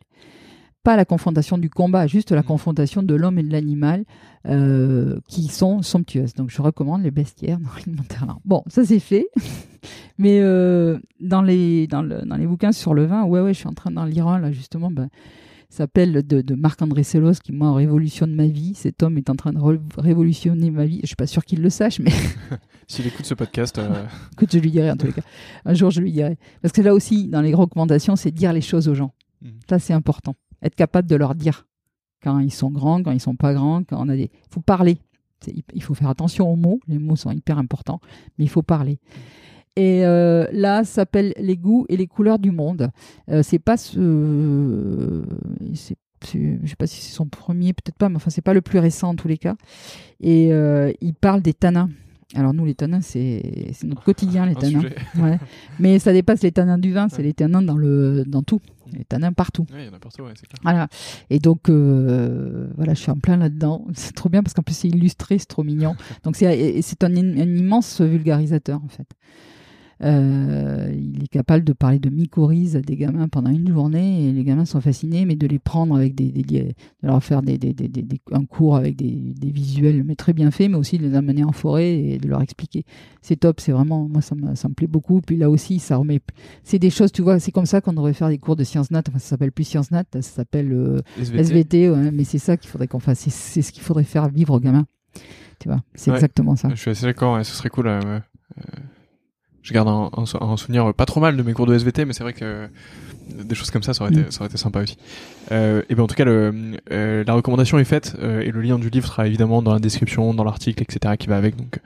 Pas 0.84 0.98
la 0.98 1.06
confrontation 1.06 1.58
du 1.58 1.70
combat, 1.70 2.08
juste 2.08 2.32
la 2.32 2.42
mmh. 2.42 2.46
confrontation 2.46 3.04
de 3.04 3.16
l'homme 3.16 3.40
et 3.40 3.44
de 3.44 3.52
l'animal 3.52 4.04
euh, 4.48 5.20
qui 5.30 5.48
sont 5.48 5.82
somptueuses. 5.82 6.34
Donc 6.34 6.50
je 6.50 6.62
recommande 6.62 7.04
les 7.04 7.12
bestiaires 7.12 7.60
d'Henri 7.60 7.84
de 7.88 7.96
Monterland. 7.96 8.40
Bon, 8.44 8.64
ça 8.68 8.84
c'est 8.84 9.00
fait. 9.00 9.28
Mais 10.18 10.40
euh, 10.42 11.00
dans, 11.20 11.42
les, 11.42 11.88
dans, 11.88 12.02
le, 12.02 12.22
dans 12.24 12.36
les 12.36 12.48
bouquins 12.48 12.72
sur 12.72 12.94
le 12.94 13.06
vin, 13.06 13.24
ouais, 13.24 13.42
ouais, 13.42 13.54
je 13.54 13.60
suis 13.60 13.68
en 13.68 13.74
train 13.74 13.92
d'en 13.92 14.06
lire 14.06 14.28
un 14.28 14.40
là 14.40 14.52
justement. 14.52 14.92
Ben, 14.92 15.10
s'appelle 15.74 16.26
de, 16.26 16.56
Marc-André 16.56 17.04
Sellos, 17.04 17.34
qui 17.44 17.52
moi 17.52 17.74
révolutionne 17.74 18.34
ma 18.34 18.46
vie. 18.46 18.74
Cet 18.76 19.02
homme 19.02 19.18
est 19.18 19.30
en 19.30 19.36
train 19.36 19.52
de 19.52 19.60
révolutionner 19.98 20.70
ma 20.70 20.86
vie. 20.86 21.00
Je 21.02 21.08
suis 21.08 21.16
pas 21.16 21.26
sûr 21.26 21.44
qu'il 21.44 21.62
le 21.62 21.70
sache, 21.70 22.00
mais 22.00 22.12
s'il 22.88 23.08
écoute 23.08 23.26
ce 23.26 23.34
podcast, 23.34 23.80
euh... 23.80 24.06
écoute, 24.34 24.50
je 24.54 24.60
lui 24.60 24.72
dirai 24.72 24.92
en 24.92 24.96
tous 24.96 25.08
les 25.08 25.14
cas. 25.14 25.24
Un 25.66 25.74
jour, 25.74 25.90
je 25.90 26.02
lui 26.02 26.12
dirai. 26.12 26.38
Parce 26.62 26.72
que 26.72 26.82
là 26.82 26.94
aussi, 26.94 27.28
dans 27.28 27.42
les 27.42 27.54
recommandations, 27.54 28.16
c'est 28.16 28.32
dire 28.32 28.54
les 28.54 28.62
choses 28.62 28.88
aux 28.88 28.94
gens. 28.94 29.14
Mhm. 29.42 29.52
Ça, 29.68 29.80
c'est 29.80 29.94
important. 29.94 30.36
Être 30.64 30.76
capable 30.76 31.08
de 31.08 31.16
leur 31.16 31.36
dire 31.36 31.68
quand 32.24 32.40
ils 32.40 32.54
sont 32.54 32.72
grands, 32.72 33.04
quand 33.04 33.12
ils 33.12 33.20
sont 33.20 33.36
pas 33.36 33.54
grands, 33.54 33.84
quand 33.84 34.04
on 34.04 34.10
a 34.10 34.16
des. 34.16 34.32
Il 34.32 34.54
faut 34.54 34.62
parler. 34.62 34.98
Il 35.74 35.84
faut 35.84 35.94
faire 35.94 36.10
attention 36.10 36.50
aux 36.50 36.56
mots. 36.56 36.80
Les 36.88 36.98
mots 36.98 37.18
sont 37.18 37.32
hyper 37.32 37.58
importants, 37.58 38.00
mais 38.38 38.46
il 38.46 38.50
faut 38.50 38.62
parler. 38.62 39.00
Et 39.76 40.06
euh, 40.06 40.46
là, 40.52 40.84
ça 40.84 40.94
s'appelle 40.94 41.34
Les 41.38 41.58
goûts 41.58 41.86
et 41.90 41.98
les 41.98 42.08
couleurs 42.08 42.40
du 42.40 42.52
monde. 42.52 42.92
Euh, 43.30 43.44
c'est 43.44 43.60
pas 43.60 43.76
ce. 43.76 45.24
je 45.62 45.76
sais 45.76 46.76
pas 46.78 46.88
si 46.88 47.02
c'est 47.02 47.14
son 47.14 47.26
premier, 47.26 47.74
peut-être 47.74 47.98
pas, 47.98 48.08
mais 48.08 48.18
enfin, 48.18 48.30
c'est 48.30 48.42
pas 48.42 48.54
le 48.54 48.62
plus 48.62 48.80
récent 48.80 49.10
en 49.10 49.16
tous 49.16 49.28
les 49.28 49.38
cas. 49.38 49.56
Et 50.22 50.54
euh, 50.54 50.92
il 51.02 51.14
parle 51.14 51.42
des 51.42 51.54
tanins. 51.54 51.90
Alors, 52.36 52.54
nous, 52.54 52.66
les 52.66 52.76
tanins, 52.76 53.02
c'est 53.02 53.42
notre 53.84 54.04
quotidien, 54.04 54.46
les 54.46 54.56
tanins. 54.56 54.82
Ouais. 55.20 55.40
Mais 55.80 56.00
ça 56.00 56.12
dépasse 56.12 56.42
les 56.42 56.52
tanins 56.52 56.78
du 56.78 56.92
vin, 56.92 57.08
c'est 57.10 57.24
les 57.24 57.34
tanins 57.34 57.62
dans, 57.62 57.78
le, 57.78 58.24
dans 58.26 58.42
tout. 58.42 58.62
Les 58.92 59.06
tanins 59.06 59.32
partout. 59.32 59.66
Oui, 59.72 59.80
il 59.82 59.86
y 59.86 59.90
en 59.90 59.94
a 59.94 60.00
partout, 60.00 60.24
c'est 60.36 60.48
clair. 60.48 60.60
Voilà. 60.64 60.88
Et 61.30 61.40
donc, 61.40 61.70
voilà, 61.70 62.94
je 62.94 63.00
suis 63.00 63.12
en 63.12 63.18
plein 63.18 63.38
là-dedans. 63.38 63.86
C'est 63.94 64.14
trop 64.14 64.30
bien 64.30 64.44
parce 64.44 64.54
qu'en 64.54 64.64
plus, 64.64 64.76
c'est 64.76 64.88
illustré, 64.88 65.38
c'est 65.40 65.48
trop 65.48 65.64
mignon. 65.64 65.96
Donc, 66.24 66.36
c'est 66.36 66.48
un, 67.04 67.16
un 67.16 67.56
immense 67.56 68.02
vulgarisateur, 68.02 68.82
en 68.84 68.88
fait. 68.88 69.08
Euh, 70.02 70.92
il 70.94 71.24
est 71.24 71.28
capable 71.28 71.64
de 71.64 71.74
parler 71.74 72.00
de 72.00 72.10
mycorhize 72.10 72.76
à 72.76 72.82
des 72.82 72.96
gamins 72.96 73.28
pendant 73.28 73.52
une 73.52 73.70
journée 73.70 74.28
et 74.28 74.32
les 74.32 74.44
gamins 74.44 74.66
sont 74.66 74.82
fascinés, 74.82 75.26
mais 75.26 75.36
de 75.36 75.48
les 75.48 75.60
prendre 75.60 75.96
avec 75.96 76.16
des, 76.16 76.32
de 76.32 76.74
leur 77.04 77.24
faire 77.24 77.42
des, 77.42 77.58
des, 77.58 77.76
un 78.32 78.46
cours 78.46 78.76
avec 78.76 78.96
des, 78.96 79.34
visuels, 79.42 80.04
mais 80.04 80.16
très 80.16 80.34
bien 80.34 80.52
faits, 80.52 80.70
mais 80.72 80.78
aussi 80.78 80.98
de 80.98 81.08
les 81.08 81.16
amener 81.16 81.44
en 81.44 81.52
forêt 81.52 81.94
et 81.94 82.18
de 82.18 82.28
leur 82.28 82.42
expliquer. 82.42 82.86
C'est 83.22 83.36
top, 83.38 83.60
c'est 83.60 83.72
vraiment, 83.72 84.08
moi 84.10 84.22
ça 84.22 84.36
me, 84.36 84.56
ça 84.56 84.68
me 84.68 84.74
plaît 84.74 84.88
beaucoup. 84.88 85.22
Puis 85.22 85.38
là 85.38 85.50
aussi, 85.50 85.80
ça 85.80 85.98
remet, 85.98 86.20
c'est 86.64 86.80
des 86.80 86.90
choses, 86.90 87.12
tu 87.12 87.22
vois, 87.22 87.40
c'est 87.40 87.52
comme 87.52 87.66
ça 87.66 87.82
qu'on 87.82 87.94
devrait 87.94 88.14
faire 88.14 88.30
des 88.30 88.40
cours 88.40 88.56
de 88.56 88.64
sciences 88.64 88.92
nat. 88.92 89.04
Enfin, 89.08 89.20
ça 89.20 89.30
s'appelle 89.30 89.52
plus 89.52 89.64
sciences 89.64 89.92
nat, 89.92 90.04
ça 90.14 90.22
s'appelle 90.22 90.74
euh, 90.74 91.00
SVT, 91.18 91.90
mais 92.12 92.24
c'est 92.24 92.40
ça 92.40 92.58
qu'il 92.58 92.70
faudrait 92.70 92.88
qu'on 92.88 93.00
fasse. 93.00 93.20
C'est 93.20 93.62
ce 93.62 93.72
qu'il 93.72 93.84
faudrait 93.84 94.04
faire 94.04 94.30
vivre 94.30 94.56
aux 94.56 94.60
gamins. 94.60 94.86
Tu 95.60 95.70
vois, 95.70 95.82
c'est 95.96 96.12
exactement 96.12 96.56
ça. 96.56 96.70
Je 96.70 96.76
suis 96.76 96.92
assez 96.92 97.06
d'accord, 97.06 97.44
ce 97.46 97.56
serait 97.56 97.70
cool. 97.70 97.88
Euh, 97.88 98.20
je 99.64 99.74
garde 99.74 99.88
un, 99.88 100.12
un, 100.16 100.58
souvenir 100.58 100.94
pas 100.94 101.06
trop 101.06 101.20
mal 101.20 101.38
de 101.38 101.42
mes 101.42 101.54
cours 101.54 101.66
de 101.66 101.74
SVT, 101.74 102.06
mais 102.06 102.14
c'est 102.14 102.24
vrai 102.24 102.34
que 102.34 102.68
des 103.30 103.56
choses 103.56 103.72
comme 103.72 103.84
ça, 103.84 103.94
ça 103.94 104.04
aurait, 104.04 104.12
été, 104.12 104.22
mm. 104.22 104.32
ça 104.32 104.42
aurait 104.42 104.50
été 104.50 104.58
sympa 104.58 104.82
aussi. 104.82 104.98
Euh, 105.52 105.82
et 105.90 105.96
ben 105.96 106.04
en 106.04 106.08
tout 106.08 106.16
cas, 106.16 106.26
le, 106.26 106.54
euh, 106.92 107.24
la 107.26 107.34
recommandation 107.34 107.80
est 107.80 107.86
faite 107.86 108.16
euh, 108.22 108.42
et 108.42 108.52
le 108.52 108.62
lien 108.62 108.78
du 108.78 108.90
livre 108.90 109.08
sera 109.08 109.26
évidemment 109.26 109.62
dans 109.62 109.74
la 109.74 109.80
description, 109.80 110.34
dans 110.34 110.44
l'article, 110.44 110.84
etc. 110.84 111.16
qui 111.18 111.28
va 111.28 111.38
avec. 111.38 111.56
Donc 111.56 111.80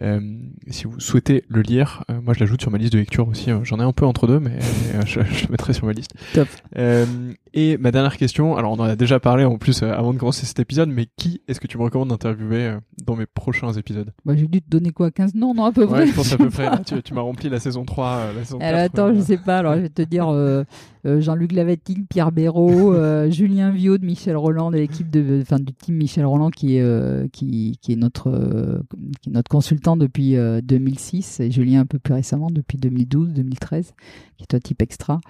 euh, 0.00 0.20
si 0.68 0.84
vous 0.84 1.00
souhaitez 1.00 1.44
le 1.48 1.60
lire, 1.60 2.04
euh, 2.08 2.20
moi 2.22 2.32
je 2.32 2.40
l'ajoute 2.40 2.60
sur 2.60 2.70
ma 2.70 2.78
liste 2.78 2.92
de 2.92 2.98
lecture 2.98 3.26
aussi. 3.26 3.50
Hein. 3.50 3.62
J'en 3.64 3.80
ai 3.80 3.82
un 3.82 3.92
peu 3.92 4.06
entre 4.06 4.28
deux, 4.28 4.38
mais 4.38 4.52
euh, 4.94 5.02
je, 5.06 5.20
je, 5.22 5.46
le 5.46 5.50
mettrai 5.50 5.72
sur 5.72 5.86
ma 5.86 5.92
liste. 5.92 6.12
Top. 6.34 6.48
Et 7.54 7.76
ma 7.78 7.90
dernière 7.90 8.16
question, 8.16 8.56
alors 8.56 8.72
on 8.72 8.80
en 8.80 8.84
a 8.84 8.96
déjà 8.96 9.20
parlé 9.20 9.44
en 9.44 9.58
plus 9.58 9.82
avant 9.82 10.12
de 10.12 10.18
commencer 10.18 10.46
cet 10.46 10.58
épisode, 10.60 10.88
mais 10.88 11.06
qui 11.16 11.42
est-ce 11.48 11.60
que 11.60 11.66
tu 11.66 11.78
me 11.78 11.82
recommandes 11.82 12.08
d'interviewer 12.08 12.76
dans 13.04 13.16
mes 13.16 13.26
prochains 13.26 13.72
épisodes? 13.72 14.12
Bah, 14.24 14.34
J'ai 14.36 14.46
dû 14.46 14.60
te 14.60 14.68
donner 14.68 14.90
quoi 14.90 15.10
15 15.10 15.34
noms, 15.34 15.54
non 15.54 15.64
à 15.64 15.72
peu 15.72 15.86
près 15.86 16.00
Ouais, 16.00 16.06
je 16.06 16.14
pense 16.14 16.32
à 16.32 16.36
peu 16.36 16.50
près. 16.50 16.70
tu, 16.86 17.02
tu 17.02 17.14
m'as 17.14 17.20
rempli 17.20 17.48
la 17.48 17.60
saison 17.60 17.84
3, 17.84 18.32
la 18.36 18.44
saison 18.44 18.58
alors, 18.60 18.80
Attends, 18.80 19.14
je 19.14 19.20
sais 19.20 19.38
pas, 19.38 19.58
alors 19.58 19.74
je 19.76 19.80
vais 19.80 19.88
te 19.88 20.02
dire 20.02 20.26
Jean-Luc 21.04 21.52
Lavatine, 21.52 22.06
Pierre 22.08 22.32
Béraud, 22.32 22.94
Julien 23.30 23.70
Viau 23.70 23.98
de 23.98 24.04
Michel 24.04 24.36
Roland, 24.36 24.70
de 24.70 24.76
l'équipe 24.76 25.10
de, 25.10 25.40
enfin 25.42 25.58
du 25.58 25.72
team 25.72 25.96
Michel 25.96 26.26
Roland 26.26 26.50
qui 26.50 26.76
est, 26.76 27.30
qui, 27.32 27.78
qui 27.80 27.92
est 27.92 27.96
notre, 27.96 28.82
qui 29.20 29.30
est 29.30 29.32
notre 29.32 29.50
consultant 29.50 29.96
depuis 29.96 30.36
2006 30.62 31.40
euh, 31.40 31.44
et 31.44 31.50
Julien 31.50 31.80
un 31.80 31.86
peu 31.86 31.98
plus 31.98 32.14
récemment 32.14 32.48
depuis 32.50 32.78
2012-2013, 32.78 33.92
qui 34.36 34.42
est 34.42 34.54
un 34.54 34.60
type 34.60 34.82
extra, 34.82 35.20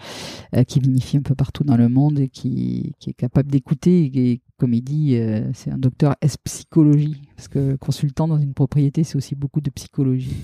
euh, 0.54 0.64
qui 0.64 0.80
vinifie 0.80 1.16
un 1.16 1.22
peu 1.22 1.34
partout 1.34 1.64
dans 1.64 1.76
le 1.76 1.88
monde 1.88 2.07
qui 2.32 2.92
est 3.06 3.12
capable 3.12 3.50
d'écouter. 3.50 4.10
Et, 4.14 4.40
comme 4.58 4.74
il 4.74 4.82
dit, 4.82 5.16
euh, 5.16 5.50
c'est 5.54 5.70
un 5.70 5.78
docteur 5.78 6.16
S 6.20 6.36
psychologie, 6.36 7.22
parce 7.36 7.48
que 7.48 7.76
consultant 7.76 8.26
dans 8.26 8.38
une 8.38 8.54
propriété, 8.54 9.04
c'est 9.04 9.16
aussi 9.16 9.34
beaucoup 9.34 9.60
de 9.60 9.70
psychologie. 9.70 10.34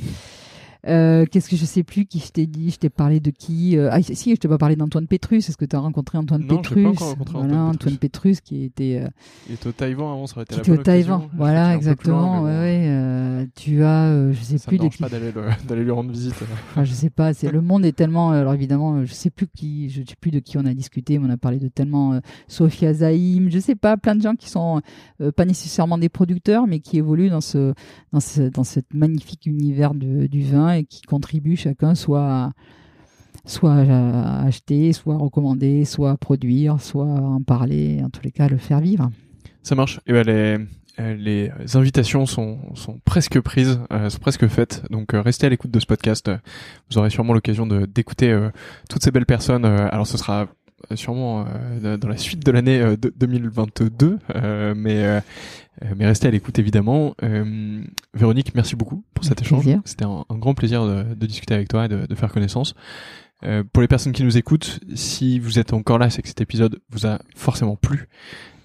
Euh, 0.86 1.24
qu'est-ce 1.30 1.48
que 1.48 1.56
je 1.56 1.64
sais 1.64 1.82
plus 1.82 2.04
qui 2.04 2.18
je 2.18 2.30
t'ai 2.30 2.46
dit? 2.46 2.70
Je 2.70 2.78
t'ai 2.78 2.90
parlé 2.90 3.20
de 3.20 3.30
qui 3.30 3.76
euh, 3.78 3.88
Ah 3.90 4.02
si, 4.02 4.34
je 4.34 4.36
t'ai 4.36 4.48
pas 4.48 4.58
parlé 4.58 4.76
d'Antoine 4.76 5.06
Petrus. 5.06 5.48
Est-ce 5.48 5.56
que 5.56 5.64
tu 5.64 5.76
as 5.76 5.78
rencontré 5.78 6.18
Antoine 6.18 6.42
non, 6.42 6.56
Petrus 6.56 6.84
pas 6.84 6.90
encore 6.90 7.08
rencontré 7.08 7.38
voilà, 7.38 7.62
Antoine, 7.62 7.96
Petrus. 7.96 8.40
qui 8.40 8.64
était. 8.64 9.00
Euh... 9.02 9.08
Il 9.48 9.54
était 9.54 9.68
au 9.68 9.72
Taïwan 9.72 10.12
avant, 10.12 10.26
ça 10.26 10.36
aurait 10.36 10.44
été 10.44 10.60
qui 10.60 10.70
la 10.70 10.76
au 10.76 10.82
Taïwan, 10.82 11.28
voilà, 11.36 11.74
exactement. 11.74 12.42
ouais, 12.42 12.50
ouais, 12.50 12.86
euh, 12.88 13.46
tu 13.54 13.82
as, 13.82 14.08
euh, 14.08 14.32
je 14.32 14.42
sais 14.42 14.58
ça 14.58 14.68
plus. 14.68 14.78
Ça 14.78 14.84
ne 14.84 14.90
pas 14.90 15.08
d'aller 15.68 15.84
lui 15.84 15.90
rendre 15.90 16.10
visite. 16.10 16.34
enfin, 16.70 16.84
je 16.84 16.92
sais 16.92 17.10
pas. 17.10 17.32
C'est 17.32 17.50
le 17.50 17.62
monde 17.62 17.84
est 17.84 17.92
tellement. 17.92 18.30
Alors 18.30 18.52
évidemment, 18.52 19.04
je 19.04 19.12
sais 19.12 19.30
plus 19.30 19.46
qui, 19.46 19.88
je 19.88 20.02
sais 20.02 20.16
plus 20.20 20.30
de 20.30 20.38
qui 20.38 20.58
on 20.58 20.66
a 20.66 20.74
discuté, 20.74 21.18
mais 21.18 21.28
on 21.28 21.32
a 21.32 21.38
parlé 21.38 21.58
de 21.58 21.68
tellement 21.68 22.20
Sophia 22.48 22.92
Zaïm, 22.92 23.50
je 23.50 23.58
sais 23.58 23.74
pas, 23.74 23.96
plein 23.96 24.16
de 24.16 24.22
gens 24.22 24.34
qui 24.34 24.50
sont 24.50 24.82
pas 25.36 25.44
nécessairement 25.46 25.96
des 25.96 26.10
producteurs, 26.10 26.66
mais 26.66 26.80
qui 26.80 26.98
évoluent 26.98 27.30
dans 27.30 27.40
ce 27.40 27.72
dans 28.12 28.20
ce 28.20 28.42
dans 28.42 28.64
cette 28.64 28.92
magnifique 28.92 29.46
univers 29.46 29.94
de, 29.94 30.26
du 30.26 30.42
vin 30.42 30.73
et 30.78 30.84
qui 30.84 31.02
contribuent 31.02 31.56
chacun 31.56 31.94
soit 31.94 32.52
soit 33.46 33.74
acheter, 34.46 34.92
soit 34.92 35.16
recommander, 35.16 35.84
soit 35.84 36.16
produire, 36.16 36.80
soit 36.80 37.04
en 37.04 37.42
parler, 37.42 38.00
en 38.02 38.08
tous 38.08 38.22
les 38.22 38.30
cas 38.30 38.48
le 38.48 38.56
faire 38.56 38.80
vivre. 38.80 39.10
Ça 39.62 39.74
marche. 39.74 40.00
Et 40.06 40.12
ben 40.12 40.26
les, 40.26 40.58
les 41.16 41.76
invitations 41.76 42.24
sont, 42.24 42.58
sont 42.74 43.00
presque 43.04 43.38
prises, 43.40 43.80
sont 44.08 44.18
presque 44.18 44.46
faites. 44.46 44.82
Donc 44.90 45.10
restez 45.12 45.46
à 45.46 45.50
l'écoute 45.50 45.70
de 45.70 45.80
ce 45.80 45.84
podcast. 45.84 46.30
Vous 46.90 46.96
aurez 46.96 47.10
sûrement 47.10 47.34
l'occasion 47.34 47.66
d'écouter 47.66 48.34
toutes 48.88 49.02
ces 49.02 49.10
belles 49.10 49.26
personnes. 49.26 49.66
alors 49.66 50.06
ce 50.06 50.16
sera 50.16 50.48
sûrement 50.94 51.46
dans 51.80 52.08
la 52.08 52.16
suite 52.16 52.44
de 52.44 52.50
l'année 52.52 52.82
2022, 53.16 54.18
mais 54.74 55.22
mais 55.96 56.06
restez 56.06 56.28
à 56.28 56.30
l'écoute 56.30 56.58
évidemment. 56.58 57.14
Véronique, 58.14 58.54
merci 58.54 58.76
beaucoup 58.76 59.04
pour 59.14 59.24
cet 59.24 59.42
échange. 59.42 59.66
C'était 59.84 60.04
un, 60.04 60.24
grand 60.30 60.54
plaisir 60.54 60.86
de, 60.86 61.14
de, 61.14 61.26
discuter 61.26 61.54
avec 61.54 61.68
toi 61.68 61.86
et 61.86 61.88
de, 61.88 62.06
de 62.06 62.14
faire 62.14 62.32
connaissance. 62.32 62.74
Euh, 63.44 63.62
pour 63.72 63.82
les 63.82 63.88
personnes 63.88 64.12
qui 64.12 64.24
nous 64.24 64.38
écoutent, 64.38 64.80
si 64.94 65.38
vous 65.38 65.58
êtes 65.58 65.72
encore 65.72 65.98
là, 65.98 66.08
c'est 66.08 66.22
que 66.22 66.28
cet 66.28 66.40
épisode 66.40 66.80
vous 66.90 67.06
a 67.06 67.18
forcément 67.36 67.76
plu. 67.76 68.08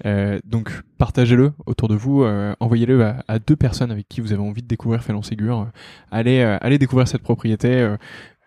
Euh, 0.06 0.40
donc 0.46 0.72
partagez-le 0.98 1.52
autour 1.66 1.90
de 1.90 1.96
vous, 1.96 2.24
euh, 2.24 2.56
envoyez-le 2.62 3.04
à, 3.28 3.40
deux 3.40 3.58
personnes 3.58 3.92
avec 3.92 4.08
qui 4.08 4.22
vous 4.22 4.32
avez 4.32 4.42
envie 4.42 4.62
de 4.62 4.68
découvrir 4.68 5.04
Félon 5.04 5.22
Ségur. 5.22 5.68
allez, 6.12 6.42
allez 6.62 6.78
découvrir 6.78 7.08
cette 7.08 7.24
propriété. 7.24 7.96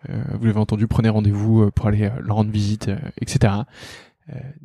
Vous 0.09 0.45
l'avez 0.45 0.59
entendu, 0.59 0.87
prenez 0.87 1.09
rendez-vous 1.09 1.71
pour 1.71 1.87
aller 1.87 2.09
leur 2.21 2.37
rendre 2.37 2.51
visite, 2.51 2.91
etc. 3.21 3.53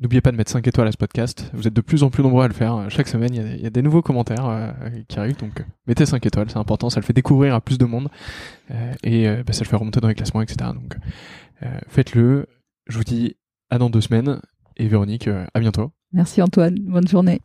N'oubliez 0.01 0.21
pas 0.21 0.31
de 0.31 0.37
mettre 0.37 0.51
5 0.51 0.67
étoiles 0.67 0.89
à 0.89 0.93
ce 0.93 0.97
podcast. 0.97 1.51
Vous 1.53 1.67
êtes 1.67 1.75
de 1.75 1.81
plus 1.81 2.03
en 2.03 2.11
plus 2.11 2.23
nombreux 2.23 2.45
à 2.45 2.49
le 2.49 2.55
faire. 2.55 2.87
Chaque 2.91 3.09
semaine, 3.09 3.35
il 3.35 3.63
y, 3.63 3.67
a, 3.67 3.71
des 3.71 3.83
nouveaux 3.83 4.03
commentaires 4.03 4.75
qui 5.09 5.19
arrivent. 5.19 5.39
Donc, 5.39 5.65
mettez 5.87 6.07
5 6.07 6.25
étoiles, 6.25 6.51
c'est 6.51 6.59
important. 6.59 6.91
Ça 6.91 7.01
le 7.01 7.05
fait 7.05 7.13
découvrir 7.13 7.55
à 7.55 7.61
plus 7.61 7.79
de 7.79 7.85
monde. 7.85 8.09
et 9.03 9.27
bah, 9.47 9.53
ça 9.53 9.65
le 9.65 9.69
fait 9.69 9.77
remonter 9.77 10.01
dans 10.01 10.09
les 10.09 10.15
classements, 10.15 10.43
etc. 10.43 10.71
Donc, 10.75 10.97
euh, 11.63 11.79
faites-le. 11.89 12.47
Je 12.87 12.99
vous 12.99 13.05
dis 13.05 13.37
à 13.71 13.79
dans 13.79 13.91
deux 13.91 14.01
semaines. 14.01 14.41
Et 14.77 14.87
Véronique, 14.87 15.29
euh, 15.29 15.45
à 15.55 15.61
bientôt. 15.61 15.91
Merci 16.13 16.41
Antoine. 16.41 16.79
Bonne 16.79 17.09
journée. 17.09 17.41